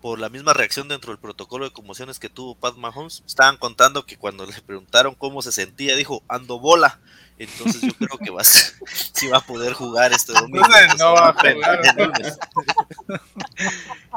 por 0.00 0.18
la 0.18 0.28
misma 0.28 0.52
reacción 0.52 0.88
dentro 0.88 1.12
del 1.12 1.20
protocolo 1.20 1.64
de 1.64 1.72
conmociones 1.72 2.18
que 2.18 2.28
tuvo 2.28 2.54
Pat 2.54 2.76
Mahomes. 2.76 3.22
Estaban 3.26 3.56
contando 3.56 4.06
que 4.06 4.16
cuando 4.16 4.46
le 4.46 4.52
preguntaron 4.62 5.14
cómo 5.14 5.42
se 5.42 5.52
sentía, 5.52 5.96
dijo, 5.96 6.22
ando 6.28 6.58
bola. 6.60 7.00
Entonces 7.38 7.80
yo 7.82 7.92
creo 7.94 8.18
que 8.18 8.30
va 8.30 8.40
a, 8.40 8.44
sí 9.12 9.28
va 9.28 9.38
a 9.38 9.40
poder 9.40 9.72
jugar 9.72 10.12
este 10.12 10.32
domingo. 10.32 10.66
No 10.98 11.12
va 11.12 11.28
a 11.28 11.32
jugar. 11.32 11.80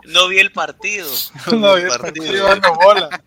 No 0.05 0.27
vi 0.27 0.39
el 0.39 0.51
partido. 0.51 1.09
No, 1.51 1.77
el 1.77 1.83
el 1.83 1.89
partido. 1.89 2.25
partido 2.25 2.47
dando 2.47 2.73
bola. 2.75 3.21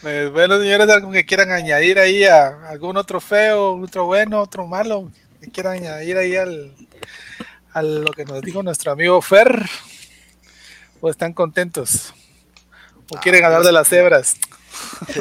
Pues, 0.00 0.30
bueno, 0.30 0.58
señores, 0.60 0.88
algo 0.90 1.10
que 1.10 1.26
quieran 1.26 1.50
añadir 1.50 1.98
ahí 1.98 2.22
a 2.24 2.68
algún 2.68 2.96
otro 2.96 3.20
feo, 3.20 3.72
otro 3.82 4.06
bueno, 4.06 4.40
otro 4.40 4.64
malo, 4.66 5.10
que 5.40 5.50
quieran 5.50 5.78
añadir 5.78 6.16
ahí 6.18 6.36
al, 6.36 6.72
a 7.78 7.82
lo 7.82 8.12
que 8.12 8.24
nos 8.24 8.42
dijo 8.42 8.62
nuestro 8.62 8.92
amigo 8.92 9.20
Fer, 9.22 9.68
o 11.00 11.10
están 11.10 11.32
contentos, 11.32 12.12
o 13.08 13.16
quieren 13.18 13.44
hablar 13.44 13.62
de 13.62 13.72
las 13.72 13.88
cebras. 13.88 14.36
Voy 15.08 15.20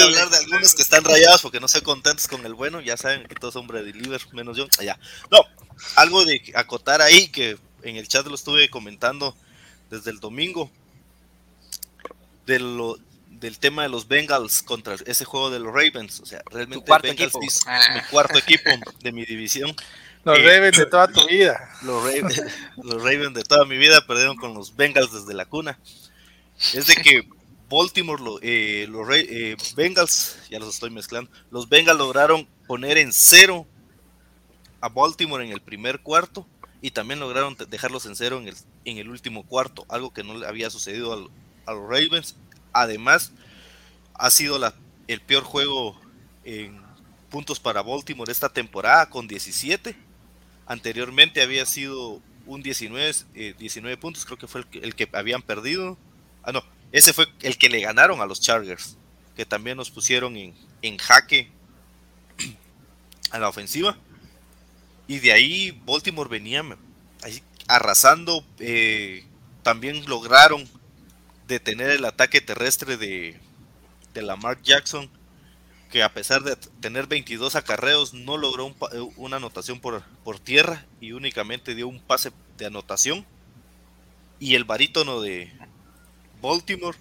a 0.00 0.04
hablar 0.04 0.30
de 0.30 0.36
algunos 0.38 0.74
que 0.74 0.82
están 0.82 1.04
rayados 1.04 1.42
porque 1.42 1.60
no 1.60 1.66
estoy 1.66 1.82
contentos 1.82 2.28
con 2.28 2.44
el 2.46 2.54
bueno. 2.54 2.80
Ya 2.80 2.96
saben 2.96 3.26
que 3.26 3.34
todos 3.34 3.54
son 3.54 3.66
Brady 3.66 3.92
Liver, 3.92 4.20
menos 4.32 4.56
yo. 4.56 4.66
Allá. 4.78 4.98
No, 5.30 5.40
algo 5.96 6.24
de 6.24 6.40
acotar 6.54 7.02
ahí 7.02 7.28
que 7.28 7.58
en 7.82 7.96
el 7.96 8.08
chat 8.08 8.26
lo 8.26 8.34
estuve 8.34 8.70
comentando 8.70 9.36
desde 9.90 10.10
el 10.10 10.20
domingo. 10.20 10.70
de 12.46 12.58
lo, 12.58 12.98
del 13.28 13.58
tema 13.58 13.82
de 13.82 13.90
los 13.90 14.08
Bengals 14.08 14.62
contra 14.62 14.96
ese 15.06 15.24
juego 15.26 15.50
de 15.50 15.58
los 15.58 15.72
Ravens. 15.72 16.20
O 16.20 16.26
sea, 16.26 16.42
realmente 16.50 16.90
Bengals 16.90 17.34
equipo. 17.34 17.40
es 17.42 17.60
Ah. 17.66 17.80
mi 17.94 18.00
cuarto 18.10 18.38
equipo 18.38 18.70
de 19.00 19.12
mi 19.12 19.24
división. 19.26 19.74
Los 20.28 20.38
Eh, 20.38 20.42
Ravens 20.56 20.76
de 20.78 20.86
toda 20.86 21.08
tu 21.08 21.26
vida. 21.28 21.70
Los 21.82 22.02
Ravens, 22.02 22.42
los 22.76 23.02
Ravens 23.02 23.34
de 23.34 23.42
toda 23.44 23.64
mi 23.64 23.76
vida 23.76 24.00
perdieron 24.06 24.36
con 24.36 24.54
los 24.54 24.74
Bengals 24.76 25.12
desde 25.12 25.34
la 25.34 25.44
cuna. 25.46 25.78
Es 26.74 26.86
de 26.86 26.94
que 26.96 27.28
Baltimore, 27.70 28.22
lo- 28.22 28.38
eh, 28.42 28.86
los 28.88 29.06
eh, 29.12 29.56
Bengals, 29.76 30.36
ya 30.50 30.58
los 30.58 30.74
estoy 30.74 30.90
mezclando, 30.90 31.30
los 31.50 31.68
Bengals 31.68 31.98
lograron 31.98 32.46
poner 32.66 32.98
en 32.98 33.12
cero 33.12 33.66
a 34.80 34.88
Baltimore 34.88 35.44
en 35.44 35.52
el 35.52 35.60
primer 35.60 36.00
cuarto 36.00 36.46
y 36.80 36.92
también 36.92 37.20
lograron 37.20 37.56
dejarlos 37.68 38.06
en 38.06 38.14
cero 38.16 38.38
en 38.38 38.48
el, 38.48 38.54
en 38.84 38.98
el 38.98 39.08
último 39.08 39.44
cuarto, 39.44 39.84
algo 39.88 40.12
que 40.12 40.22
no 40.24 40.34
le 40.34 40.46
había 40.46 40.70
sucedido 40.70 41.12
al- 41.12 41.28
a 41.66 41.72
los 41.72 41.82
Ravens. 41.88 42.36
Además, 42.72 43.32
ha 44.14 44.30
sido 44.30 44.58
la, 44.58 44.74
el 45.08 45.20
peor 45.20 45.42
juego 45.44 46.00
en 46.44 46.80
puntos 47.30 47.60
para 47.60 47.82
Baltimore 47.82 48.30
esta 48.32 48.48
temporada 48.48 49.10
con 49.10 49.26
17. 49.28 49.96
Anteriormente 50.68 51.42
había 51.42 51.66
sido 51.66 52.22
un 52.46 52.62
19, 52.62 53.12
eh, 53.34 53.54
19 53.58 53.96
puntos, 53.96 54.24
creo 54.24 54.38
que 54.38 54.46
fue 54.46 54.60
el 54.60 54.66
que, 54.68 54.78
el 54.80 54.94
que 54.94 55.08
habían 55.14 55.42
perdido. 55.42 55.98
Ah, 56.44 56.52
no, 56.52 56.62
ese 56.92 57.12
fue 57.12 57.26
el 57.40 57.58
que 57.58 57.70
le 57.70 57.80
ganaron 57.80 58.20
a 58.20 58.26
los 58.26 58.40
Chargers, 58.40 58.96
que 59.34 59.46
también 59.46 59.78
nos 59.78 59.90
pusieron 59.90 60.36
en, 60.36 60.54
en 60.82 60.98
jaque 60.98 61.50
a 63.30 63.38
la 63.38 63.48
ofensiva. 63.48 63.96
Y 65.06 65.18
de 65.20 65.32
ahí 65.32 65.80
Baltimore 65.86 66.28
venía 66.28 66.62
ahí 67.22 67.42
arrasando. 67.66 68.44
eh, 68.58 69.24
también 69.62 70.04
lograron 70.06 70.66
detener 71.46 71.90
el 71.90 72.04
ataque 72.04 72.40
terrestre 72.40 72.96
de, 72.96 73.38
de 74.14 74.22
Lamar 74.22 74.62
Jackson, 74.62 75.10
que 75.90 76.02
a 76.02 76.12
pesar 76.12 76.42
de 76.42 76.56
tener 76.80 77.06
22 77.06 77.54
acarreos, 77.56 78.14
no 78.14 78.36
logró 78.36 78.66
un 78.66 78.76
eh, 78.92 79.08
una 79.16 79.36
anotación 79.36 79.80
por, 79.80 80.02
por 80.24 80.38
tierra 80.38 80.84
y 81.00 81.12
únicamente 81.12 81.74
dio 81.74 81.88
un 81.88 82.00
pase 82.00 82.32
de 82.56 82.66
anotación. 82.66 83.24
Y 84.40 84.54
el 84.54 84.64
barítono 84.64 85.20
de 85.20 85.52
Baltimore 86.40 86.96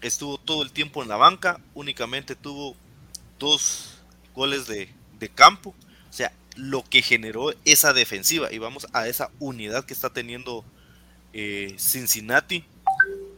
estuvo 0.00 0.38
todo 0.38 0.62
el 0.62 0.72
tiempo 0.72 1.02
en 1.02 1.08
la 1.08 1.16
banca, 1.16 1.60
únicamente 1.74 2.34
tuvo 2.34 2.74
dos 3.38 4.00
goles 4.34 4.66
de, 4.66 4.88
de 5.18 5.28
campo. 5.28 5.74
O 6.08 6.12
sea, 6.12 6.32
lo 6.56 6.84
que 6.84 7.02
generó 7.02 7.52
esa 7.64 7.92
defensiva. 7.92 8.52
Y 8.52 8.58
vamos 8.58 8.86
a 8.92 9.08
esa 9.08 9.30
unidad 9.38 9.84
que 9.84 9.94
está 9.94 10.10
teniendo 10.10 10.64
eh, 11.32 11.74
Cincinnati, 11.78 12.64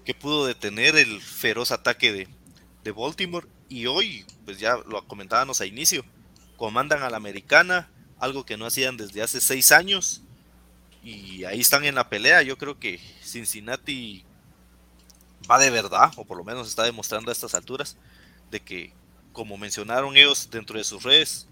que 0.04 0.14
pudo 0.14 0.46
detener 0.46 0.96
el 0.96 1.20
feroz 1.20 1.72
ataque 1.72 2.12
de, 2.12 2.28
de 2.84 2.92
Baltimore. 2.92 3.46
Y 3.72 3.86
hoy, 3.86 4.26
pues 4.44 4.58
ya 4.58 4.76
lo 4.76 5.02
comentábamos 5.08 5.62
a 5.62 5.66
inicio, 5.66 6.04
comandan 6.58 7.02
a 7.02 7.08
la 7.08 7.16
americana, 7.16 7.88
algo 8.18 8.44
que 8.44 8.58
no 8.58 8.66
hacían 8.66 8.98
desde 8.98 9.22
hace 9.22 9.40
seis 9.40 9.72
años. 9.72 10.20
Y 11.02 11.44
ahí 11.44 11.60
están 11.60 11.82
en 11.86 11.94
la 11.94 12.10
pelea. 12.10 12.42
Yo 12.42 12.58
creo 12.58 12.78
que 12.78 13.00
Cincinnati 13.24 14.26
va 15.50 15.58
de 15.58 15.70
verdad, 15.70 16.12
o 16.16 16.26
por 16.26 16.36
lo 16.36 16.44
menos 16.44 16.68
está 16.68 16.84
demostrando 16.84 17.30
a 17.30 17.32
estas 17.32 17.54
alturas, 17.54 17.96
de 18.50 18.60
que, 18.60 18.92
como 19.32 19.56
mencionaron 19.56 20.18
ellos 20.18 20.50
dentro 20.50 20.76
de 20.76 20.84
sus 20.84 21.02
redes, 21.02 21.48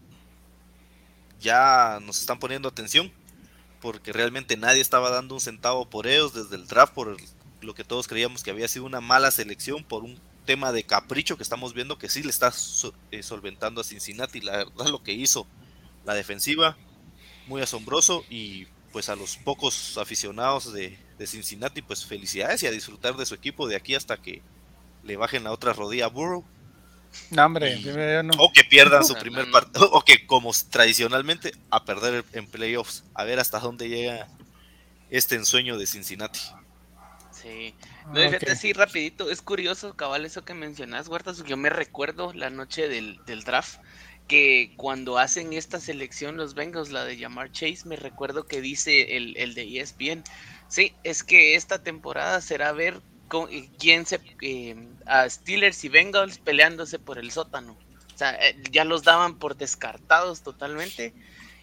ya 1.40 2.00
nos 2.02 2.20
están 2.20 2.38
poniendo 2.38 2.68
atención, 2.68 3.10
porque 3.80 4.12
realmente 4.12 4.58
nadie 4.58 4.82
estaba 4.82 5.08
dando 5.08 5.36
un 5.36 5.40
centavo 5.40 5.88
por 5.88 6.06
ellos 6.06 6.34
desde 6.34 6.56
el 6.56 6.66
draft, 6.66 6.92
por 6.92 7.08
el- 7.08 7.66
lo 7.66 7.74
que 7.74 7.82
todos 7.82 8.08
creíamos 8.08 8.42
que 8.42 8.50
había 8.50 8.68
sido 8.68 8.84
una 8.84 9.00
mala 9.00 9.30
selección, 9.30 9.82
por 9.84 10.04
un 10.04 10.20
tema 10.50 10.72
de 10.72 10.82
capricho 10.82 11.36
que 11.36 11.44
estamos 11.44 11.74
viendo 11.74 11.96
que 11.96 12.08
sí 12.08 12.24
le 12.24 12.30
está 12.30 12.50
so- 12.50 12.92
eh, 13.12 13.22
solventando 13.22 13.80
a 13.80 13.84
Cincinnati. 13.84 14.40
La 14.40 14.56
verdad, 14.64 14.86
lo 14.88 15.00
que 15.00 15.12
hizo 15.12 15.46
la 16.04 16.14
defensiva, 16.14 16.76
muy 17.46 17.62
asombroso, 17.62 18.24
y 18.28 18.66
pues 18.90 19.08
a 19.08 19.14
los 19.14 19.36
pocos 19.36 19.96
aficionados 19.96 20.72
de, 20.72 20.98
de 21.18 21.26
Cincinnati, 21.28 21.82
pues 21.82 22.04
felicidades 22.04 22.64
y 22.64 22.66
a 22.66 22.72
disfrutar 22.72 23.16
de 23.16 23.26
su 23.26 23.34
equipo 23.36 23.68
de 23.68 23.76
aquí 23.76 23.94
hasta 23.94 24.16
que 24.16 24.42
le 25.04 25.16
bajen 25.16 25.44
la 25.44 25.52
otra 25.52 25.72
rodilla 25.72 26.06
a 26.06 26.08
Burrow. 26.08 26.44
No, 27.30 27.44
hombre, 27.46 27.76
Y- 27.76 27.82
primero 27.84 28.12
yo 28.12 28.22
no. 28.24 28.42
O 28.42 28.52
que 28.52 28.64
pierdan 28.64 29.04
su 29.04 29.14
primer 29.14 29.50
partido, 29.52 29.88
o 29.92 30.02
que 30.02 30.26
como 30.26 30.50
tradicionalmente 30.68 31.52
a 31.70 31.84
perder 31.84 32.24
en 32.32 32.48
playoffs, 32.48 33.04
a 33.14 33.22
ver 33.22 33.38
hasta 33.38 33.60
dónde 33.60 33.88
llega 33.88 34.26
este 35.10 35.36
ensueño 35.36 35.78
de 35.78 35.86
Cincinnati. 35.86 36.40
Sí. 37.40 37.74
Ah, 38.04 38.12
No, 38.12 38.20
fíjate 38.20 38.52
ok. 38.52 38.52
así 38.52 38.72
rapidito, 38.72 39.30
es 39.30 39.40
curioso, 39.42 39.96
cabal, 39.96 40.24
eso 40.26 40.44
que 40.44 40.54
mencionas, 40.54 41.08
Huertas, 41.08 41.42
yo 41.44 41.56
me 41.56 41.70
recuerdo 41.70 42.32
la 42.34 42.50
noche 42.50 42.88
del, 42.88 43.24
del 43.24 43.44
draft, 43.44 43.80
que 44.26 44.74
cuando 44.76 45.18
hacen 45.18 45.52
esta 45.52 45.80
selección 45.80 46.36
los 46.36 46.54
Bengals, 46.54 46.90
la 46.90 47.04
de 47.04 47.16
llamar 47.16 47.50
Chase, 47.50 47.86
me 47.88 47.96
recuerdo 47.96 48.46
que 48.46 48.60
dice 48.60 49.16
el, 49.16 49.36
el 49.36 49.54
de 49.54 49.80
ESPN, 49.80 50.24
sí, 50.68 50.98
es 51.02 51.24
que 51.24 51.54
esta 51.56 51.82
temporada 51.82 52.40
será 52.40 52.72
ver 52.72 53.02
con, 53.28 53.48
eh, 53.50 53.70
quién 53.78 54.06
se, 54.06 54.20
eh, 54.42 54.76
a 55.06 55.28
Steelers 55.28 55.82
y 55.84 55.88
Bengals 55.88 56.38
peleándose 56.38 56.98
por 56.98 57.18
el 57.18 57.30
sótano. 57.30 57.80
O 58.14 58.18
sea, 58.18 58.32
eh, 58.34 58.56
ya 58.70 58.84
los 58.84 59.02
daban 59.04 59.38
por 59.38 59.56
descartados 59.56 60.42
totalmente. 60.42 61.14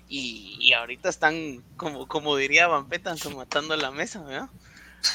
Y, 0.07 0.57
y 0.59 0.73
ahorita 0.73 1.09
están, 1.09 1.63
como, 1.77 2.07
como 2.07 2.35
diría 2.37 2.67
Van 2.67 2.87
Petanson, 2.89 3.35
matando 3.35 3.75
la 3.77 3.91
mesa, 3.91 4.23
¿verdad? 4.23 4.49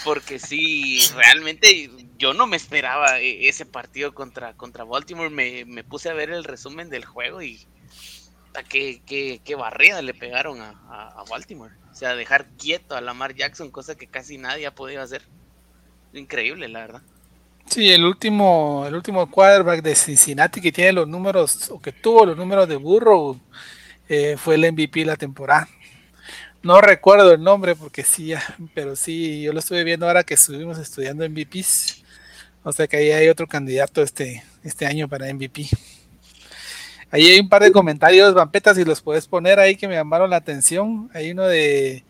Porque 0.00 0.38
sí, 0.38 1.08
realmente 1.14 1.90
yo 2.18 2.34
no 2.34 2.46
me 2.46 2.56
esperaba 2.56 3.20
eh, 3.20 3.48
ese 3.48 3.66
partido 3.66 4.14
contra, 4.14 4.54
contra 4.54 4.84
Baltimore. 4.84 5.30
Me, 5.30 5.64
me 5.64 5.84
puse 5.84 6.08
a 6.10 6.14
ver 6.14 6.30
el 6.30 6.44
resumen 6.44 6.90
del 6.90 7.04
juego 7.04 7.42
y 7.42 7.68
qué, 8.68 9.02
qué, 9.06 9.42
qué 9.44 9.54
barrida 9.54 10.02
le 10.02 10.14
pegaron 10.14 10.60
a, 10.60 10.70
a- 10.88 11.24
Baltimore. 11.28 11.74
O 11.90 11.94
sea, 11.94 12.14
dejar 12.16 12.50
quieto 12.56 12.96
a 12.96 13.00
Lamar 13.00 13.34
Jackson, 13.34 13.70
cosa 13.70 13.96
que 13.96 14.08
casi 14.08 14.38
nadie 14.38 14.66
ha 14.66 14.74
podido 14.74 15.02
hacer. 15.02 15.28
Increíble, 16.12 16.68
la 16.68 16.80
verdad. 16.80 17.02
Sí, 17.66 17.90
el 17.90 18.04
último, 18.04 18.84
el 18.86 18.94
último 18.94 19.30
quarterback 19.30 19.82
de 19.82 19.94
Cincinnati 19.94 20.60
que 20.60 20.72
tiene 20.72 20.92
los 20.92 21.08
números, 21.08 21.70
o 21.70 21.80
que 21.80 21.92
tuvo 21.92 22.26
los 22.26 22.36
números 22.36 22.68
de 22.68 22.76
Burrow, 22.76 23.40
eh, 24.08 24.36
fue 24.38 24.56
el 24.56 24.72
MVP 24.72 25.04
la 25.04 25.16
temporada. 25.16 25.68
No 26.62 26.80
recuerdo 26.80 27.32
el 27.32 27.42
nombre 27.42 27.74
porque 27.74 28.04
sí, 28.04 28.34
pero 28.74 28.94
sí, 28.94 29.42
yo 29.42 29.52
lo 29.52 29.58
estuve 29.58 29.82
viendo 29.82 30.06
ahora 30.06 30.22
que 30.22 30.34
estuvimos 30.34 30.78
estudiando 30.78 31.28
MVPs. 31.28 32.02
O 32.62 32.72
sea 32.72 32.86
que 32.86 32.96
ahí 32.96 33.10
hay 33.10 33.28
otro 33.28 33.48
candidato 33.48 34.02
este, 34.02 34.44
este 34.62 34.86
año 34.86 35.08
para 35.08 35.32
MVP. 35.32 35.68
Ahí 37.10 37.28
hay 37.28 37.40
un 37.40 37.48
par 37.48 37.62
de 37.62 37.72
comentarios, 37.72 38.32
Vampetas, 38.32 38.76
si 38.76 38.84
los 38.84 39.02
puedes 39.02 39.26
poner 39.26 39.58
ahí 39.58 39.76
que 39.76 39.88
me 39.88 39.94
llamaron 39.94 40.30
la 40.30 40.36
atención. 40.36 41.10
Hay 41.12 41.32
uno 41.32 41.46
de. 41.46 42.04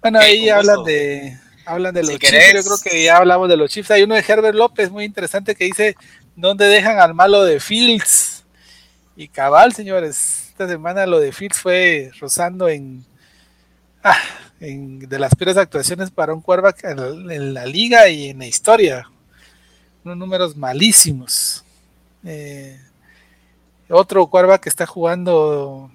Bueno, 0.00 0.20
ahí 0.20 0.48
hablan 0.48 0.84
de. 0.84 1.38
Hablan 1.66 1.92
de 1.92 2.02
Si 2.02 2.12
los 2.12 2.18
chips, 2.18 2.30
querés. 2.30 2.54
yo 2.54 2.62
creo 2.62 2.78
que 2.82 3.04
ya 3.04 3.16
hablamos 3.18 3.48
de 3.48 3.56
los 3.56 3.70
chips. 3.70 3.90
Hay 3.90 4.04
uno 4.04 4.14
de 4.14 4.24
Herbert 4.26 4.54
López, 4.54 4.90
muy 4.90 5.04
interesante, 5.04 5.54
que 5.54 5.64
dice: 5.64 5.96
¿Dónde 6.36 6.66
dejan 6.66 6.98
al 7.00 7.12
malo 7.12 7.44
de 7.44 7.60
Fields? 7.60 8.44
Y 9.16 9.28
cabal, 9.28 9.74
señores, 9.74 10.46
esta 10.48 10.66
semana 10.66 11.04
lo 11.06 11.20
de 11.20 11.32
Fields 11.32 11.58
fue 11.58 12.10
rozando 12.18 12.68
en, 12.68 13.04
ah, 14.02 14.16
en 14.60 14.98
de 15.00 15.18
las 15.18 15.34
peores 15.34 15.56
actuaciones 15.56 16.10
para 16.10 16.34
un 16.34 16.40
quarterback 16.42 16.84
en 16.84 17.26
la, 17.26 17.34
en 17.34 17.54
la 17.54 17.66
liga 17.66 18.08
y 18.08 18.30
en 18.30 18.38
la 18.40 18.46
historia. 18.46 19.10
Unos 20.04 20.16
números 20.16 20.56
malísimos. 20.56 21.64
Eh, 22.24 22.78
otro 23.88 24.26
quarterback 24.28 24.62
que 24.62 24.68
está 24.68 24.86
jugando 24.86 25.90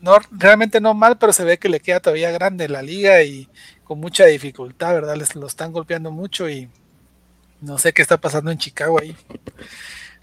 no 0.00 0.18
realmente 0.30 0.80
no 0.80 0.94
mal, 0.94 1.18
pero 1.18 1.32
se 1.32 1.44
ve 1.44 1.58
que 1.58 1.68
le 1.68 1.80
queda 1.80 2.00
todavía 2.00 2.30
grande 2.30 2.68
la 2.68 2.82
liga 2.82 3.22
y 3.22 3.48
con 3.84 3.98
mucha 4.00 4.24
dificultad, 4.26 4.94
¿verdad? 4.94 5.16
Les 5.16 5.34
lo 5.34 5.46
están 5.46 5.72
golpeando 5.72 6.10
mucho 6.10 6.48
y 6.48 6.68
no 7.60 7.76
sé 7.76 7.92
qué 7.92 8.00
está 8.02 8.16
pasando 8.18 8.50
en 8.50 8.58
Chicago 8.58 8.98
ahí. 9.00 9.14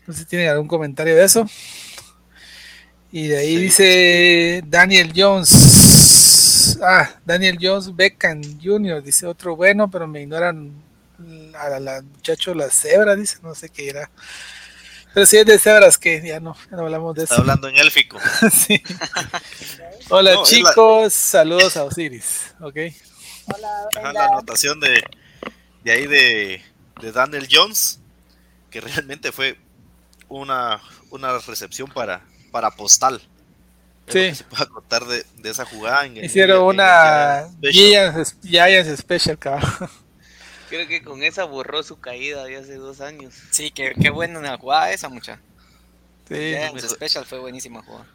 No 0.07 0.13
sé 0.13 0.21
si 0.21 0.25
tienen 0.25 0.49
algún 0.49 0.67
comentario 0.67 1.15
de 1.15 1.23
eso. 1.25 1.45
Y 3.11 3.27
de 3.27 3.37
ahí 3.37 3.55
Sí. 3.57 3.61
dice 3.61 4.63
Daniel 4.65 5.11
Jones. 5.15 5.76
Ah, 6.81 7.15
Daniel 7.25 7.57
Jones 7.61 7.95
Beckham 7.95 8.41
Jr. 8.61 9.01
Dice 9.03 9.25
otro 9.25 9.55
bueno, 9.55 9.89
pero 9.89 10.07
me 10.07 10.21
ignoran 10.21 10.71
a 11.57 11.69
la, 11.69 11.79
la 11.79 12.01
muchacho 12.01 12.53
la 12.53 12.69
cebra, 12.69 13.15
dice, 13.15 13.37
no 13.41 13.55
sé 13.55 13.69
qué 13.69 13.89
era. 13.89 14.09
Pero 15.13 15.25
si 15.25 15.37
es 15.37 15.45
de 15.45 15.57
cebras 15.57 15.97
que 15.97 16.21
ya 16.25 16.39
no, 16.39 16.55
ya 16.69 16.77
no 16.77 16.83
hablamos 16.83 17.15
de 17.15 17.23
Está 17.23 17.35
eso. 17.35 17.41
hablando 17.41 17.67
en 17.69 17.77
élfico. 17.77 18.19
Sí. 18.51 18.81
Hola 20.09 20.33
No, 20.35 20.43
es 20.43 20.51
la- 20.51 20.57
chicos, 20.69 21.13
saludos 21.13 21.75
a 21.77 21.83
Osiris, 21.85 22.53
¿ok? 22.59 22.75
Hola, 23.55 23.67
Ajá, 23.95 24.07
venga. 24.07 24.13
la 24.13 24.25
anotación 24.25 24.79
de, 24.79 25.03
de 25.83 25.91
ahí 25.91 26.05
de, 26.07 26.61
de 27.01 27.11
Daniel 27.11 27.47
Jones, 27.51 27.99
que 28.69 28.81
realmente 28.81 29.31
fue 29.31 29.57
una, 30.27 30.81
una 31.09 31.37
recepción 31.39 31.89
para, 31.89 32.21
para 32.51 32.69
postal. 32.71 33.21
Sí. 34.07 34.13
que 34.29 34.35
se 34.35 34.43
puede 34.45 34.67
contar 34.67 35.05
de, 35.05 35.25
de 35.37 35.49
esa 35.49 35.65
jugada. 35.65 36.05
En 36.05 36.17
el- 36.17 36.25
Hicieron 36.25 36.57
en 36.57 36.63
el 36.63 36.69
una 36.69 37.47
Giants 37.61 38.29
Special. 38.29 38.33
Giants, 38.33 38.37
Giants 38.43 38.99
Special, 38.99 39.37
cabrón. 39.39 39.89
Creo 40.69 40.87
que 40.87 41.01
con 41.01 41.23
esa 41.23 41.45
borró 41.45 41.81
su 41.83 41.99
caída 41.99 42.43
de 42.43 42.57
hace 42.57 42.75
dos 42.75 42.99
años. 43.01 43.33
Sí, 43.51 43.71
qué, 43.71 43.93
qué 44.01 44.09
buena 44.09 44.57
jugada 44.57 44.91
esa, 44.91 45.07
mucha. 45.09 45.39
Sí, 46.27 46.35
en 46.35 46.77
su 46.81 46.89
special 46.89 47.25
fue 47.25 47.39
buenísima 47.39 47.81
jugada. 47.83 48.05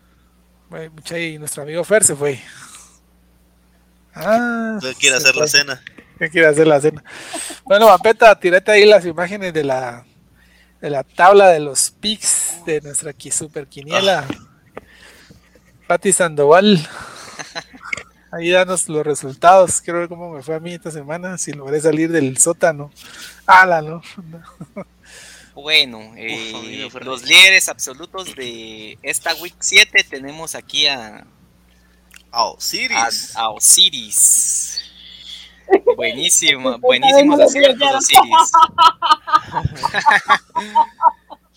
mucha, 0.94 1.18
y 1.18 1.38
nuestro 1.38 1.62
amigo 1.62 1.82
Fer 1.82 2.04
se 2.04 2.14
fue. 2.14 2.38
Ah, 4.14 4.78
No 4.82 4.92
quiere 4.94 5.16
hacer 5.16 5.34
la 5.36 5.48
cena. 5.48 5.82
¿Qué 6.18 6.28
quiere 6.28 6.46
hacer 6.48 6.66
la 6.66 6.80
cena? 6.80 7.02
Bueno, 7.64 7.86
Vampeta, 7.86 8.38
tirate 8.38 8.70
ahí 8.70 8.84
las 8.84 9.04
imágenes 9.06 9.54
de 9.54 9.64
la 9.64 10.04
de 10.80 10.90
la 10.90 11.04
tabla 11.04 11.48
de 11.48 11.60
los 11.60 11.90
picks 11.90 12.56
de 12.66 12.80
nuestra 12.82 13.12
qui- 13.12 13.30
super 13.30 13.66
quiniela. 13.66 14.26
Pati 15.92 16.10
Sandoval. 16.10 16.88
Ahí 18.32 18.48
danos 18.48 18.88
los 18.88 19.04
resultados. 19.04 19.82
Quiero 19.82 19.98
ver 19.98 20.08
cómo 20.08 20.30
me 20.30 20.42
fue 20.42 20.54
a 20.54 20.58
mí 20.58 20.72
esta 20.72 20.90
semana. 20.90 21.36
Si 21.36 21.52
logré 21.52 21.82
salir 21.82 22.10
del 22.10 22.38
sótano. 22.38 22.90
¡Hala, 23.46 23.82
no! 23.82 24.00
Bueno, 25.54 26.14
eh, 26.16 26.88
los 26.90 26.94
re- 26.94 27.26
líderes 27.28 27.68
absolutos 27.68 28.34
de 28.34 28.96
esta 29.02 29.34
Week 29.34 29.54
7 29.58 30.02
tenemos 30.08 30.54
aquí 30.54 30.86
a, 30.86 31.26
a, 32.30 32.44
Osiris. 32.46 33.32
a 33.36 33.50
Osiris. 33.50 34.78
Buenísimo, 35.94 36.78
buenísimos 36.78 37.38
aciertos. 37.38 37.86
Osiris. 37.96 38.50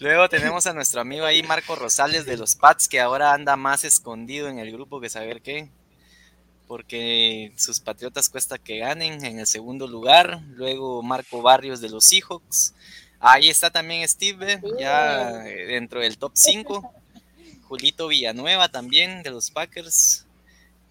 Luego 0.06 0.30
tenemos 0.30 0.68
a 0.68 0.74
nuestro 0.74 1.02
amigo 1.02 1.26
ahí, 1.26 1.42
Marco 1.42 1.76
Rosales 1.76 2.28
de 2.28 2.38
los 2.38 2.56
Pats, 2.56 2.88
que 2.88 3.02
ahora 3.02 3.34
anda 3.34 3.56
más 3.56 3.84
escondido 3.84 4.50
en 4.50 4.60
el 4.60 4.72
grupo 4.72 5.02
que 5.02 5.10
saber 5.10 5.42
qué. 5.42 5.68
Porque 6.68 7.52
sus 7.56 7.80
Patriotas 7.80 8.30
cuesta 8.30 8.60
que 8.60 8.78
ganen 8.78 9.26
en 9.26 9.40
el 9.40 9.48
segundo 9.48 9.88
lugar. 9.88 10.42
Luego 10.50 11.02
Marco 11.02 11.42
Barrios 11.42 11.82
de 11.82 11.90
los 11.90 12.06
Seahawks. 12.06 12.76
Ahí 13.20 13.50
está 13.50 13.72
también 13.72 14.08
Steve, 14.08 14.62
ya 14.78 15.44
eh, 15.48 15.66
dentro 15.66 16.02
del 16.02 16.20
top 16.20 16.34
5. 16.36 16.94
Julito 17.64 18.08
Villanueva 18.08 18.70
también 18.70 19.24
de 19.24 19.32
los 19.32 19.50
Packers 19.50 20.28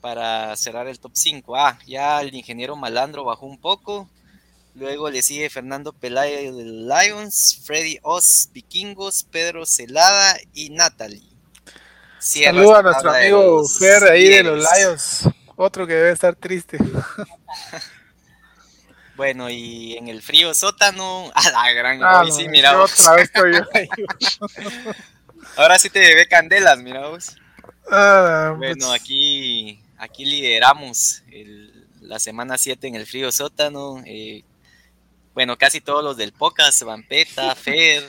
para 0.00 0.56
cerrar 0.56 0.88
el 0.88 0.98
top 0.98 1.12
5. 1.14 1.54
Ah, 1.54 1.78
ya 1.86 2.20
el 2.20 2.34
ingeniero 2.34 2.74
Malandro 2.74 3.22
bajó 3.22 3.46
un 3.46 3.58
poco. 3.58 4.08
Luego 4.74 5.08
le 5.08 5.22
sigue 5.22 5.48
Fernando 5.50 5.92
Pelayo 5.92 6.54
de 6.56 6.64
Lions, 6.64 7.60
Freddy 7.64 7.98
Oz, 8.02 8.48
Vikingos, 8.52 9.22
Pedro 9.24 9.64
Celada 9.66 10.36
y 10.52 10.70
Natalie. 10.70 11.22
Cierra 12.18 12.54
Saludos 12.56 12.78
a 12.78 12.82
nuestro 12.82 13.10
amigo 13.12 13.42
los 13.42 13.78
Fer 13.78 14.02
ahí 14.04 14.28
de 14.28 14.42
los. 14.42 14.66
Lions. 14.76 15.28
Otro 15.56 15.86
que 15.86 15.92
debe 15.94 16.10
estar 16.10 16.34
triste. 16.34 16.78
Bueno, 19.16 19.48
y 19.48 19.96
en 19.96 20.08
el 20.08 20.22
frío 20.22 20.52
sótano, 20.54 21.30
a 21.34 21.50
la 21.50 21.72
gran. 21.72 22.02
Ah, 22.02 22.22
hoy 22.22 22.30
no, 22.30 22.34
sí, 22.34 22.48
mira 22.48 22.74
vos. 22.76 22.98
otra 22.98 23.14
vez 23.14 23.24
estoy 23.32 23.52
yo 23.52 23.60
ahí. 23.72 23.88
Ahora 25.56 25.78
sí 25.78 25.88
te 25.88 26.00
bebé 26.00 26.26
candelas, 26.26 26.78
mira 26.80 27.06
vos. 27.08 27.36
Ah, 27.88 28.54
Bueno, 28.58 28.88
pues, 28.88 29.00
aquí, 29.00 29.80
aquí 29.98 30.24
lideramos 30.24 31.22
el- 31.30 31.86
la 32.00 32.18
semana 32.18 32.58
7 32.58 32.88
en 32.88 32.96
el 32.96 33.06
frío 33.06 33.30
sótano. 33.30 34.02
eh, 34.04 34.42
bueno, 35.34 35.56
casi 35.58 35.80
todos 35.80 36.02
los 36.02 36.16
del 36.16 36.32
Pocas, 36.32 36.82
Vampeta, 36.82 37.54
Fer. 37.56 38.04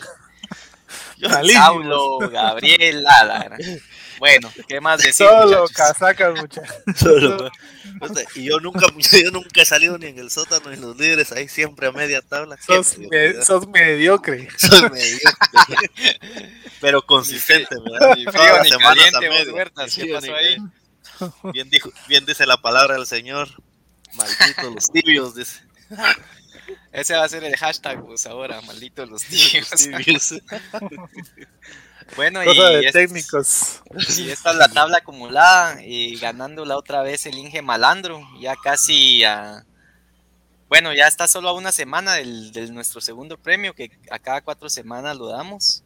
Saulo, 1.54 2.20
Gabriel, 2.30 3.04
la 3.04 3.44
gran. 3.44 3.60
Bueno, 4.18 4.50
¿qué 4.70 4.80
más 4.80 5.00
decir? 5.00 5.28
Solo 5.28 5.46
muchachos? 5.48 5.72
casacas, 5.72 6.40
muchachos. 6.40 7.52
Y 8.36 8.44
yo 8.46 8.60
nunca, 8.60 8.88
yo 9.24 9.32
nunca 9.32 9.62
he 9.62 9.66
salido 9.66 9.98
ni 9.98 10.08
en 10.08 10.20
el 10.20 10.30
sótano 10.30 10.70
ni 10.70 10.76
en 10.76 10.82
los 10.82 10.98
líderes, 10.98 11.32
ahí 11.32 11.48
siempre 11.48 11.88
a 11.88 11.92
media 11.94 12.22
tabla. 12.22 12.58
Sos, 12.58 12.98
me- 12.98 13.08
mediocridad. 13.08 13.44
sos 13.46 13.68
mediocre. 13.70 14.50
Mediocre. 14.92 15.92
Pero 16.82 17.06
consistente, 17.06 17.74
¿verdad? 17.80 18.16
Todas 18.26 18.68
frío 18.68 18.78
ni 18.78 18.84
caliente. 18.84 19.52
Huertas. 19.54 19.98
Bien, 21.54 21.70
dijo, 21.70 21.90
bien 22.10 22.26
dice 22.26 22.46
la 22.46 22.58
palabra 22.58 22.96
del 22.96 23.06
Señor. 23.06 23.48
Malditos 24.14 24.74
los 24.76 24.92
tibios, 24.92 25.36
dice. 25.36 25.62
Ese 26.92 27.16
va 27.16 27.24
a 27.26 27.30
ser 27.30 27.44
el 27.44 27.56
hashtag, 27.56 28.04
pues 28.06 28.26
ahora, 28.26 28.62
malditos 28.62 29.10
los 29.10 29.24
tíos. 29.24 29.70
Tibios. 29.70 30.34
Bueno, 32.16 32.44
Cosa 32.44 32.72
y 32.74 32.76
de 32.76 32.88
es- 32.88 32.94
técnicos. 32.94 33.82
Y 34.18 34.30
esta 34.30 34.52
es 34.52 34.58
la 34.58 34.68
tabla 34.68 34.98
acumulada, 35.00 35.84
y 35.84 36.16
ganándola 36.18 36.78
otra 36.78 37.02
vez 37.02 37.26
el 37.26 37.36
Inge 37.38 37.62
Malandro, 37.64 38.22
ya 38.40 38.56
casi 38.56 39.24
a... 39.24 39.66
Bueno, 40.70 40.94
ya 40.94 41.08
está 41.08 41.28
solo 41.28 41.50
a 41.50 41.54
una 41.54 41.72
semana 41.72 42.14
del, 42.14 42.52
del 42.52 42.74
nuestro 42.74 43.02
segundo 43.02 43.38
premio, 43.38 43.74
que 43.74 43.90
a 44.12 44.20
cada 44.20 44.42
cuatro 44.42 44.70
semanas 44.70 45.18
lo 45.18 45.28
damos. 45.30 45.84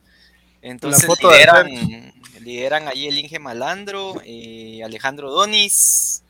Entonces 0.62 1.08
lideran, 1.22 2.14
lideran 2.42 2.88
ahí 2.90 3.08
el 3.08 3.18
Inge 3.18 3.40
Malandro, 3.40 4.22
eh, 4.26 4.82
Alejandro 4.84 5.32
Donis, 5.32 6.24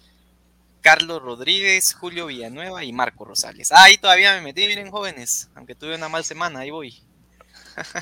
Carlos 0.89 1.21
Rodríguez, 1.21 1.93
Julio 1.93 2.25
Villanueva 2.25 2.83
y 2.83 2.91
Marco 2.91 3.23
Rosales. 3.23 3.71
Ah, 3.71 3.83
ahí 3.83 3.99
todavía 3.99 4.33
me 4.33 4.41
metí, 4.41 4.65
miren 4.65 4.89
jóvenes, 4.89 5.47
aunque 5.53 5.75
tuve 5.75 5.93
una 5.93 6.09
mal 6.09 6.25
semana, 6.25 6.61
ahí 6.61 6.71
voy. 6.71 6.99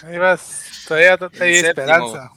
Ahí 0.03 0.17
vas. 0.17 0.85
Todavía 0.87 1.17
no 1.17 1.29
hay 1.37 1.55
esperanza. 1.55 2.31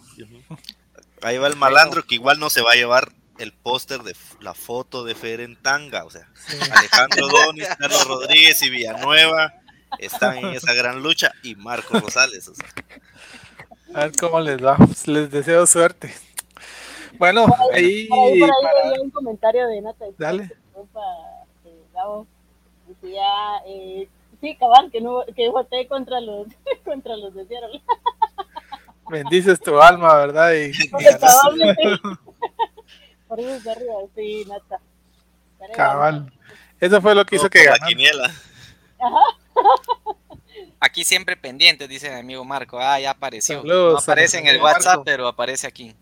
Ahí 1.22 1.38
va 1.38 1.46
el 1.46 1.54
malandro 1.54 2.04
que 2.04 2.16
igual 2.16 2.40
no 2.40 2.50
se 2.50 2.62
va 2.62 2.72
a 2.72 2.74
llevar 2.74 3.12
el 3.38 3.52
póster 3.52 4.02
de 4.02 4.16
la 4.40 4.52
foto 4.52 5.04
de 5.04 5.14
Fer 5.14 5.40
en 5.40 5.54
tanga. 5.54 6.04
O 6.04 6.10
sea, 6.10 6.28
Alejandro 6.72 7.28
Donis, 7.46 7.68
Carlos 7.78 8.08
Rodríguez 8.08 8.60
y 8.62 8.70
Villanueva 8.70 9.54
están 10.00 10.38
en 10.38 10.46
esa 10.46 10.72
gran 10.72 11.00
lucha 11.00 11.30
y 11.44 11.54
Marco 11.54 12.00
Rosales. 12.00 12.48
o 12.48 12.56
sea. 12.56 12.66
A 13.94 14.00
ver 14.00 14.12
cómo 14.18 14.40
les 14.40 14.60
va. 14.60 14.76
Les 15.06 15.30
deseo 15.30 15.64
suerte. 15.68 16.12
Bueno, 17.20 17.46
ahí. 17.72 18.06
Por 18.08 18.18
ahí, 18.18 18.40
por 18.40 18.48
ahí 18.50 18.62
para- 18.62 18.88
veía 18.88 19.00
un 19.02 19.10
comentario 19.10 19.68
de 19.68 19.80
Nata. 19.82 20.04
Dale. 20.18 20.44
Eh, 20.44 21.82
Gabo, 21.94 22.26
decía, 22.88 23.22
eh, 23.66 24.08
sí, 24.40 24.56
cabal, 24.56 24.90
que, 24.90 25.00
no, 25.02 25.22
que 25.36 25.48
voté 25.50 25.86
contra 25.86 26.18
los, 26.20 26.46
contra 26.84 27.16
los 27.16 27.34
de 27.34 27.46
Seattle. 27.46 27.82
Bendices 29.08 29.60
tu 29.60 29.78
alma, 29.80 30.16
¿verdad? 30.16 30.52
Y, 30.54 30.70
y 30.84 30.88
Porque 30.88 31.04
ganas. 31.04 31.20
cabal, 31.20 31.76
sí. 31.78 32.00
Por 33.28 33.38
eso 33.38 33.50
está 33.54 33.72
arriba, 33.72 33.94
sí, 34.16 34.44
Nata. 34.48 34.80
Pero 35.58 35.72
Cabal. 35.74 36.32
Eso 36.80 37.02
fue 37.02 37.14
lo 37.14 37.24
que 37.26 37.36
hizo 37.36 37.50
que 37.50 37.58
la 37.58 37.72
ganara. 37.72 37.86
quiniela. 37.86 38.30
Aquí 40.80 41.04
siempre 41.04 41.36
pendientes, 41.36 41.86
dice 41.88 42.08
mi 42.08 42.18
amigo 42.20 42.44
Marco. 42.46 42.78
Ah, 42.80 42.98
ya 42.98 43.10
apareció. 43.10 43.60
Saludos 43.60 43.92
no 43.92 43.98
aparece 43.98 44.38
en 44.38 44.46
el 44.46 44.58
Marco. 44.58 44.78
WhatsApp, 44.78 45.02
pero 45.04 45.28
aparece 45.28 45.66
aquí. 45.66 45.94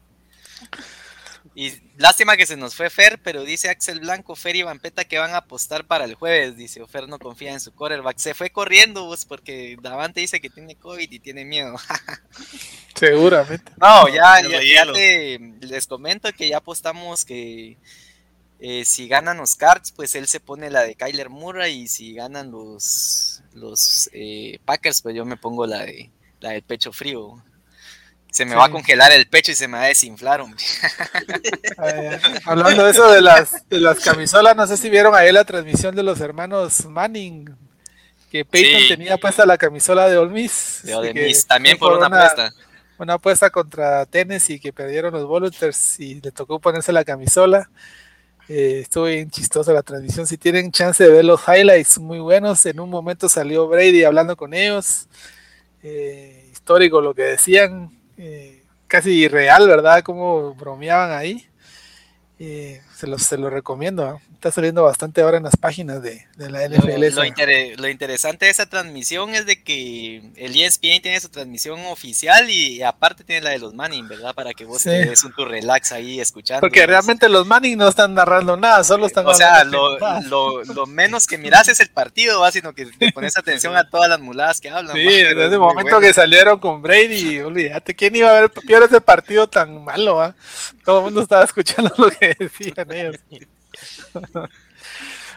Y 1.60 1.72
lástima 1.96 2.36
que 2.36 2.46
se 2.46 2.56
nos 2.56 2.76
fue 2.76 2.88
Fer, 2.88 3.20
pero 3.20 3.42
dice 3.42 3.68
Axel 3.68 3.98
Blanco, 3.98 4.36
Fer 4.36 4.54
y 4.54 4.62
Vampeta 4.62 5.04
que 5.04 5.18
van 5.18 5.32
a 5.34 5.38
apostar 5.38 5.84
para 5.84 6.04
el 6.04 6.14
jueves. 6.14 6.56
Dice, 6.56 6.80
o 6.80 6.86
Fer 6.86 7.08
no 7.08 7.18
confía 7.18 7.52
en 7.52 7.58
su 7.58 7.72
quarterback. 7.74 8.16
Se 8.18 8.32
fue 8.32 8.50
corriendo, 8.50 9.06
vos, 9.06 9.24
porque 9.24 9.76
Davante 9.82 10.20
dice 10.20 10.40
que 10.40 10.50
tiene 10.50 10.76
COVID 10.76 11.10
y 11.10 11.18
tiene 11.18 11.44
miedo. 11.44 11.74
Seguramente. 12.94 13.72
No, 13.80 14.08
ya, 14.08 14.40
ya, 14.48 14.60
ya 14.62 14.92
te- 14.92 15.38
les 15.62 15.86
comento 15.88 16.32
que 16.32 16.48
ya 16.48 16.58
apostamos 16.58 17.24
que 17.24 17.76
eh, 18.60 18.84
si 18.84 19.08
ganan 19.08 19.38
los 19.38 19.56
Cards, 19.56 19.90
pues 19.90 20.14
él 20.14 20.28
se 20.28 20.38
pone 20.38 20.70
la 20.70 20.82
de 20.82 20.94
Kyler 20.94 21.28
Murray 21.28 21.74
y 21.82 21.88
si 21.88 22.14
ganan 22.14 22.52
los, 22.52 23.42
los 23.52 24.08
eh, 24.12 24.60
Packers, 24.64 25.02
pues 25.02 25.16
yo 25.16 25.24
me 25.24 25.36
pongo 25.36 25.66
la 25.66 25.84
de 25.84 26.10
la 26.40 26.50
del 26.50 26.62
pecho 26.62 26.92
frío. 26.92 27.42
Se 28.38 28.44
me 28.44 28.52
Sí. 28.52 28.56
va 28.56 28.66
a 28.66 28.70
congelar 28.70 29.10
el 29.10 29.26
pecho 29.26 29.50
y 29.50 29.56
se 29.56 29.66
me 29.66 29.78
va 29.78 29.84
a 29.84 29.88
desinflar, 29.88 30.40
hombre. 30.40 30.62
Eh, 31.84 32.20
hablando 32.44 32.84
de 32.84 32.90
eso 32.92 33.10
de 33.10 33.20
las, 33.20 33.68
de 33.68 33.80
las 33.80 33.98
camisolas, 33.98 34.54
no 34.54 34.64
sé 34.66 34.76
si 34.76 34.88
vieron 34.90 35.12
ahí 35.14 35.32
la 35.32 35.44
transmisión 35.44 35.94
de 35.96 36.02
los 36.04 36.20
hermanos 36.20 36.86
Manning, 36.86 37.50
que 38.30 38.44
Peyton 38.44 38.80
Sí. 38.82 38.88
tenía 38.90 39.16
puesta 39.16 39.44
la 39.44 39.58
camisola 39.58 40.08
de 40.08 40.18
Ole 40.18 40.30
Miss. 40.30 40.80
De 40.84 40.94
Ole 40.94 41.12
Miss, 41.14 41.46
también 41.46 41.78
por 41.78 41.94
una 41.98 42.06
apuesta. 42.06 42.52
Una 42.98 43.14
apuesta 43.14 43.50
contra 43.50 44.06
Tennessee 44.06 44.60
que 44.60 44.72
perdieron 44.72 45.12
los 45.12 45.24
Volunteers 45.24 45.98
y 45.98 46.20
le 46.20 46.30
tocó 46.30 46.60
ponerse 46.60 46.92
la 46.92 47.04
camisola. 47.04 47.68
Eh, 48.48 48.80
estuvo 48.82 49.04
bien 49.06 49.30
chistosa 49.30 49.72
la 49.72 49.82
transmisión. 49.82 50.26
Si 50.28 50.36
tienen 50.38 50.70
chance 50.72 51.02
de 51.02 51.10
ver 51.10 51.24
los 51.24 51.40
highlights, 51.46 51.98
muy 51.98 52.18
buenos. 52.20 52.64
En 52.66 52.78
un 52.80 52.88
momento 52.90 53.28
salió 53.28 53.66
Brady 53.66 54.04
hablando 54.04 54.36
con 54.36 54.54
ellos. 54.54 55.06
Eh, 55.82 56.48
histórico 56.52 57.00
lo 57.00 57.14
que 57.14 57.22
decían. 57.22 57.97
Eh, 58.18 58.62
casi 58.86 59.12
irreal, 59.12 59.66
¿verdad? 59.68 60.02
Cómo 60.02 60.54
bromeaban 60.54 61.12
ahí. 61.12 61.46
Eh, 62.38 62.80
se, 62.98 63.06
lo, 63.06 63.18
se 63.18 63.38
lo 63.38 63.48
recomiendo. 63.48 64.04
¿ah? 64.04 64.18
Está 64.34 64.50
saliendo 64.50 64.82
bastante 64.82 65.20
ahora 65.20 65.36
en 65.36 65.44
las 65.44 65.56
páginas 65.56 66.02
de, 66.02 66.26
de 66.36 66.50
la 66.50 66.66
Lo, 66.68 66.76
NFL. 66.78 66.88
lo 66.98 67.04
esa. 67.06 67.26
inter- 67.26 67.78
lo 67.80 67.88
interesante 67.88 68.46
de 68.46 68.50
esa 68.50 68.66
transmisión 68.66 69.34
es 69.34 69.46
de 69.46 69.62
que 69.62 70.22
el 70.36 70.56
ESPN 70.60 71.00
tiene 71.02 71.20
su 71.20 71.28
transmisión 71.28 71.78
oficial 71.86 72.48
y 72.50 72.82
aparte 72.82 73.24
tiene 73.24 73.42
la 73.42 73.50
de 73.50 73.58
los 73.58 73.74
Manning, 73.74 74.08
¿verdad? 74.08 74.34
Para 74.34 74.52
que 74.54 74.64
vos 74.64 74.82
Sí. 74.82 74.90
te 74.90 75.06
des 75.10 75.22
un 75.24 75.32
tu 75.32 75.44
relax 75.44 75.92
ahí 75.92 76.20
escuchando. 76.20 76.60
Porque 76.60 76.86
realmente 76.86 77.28
los 77.28 77.46
Manning 77.46 77.78
no 77.78 77.88
están 77.88 78.14
narrando 78.14 78.56
nada, 78.56 78.82
solo 78.84 79.06
están 79.06 79.26
O 79.26 79.34
sea, 79.34 79.62
lo, 79.64 79.98
lo, 80.22 80.64
lo 80.64 80.86
menos 80.86 81.26
que 81.26 81.38
miras 81.38 81.68
es 81.68 81.78
el 81.80 81.90
partido, 81.90 82.40
¿va? 82.40 82.50
sino 82.52 82.72
que 82.74 82.86
te 82.86 83.12
pones 83.12 83.36
atención 83.36 83.76
a 83.76 83.88
todas 83.88 84.08
las 84.08 84.20
muladas 84.20 84.60
que 84.60 84.70
hablan. 84.70 84.96
Sí, 84.96 85.04
¿va? 85.04 85.10
Pero 85.12 85.28
desde 85.40 85.46
es 85.46 85.52
el 85.52 85.58
muy 85.58 85.68
momento 85.68 85.90
bueno. 85.96 86.00
que 86.06 86.12
salieron 86.14 86.58
con 86.58 86.82
Brady, 86.82 87.40
olvídate, 87.40 87.94
¿quién 87.94 88.16
iba 88.16 88.30
a 88.30 88.40
ver 88.40 88.50
peor 88.50 88.82
ese 88.82 89.00
partido 89.00 89.48
tan 89.48 89.84
malo? 89.84 90.16
va? 90.16 90.34
Todo 90.84 90.98
el 90.98 91.04
mundo 91.04 91.20
estaba 91.22 91.44
escuchando 91.44 91.92
lo 91.98 92.10
que 92.10 92.34
decían 92.38 92.87
ellos. 92.92 93.16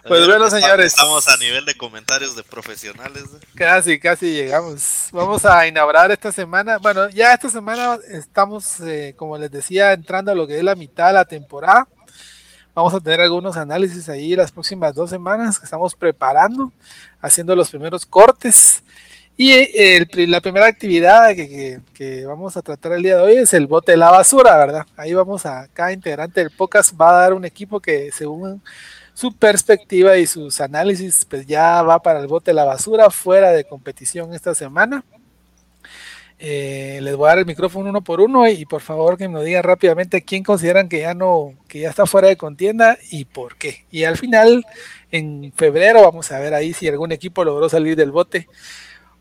Pues 0.08 0.26
bueno, 0.26 0.50
señores. 0.50 0.88
Estamos 0.88 1.28
a 1.28 1.38
nivel 1.38 1.64
de 1.64 1.76
comentarios 1.76 2.36
de 2.36 2.44
profesionales. 2.44 3.24
¿eh? 3.24 3.46
Casi, 3.54 4.00
casi 4.00 4.34
llegamos. 4.34 5.10
Vamos 5.12 5.46
a 5.46 5.68
inaugurar 5.68 6.12
esta 6.12 6.32
semana. 6.32 6.80
Bueno, 6.80 7.10
ya 7.10 7.34
esta 7.34 7.50
semana 7.50 8.00
estamos, 8.10 8.80
eh, 8.80 9.14
como 9.16 9.38
les 9.38 9.52
decía, 9.52 9.94
entrando 9.94 10.32
a 10.32 10.36
lo 10.36 10.48
que 10.48 10.58
es 10.58 10.64
la 10.64 10.76
mitad 10.76 11.08
de 11.08 11.14
la 11.14 11.26
temporada. 11.26 11.88
Vamos 12.74 12.94
a 12.94 13.00
tener 13.00 13.22
algunos 13.22 13.58
análisis 13.58 14.10
ahí 14.10 14.36
las 14.36 14.52
próximas 14.52 14.96
dos 14.96 15.10
semanas 15.10 15.60
que 15.60 15.66
estamos 15.66 15.94
preparando, 15.94 16.72
haciendo 17.22 17.56
los 17.56 17.70
primeros 17.70 18.06
cortes. 18.06 18.82
Y 19.44 19.54
eh, 19.54 20.08
la 20.28 20.40
primera 20.40 20.68
actividad 20.68 21.36
que, 21.36 22.26
vamos 22.28 22.56
a 22.58 22.62
tratar 22.62 22.92
el 22.92 23.02
día 23.02 23.16
de 23.16 23.24
hoy 23.24 23.34
es 23.38 23.56
el 23.56 23.66
bote 23.66 23.94
de 23.94 23.98
la 23.98 24.12
basura, 24.12 24.56
¿verdad? 24.56 24.86
Ahí 24.96 25.16
vamos 25.16 25.48
a, 25.48 25.68
cada 25.74 25.92
integrante 25.92 26.42
del 26.42 26.52
podcast 26.52 26.94
va 26.94 27.10
a 27.10 27.22
dar 27.24 27.34
un 27.34 27.44
equipo 27.44 27.80
que 27.80 28.12
según 28.12 28.62
su 29.16 29.36
perspectiva 29.36 30.16
y 30.18 30.28
sus 30.28 30.62
análisis, 30.62 31.26
pues 31.26 31.48
ya 31.48 31.82
va 31.82 32.04
para 32.04 32.20
el 32.20 32.28
bote 32.28 32.52
de 32.52 32.56
la 32.56 32.66
basura, 32.66 33.10
fuera 33.10 33.52
de 33.52 33.64
competición 33.64 34.32
esta 34.36 34.54
semana. 34.54 35.04
Eh, 36.38 37.00
les 37.02 37.16
voy 37.16 37.26
a 37.26 37.30
dar 37.30 37.40
el 37.40 37.48
micrófono 37.48 37.90
uno 37.90 38.04
por 38.04 38.22
uno 38.22 38.48
y, 38.48 38.66
por 38.66 38.82
favor 38.82 39.18
que 39.18 39.28
me 39.28 39.44
digan 39.44 39.64
rápidamente 39.64 40.22
quién 40.22 40.44
consideran 40.44 40.88
que 40.88 41.00
ya 41.00 41.16
no, 41.16 41.56
que 41.68 41.80
ya 41.80 41.90
está 41.90 42.06
fuera 42.06 42.28
de 42.28 42.38
contienda 42.38 42.96
y 43.10 43.26
por 43.26 43.58
qué. 43.58 43.86
Y 43.90 44.04
al 44.04 44.20
final, 44.20 44.64
en 45.10 45.52
febrero, 45.56 46.04
vamos 46.04 46.32
a 46.32 46.38
ver 46.38 46.54
ahí 46.54 46.74
si 46.74 46.88
algún 46.88 47.12
equipo 47.12 47.44
logró 47.44 47.70
salir 47.70 47.96
del 47.96 48.12
bote 48.12 48.48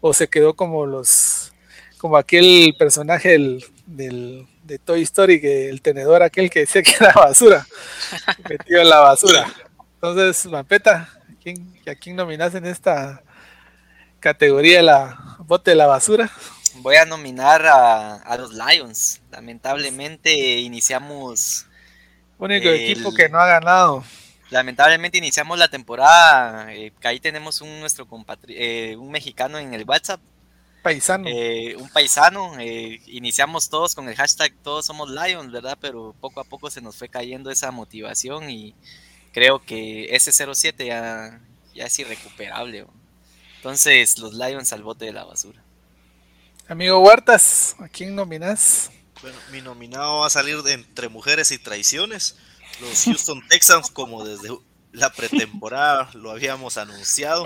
o 0.00 0.12
se 0.14 0.28
quedó 0.28 0.54
como 0.54 0.86
los, 0.86 1.52
como 1.98 2.16
aquel 2.16 2.74
personaje 2.78 3.30
del, 3.30 3.64
del- 3.86 4.46
de 4.64 4.78
Toy 4.78 5.02
Story, 5.02 5.40
que 5.40 5.68
el 5.68 5.82
tenedor 5.82 6.22
aquel 6.22 6.48
que 6.50 6.60
decía 6.60 6.82
que 6.82 6.92
era 7.00 7.12
basura, 7.12 7.66
metido 8.48 8.80
en 8.80 8.88
la 8.88 9.00
basura. 9.00 9.46
Entonces, 9.94 10.46
Mampeta, 10.46 11.08
¿a 11.12 11.42
quién, 11.42 11.74
¿a 11.86 11.94
quién 11.94 12.16
nominas 12.16 12.54
en 12.54 12.66
esta 12.66 13.22
categoría 14.20 14.78
de 14.78 14.82
la 14.84 15.36
bote 15.40 15.72
de 15.72 15.76
la 15.76 15.86
basura? 15.86 16.30
Voy 16.76 16.96
a 16.96 17.04
nominar 17.04 17.66
a, 17.66 18.14
a 18.16 18.36
los 18.38 18.52
Lions. 18.54 19.20
Lamentablemente 19.30 20.32
iniciamos 20.58 21.66
Único 22.38 22.68
El- 22.68 22.76
equipo 22.90 23.12
que 23.12 23.28
no 23.28 23.38
ha 23.40 23.46
ganado. 23.46 24.04
Lamentablemente 24.50 25.18
iniciamos 25.18 25.58
la 25.58 25.68
temporada, 25.68 26.72
eh, 26.74 26.92
que 27.00 27.08
ahí 27.08 27.20
tenemos 27.20 27.60
un 27.60 27.80
nuestro 27.80 28.06
compatri- 28.06 28.54
eh, 28.56 28.96
un 28.96 29.10
mexicano 29.10 29.58
en 29.58 29.72
el 29.74 29.84
WhatsApp, 29.84 30.20
Paisano. 30.82 31.28
eh, 31.28 31.76
un 31.76 31.88
paisano, 31.90 32.58
eh, 32.58 33.00
iniciamos 33.06 33.68
todos 33.68 33.94
con 33.94 34.08
el 34.08 34.16
hashtag 34.16 34.52
todos 34.62 34.86
somos 34.86 35.08
Lions, 35.10 35.52
¿verdad? 35.52 35.78
Pero 35.80 36.14
poco 36.20 36.40
a 36.40 36.44
poco 36.44 36.68
se 36.70 36.80
nos 36.80 36.96
fue 36.96 37.08
cayendo 37.08 37.50
esa 37.50 37.70
motivación 37.70 38.50
y 38.50 38.74
creo 39.32 39.64
que 39.64 40.14
ese 40.16 40.32
07 40.32 40.84
ya, 40.86 41.40
ya 41.74 41.84
es 41.84 41.98
irrecuperable. 41.98 42.82
¿o? 42.82 42.90
Entonces 43.56 44.18
los 44.18 44.34
Lions 44.34 44.72
al 44.72 44.82
bote 44.82 45.04
de 45.04 45.12
la 45.12 45.24
basura. 45.24 45.62
Amigo 46.66 46.98
Huertas, 47.00 47.76
¿a 47.78 47.88
quién 47.88 48.14
nominas? 48.16 48.90
Bueno, 49.22 49.36
mi 49.52 49.60
nominado 49.60 50.20
va 50.20 50.26
a 50.28 50.30
salir 50.30 50.62
de 50.62 50.72
entre 50.72 51.08
mujeres 51.08 51.50
y 51.50 51.58
traiciones. 51.58 52.36
Los 52.80 53.04
Houston 53.04 53.46
Texans, 53.48 53.90
como 53.90 54.24
desde 54.24 54.48
la 54.92 55.12
pretemporada 55.12 56.10
lo 56.14 56.30
habíamos 56.30 56.76
anunciado, 56.76 57.44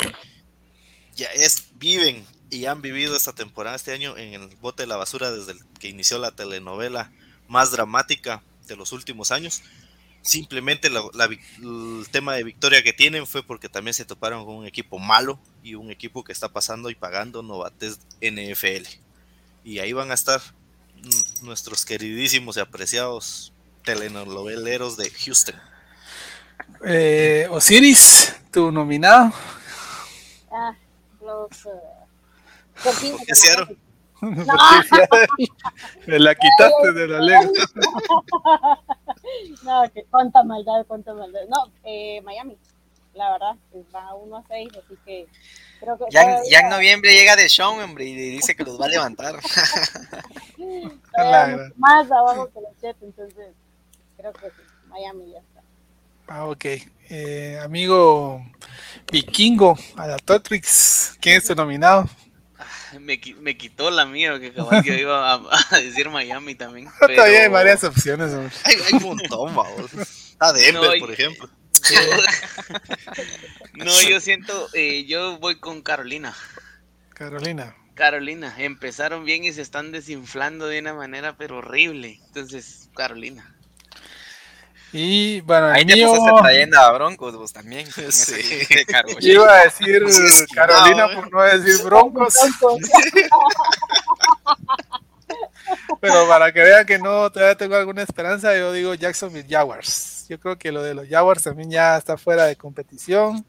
ya 1.16 1.26
es, 1.28 1.66
viven 1.74 2.24
y 2.50 2.66
han 2.66 2.82
vivido 2.82 3.16
esta 3.16 3.32
temporada 3.32 3.76
este 3.76 3.92
año 3.92 4.16
en 4.16 4.34
el 4.34 4.56
bote 4.56 4.84
de 4.84 4.86
la 4.86 4.96
basura 4.96 5.30
desde 5.30 5.52
el 5.52 5.64
que 5.80 5.88
inició 5.88 6.18
la 6.18 6.30
telenovela 6.30 7.12
más 7.48 7.70
dramática 7.72 8.42
de 8.66 8.76
los 8.76 8.92
últimos 8.92 9.30
años. 9.32 9.62
Simplemente 10.22 10.88
la- 10.88 11.02
el 11.60 12.06
tema 12.10 12.34
de 12.34 12.44
victoria 12.44 12.82
que 12.82 12.92
tienen 12.94 13.26
fue 13.26 13.42
porque 13.42 13.68
también 13.68 13.92
se 13.94 14.06
toparon 14.06 14.44
con 14.46 14.54
un 14.56 14.66
equipo 14.66 14.98
malo 14.98 15.38
y 15.62 15.74
un 15.74 15.90
equipo 15.90 16.24
que 16.24 16.32
está 16.32 16.48
pasando 16.48 16.88
y 16.90 16.94
pagando 16.94 17.42
novates 17.42 17.98
NFL. 18.22 18.86
Y 19.64 19.80
ahí 19.80 19.92
van 19.92 20.10
a 20.10 20.14
estar 20.14 20.40
nuestros 21.42 21.84
queridísimos 21.84 22.56
y 22.56 22.60
apreciados 22.60 23.52
telenoveleros 23.84 24.96
de 24.96 25.10
Houston. 25.10 25.54
Eh, 26.84 27.46
Osiris, 27.50 28.34
tu 28.50 28.70
nominado. 28.72 29.32
Ah, 30.50 30.74
los. 31.20 31.66
eh, 31.66 31.70
Delfines 32.84 33.18
¿Por 33.18 33.26
de 33.26 33.66
qué. 33.66 33.76
Porque 34.20 35.26
sí, 35.36 35.48
me 36.06 36.18
la 36.18 36.34
quitaste 36.34 36.92
de 36.92 37.08
la 37.08 37.20
lengua. 37.20 37.52
No, 39.62 39.82
que 39.92 40.04
cuánta 40.10 40.42
maldad, 40.44 40.84
cuánta 40.86 41.14
maldad. 41.14 41.40
No, 41.48 41.72
eh, 41.84 42.20
Miami, 42.22 42.58
la 43.14 43.30
verdad, 43.32 43.54
pues 43.72 43.84
va 43.94 44.14
1 44.14 44.36
a 44.36 44.44
6, 44.48 44.68
así 44.72 44.96
que 45.04 45.26
creo 45.80 45.96
que. 45.98 46.04
Ya 46.10 46.22
en, 46.22 46.28
todavía- 46.30 46.50
ya 46.50 46.58
en 46.60 46.68
noviembre 46.68 47.14
llega 47.14 47.34
de 47.36 47.48
Sean, 47.48 47.80
hombre, 47.80 48.04
y 48.04 48.14
dice 48.14 48.54
que 48.54 48.64
los 48.64 48.78
va 48.78 48.84
a 48.84 48.88
levantar. 48.88 49.36
más 51.76 52.10
abajo 52.10 52.50
que 52.52 52.60
los 52.60 52.76
Jets, 52.82 53.02
entonces 53.02 53.48
creo 54.32 54.52
que 54.52 54.62
sí, 54.62 54.68
Miami 54.88 55.32
ya 55.32 55.38
está. 55.38 55.62
Ah, 56.28 56.46
ok. 56.46 56.64
Eh, 57.10 57.58
amigo 57.62 58.44
Vikingo, 59.12 59.78
a 59.96 60.06
la 60.06 60.16
Totrix, 60.16 61.16
¿quién 61.20 61.36
es 61.36 61.44
tu 61.44 61.54
nominado? 61.54 62.08
Me, 63.00 63.20
qui- 63.20 63.36
me 63.36 63.56
quitó 63.56 63.90
la 63.90 64.06
mía, 64.06 64.38
que 64.40 64.52
cabal 64.54 64.82
que 64.82 65.00
iba 65.00 65.32
a, 65.34 65.40
a 65.70 65.78
decir 65.78 66.08
Miami 66.10 66.54
también. 66.54 66.88
Todavía 67.00 67.42
hay 67.42 67.48
varias 67.48 67.82
opciones. 67.84 68.32
Hay, 68.64 68.76
hay 68.86 68.94
un 68.94 69.02
montón, 69.02 69.54
babos. 69.54 69.92
Está 69.94 70.52
Denver, 70.52 70.82
No, 70.92 70.98
por 71.00 71.12
ejemplo. 71.12 71.48
No, 73.74 74.02
yo 74.02 74.20
siento, 74.20 74.68
eh, 74.72 75.04
yo 75.04 75.38
voy 75.38 75.58
con 75.58 75.82
Carolina. 75.82 76.34
Carolina. 77.10 77.74
Carolina, 77.94 78.54
empezaron 78.58 79.24
bien 79.24 79.44
y 79.44 79.52
se 79.52 79.62
están 79.62 79.92
desinflando 79.92 80.66
de 80.66 80.80
una 80.80 80.94
manera 80.94 81.36
pero 81.36 81.58
horrible. 81.58 82.20
Entonces, 82.28 82.88
Carolina. 82.94 83.54
Y 84.92 85.40
bueno, 85.40 85.66
Ahí 85.66 85.84
te 85.84 85.94
mío, 85.94 86.12
pasaste 86.12 86.40
trayendo 86.40 86.78
a 86.78 86.92
Broncos 86.92 87.36
vos 87.36 87.52
también. 87.52 87.90
Sí. 87.90 88.60
yo 89.20 89.32
iba 89.42 89.52
a 89.52 89.64
decir 89.64 90.04
es 90.04 90.46
Carolina 90.54 91.08
por 91.14 91.32
no 91.32 91.42
decir 91.42 91.84
Broncos, 91.84 92.34
Broncos. 92.60 92.90
pero 96.00 96.28
para 96.28 96.52
que 96.52 96.60
vean 96.60 96.86
que 96.86 96.98
no 96.98 97.30
todavía 97.30 97.56
tengo 97.56 97.74
alguna 97.74 98.02
esperanza, 98.02 98.56
yo 98.56 98.72
digo 98.72 98.94
Jacksonville 98.94 99.48
Jaguars. 99.48 100.26
Yo 100.28 100.38
creo 100.38 100.56
que 100.56 100.70
lo 100.70 100.82
de 100.82 100.94
los 100.94 101.08
Jaguars 101.08 101.42
también 101.42 101.70
ya 101.70 101.96
está 101.96 102.16
fuera 102.16 102.44
de 102.44 102.56
competición. 102.56 103.44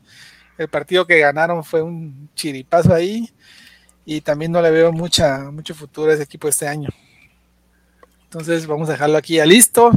El 0.58 0.70
partido 0.70 1.06
que 1.06 1.20
ganaron 1.20 1.64
fue 1.64 1.82
un 1.82 2.30
chiripazo 2.34 2.94
ahí 2.94 3.30
y 4.06 4.22
también 4.22 4.52
no 4.52 4.62
le 4.62 4.72
veo 4.72 4.92
mucha, 4.92 5.40
mucho 5.52 5.76
futuro 5.76 6.12
a 6.12 6.14
ese 6.14 6.24
equipo 6.24 6.48
este 6.48 6.68
año. 6.68 6.90
Entonces 8.24 8.66
vamos 8.68 8.90
a 8.90 8.94
dejarlo 8.94 9.18
aquí 9.18 9.36
ya 9.36 9.46
listo. 9.46 9.92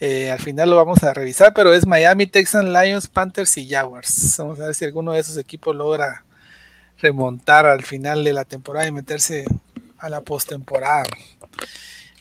Eh, 0.00 0.30
al 0.30 0.40
final 0.40 0.70
lo 0.70 0.76
vamos 0.76 1.02
a 1.02 1.14
revisar, 1.14 1.54
pero 1.54 1.72
es 1.72 1.86
Miami, 1.86 2.26
Texans, 2.26 2.68
Lions, 2.68 3.08
Panthers 3.08 3.56
y 3.56 3.68
Jaguars. 3.68 4.34
Vamos 4.38 4.60
a 4.60 4.66
ver 4.66 4.74
si 4.74 4.84
alguno 4.84 5.12
de 5.12 5.20
esos 5.20 5.36
equipos 5.36 5.74
logra 5.74 6.24
remontar 6.98 7.66
al 7.66 7.84
final 7.84 8.24
de 8.24 8.32
la 8.32 8.44
temporada 8.44 8.86
y 8.86 8.92
meterse 8.92 9.44
a 9.98 10.08
la 10.08 10.20
postemporada. 10.20 11.04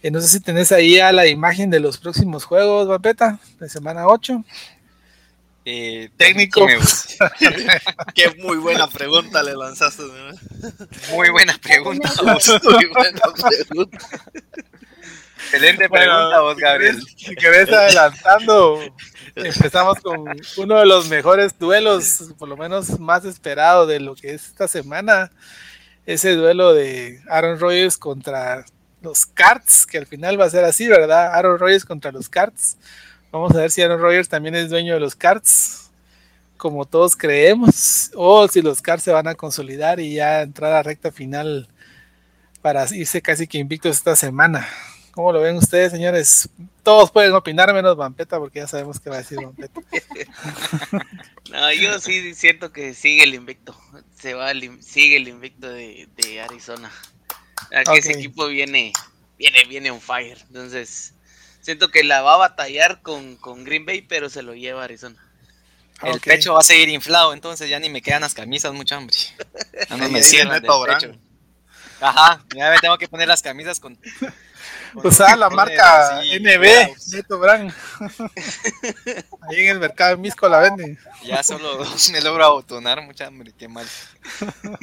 Eh, 0.02 0.12
no 0.12 0.22
sé 0.22 0.28
si 0.28 0.40
tenés 0.40 0.72
ahí 0.72 0.96
ya 0.98 1.12
la 1.12 1.28
imagen 1.28 1.70
de 1.70 1.80
los 1.80 1.98
próximos 1.98 2.44
juegos, 2.44 2.88
Vapeta, 2.88 3.40
de 3.60 3.70
semana 3.70 4.08
8. 4.08 4.44
Eh, 5.66 6.10
Técnico. 6.18 6.68
Qué 8.14 8.36
muy 8.40 8.58
buena 8.58 8.88
pregunta 8.88 9.42
le 9.42 9.56
lanzaste. 9.56 10.04
¿no? 10.04 10.76
Muy 11.16 11.30
buena 11.30 11.58
pregunta. 11.58 12.12
Muy 12.22 12.86
buena 12.88 13.22
pregunta. 13.34 13.98
Excelente 15.52 15.88
Bueno, 15.88 16.06
pregunta, 16.06 16.40
vos, 16.42 16.58
Gabriel. 16.58 17.02
Si 17.16 17.36
querés 17.36 17.72
adelantando, 17.72 18.80
empezamos 19.36 20.00
con 20.00 20.26
uno 20.58 20.80
de 20.80 20.86
los 20.86 21.10
mejores 21.10 21.58
duelos, 21.58 22.34
por 22.38 22.48
lo 22.48 22.58
menos 22.58 23.00
más 23.00 23.26
esperado 23.26 23.86
de 23.86 24.00
lo 24.00 24.16
que 24.16 24.34
es 24.34 24.48
esta 24.48 24.68
semana. 24.68 25.32
Ese 26.06 26.36
duelo 26.36 26.74
de 26.74 27.22
Aaron 27.30 27.60
Rodgers 27.60 27.98
contra 27.98 28.66
los 29.02 29.26
Cards, 29.26 29.86
que 29.86 29.98
al 29.98 30.06
final 30.06 30.40
va 30.40 30.46
a 30.46 30.50
ser 30.50 30.64
así, 30.64 30.88
¿verdad? 30.88 31.34
Aaron 31.34 31.60
Rodgers 31.60 31.86
contra 31.86 32.12
los 32.12 32.30
Cards. 32.30 32.78
Vamos 33.32 33.54
a 33.56 33.60
ver 33.60 33.72
si 33.72 33.82
Aaron 33.82 34.02
Rodgers 34.02 34.30
también 34.30 34.56
es 34.56 34.70
dueño 34.70 34.94
de 34.94 35.00
los 35.00 35.16
Cards, 35.16 35.92
como 36.58 36.86
todos 36.86 37.16
creemos, 37.16 38.12
o 38.16 38.48
si 38.48 38.62
los 38.62 38.82
Cards 38.82 39.04
se 39.04 39.12
van 39.12 39.28
a 39.28 39.36
consolidar 39.36 40.00
y 40.00 40.16
ya 40.16 40.42
entrar 40.42 40.74
a 40.74 40.84
recta 40.84 41.12
final 41.12 41.68
para 42.62 42.86
irse 42.94 43.22
casi 43.22 43.48
que 43.48 43.58
invictos 43.58 43.98
esta 43.98 44.16
semana. 44.16 44.68
¿Cómo 45.14 45.32
lo 45.32 45.42
ven 45.42 45.58
ustedes, 45.58 45.92
señores? 45.92 46.50
Todos 46.82 47.12
pueden 47.12 47.34
opinar 47.34 47.72
menos 47.72 47.96
Vampeta, 47.96 48.40
porque 48.40 48.60
ya 48.60 48.68
sabemos 48.68 49.00
que 49.00 49.12
va 49.12 49.18
a 49.18 49.20
decir 49.20 49.38
Vampeta. 49.38 49.80
no, 51.52 51.72
yo 51.72 52.00
sí 52.00 52.34
siento 52.34 52.72
que 52.72 52.96
sigue 52.96 53.24
el 53.24 53.36
invicto. 53.36 53.80
Se 54.20 54.34
va 54.34 54.52
sigue 54.80 55.18
el 55.18 55.28
invicto 55.28 55.70
de, 55.70 56.42
Arizona. 56.44 56.92
Aquí 57.76 58.00
ese 58.00 58.14
equipo 58.14 58.48
viene, 58.48 58.92
viene, 59.38 59.66
viene 59.66 59.92
on 59.92 60.02
fire. 60.02 60.40
Entonces, 60.48 61.14
siento 61.62 61.90
que 61.90 62.04
la 62.04 62.24
va 62.24 62.34
a 62.34 62.38
batallar 62.38 63.04
con, 63.04 63.38
Green 63.64 63.86
Bay, 63.86 64.02
pero 64.02 64.32
se 64.32 64.42
lo 64.42 64.56
lleva 64.56 64.84
Arizona. 64.84 65.24
El 66.02 66.20
pecho 66.22 66.54
va 66.54 66.60
a 66.60 66.64
seguir 66.64 66.90
inflado, 66.90 67.34
entonces 67.34 67.70
ya 67.70 67.80
ni 67.80 67.88
me 67.88 68.02
quedan 68.02 68.22
las 68.22 68.34
camisas, 68.34 68.74
mucha 68.74 68.98
hambre. 68.98 69.16
no 69.92 69.98
me 70.10 70.24
cierran 70.24 70.66
Ajá, 72.02 72.44
ya 72.54 72.72
me 72.72 72.80
tengo 72.80 72.98
que 72.98 73.08
poner 73.08 73.28
las 73.28 73.42
camisas 73.44 73.80
con 73.80 73.98
Usaba 74.96 75.36
la 75.36 75.50
marca 75.50 76.22
NB, 76.22 77.14
Neto 77.14 77.40
Brand. 77.40 77.74
Ahí 79.50 79.60
en 79.60 79.70
el 79.70 79.80
mercado 79.80 80.12
de 80.12 80.18
Misco 80.18 80.48
la 80.48 80.60
venden. 80.60 81.00
Ya 81.24 81.42
solo 81.44 81.84
me 82.12 82.22
logro 82.22 82.46
abotonar, 82.46 83.02
mucha 83.02 83.28
hambre, 83.28 83.54
qué 83.58 83.68
mal. 83.68 83.88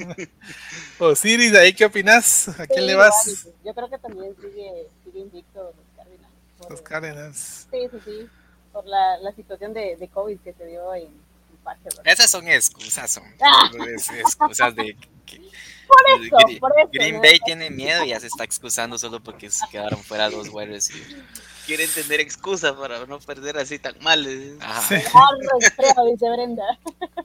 Osiris, 0.99 1.55
¿ahí 1.55 1.73
qué 1.73 1.85
opinas? 1.87 2.49
¿A 2.59 2.67
quién 2.67 2.87
le 2.87 2.95
vas? 2.95 3.47
Yo 3.65 3.75
creo 3.75 3.89
que 3.89 3.99
también 3.99 4.35
sigue, 4.37 4.89
sigue 5.05 5.21
invicto 5.21 5.63
los 5.63 5.87
Cardinals. 5.97 6.71
los 6.71 6.83
Cardinals. 6.83 7.67
Sí, 7.71 7.89
sí, 7.91 7.99
sí. 8.05 8.29
Por 8.73 8.87
la, 8.87 9.19
la 9.19 9.33
situación 9.33 9.73
de, 9.73 9.97
de 9.97 10.09
COVID 10.09 10.39
que 10.41 10.53
se 10.53 10.67
dio 10.67 10.95
en, 10.95 11.03
en 11.05 12.07
Esas 12.07 12.31
son 12.31 12.49
excusas, 12.49 13.11
son 13.11 13.25
ah. 13.43 13.71
excusas 14.19 14.75
de 14.75 14.97
por 15.91 16.25
eso, 16.25 16.37
Green, 16.47 16.61
por 16.61 16.73
eso. 16.79 16.91
Green 16.93 17.21
Bay 17.21 17.41
tiene 17.45 17.71
miedo 17.71 18.05
y 18.05 18.09
ya 18.09 18.21
se 18.21 18.29
está 18.29 18.45
excusando 18.45 18.99
solo 18.99 19.21
porque 19.21 19.51
se 19.51 19.67
quedaron 19.71 20.03
fuera 20.03 20.31
dos 20.31 20.49
wide 20.51 20.79
Quieren 21.67 21.91
tener 21.91 22.21
excusa 22.21 22.77
para 22.77 23.07
no 23.07 23.21
perder 23.21 23.59
así 23.59 23.79
tan 23.79 23.95
mal. 24.01 24.27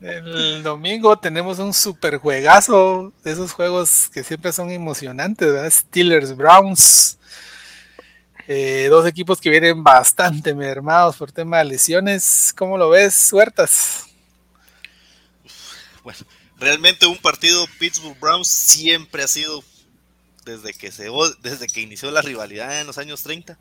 El 0.01 0.61
domingo 0.61 1.17
tenemos 1.17 1.57
un 1.59 1.73
super 1.73 2.17
juegazo 2.17 3.13
de 3.23 3.31
esos 3.31 3.53
juegos 3.53 4.09
que 4.13 4.23
siempre 4.23 4.51
son 4.51 4.71
emocionantes, 4.71 5.51
¿verdad? 5.51 5.69
Steelers 5.69 6.35
Browns. 6.35 7.17
Eh, 8.47 8.87
dos 8.91 9.07
equipos 9.07 9.41
que 9.41 9.49
vienen 9.49 9.83
bastante 9.83 10.53
mermados 10.53 11.17
por 11.17 11.31
tema 11.31 11.59
de 11.59 11.65
lesiones. 11.65 12.53
¿Cómo 12.55 12.77
lo 12.77 12.89
ves, 12.89 13.33
Huertas? 13.33 14.05
Bueno, 16.03 16.19
realmente 16.59 17.05
un 17.05 17.17
partido 17.17 17.65
Pittsburgh 17.79 18.19
Browns 18.19 18.47
siempre 18.47 19.23
ha 19.23 19.27
sido, 19.27 19.63
desde 20.45 20.73
que, 20.73 20.91
se, 20.91 21.09
desde 21.41 21.67
que 21.67 21.81
inició 21.81 22.11
la 22.11 22.21
rivalidad 22.21 22.79
en 22.79 22.87
los 22.87 22.97
años 22.97 23.23
30, 23.23 23.57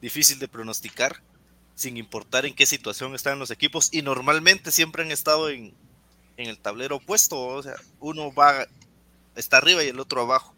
difícil 0.00 0.38
de 0.38 0.48
pronosticar, 0.48 1.22
sin 1.74 1.96
importar 1.96 2.46
en 2.46 2.54
qué 2.54 2.66
situación 2.66 3.14
están 3.14 3.38
los 3.38 3.50
equipos, 3.50 3.88
y 3.92 4.02
normalmente 4.02 4.70
siempre 4.70 5.02
han 5.02 5.12
estado 5.12 5.50
en, 5.50 5.74
en 6.36 6.48
el 6.48 6.58
tablero 6.58 6.96
opuesto, 6.96 7.38
o 7.38 7.62
sea, 7.62 7.76
uno 8.00 8.32
va, 8.32 8.66
está 9.36 9.58
arriba 9.58 9.84
y 9.84 9.88
el 9.88 10.00
otro 10.00 10.22
abajo, 10.22 10.54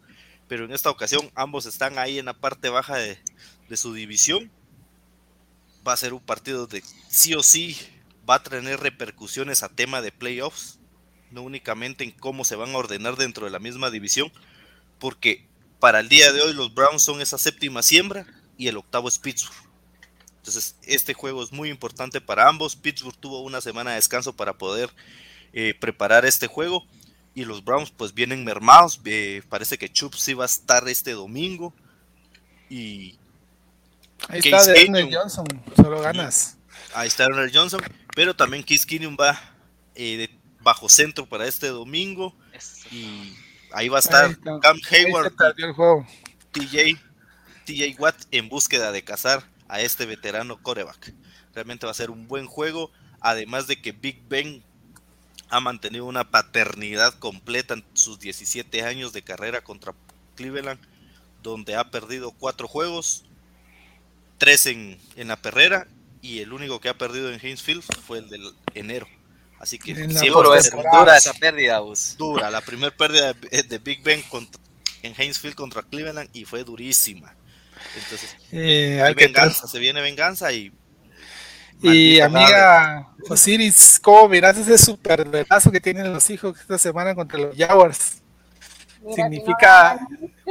pero 0.47 0.65
en 0.65 0.73
esta 0.73 0.89
ocasión 0.89 1.31
ambos 1.35 1.65
están 1.65 1.97
ahí 1.97 2.19
en 2.19 2.25
la 2.25 2.33
parte 2.33 2.69
baja 2.69 2.97
de, 2.97 3.17
de 3.69 3.77
su 3.77 3.93
división. 3.93 4.51
Va 5.87 5.93
a 5.93 5.97
ser 5.97 6.13
un 6.13 6.19
partido 6.19 6.67
de 6.67 6.83
sí 7.07 7.33
o 7.35 7.41
sí 7.41 7.79
va 8.29 8.35
a 8.35 8.43
tener 8.43 8.81
repercusiones 8.81 9.63
a 9.63 9.69
tema 9.69 10.01
de 10.01 10.11
playoffs 10.11 10.80
no 11.31 11.41
únicamente 11.41 12.03
en 12.03 12.11
cómo 12.11 12.45
se 12.45 12.55
van 12.55 12.73
a 12.73 12.77
ordenar 12.77 13.15
dentro 13.15 13.45
de 13.45 13.51
la 13.51 13.59
misma 13.59 13.89
división, 13.89 14.31
porque 14.99 15.47
para 15.79 15.99
el 15.99 16.09
día 16.09 16.31
de 16.31 16.41
hoy 16.41 16.53
los 16.53 16.73
Browns 16.73 17.03
son 17.03 17.21
esa 17.21 17.37
séptima 17.37 17.81
siembra 17.81 18.25
y 18.57 18.67
el 18.67 18.77
octavo 18.77 19.07
es 19.07 19.17
Pittsburgh. 19.17 19.71
Entonces, 20.37 20.75
este 20.83 21.13
juego 21.13 21.43
es 21.43 21.51
muy 21.51 21.69
importante 21.69 22.19
para 22.19 22.47
ambos. 22.47 22.75
Pittsburgh 22.75 23.15
tuvo 23.15 23.41
una 23.41 23.61
semana 23.61 23.91
de 23.91 23.97
descanso 23.97 24.35
para 24.35 24.53
poder 24.53 24.89
eh, 25.53 25.75
preparar 25.79 26.25
este 26.25 26.47
juego. 26.47 26.83
Y 27.35 27.45
los 27.45 27.63
Browns 27.63 27.91
pues 27.91 28.13
vienen 28.13 28.43
mermados. 28.43 28.99
Eh, 29.05 29.43
parece 29.49 29.77
que 29.77 29.91
Chubb 29.91 30.15
sí 30.15 30.33
va 30.33 30.45
a 30.45 30.47
estar 30.47 30.87
este 30.87 31.11
domingo. 31.11 31.73
Y... 32.69 33.19
Ahí 34.27 34.39
está 34.39 34.63
Ernest 34.73 35.13
Johnson, 35.13 35.45
solo 35.75 36.01
ganas. 36.01 36.57
Ahí 36.93 37.07
está 37.07 37.25
Ernest 37.25 37.55
Johnson. 37.55 37.81
Pero 38.15 38.35
también 38.35 38.63
Keith 38.63 38.85
Keenum 38.85 39.15
va 39.19 39.39
eh, 39.93 40.27
bajo 40.63 40.89
centro 40.89 41.25
para 41.25 41.47
este 41.47 41.67
domingo. 41.67 42.35
Y 42.91 43.33
ahí 43.73 43.89
va 43.89 43.97
a 43.97 44.01
estar 44.01 44.37
Cam 44.39 44.79
Hayward, 44.89 45.33
TJ, 46.51 46.97
TJ 47.65 47.95
Watt 47.99 48.15
en 48.31 48.49
búsqueda 48.49 48.91
de 48.91 49.03
cazar 49.03 49.43
a 49.67 49.81
este 49.81 50.05
veterano 50.05 50.61
coreback. 50.61 51.13
Realmente 51.53 51.85
va 51.85 51.91
a 51.91 51.95
ser 51.95 52.11
un 52.11 52.27
buen 52.27 52.45
juego, 52.45 52.91
además 53.19 53.67
de 53.67 53.81
que 53.81 53.91
Big 53.91 54.21
Ben 54.27 54.63
ha 55.49 55.59
mantenido 55.59 56.05
una 56.05 56.29
paternidad 56.29 57.13
completa 57.15 57.73
en 57.73 57.83
sus 57.93 58.19
17 58.19 58.83
años 58.83 59.11
de 59.13 59.21
carrera 59.21 59.63
contra 59.63 59.93
Cleveland, 60.35 60.79
donde 61.43 61.75
ha 61.75 61.91
perdido 61.91 62.31
cuatro 62.31 62.67
juegos, 62.67 63.25
tres 64.37 64.65
en, 64.65 64.97
en 65.15 65.27
la 65.27 65.41
perrera 65.41 65.87
y 66.21 66.39
el 66.39 66.53
único 66.53 66.79
que 66.79 66.89
ha 66.89 66.97
perdido 66.97 67.31
en 67.31 67.39
Hainesfield 67.39 67.83
fue 68.05 68.19
el 68.19 68.29
del 68.29 68.53
enero. 68.73 69.07
Así 69.61 69.77
que 69.77 69.93
duro 69.93 70.55
es, 70.55 70.71
dura 70.71 71.15
esa 71.15 71.33
pérdida, 71.33 71.79
Dura, 72.17 72.49
la 72.49 72.61
primera 72.61 72.89
pérdida 72.89 73.33
de, 73.33 73.77
Big 73.77 74.01
Ben 74.01 74.23
en 75.03 75.13
Hainesfield 75.15 75.53
contra 75.53 75.83
Cleveland 75.83 76.29
y 76.33 76.45
fue 76.45 76.63
durísima. 76.63 77.35
Entonces, 77.95 78.37
eh, 78.51 78.99
hay 79.05 79.13
venganza, 79.13 79.67
se 79.67 79.77
viene 79.77 80.01
venganza 80.01 80.51
y. 80.51 80.73
Y 81.83 82.19
amiga 82.19 83.07
Osiris, 83.29 83.99
¿cómo 84.01 84.29
miras 84.29 84.57
ese 84.57 84.79
super 84.79 85.27
velazo 85.27 85.71
que 85.71 85.79
tienen 85.79 86.11
los 86.11 86.27
hijos 86.31 86.59
esta 86.59 86.79
semana 86.79 87.13
contra 87.13 87.37
los 87.37 87.55
Jaguars? 87.55 88.21
Significa 89.15 89.99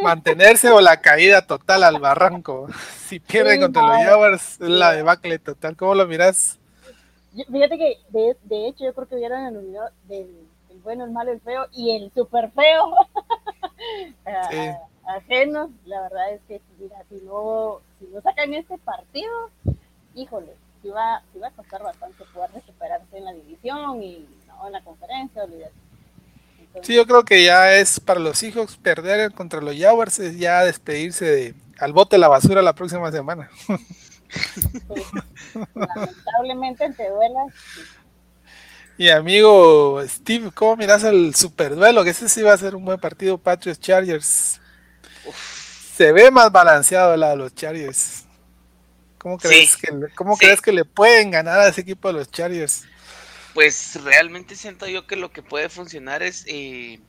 mantenerse 0.03 0.71
o 0.71 0.81
la 0.81 1.01
caída 1.01 1.43
total 1.43 1.83
al 1.83 1.99
barranco. 1.99 2.69
Si 3.11 3.19
pierden 3.19 3.61
contra 3.61 3.83
los 3.83 4.05
Jaguars, 4.05 4.53
es 4.61 4.69
la 4.69 4.93
debacle 4.93 5.41
total. 5.41 5.75
¿Cómo 5.77 5.97
lo 5.97 6.07
Fíjate 7.33 7.79
que, 7.79 7.99
de, 8.09 8.37
de, 8.43 8.69
hecho, 8.69 8.85
yo 8.85 8.95
creo 8.95 9.09
que 9.09 9.15
hubieran 9.15 9.47
el 9.47 9.57
unido 9.57 9.89
del, 10.09 10.49
bueno, 10.83 11.05
el 11.05 11.11
malo, 11.13 11.31
el 11.31 11.41
feo 11.41 11.67
y 11.73 11.91
el 11.97 12.11
super 12.13 12.51
feo 12.51 12.95
ajenos. 15.07 15.71
La 15.85 16.03
verdad 16.03 16.33
es 16.33 16.41
que, 16.49 16.61
mira, 16.79 16.97
si 17.09 17.17
no, 17.25 17.81
si 17.99 18.07
no 18.07 18.21
sacan 18.21 18.55
este 18.55 18.77
partido, 18.79 19.51
híjole, 20.15 20.53
si 20.83 20.89
va, 20.89 21.23
si 21.33 21.39
va 21.39 21.49
a 21.49 21.53
costar 21.53 21.83
bastante 21.83 22.25
poder 22.35 22.51
recuperarse 22.53 23.17
en 23.17 23.25
la 23.25 23.33
división 23.33 24.03
y 24.03 24.27
no 24.49 24.67
en 24.67 24.73
la 24.73 24.83
conferencia, 24.83 25.45
olvídate. 25.45 25.73
sí, 26.83 26.97
yo 26.97 27.07
creo 27.07 27.25
que 27.25 27.45
ya 27.45 27.77
es 27.77 28.01
para 28.01 28.19
los 28.19 28.43
hijos 28.43 28.77
perder 28.77 29.33
contra 29.33 29.61
los 29.61 29.77
Jaguars, 29.77 30.19
es 30.19 30.37
ya 30.37 30.65
despedirse 30.65 31.25
de, 31.25 31.55
al 31.79 31.93
bote 31.93 32.17
de 32.17 32.21
la 32.21 32.29
basura 32.29 32.63
la 32.63 32.75
próxima 32.75 33.13
semana. 33.13 33.51
lamentablemente 35.75 36.93
te 36.93 37.09
duela. 37.09 37.47
Y 38.97 39.09
amigo 39.09 40.03
Steve, 40.07 40.51
¿cómo 40.53 40.77
miras 40.77 41.05
el 41.05 41.35
super 41.35 41.75
duelo? 41.75 42.05
Que 42.05 42.11
ese 42.11 42.29
sí 42.29 42.43
va 42.43 42.53
a 42.53 42.59
ser 42.59 42.77
un 42.77 42.85
buen 42.85 43.01
partido, 43.01 43.39
Patriots 43.39 43.81
Chargers. 43.81 44.61
Se 45.97 46.13
ve 46.13 46.31
más 46.31 46.53
balanceado 46.53 47.15
el 47.15 47.21
lado 47.21 47.33
de 47.33 47.39
los 47.39 47.55
Chargers. 47.55 48.25
¿Cómo 49.19 49.39
crees, 49.39 49.77
que, 49.77 49.89
cómo 50.15 50.37
crees 50.37 50.61
que 50.61 50.73
le 50.73 50.85
pueden 50.85 51.31
ganar 51.31 51.61
a 51.61 51.69
ese 51.69 51.83
equipo 51.83 52.09
de 52.09 52.15
los 52.15 52.31
Chargers? 52.31 52.85
Pues 53.55 54.03
realmente 54.03 54.57
siento 54.57 54.87
yo 54.87 55.07
que 55.07 55.17
lo 55.17 55.31
que 55.31 55.43
puede 55.43 55.69
funcionar 55.69 56.23
es 56.23 56.45
eh, 56.47 57.01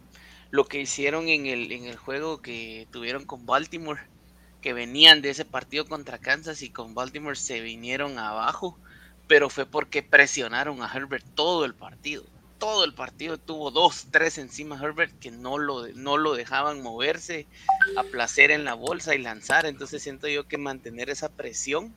lo 0.49 0.65
que 0.65 0.79
hicieron 0.79 1.29
en 1.29 1.45
el, 1.45 1.71
en 1.71 1.85
el 1.85 1.95
juego 1.97 2.41
que 2.41 2.87
tuvieron 2.91 3.25
con 3.25 3.45
Baltimore 3.45 4.01
que 4.61 4.73
venían 4.73 5.21
de 5.21 5.31
ese 5.31 5.45
partido 5.45 5.85
contra 5.85 6.19
Kansas 6.19 6.61
y 6.61 6.69
con 6.69 6.93
Baltimore 6.93 7.35
se 7.35 7.61
vinieron 7.61 8.19
abajo, 8.19 8.77
pero 9.27 9.49
fue 9.49 9.65
porque 9.65 10.03
presionaron 10.03 10.81
a 10.81 10.91
Herbert 10.93 11.25
todo 11.35 11.65
el 11.65 11.73
partido. 11.73 12.23
Todo 12.59 12.85
el 12.85 12.93
partido 12.93 13.39
tuvo 13.39 13.71
dos, 13.71 14.07
tres 14.11 14.37
encima 14.37 14.79
Herbert 14.79 15.17
que 15.19 15.31
no 15.31 15.57
lo, 15.57 15.87
no 15.89 16.17
lo 16.17 16.35
dejaban 16.35 16.83
moverse 16.83 17.47
a 17.97 18.03
placer 18.03 18.51
en 18.51 18.63
la 18.65 18.75
bolsa 18.75 19.15
y 19.15 19.17
lanzar. 19.17 19.65
Entonces 19.65 20.03
siento 20.03 20.27
yo 20.27 20.47
que 20.47 20.59
mantener 20.59 21.09
esa 21.09 21.29
presión 21.29 21.91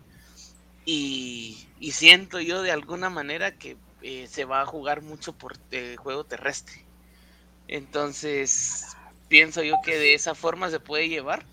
y, 0.87 1.67
siento 1.93 2.41
yo 2.41 2.63
de 2.63 2.73
alguna 2.73 3.11
manera 3.11 3.53
que 3.53 3.77
eh, 4.03 4.27
se 4.31 4.47
va 4.47 4.63
a 4.63 4.67
jugar 4.67 5.03
mucho 5.03 5.35
por 5.35 5.59
eh, 5.71 5.97
juego 5.99 6.25
terrestre. 6.25 6.83
Entonces 7.69 8.97
pienso 9.29 9.63
yo 9.63 9.77
que 9.85 9.99
de 9.99 10.15
esa 10.15 10.35
forma 10.35 10.71
se 10.71 10.81
puede 10.81 11.09
llevar 11.09 11.45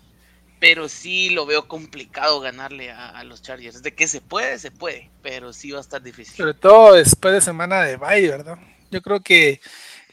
pero 0.62 0.88
sí 0.88 1.30
lo 1.30 1.44
veo 1.44 1.66
complicado 1.66 2.38
ganarle 2.38 2.92
a, 2.92 3.08
a 3.08 3.24
los 3.24 3.42
Chargers. 3.42 3.82
De 3.82 3.96
que 3.96 4.06
se 4.06 4.20
puede, 4.20 4.60
se 4.60 4.70
puede, 4.70 5.10
pero 5.20 5.52
sí 5.52 5.72
va 5.72 5.78
a 5.78 5.80
estar 5.80 6.00
difícil. 6.00 6.36
Sobre 6.36 6.54
todo 6.54 6.94
después 6.94 7.34
de 7.34 7.40
semana 7.40 7.82
de 7.82 7.96
bye, 7.96 8.28
¿verdad? 8.28 8.58
Yo 8.92 9.02
creo 9.02 9.18
que 9.20 9.60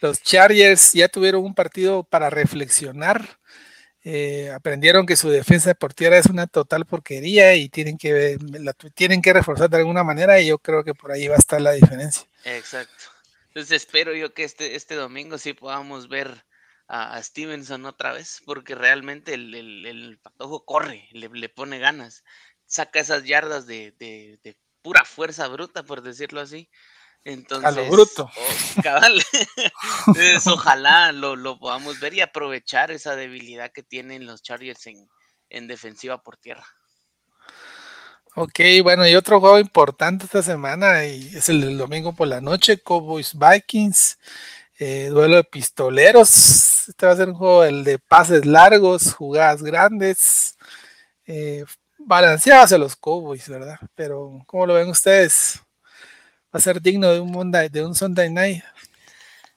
los 0.01 0.23
Chargers 0.23 0.93
ya 0.93 1.07
tuvieron 1.07 1.43
un 1.45 1.53
partido 1.53 2.03
para 2.03 2.31
reflexionar. 2.31 3.37
eh, 4.03 4.51
aprendieron 4.55 5.05
que 5.05 5.15
su 5.17 5.29
defensa 5.29 5.75
por 5.75 5.93
tierra 5.93 6.17
es 6.17 6.25
una 6.27 6.47
total 6.47 6.85
porquería 6.85 7.55
y 7.55 7.69
tienen 7.69 7.97
que, 7.99 8.37
la 8.59 8.73
tienen 8.73 9.21
que 9.21 9.33
reforzar 9.33 9.69
de 9.69 9.77
alguna 9.77 10.03
manera 10.03 10.41
y 10.41 10.47
yo 10.47 10.57
creo 10.57 10.83
que 10.83 10.95
por 10.95 11.11
ahí 11.11 11.27
va 11.27 11.35
a 11.35 11.39
estar 11.39 11.61
la 11.61 11.73
diferencia. 11.73 12.27
Exacto. 12.43 13.05
Entonces 13.49 13.83
espero 13.83 14.15
yo 14.15 14.33
que 14.33 14.45
este, 14.45 14.75
este 14.75 14.95
domingo 14.95 15.37
sí 15.37 15.53
podamos 15.53 16.09
ver 16.09 16.45
a, 16.89 17.15
a 17.15 17.23
Stevenson 17.23 17.85
otra 17.85 18.13
vez, 18.13 18.41
porque 18.45 18.75
realmente 18.75 19.35
el, 19.35 19.55
el, 19.55 19.85
el 19.85 20.19
Patojo 20.19 20.65
corre, 20.65 21.07
le, 21.13 21.29
le 21.29 21.49
pone 21.49 21.79
ganas, 21.79 22.23
saca 22.65 22.99
esas 22.99 23.23
yardas 23.25 23.67
de, 23.67 23.93
de, 23.99 24.39
de 24.43 24.57
pura 24.81 25.05
fuerza 25.05 25.47
bruta, 25.49 25.83
por 25.83 26.01
decirlo 26.01 26.41
así. 26.41 26.69
Entonces, 27.23 27.65
A 27.67 27.71
lo 27.71 27.85
bruto. 27.87 28.29
oh, 28.35 28.81
cabal. 28.81 29.21
Entonces, 30.13 30.47
ojalá 30.47 31.11
lo, 31.13 31.35
lo 31.35 31.59
podamos 31.59 31.99
ver 31.99 32.15
y 32.15 32.21
aprovechar 32.21 32.91
esa 32.91 33.15
debilidad 33.15 33.71
que 33.73 33.83
tienen 33.83 34.25
los 34.25 34.41
Chargers 34.41 34.87
en, 34.87 35.09
en 35.49 35.67
defensiva 35.67 36.23
por 36.23 36.37
tierra. 36.37 36.65
Ok, 38.35 38.59
bueno, 38.83 39.07
y 39.07 39.15
otro 39.15 39.39
juego 39.39 39.59
importante 39.59 40.25
esta 40.25 40.43
semana 40.43 41.05
y 41.05 41.35
es 41.35 41.49
el 41.49 41.61
del 41.61 41.77
domingo 41.77 42.13
por 42.15 42.27
la 42.27 42.39
noche, 42.41 42.81
Cowboys 42.81 43.33
Vikings, 43.37 44.19
eh, 44.77 45.07
duelo 45.11 45.37
de 45.37 45.43
pistoleros. 45.43 46.78
Este 46.89 47.05
va 47.05 47.11
a 47.11 47.15
ser 47.15 47.29
un 47.29 47.35
juego 47.35 47.63
el 47.63 47.83
de 47.83 47.99
pases 47.99 48.47
largos, 48.47 49.13
jugadas 49.13 49.61
grandes, 49.61 50.57
eh, 51.27 51.63
balanceado 51.99 52.63
hacia 52.63 52.79
los 52.79 52.95
Cowboys, 52.95 53.47
¿verdad? 53.47 53.77
Pero, 53.93 54.41
¿cómo 54.47 54.65
lo 54.65 54.73
ven 54.73 54.89
ustedes? 54.89 55.59
Va 56.47 56.57
a 56.57 56.59
ser 56.59 56.81
digno 56.81 57.11
de 57.11 57.19
un 57.19 57.93
Sunday 57.93 58.31
night. 58.31 58.63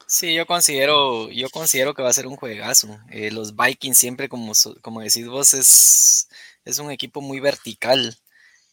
Sí, 0.06 0.34
yo 0.34 0.44
considero, 0.44 1.30
yo 1.30 1.48
considero 1.48 1.94
que 1.94 2.02
va 2.02 2.10
a 2.10 2.12
ser 2.12 2.26
un 2.26 2.36
juegazo. 2.36 3.00
Eh, 3.10 3.30
los 3.30 3.56
Vikings 3.56 3.96
siempre, 3.96 4.28
como, 4.28 4.52
como 4.82 5.00
decís 5.00 5.26
vos, 5.26 5.54
es, 5.54 6.28
es 6.66 6.78
un 6.80 6.90
equipo 6.90 7.22
muy 7.22 7.40
vertical. 7.40 8.14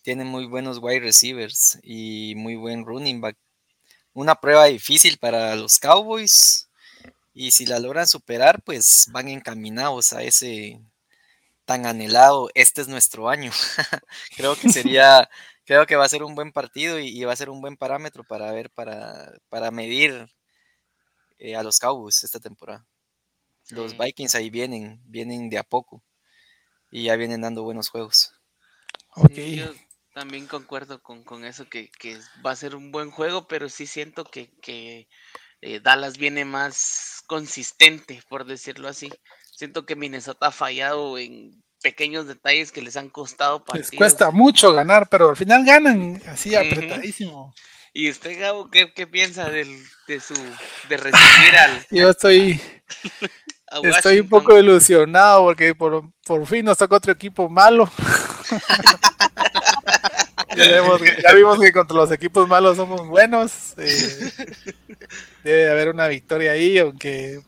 Tienen 0.01 0.27
muy 0.27 0.47
buenos 0.47 0.79
wide 0.81 0.99
receivers 0.99 1.79
y 1.81 2.33
muy 2.35 2.57
buen 2.57 2.85
running 2.85 3.21
back. 3.21 3.37
Una 4.11 4.35
prueba 4.35 4.65
difícil 4.65 5.17
para 5.17 5.55
los 5.55 5.79
Cowboys. 5.79 6.68
Y 7.41 7.51
si 7.51 7.65
la 7.65 7.79
logran 7.79 8.05
superar, 8.05 8.61
pues 8.63 9.07
van 9.11 9.29
encaminados 9.29 10.11
a 10.11 10.23
ese 10.23 10.81
tan 11.63 11.85
anhelado. 11.85 12.49
Este 12.53 12.81
es 12.81 12.89
nuestro 12.89 13.29
año. 13.29 13.53
Creo 14.35 14.57
que 14.57 14.67
sería, 14.67 15.29
creo 15.65 15.85
que 15.85 15.95
va 15.95 16.03
a 16.03 16.09
ser 16.09 16.21
un 16.23 16.35
buen 16.35 16.51
partido 16.51 16.99
y, 16.99 17.07
y 17.07 17.23
va 17.23 17.31
a 17.31 17.37
ser 17.37 17.49
un 17.49 17.61
buen 17.61 17.77
parámetro 17.77 18.25
para 18.25 18.51
ver, 18.51 18.69
para, 18.69 19.31
para 19.47 19.71
medir 19.71 20.27
eh, 21.37 21.55
a 21.55 21.63
los 21.63 21.79
Cowboys 21.79 22.25
esta 22.25 22.41
temporada. 22.41 22.85
Los. 23.69 23.97
Vikings 23.97 24.35
ahí 24.35 24.49
vienen, 24.49 25.01
vienen 25.05 25.49
de 25.49 25.59
a 25.59 25.63
poco 25.63 26.03
y 26.91 27.03
ya 27.03 27.15
vienen 27.15 27.39
dando 27.39 27.63
buenos 27.63 27.87
juegos. 27.87 28.33
Yo 29.29 29.73
también 30.13 30.45
concuerdo 30.45 31.01
con, 31.01 31.23
con 31.23 31.45
eso, 31.45 31.69
que, 31.69 31.89
que 31.99 32.19
va 32.45 32.51
a 32.51 32.57
ser 32.57 32.75
un 32.75 32.91
buen 32.91 33.11
juego, 33.11 33.47
pero 33.47 33.69
sí 33.69 33.87
siento 33.87 34.25
que, 34.25 34.51
que 34.59 35.07
eh, 35.61 35.79
Dallas 35.79 36.17
viene 36.17 36.45
más 36.45 37.23
consistente, 37.27 38.21
por 38.29 38.45
decirlo 38.45 38.87
así. 38.87 39.11
Siento 39.55 39.85
que 39.85 39.95
Minnesota 39.95 40.47
ha 40.47 40.51
fallado 40.51 41.17
en 41.17 41.61
pequeños 41.81 42.27
detalles 42.27 42.71
que 42.71 42.81
les 42.81 42.97
han 42.97 43.09
costado 43.09 43.63
Les 43.73 43.91
cuesta 43.91 44.31
mucho 44.31 44.73
ganar, 44.73 45.07
pero 45.09 45.29
al 45.29 45.37
final 45.37 45.65
ganan 45.65 46.21
así 46.27 46.55
apretadísimo. 46.55 47.53
¿Y 47.93 48.09
usted, 48.09 48.39
Gabo, 48.39 48.69
qué, 48.69 48.93
qué 48.93 49.07
piensa 49.07 49.49
del, 49.49 49.83
de 50.07 50.19
su 50.19 50.35
de 50.89 50.97
recibir 50.97 51.57
al 51.57 51.85
Yo 51.89 52.09
estoy, 52.09 52.61
estoy 53.83 54.19
un 54.19 54.29
poco 54.29 54.57
ilusionado 54.57 55.45
porque 55.45 55.73
por, 55.73 56.03
por 56.25 56.45
fin 56.45 56.65
nos 56.65 56.77
toca 56.77 56.97
otro 56.97 57.11
equipo 57.11 57.49
malo. 57.49 57.91
ya, 61.23 61.33
vimos 61.33 61.59
que 61.59 61.71
contra 61.71 61.95
los 61.97 62.11
equipos 62.11 62.47
malos 62.47 62.77
somos 62.77 63.07
buenos. 63.07 63.73
eh, 63.77 64.31
debe 65.43 65.69
haber 65.71 65.89
una 65.89 66.07
victoria 66.07 66.51
ahí, 66.51 66.77
aunque 66.77 67.41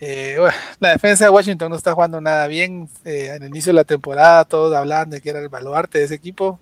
eh, 0.00 0.38
la 0.78 0.90
defensa 0.92 1.24
de 1.24 1.30
Washington 1.30 1.70
no 1.70 1.76
está 1.76 1.92
jugando 1.92 2.20
nada 2.20 2.46
bien. 2.46 2.88
eh, 3.04 3.30
al 3.30 3.44
inicio 3.44 3.70
de 3.70 3.76
la 3.76 3.84
temporada 3.84 4.44
todos 4.44 4.74
hablaban 4.74 5.10
de 5.10 5.20
que 5.20 5.30
era 5.30 5.40
el 5.40 5.48
baluarte 5.48 5.98
de 5.98 6.04
ese 6.04 6.14
equipo. 6.14 6.60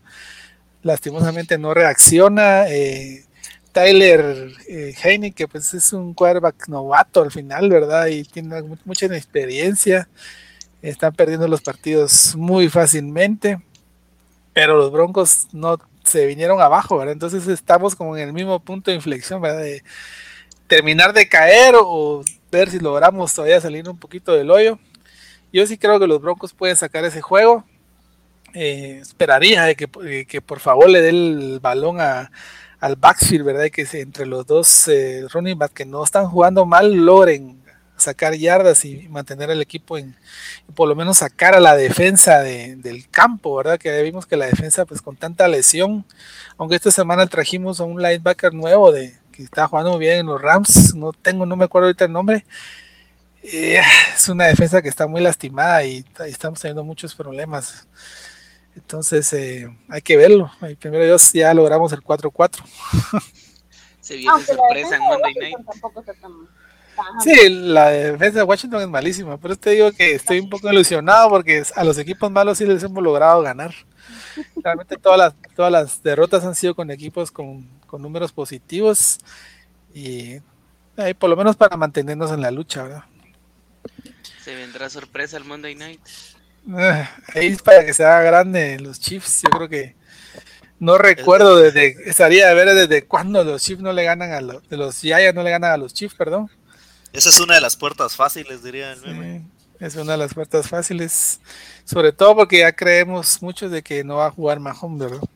Lastimosamente 0.82 1.59
no 1.59 1.74
reacciona. 1.74 2.68
eh, 2.68 3.24
Tyler 3.72 4.51
eh, 4.68 4.94
Heine, 5.05 5.32
que 5.32 5.47
pues 5.47 5.72
es 5.74 5.93
un 5.93 6.14
quarterback 6.14 6.68
novato 6.68 7.22
al 7.22 7.30
final, 7.30 7.68
¿verdad? 7.68 8.06
Y 8.06 8.24
tiene 8.24 8.62
mu- 8.62 8.76
mucha 8.85 9.06
inexperiencia. 9.06 10.09
Están 10.80 11.12
perdiendo 11.12 11.47
los 11.48 11.60
partidos 11.60 12.35
muy 12.36 12.68
fácilmente. 12.68 13.59
Pero 14.59 14.76
los 14.76 14.90
Broncos 14.90 15.47
no 15.52 15.78
se 16.02 16.26
vinieron 16.26 16.60
abajo, 16.60 16.98
¿verdad? 16.98 17.12
Entonces 17.12 17.47
estamos 17.47 17.94
como 17.94 18.16
en 18.16 18.26
el 18.26 18.32
mismo 18.32 18.59
punto 18.59 18.90
de 18.90 18.97
inflexión, 18.97 19.40
¿verdad? 19.40 19.60
De 19.60 19.85
terminar 20.66 21.12
de 21.12 21.28
caer 21.28 21.76
o 21.78 22.24
ver 22.51 22.68
si 22.68 22.80
logramos 22.80 23.32
todavía 23.32 23.60
salir 23.60 23.89
un 23.89 23.97
poquito 23.97 24.32
del 24.32 24.51
hoyo. 24.51 24.80
Yo 25.52 25.64
sí 25.64 25.78
creo 25.78 26.01
que 26.01 26.09
los 26.09 26.20
Broncos 26.20 26.55
pueden 26.55 26.74
sacar 26.74 27.05
ese 27.05 27.22
juego. 27.22 27.62
Eh, 28.52 28.98
esperaría 29.01 29.62
de 29.62 29.76
que, 29.76 30.40
por 30.40 30.59
favor 30.59 30.90
le 30.90 31.02
dé 31.02 31.10
el 31.10 31.60
balón 31.62 32.01
a, 32.01 32.32
al 32.80 32.97
backfield, 32.97 33.44
¿verdad? 33.44 33.70
Que 33.70 33.86
entre 33.93 34.26
los 34.26 34.44
dos 34.44 34.89
eh, 34.89 35.24
running 35.32 35.56
back 35.56 35.72
que 35.72 35.86
no 35.86 36.02
están 36.02 36.26
jugando 36.26 36.66
mal 36.66 36.93
logren 36.93 37.57
sacar 37.98 38.34
yardas 38.34 38.84
y 38.84 39.08
mantener 39.08 39.50
el 39.50 39.60
equipo 39.60 39.98
en 39.98 40.16
por 40.74 40.88
lo 40.88 40.94
menos 40.96 41.18
sacar 41.18 41.54
a 41.54 41.60
la 41.60 41.76
defensa 41.76 42.40
de- 42.40 42.76
del 42.76 43.08
campo, 43.10 43.54
¿verdad? 43.56 43.78
Que 43.78 44.02
vimos 44.02 44.26
que 44.26 44.36
la 44.36 44.46
defensa 44.46 44.84
pues 44.86 45.02
con 45.02 45.16
tanta 45.16 45.46
lesión, 45.48 46.04
aunque 46.56 46.76
esta 46.76 46.90
semana 46.90 47.26
trajimos 47.26 47.80
a 47.80 47.84
un 47.84 48.00
linebacker 48.02 48.54
nuevo 48.54 48.92
de 48.92 49.16
que 49.32 49.42
está 49.42 49.68
jugando 49.68 49.90
muy 49.92 50.00
bien 50.00 50.18
en 50.20 50.26
los 50.26 50.40
Rams, 50.42 50.94
no 50.94 51.12
tengo, 51.12 51.46
no 51.46 51.56
me 51.56 51.64
acuerdo 51.66 51.86
ahorita 51.88 52.04
el 52.06 52.12
nombre. 52.12 52.44
Eh, 53.42 53.80
es 54.16 54.28
una 54.28 54.46
defensa 54.46 54.82
que 54.82 54.88
está 54.88 55.06
muy 55.06 55.20
lastimada 55.20 55.84
y, 55.84 55.98
y 56.26 56.30
estamos 56.30 56.60
teniendo 56.60 56.82
muchos 56.84 57.14
problemas. 57.14 57.86
Entonces 58.74 59.32
eh, 59.32 59.68
hay 59.88 60.02
que 60.02 60.16
verlo. 60.16 60.50
Y 60.68 60.74
primero 60.74 61.04
Dios 61.04 61.32
ya 61.32 61.52
logramos 61.54 61.92
el 61.92 62.00
4-4. 62.02 62.62
Se 64.00 64.16
viene 64.16 64.30
Aunque 64.32 64.54
sorpresa 64.54 64.96
en 64.96 65.02
Monday 65.02 65.34
Night. 65.34 65.56
Tampoco 65.66 66.00
está 66.00 66.14
tan... 66.14 66.32
Sí, 67.22 67.48
la 67.48 67.90
defensa 67.90 68.38
de 68.38 68.44
Washington 68.44 68.82
es 68.82 68.88
malísima, 68.88 69.36
pero 69.38 69.56
te 69.56 69.70
digo 69.70 69.92
que 69.92 70.14
estoy 70.14 70.40
un 70.40 70.50
poco 70.50 70.70
ilusionado 70.70 71.28
porque 71.30 71.62
a 71.74 71.84
los 71.84 71.98
equipos 71.98 72.30
malos 72.30 72.58
sí 72.58 72.66
les 72.66 72.82
hemos 72.82 73.02
logrado 73.02 73.42
ganar. 73.42 73.74
Realmente 74.62 74.96
todas 74.96 75.18
las, 75.18 75.34
todas 75.54 75.72
las 75.72 76.02
derrotas 76.02 76.44
han 76.44 76.54
sido 76.54 76.74
con 76.74 76.90
equipos 76.90 77.30
con, 77.30 77.68
con 77.86 78.02
números 78.02 78.32
positivos 78.32 79.18
y 79.92 80.36
eh, 80.96 81.14
por 81.18 81.30
lo 81.30 81.36
menos 81.36 81.56
para 81.56 81.76
mantenernos 81.76 82.30
en 82.32 82.40
la 82.40 82.50
lucha, 82.50 82.82
¿verdad? 82.84 83.04
Se 84.42 84.54
vendrá 84.54 84.88
sorpresa 84.88 85.36
el 85.36 85.44
Monday 85.44 85.74
Night. 85.74 86.00
Eh, 86.76 87.08
Ahí 87.34 87.46
es 87.46 87.62
para 87.62 87.84
que 87.84 87.94
se 87.94 88.04
haga 88.04 88.22
grande 88.22 88.78
los 88.80 89.00
Chiefs, 89.00 89.42
yo 89.42 89.50
creo 89.50 89.68
que 89.68 89.96
no 90.80 90.96
recuerdo 90.96 91.56
desde, 91.56 91.96
estaría 92.08 92.48
de 92.48 92.54
ver 92.54 92.74
desde 92.74 93.04
cuándo 93.04 93.42
los 93.42 93.62
Chiefs 93.62 93.82
no 93.82 93.92
le 93.92 94.04
ganan 94.04 94.32
a 94.32 94.40
los, 94.40 94.68
de 94.68 94.76
los 94.76 95.00
Giants 95.00 95.34
no 95.34 95.42
le 95.42 95.50
ganan 95.50 95.72
a 95.72 95.76
los 95.76 95.92
Chiefs, 95.92 96.14
perdón. 96.14 96.50
Esa 97.12 97.30
es 97.30 97.40
una 97.40 97.55
de 97.55 97.60
las 97.60 97.76
puertas 97.76 98.16
fáciles, 98.16 98.62
diría 98.62 98.93
el 98.93 99.01
meme. 99.01 99.39
Sí, 99.39 99.76
es 99.80 99.97
una 99.97 100.12
de 100.12 100.18
las 100.18 100.35
puertas 100.35 100.68
fáciles, 100.68 101.40
sobre 101.85 102.12
todo 102.12 102.36
porque 102.36 102.59
ya 102.59 102.72
creemos 102.72 103.43
muchos 103.43 103.70
de 103.70 103.82
que 103.82 104.05
no 104.05 104.16
va 104.16 104.26
a 104.26 104.30
jugar 104.30 104.60
Mahomes, 104.60 104.98
¿verdad? 104.98 105.28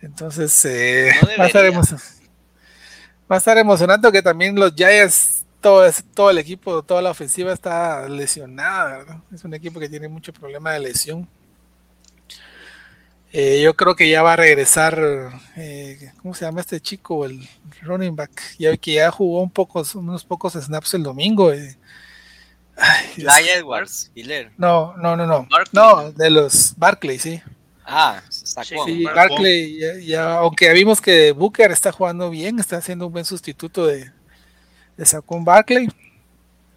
Entonces, 0.00 0.64
eh, 0.64 1.10
No 1.22 1.28
va, 1.38 1.44
a 1.44 1.46
estar 1.46 1.64
va 1.72 3.36
a 3.36 3.38
estar 3.38 3.58
emocionante 3.58 4.10
que 4.12 4.22
también 4.22 4.54
los 4.54 4.74
Giants, 4.74 5.44
todo, 5.60 5.90
todo 6.14 6.30
el 6.30 6.38
equipo, 6.38 6.82
toda 6.82 7.02
la 7.02 7.10
ofensiva 7.10 7.52
está 7.52 8.08
lesionada, 8.08 8.98
¿verdad? 8.98 9.16
Es 9.32 9.44
un 9.44 9.54
equipo 9.54 9.80
que 9.80 9.88
tiene 9.88 10.08
mucho 10.08 10.32
problema 10.32 10.72
de 10.72 10.80
lesión. 10.80 11.28
Eh, 13.32 13.60
yo 13.62 13.74
creo 13.76 13.94
que 13.94 14.08
ya 14.08 14.22
va 14.22 14.32
a 14.32 14.36
regresar, 14.36 14.98
eh, 15.56 16.12
¿cómo 16.22 16.34
se 16.34 16.46
llama 16.46 16.60
este 16.62 16.80
chico? 16.80 17.26
El 17.26 17.46
running 17.82 18.16
back, 18.16 18.30
ya 18.58 18.74
que 18.76 18.94
ya 18.94 19.10
jugó 19.10 19.42
un 19.42 19.50
poco, 19.50 19.82
unos 19.94 20.24
pocos 20.24 20.54
snaps 20.54 20.94
el 20.94 21.02
domingo. 21.02 21.52
eh. 21.52 21.76
Ay, 23.28 23.46
Edwards, 23.56 24.10
Hiller. 24.14 24.50
No, 24.56 24.96
no, 24.96 25.16
no, 25.16 25.26
no. 25.26 25.46
Barkley. 25.50 25.68
No, 25.72 26.12
de 26.12 26.30
los 26.30 26.74
Barclay, 26.76 27.18
sí. 27.18 27.42
Ah, 27.84 28.22
sacó. 28.28 28.84
Sí, 28.86 29.02
ya, 29.80 29.94
ya- 30.00 30.34
aunque 30.38 30.72
vimos 30.72 31.00
que 31.00 31.32
Booker 31.32 31.70
está 31.70 31.90
jugando 31.92 32.30
bien, 32.30 32.58
está 32.58 32.76
haciendo 32.76 33.06
un 33.08 33.12
buen 33.12 33.24
sustituto 33.24 33.86
de, 33.86 34.10
de 34.96 35.04
Saquon 35.06 35.44
Barkley. 35.44 35.88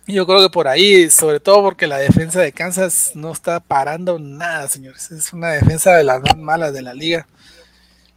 Yo 0.08 0.26
creo 0.26 0.42
que 0.42 0.50
por 0.50 0.68
ahí, 0.68 1.10
sobre 1.10 1.40
todo 1.40 1.62
porque 1.62 1.88
la 1.88 1.98
defensa 1.98 2.42
de 2.42 2.52
Kansas 2.52 3.12
no 3.14 3.32
está 3.32 3.60
parando 3.60 4.18
nada, 4.20 4.68
señores. 4.68 5.12
Es 5.12 5.32
una 5.32 5.50
defensa 5.50 5.96
de 5.96 6.04
las 6.04 6.22
más 6.22 6.38
malas 6.38 6.74
de 6.74 6.82
la 6.82 6.94
liga. 6.94 7.28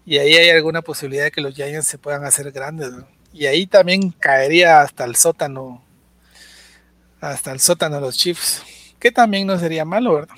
Y 0.07 0.19
ahí 0.19 0.35
hay 0.35 0.51
alguna 0.51 0.83
posibilidad 0.83 1.25
de 1.25 1.31
que 1.31 1.41
los 1.41 1.55
Giants 1.55 1.87
se 1.87 1.99
puedan 1.99 2.25
hacer 2.25 2.51
grandes. 2.53 2.91
¿no? 2.93 3.07
Y 3.33 3.47
ahí 3.47 3.67
también 3.67 4.11
caería 4.11 4.81
hasta 4.81 5.05
el 5.05 5.17
sótano. 5.17 5.85
Hasta 7.21 7.53
el 7.53 7.61
sótano 7.61 8.01
los 8.01 8.17
Chiefs. 8.17 8.63
Que 8.99 9.13
también 9.13 9.47
no 9.47 9.59
sería 9.59 9.85
malo, 9.85 10.15
¿verdad? 10.15 10.35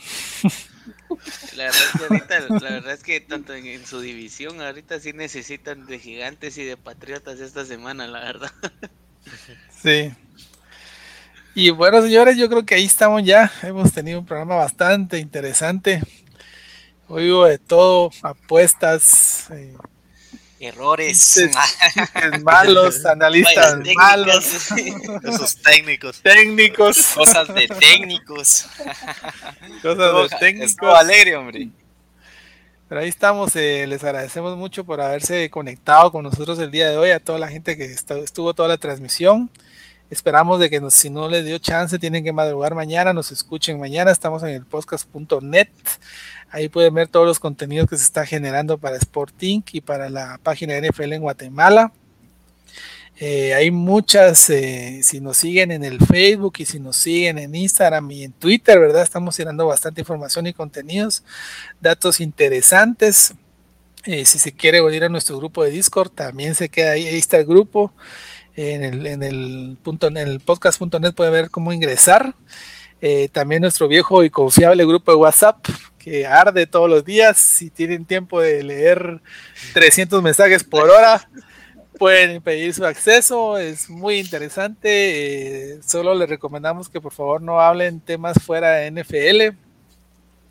La 1.56 1.64
verdad 1.64 1.80
es 1.80 1.92
que 1.92 2.04
ahorita, 2.04 2.40
la 2.48 2.70
verdad 2.70 2.92
es 2.92 3.02
que 3.02 3.20
tanto 3.20 3.54
en, 3.54 3.66
en 3.66 3.86
su 3.86 4.00
división, 4.00 4.60
ahorita 4.60 4.98
sí 5.00 5.12
necesitan 5.12 5.86
de 5.86 5.98
gigantes 6.00 6.58
y 6.58 6.64
de 6.64 6.76
patriotas 6.76 7.40
esta 7.40 7.64
semana, 7.64 8.06
la 8.08 8.20
verdad. 8.20 8.52
Sí. 9.82 10.12
Y 11.58 11.70
bueno, 11.70 12.02
señores, 12.02 12.36
yo 12.36 12.50
creo 12.50 12.66
que 12.66 12.74
ahí 12.74 12.84
estamos 12.84 13.22
ya. 13.24 13.50
Hemos 13.62 13.90
tenido 13.90 14.20
un 14.20 14.26
programa 14.26 14.56
bastante 14.56 15.18
interesante. 15.18 16.02
Hoy 17.08 17.32
hubo 17.32 17.46
de 17.46 17.56
todo, 17.56 18.10
apuestas, 18.20 19.48
eh, 19.50 19.74
Errores. 20.60 21.48
malos, 22.44 23.06
analistas 23.06 23.78
malos. 23.94 24.70
Esos 25.24 25.56
técnicos. 25.62 26.20
técnicos, 26.20 26.98
Cosas 27.14 27.48
de 27.48 27.68
técnicos. 27.68 28.66
cosas 29.82 30.30
de 30.30 30.36
técnicos. 30.38 30.94
alegre, 30.94 31.36
hombre. 31.36 31.70
Pero 32.86 33.00
ahí 33.00 33.08
estamos, 33.08 33.56
eh, 33.56 33.86
les 33.86 34.04
agradecemos 34.04 34.58
mucho 34.58 34.84
por 34.84 35.00
haberse 35.00 35.48
conectado 35.48 36.12
con 36.12 36.22
nosotros 36.22 36.58
el 36.58 36.70
día 36.70 36.90
de 36.90 36.98
hoy, 36.98 37.12
a 37.12 37.18
toda 37.18 37.38
la 37.38 37.48
gente 37.48 37.78
que 37.78 37.84
estuvo 37.86 38.52
toda 38.52 38.68
la 38.68 38.76
transmisión. 38.76 39.50
Esperamos 40.08 40.60
de 40.60 40.70
que 40.70 40.80
si 40.90 41.10
no 41.10 41.28
les 41.28 41.44
dio 41.44 41.58
chance, 41.58 41.98
tienen 41.98 42.22
que 42.22 42.32
madrugar 42.32 42.74
mañana, 42.74 43.12
nos 43.12 43.32
escuchen 43.32 43.80
mañana. 43.80 44.12
Estamos 44.12 44.42
en 44.44 44.50
el 44.50 44.64
podcast.net. 44.64 45.68
Ahí 46.50 46.68
pueden 46.68 46.94
ver 46.94 47.08
todos 47.08 47.26
los 47.26 47.40
contenidos 47.40 47.90
que 47.90 47.96
se 47.96 48.04
está 48.04 48.24
generando 48.24 48.78
para 48.78 48.96
Sporting 48.96 49.62
y 49.72 49.80
para 49.80 50.08
la 50.08 50.38
página 50.42 50.74
de 50.74 50.88
NFL 50.88 51.12
en 51.14 51.22
Guatemala. 51.22 51.92
Eh, 53.18 53.54
hay 53.54 53.70
muchas, 53.70 54.48
eh, 54.50 55.00
si 55.02 55.20
nos 55.20 55.38
siguen 55.38 55.72
en 55.72 55.82
el 55.82 55.98
Facebook 55.98 56.54
y 56.58 56.66
si 56.66 56.78
nos 56.78 56.96
siguen 56.96 57.38
en 57.38 57.54
Instagram 57.54 58.08
y 58.10 58.24
en 58.24 58.32
Twitter, 58.32 58.78
¿verdad? 58.78 59.02
Estamos 59.02 59.34
tirando 59.34 59.66
bastante 59.66 60.02
información 60.02 60.46
y 60.46 60.52
contenidos, 60.52 61.24
datos 61.80 62.20
interesantes. 62.20 63.34
Eh, 64.04 64.24
si 64.24 64.38
se 64.38 64.52
quiere 64.52 64.82
unir 64.82 65.02
a 65.02 65.08
nuestro 65.08 65.38
grupo 65.38 65.64
de 65.64 65.70
Discord, 65.70 66.10
también 66.10 66.54
se 66.54 66.68
queda 66.68 66.92
ahí, 66.92 67.06
ahí 67.06 67.18
está 67.18 67.38
el 67.38 67.46
grupo. 67.46 67.92
En 68.56 68.82
el, 68.82 69.06
en 69.06 69.22
el, 69.22 69.76
punto, 69.82 70.06
en 70.06 70.16
el 70.16 70.40
podcast.net 70.40 71.12
puede 71.14 71.30
ver 71.30 71.50
cómo 71.50 71.72
ingresar. 71.72 72.34
Eh, 73.02 73.28
también 73.28 73.60
nuestro 73.60 73.88
viejo 73.88 74.24
y 74.24 74.30
confiable 74.30 74.86
grupo 74.86 75.12
de 75.12 75.18
WhatsApp 75.18 75.58
que 75.98 76.26
arde 76.26 76.66
todos 76.66 76.88
los 76.88 77.04
días. 77.04 77.36
Si 77.36 77.68
tienen 77.68 78.06
tiempo 78.06 78.40
de 78.40 78.62
leer 78.62 79.20
300 79.74 80.22
mensajes 80.22 80.64
por 80.64 80.88
hora, 80.88 81.28
pueden 81.98 82.40
pedir 82.40 82.72
su 82.72 82.86
acceso. 82.86 83.58
Es 83.58 83.90
muy 83.90 84.18
interesante. 84.18 85.74
Eh, 85.74 85.80
solo 85.86 86.14
les 86.14 86.28
recomendamos 86.28 86.88
que 86.88 87.00
por 87.00 87.12
favor 87.12 87.42
no 87.42 87.60
hablen 87.60 88.00
temas 88.00 88.38
fuera 88.42 88.72
de 88.72 88.90
NFL. 88.90 89.56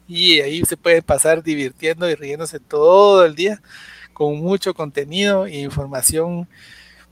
Y 0.07 0.41
ahí 0.41 0.61
se 0.65 0.77
puede 0.77 1.01
pasar 1.01 1.41
divirtiendo 1.41 2.07
y 2.07 2.13
riéndose 2.13 2.59
todo 2.59 3.25
el 3.25 3.33
día 3.33 3.61
con 4.13 4.37
mucho 4.37 4.73
contenido 4.75 5.45
e 5.47 5.57
información 5.57 6.47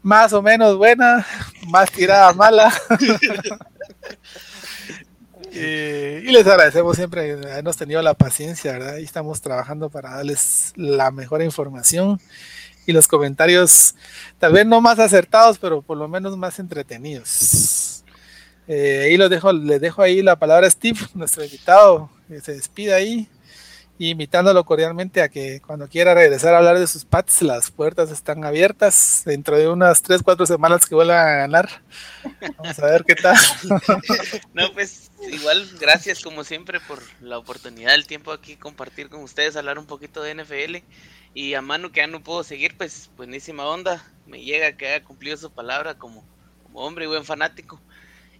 más 0.03 0.33
o 0.33 0.41
menos 0.41 0.77
buena, 0.77 1.25
más 1.67 1.91
tirada 1.91 2.31
mala. 2.33 2.71
Eh, 5.55 6.23
y 6.25 6.31
les 6.31 6.47
agradecemos 6.47 6.95
siempre 6.95 7.33
habernos 7.33 7.77
tenido 7.77 8.01
la 8.01 8.15
paciencia, 8.15 8.71
¿verdad? 8.71 8.97
Y 8.97 9.03
estamos 9.03 9.39
trabajando 9.39 9.87
para 9.91 10.15
darles 10.15 10.73
la 10.75 11.11
mejor 11.11 11.43
información 11.43 12.19
y 12.87 12.91
los 12.91 13.07
comentarios, 13.07 13.93
tal 14.39 14.53
vez 14.53 14.65
no 14.65 14.81
más 14.81 14.97
acertados, 14.97 15.59
pero 15.59 15.83
por 15.83 15.95
lo 15.97 16.07
menos 16.07 16.35
más 16.37 16.57
entretenidos. 16.57 18.03
Eh, 18.67 19.03
ahí 19.05 19.17
los 19.17 19.29
dejo, 19.29 19.53
les 19.53 19.79
dejo 19.79 20.01
ahí 20.01 20.23
la 20.23 20.37
palabra 20.37 20.65
a 20.65 20.71
Steve, 20.71 20.99
nuestro 21.13 21.43
invitado, 21.43 22.09
que 22.27 22.41
se 22.41 22.53
despida 22.53 22.95
ahí, 22.95 23.29
invitándolo 23.99 24.63
cordialmente 24.63 25.21
a 25.21 25.29
que 25.29 25.61
cuando 25.61 25.87
quiera 25.87 26.13
regresar 26.13 26.53
a 26.53 26.57
hablar 26.57 26.79
de 26.79 26.87
sus 26.87 27.05
Pats, 27.05 27.41
las 27.41 27.71
puertas 27.71 28.11
están 28.11 28.43
abiertas 28.43 29.21
dentro 29.25 29.57
de 29.57 29.69
unas 29.69 30.01
3, 30.01 30.21
4 30.23 30.45
semanas 30.45 30.85
que 30.85 30.95
vuelvan 30.95 31.17
a 31.27 31.35
ganar. 31.37 31.69
Vamos 32.57 32.79
a 32.79 32.85
ver 32.85 33.03
qué 33.03 33.15
tal. 33.15 33.35
No, 34.53 34.71
pues 34.73 35.11
igual, 35.31 35.69
gracias 35.79 36.21
como 36.21 36.43
siempre 36.43 36.79
por 36.79 36.99
la 37.21 37.37
oportunidad, 37.37 37.95
el 37.95 38.07
tiempo 38.07 38.31
aquí, 38.31 38.55
compartir 38.55 39.09
con 39.09 39.21
ustedes, 39.21 39.55
hablar 39.55 39.79
un 39.79 39.85
poquito 39.85 40.21
de 40.21 40.35
NFL. 40.35 40.77
Y 41.35 41.55
a 41.55 41.61
Manu, 41.61 41.91
que 41.91 42.01
ya 42.01 42.07
no 42.07 42.23
puedo 42.23 42.43
seguir, 42.43 42.77
pues 42.77 43.09
buenísima 43.17 43.65
onda. 43.65 44.05
Me 44.27 44.43
llega 44.43 44.77
que 44.77 44.87
haya 44.87 45.03
cumplido 45.03 45.35
su 45.37 45.51
palabra 45.51 45.97
como, 45.97 46.23
como 46.63 46.79
hombre 46.81 47.05
y 47.05 47.07
buen 47.07 47.25
fanático. 47.25 47.81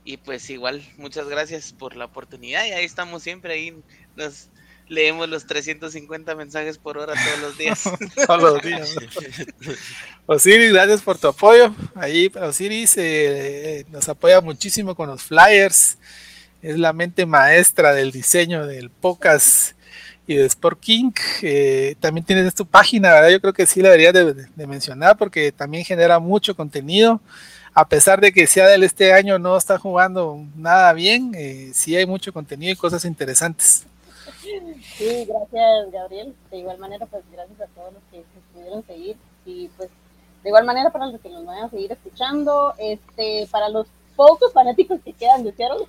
Y 0.06 0.18
pues 0.18 0.50
igual, 0.50 0.84
muchas 0.98 1.28
gracias 1.28 1.74
por 1.74 1.96
la 1.96 2.06
oportunidad. 2.06 2.66
Y 2.66 2.72
ahí 2.72 2.86
estamos 2.86 3.24
siempre, 3.24 3.54
ahí 3.54 3.82
nos 4.16 4.50
leemos 4.94 5.28
los 5.28 5.46
350 5.46 6.36
mensajes 6.36 6.78
por 6.78 6.98
hora 6.98 7.14
todos 7.14 7.40
los 7.42 7.58
días. 7.58 7.84
todos 8.28 8.42
los 8.42 8.62
días. 8.62 8.96
Osiris, 10.26 10.72
gracias 10.72 11.02
por 11.02 11.18
tu 11.18 11.28
apoyo. 11.28 11.74
Ahí 11.96 12.32
Osiris 12.40 12.96
eh, 12.98 13.86
nos 13.92 14.08
apoya 14.08 14.40
muchísimo 14.40 14.96
con 14.96 15.10
los 15.10 15.24
flyers. 15.24 15.98
Es 16.62 16.78
la 16.78 16.94
mente 16.94 17.26
maestra 17.26 17.94
del 17.94 18.12
diseño 18.12 18.66
del 18.66 18.90
podcast 18.90 19.76
y 20.28 20.36
de 20.36 20.46
Sport 20.46 20.80
King. 20.80 21.12
Eh, 21.42 21.96
también 22.00 22.26
tienes 22.26 22.54
tu 22.56 22.66
página, 22.66 23.12
¿verdad? 23.14 23.30
Yo 23.30 23.42
creo 23.42 23.54
que 23.54 23.66
sí 23.66 23.82
la 23.82 23.90
deberías 23.90 24.14
de, 24.14 24.48
de, 24.56 24.68
mencionar 24.68 25.18
porque 25.18 25.52
también 25.52 25.84
genera 25.84 26.20
mucho 26.20 26.56
contenido. 26.56 27.20
A 27.74 27.88
pesar 27.88 28.22
de 28.22 28.32
que 28.32 28.46
Seattle 28.46 28.86
este 28.86 29.14
año 29.14 29.40
no 29.40 29.58
está 29.58 29.80
jugando 29.80 30.46
nada 30.56 30.94
bien, 30.94 31.32
eh, 31.36 31.72
sí 31.74 31.96
hay 31.96 32.06
mucho 32.06 32.32
contenido 32.32 32.72
y 32.72 32.76
cosas 32.76 33.04
interesantes. 33.04 33.88
Sí, 34.42 35.26
gracias 35.26 35.92
Gabriel. 35.92 36.36
De 36.52 36.58
igual 36.58 36.78
manera, 36.78 37.06
pues 37.06 37.24
gracias 37.32 37.60
a 37.62 37.68
todos 37.68 37.94
los 37.94 38.04
que 38.12 38.18
nos 38.18 38.44
pudieron 38.54 38.86
seguir. 38.86 39.18
Y 39.46 39.68
pues 39.70 39.90
de 40.44 40.50
igual 40.50 40.66
manera 40.66 40.90
para 40.92 41.08
los 41.08 41.20
que 41.22 41.30
nos 41.30 41.46
vayan 41.46 41.66
a 41.66 41.70
seguir 41.70 41.92
escuchando, 41.92 42.74
este, 42.78 43.48
para 43.50 43.70
los 43.70 43.88
pocos 44.16 44.52
fanáticos 44.54 45.00
que 45.04 45.14
quedan 45.14 45.44
de 45.44 45.54
Seattle. 45.54 45.88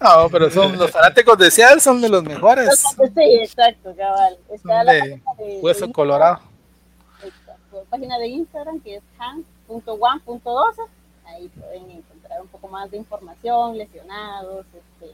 No, 0.00 0.28
pero 0.30 0.50
son 0.50 0.76
los 0.76 0.90
fanáticos 0.90 1.38
de 1.38 1.50
Seattle 1.50 1.80
son 1.80 2.00
de 2.00 2.08
los 2.08 2.22
mejores. 2.22 2.78
Sí, 2.78 3.38
exacto, 3.40 3.94
cabal. 3.96 4.38
Está 4.50 4.84
la 4.84 4.92
de 4.92 5.00
página 5.00 5.34
de, 5.38 5.60
hueso 5.60 5.86
de 5.86 5.92
colorado. 5.92 6.40
Exacto. 7.24 7.84
Página 7.90 8.18
de 8.18 8.28
Instagram 8.28 8.80
que 8.80 8.96
es 8.96 9.02
han.one.12. 9.18 10.86
Ahí 11.24 11.48
pueden 11.48 11.90
encontrar 11.90 12.40
un 12.42 12.48
poco 12.48 12.68
más 12.68 12.90
de 12.90 12.98
información, 12.98 13.76
lesionados, 13.76 14.66
este, 14.66 15.12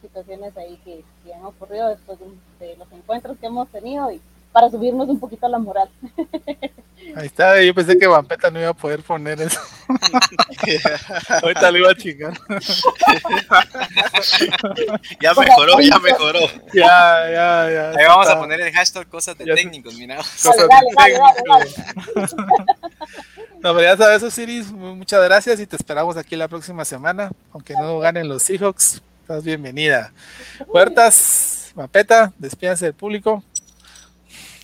situaciones 0.00 0.56
ahí 0.56 0.78
que, 0.84 1.04
que 1.24 1.34
han 1.34 1.44
ocurrido 1.44 1.88
después 1.88 2.18
de, 2.18 2.66
de, 2.66 2.76
los 2.76 2.90
encuentros 2.92 3.36
que 3.38 3.46
hemos 3.46 3.68
tenido 3.68 4.10
y 4.10 4.20
para 4.52 4.68
subirnos 4.68 5.08
un 5.08 5.20
poquito 5.20 5.48
la 5.48 5.58
moral. 5.58 5.88
Ahí 7.16 7.26
está, 7.26 7.60
yo 7.62 7.74
pensé 7.74 7.98
que 7.98 8.06
Vampeta 8.06 8.50
no 8.50 8.60
iba 8.60 8.68
a 8.68 8.74
poder 8.74 9.02
poner 9.02 9.40
eso. 9.40 9.58
Ahorita 11.42 11.70
lo 11.70 11.78
iba 11.78 11.90
a 11.90 11.94
chingar. 11.94 12.34
ya 15.20 15.32
mejoró, 15.34 15.80
ya 15.80 15.98
mejoró. 15.98 16.40
Ya, 16.74 17.30
ya, 17.30 17.70
ya. 17.70 17.90
Ahí 17.90 18.06
vamos 18.06 18.28
a 18.28 18.38
poner 18.38 18.60
el 18.60 18.72
hashtag 18.72 19.08
cosas 19.08 19.36
de 19.38 19.46
técnicos, 19.46 19.94
mira. 19.94 20.18
Cosas 20.18 20.68
dale, 20.68 20.88
de 20.90 20.94
dale, 20.94 21.18
dale, 21.48 21.70
técnicos. 21.72 22.36
No, 23.62 23.74
pero 23.74 23.82
ya 23.82 23.96
sabes, 23.96 24.22
Osiris, 24.22 24.70
muchas 24.70 25.24
gracias 25.24 25.58
y 25.60 25.66
te 25.66 25.76
esperamos 25.76 26.16
aquí 26.16 26.36
la 26.36 26.48
próxima 26.48 26.84
semana. 26.84 27.30
Aunque 27.52 27.74
no 27.74 27.98
ganen 27.98 28.28
los 28.28 28.42
Seahawks, 28.42 29.02
estás 29.30 29.44
bienvenida. 29.44 30.12
Puertas, 30.72 31.70
Mapeta, 31.76 32.32
despídanse 32.36 32.86
del 32.86 32.94
público. 32.94 33.44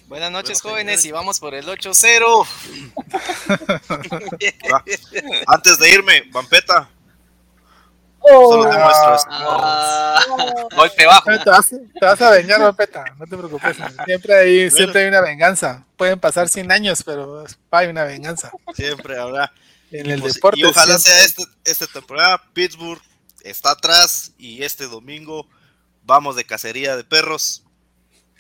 Buenas 0.09 0.33
noches, 0.33 0.61
bueno, 0.61 0.75
jóvenes, 0.75 1.05
y 1.05 1.13
vamos 1.13 1.39
por 1.39 1.55
el 1.55 1.67
8-0. 1.67 2.45
Antes 5.47 5.79
de 5.79 5.89
irme, 5.89 6.25
Vampeta. 6.33 6.91
Oh, 8.19 8.51
Solo 8.51 8.69
te 8.69 8.77
muestro 8.77 9.17
ah, 9.31 10.21
Golpe 10.75 11.07
bajo. 11.07 11.31
Te 11.45 11.49
vas, 11.49 11.69
te 11.69 12.05
vas 12.05 12.21
a 12.21 12.31
vengar, 12.31 12.61
Vampeta, 12.61 13.05
no 13.17 13.25
te 13.25 13.37
preocupes. 13.37 13.77
Siempre 14.05 14.35
hay, 14.35 14.57
bueno. 14.57 14.77
siempre 14.77 15.03
hay 15.03 15.09
una 15.09 15.21
venganza. 15.21 15.87
Pueden 15.97 16.19
pasar 16.19 16.49
100 16.49 16.73
años, 16.73 17.05
pero 17.05 17.45
hay 17.71 17.87
una 17.87 18.03
venganza. 18.03 18.51
Siempre 18.75 19.17
habrá. 19.17 19.53
En 19.93 20.11
el 20.11 20.21
deporte. 20.21 20.59
Y 20.59 20.65
ojalá 20.65 20.99
siempre. 20.99 21.13
sea 21.13 21.25
este, 21.25 21.45
esta 21.65 21.87
temporada. 21.87 22.43
Pittsburgh 22.53 23.01
está 23.51 23.73
atrás 23.73 24.33
y 24.39 24.63
este 24.63 24.87
domingo 24.87 25.47
vamos 26.05 26.37
de 26.37 26.45
cacería 26.45 26.97
de 26.97 27.05
perros 27.05 27.65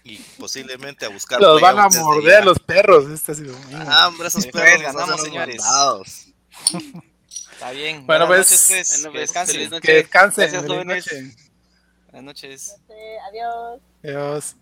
y 0.04 0.18
posiblemente 0.38 1.04
a 1.04 1.08
buscar. 1.08 1.40
Los 1.40 1.60
van 1.60 1.78
a 1.78 1.88
morder 1.88 2.44
los 2.44 2.58
perros 2.58 3.10
este 3.10 3.34
domingo. 3.34 3.84
Ah, 3.88 4.08
hombre, 4.08 4.28
esos 4.28 4.46
perros 4.46 4.82
ganamos, 4.82 5.20
señores. 5.20 5.62
Está 7.52 7.70
bien. 7.70 8.06
Bueno, 8.06 8.26
Buenas 8.26 8.48
pues, 8.48 8.70
noches, 8.70 8.88
pues. 8.88 9.00
bueno, 9.00 9.12
que 9.12 9.18
descansen. 9.18 9.80
Que 9.80 9.92
descansen. 9.94 10.50
Gracias, 10.50 10.62
feliz 10.62 10.76
jóvenes. 10.76 11.06
noche. 11.06 11.36
Buenas 12.06 12.24
noches. 12.24 12.74
Este, 12.78 13.18
adiós. 13.28 13.80
Adiós. 14.04 14.56